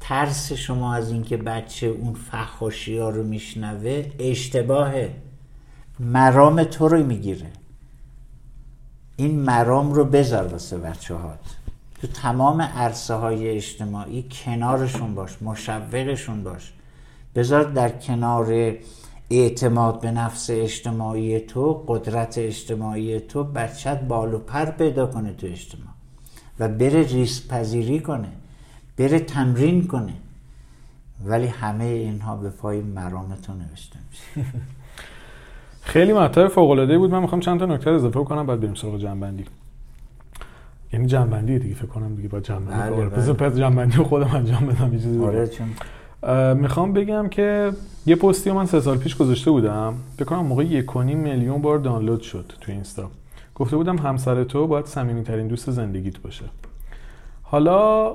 ترس 0.00 0.52
شما 0.52 0.94
از 0.94 1.10
اینکه 1.10 1.36
بچه 1.36 1.86
اون 1.86 2.14
فحاشی 2.14 2.98
ها 2.98 3.10
رو 3.10 3.24
میشنوه 3.24 4.10
اشتباهه. 4.18 5.14
مرام 6.00 6.64
تو 6.64 6.88
رو 6.88 7.06
می‌گیره. 7.06 7.50
این 9.16 9.40
مرام 9.40 9.92
رو 9.92 10.04
بذار 10.04 10.46
واسه 10.46 10.78
بچه 10.78 11.14
هات 11.14 11.56
تو 12.00 12.06
تمام 12.06 12.62
عرصه 12.62 13.14
های 13.14 13.48
اجتماعی 13.48 14.24
کنارشون 14.30 15.14
باش 15.14 15.42
مشوقشون 15.42 16.44
باش. 16.44 16.72
بذار 17.34 17.64
در 17.64 17.88
کنار 17.88 18.74
اعتماد 19.30 20.00
به 20.00 20.10
نفس 20.10 20.50
اجتماعی 20.50 21.40
تو 21.40 21.84
قدرت 21.88 22.38
اجتماعی 22.38 23.20
تو 23.20 23.44
بچت 23.44 24.00
بال 24.00 24.34
و 24.34 24.38
پر 24.38 24.64
پیدا 24.64 25.06
کنه 25.06 25.32
تو 25.32 25.46
اجتماع 25.46 25.94
و 26.58 26.68
بره 26.68 27.02
ریس 27.02 27.48
پذیری 27.48 28.00
کنه 28.00 28.28
بره 28.96 29.18
تمرین 29.18 29.86
کنه. 29.86 30.14
ولی 31.24 31.46
همه 31.46 31.84
اینها 31.84 32.36
به 32.36 32.50
پای 32.50 32.80
مرامتون 32.80 33.56
نوشته 33.58 33.98
میشه. 34.10 34.50
خیلی 35.84 36.12
مطلب 36.12 36.48
فوق 36.48 36.70
العاده 36.70 36.98
بود. 36.98 37.10
من 37.10 37.20
می‌خوام 37.20 37.40
چند 37.40 37.60
تا 37.60 37.66
نکته 37.66 37.90
اضافه 37.90 38.24
کنم 38.24 38.46
بعد 38.46 38.60
بریم 38.60 38.74
سراغ 38.74 38.98
جنبندی. 38.98 39.44
یعنی 40.92 41.06
جنبندی 41.06 41.58
دیگه 41.58 41.74
فکر 41.74 41.86
کنم 41.86 42.14
دیگه 42.14 42.28
با 42.28 42.40
جنبندی 42.40 42.96
بله 42.96 43.08
بله. 43.08 43.32
پس 43.32 43.56
جنبندی 43.56 43.96
خودم 43.96 44.30
انجام 44.34 44.66
بدم 44.66 44.92
یه 44.92 45.00
چیزی 45.00 45.24
آره 46.22 46.54
می‌خوام 46.54 46.92
بگم 46.92 47.28
که 47.28 47.72
یه 48.06 48.16
پستی 48.16 48.52
من 48.52 48.66
سه 48.66 48.80
سال 48.80 48.98
پیش 48.98 49.16
گذاشته 49.16 49.50
بودم. 49.50 49.94
فکر 50.16 50.24
کنم 50.24 50.46
موقع 50.46 50.64
یک 50.64 50.96
میلیون 50.96 51.62
بار 51.62 51.78
دانلود 51.78 52.20
شد 52.20 52.52
تو 52.60 52.72
اینستا. 52.72 53.10
گفته 53.54 53.76
بودم 53.76 53.98
همسر 53.98 54.44
تو 54.44 54.66
باید 54.66 54.86
صمیمی 54.86 55.22
ترین 55.22 55.48
دوست 55.48 55.70
زندگیت 55.70 56.18
باشه. 56.18 56.44
حالا 57.42 58.12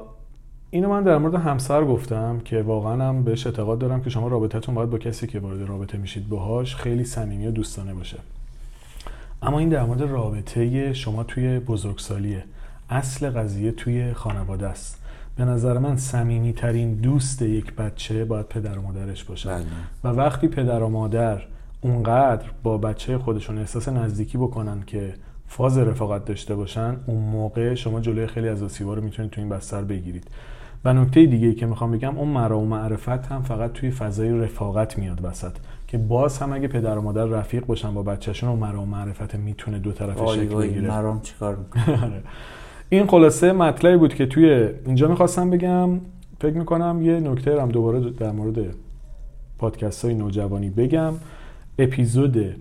اینو 0.71 0.89
من 0.89 1.03
در 1.03 1.17
مورد 1.17 1.35
همسر 1.35 1.85
گفتم 1.85 2.39
که 2.45 2.61
واقعا 2.61 3.09
هم 3.09 3.23
بهش 3.23 3.47
اعتقاد 3.47 3.79
دارم 3.79 4.01
که 4.01 4.09
شما 4.09 4.27
رابطتون 4.27 4.75
باید 4.75 4.89
با 4.89 4.97
کسی 4.97 5.27
که 5.27 5.39
وارد 5.39 5.69
رابطه 5.69 5.97
میشید 5.97 6.29
باهاش 6.29 6.75
خیلی 6.75 7.03
صمیمی 7.03 7.47
و 7.47 7.51
دوستانه 7.51 7.93
باشه. 7.93 8.17
اما 9.41 9.59
این 9.59 9.69
در 9.69 9.83
مورد 9.83 10.01
رابطه 10.01 10.93
شما 10.93 11.23
توی 11.23 11.59
بزرگسالیه. 11.59 12.43
اصل 12.89 13.29
قضیه 13.29 13.71
توی 13.71 14.13
خانواده 14.13 14.67
است. 14.67 15.01
به 15.37 15.45
نظر 15.45 15.77
من 15.77 15.97
صمیمی 15.97 16.53
ترین 16.53 16.93
دوست 16.93 17.41
یک 17.41 17.75
بچه 17.75 18.25
باید 18.25 18.45
پدر 18.45 18.77
و 18.77 18.81
مادرش 18.81 19.23
باشه. 19.23 19.49
بله. 19.49 19.65
و 20.03 20.07
وقتی 20.07 20.47
پدر 20.47 20.83
و 20.83 20.89
مادر 20.89 21.41
اونقدر 21.81 22.45
با 22.63 22.77
بچه 22.77 23.17
خودشون 23.17 23.57
احساس 23.57 23.89
نزدیکی 23.89 24.37
بکنن 24.37 24.83
که 24.87 25.13
فاز 25.47 25.77
رفاقت 25.77 26.25
داشته 26.25 26.55
باشن 26.55 26.97
اون 27.05 27.23
موقع 27.23 27.75
شما 27.75 27.99
جلوی 27.99 28.27
خیلی 28.27 28.47
از 28.49 28.63
آسیبا 28.63 28.93
رو 28.93 29.03
می‌تونید 29.03 29.31
تو 29.31 29.41
این 29.41 29.49
بستر 29.49 29.81
بگیرید. 29.81 30.27
و 30.85 30.93
نکته 30.93 31.25
دیگه 31.25 31.53
که 31.53 31.65
می‌خوام 31.65 31.91
بگم 31.91 32.17
اون 32.17 32.27
مرا 32.27 32.59
و 32.59 32.65
معرفت 32.65 33.09
هم 33.09 33.41
فقط 33.41 33.73
توی 33.73 33.91
فضای 33.91 34.39
رفاقت 34.39 34.97
میاد 34.97 35.19
وسط. 35.23 35.51
که 35.87 35.97
باز 35.97 36.37
هم 36.37 36.53
اگه 36.53 36.67
پدر 36.67 36.97
و 36.97 37.01
مادر 37.01 37.25
رفیق 37.25 37.65
باشن 37.65 37.93
با 37.93 38.03
بچهشون 38.03 38.49
و 38.49 38.55
مرا 38.55 38.81
و 38.81 38.85
معرفت 38.85 39.35
می‌تونه 39.35 39.79
دو 39.79 39.91
طرفه 39.91 40.27
شکل 40.27 40.55
بگیره. 40.55 40.87
مرام 40.87 41.21
چیکار 41.21 41.57
آره. 42.03 42.23
این 42.89 43.07
خلاصه 43.07 43.51
مطلبی 43.51 43.97
بود 43.97 44.13
که 44.13 44.25
توی 44.25 44.69
اینجا 44.85 45.07
می‌خواستم 45.07 45.49
بگم. 45.49 45.89
فکر 46.41 46.57
می‌کنم 46.57 47.01
یه 47.01 47.19
نکته 47.19 47.61
هم 47.61 47.69
دوباره 47.69 47.99
در 47.99 48.31
مورد 48.31 48.65
پادکست 49.57 50.05
های 50.05 50.13
نوجوانی 50.13 50.69
بگم. 50.69 51.13
اپیزود 51.79 52.55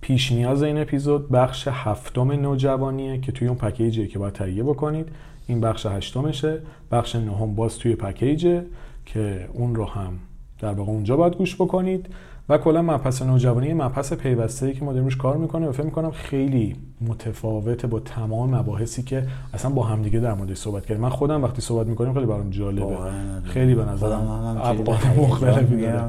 پیش 0.00 0.32
نیاز 0.32 0.62
این 0.62 0.78
اپیزود 0.78 1.30
بخش 1.30 1.68
هفتم 1.68 2.32
نوجوانیه 2.32 3.20
که 3.20 3.32
توی 3.32 3.48
اون 3.48 3.56
پکیجیه 3.56 4.06
که 4.06 4.18
باید 4.18 4.32
تهیه 4.32 4.62
بکنید. 4.62 5.08
این 5.46 5.60
بخش 5.60 5.86
هشتمشه 5.86 6.58
بخش 6.92 7.16
نهم 7.16 7.54
باز 7.54 7.78
توی 7.78 7.94
پکیجه 7.94 8.64
که 9.06 9.48
اون 9.52 9.74
رو 9.74 9.84
هم 9.84 10.18
در 10.60 10.72
واقع 10.72 10.92
اونجا 10.92 11.16
باید 11.16 11.36
گوش 11.36 11.54
بکنید. 11.54 12.06
و 12.48 12.58
کلا 12.58 12.82
مبحث 12.82 13.22
نوجوانی 13.22 13.72
مبحث 13.72 14.12
پیوسته 14.12 14.72
که 14.72 14.84
ما 14.84 14.92
داریم 14.92 15.08
کار 15.08 15.36
می‌کنه 15.36 15.68
و 15.68 15.72
فکر 15.72 15.82
می‌کنم 15.82 16.10
خیلی 16.10 16.76
متفاوته 17.00 17.86
با 17.86 18.00
تمام 18.00 18.54
مباحثی 18.54 19.02
که 19.02 19.26
اصلا 19.54 19.70
با 19.70 19.82
همدیگه 19.82 20.20
در 20.20 20.34
موردش 20.34 20.56
صحبت 20.56 20.86
کردیم. 20.86 21.02
من 21.02 21.08
خودم 21.08 21.44
وقتی 21.44 21.62
صحبت 21.62 21.86
می‌کنیم 21.86 22.14
خیلی 22.14 22.26
برام 22.26 22.50
جالبه. 22.50 22.96
خیلی 23.44 23.74
به 23.74 23.84
نظرم 23.84 24.28
ابعاد 24.62 25.06
مختلفی 25.18 25.80
داره. 25.80 26.02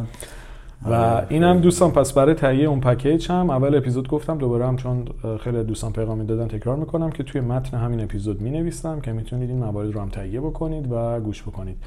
و 0.85 0.93
آره، 0.93 1.27
اینم 1.30 1.60
دوستان 1.60 1.91
پس 1.91 2.14
برای 2.14 2.34
تهیه 2.34 2.68
اون 2.68 2.80
پکیج 2.80 3.31
هم 3.31 3.49
اول 3.49 3.76
اپیزود 3.76 4.07
گفتم 4.07 4.38
دوباره 4.38 4.68
هم 4.68 4.76
چون 4.76 5.05
خیلی 5.39 5.64
دوستان 5.64 5.91
پیغام 5.91 6.23
دادن 6.26 6.47
تکرار 6.47 6.76
می‌کنم 6.76 7.10
که 7.10 7.23
توی 7.23 7.41
متن 7.41 7.77
همین 7.77 8.03
اپیزود 8.03 8.41
می 8.41 8.49
نویسم 8.49 8.99
که 9.01 9.11
می‌تونید 9.11 9.49
این 9.49 9.60
موارد 9.60 9.91
رو 9.91 10.01
هم 10.01 10.10
تهیه 10.10 10.41
بکنید 10.41 10.91
و 10.91 11.19
گوش 11.19 11.43
بکنید. 11.43 11.77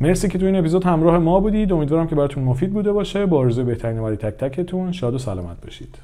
مرسی 0.00 0.28
که 0.28 0.38
توی 0.38 0.46
این 0.46 0.56
اپیزود 0.56 0.84
همراه 0.84 1.18
ما 1.18 1.40
بودید. 1.40 1.72
امیدوارم 1.72 2.06
که 2.06 2.14
براتون 2.14 2.44
مفید 2.44 2.72
بوده 2.72 2.92
باشه. 2.92 3.26
با 3.26 3.38
آرزوی 3.38 3.64
بهترین 3.64 3.98
واری 3.98 4.16
تک 4.16 4.36
تکتون 4.36 4.92
شاد 4.92 5.14
و 5.14 5.18
سلامت 5.18 5.60
باشید. 5.64 5.98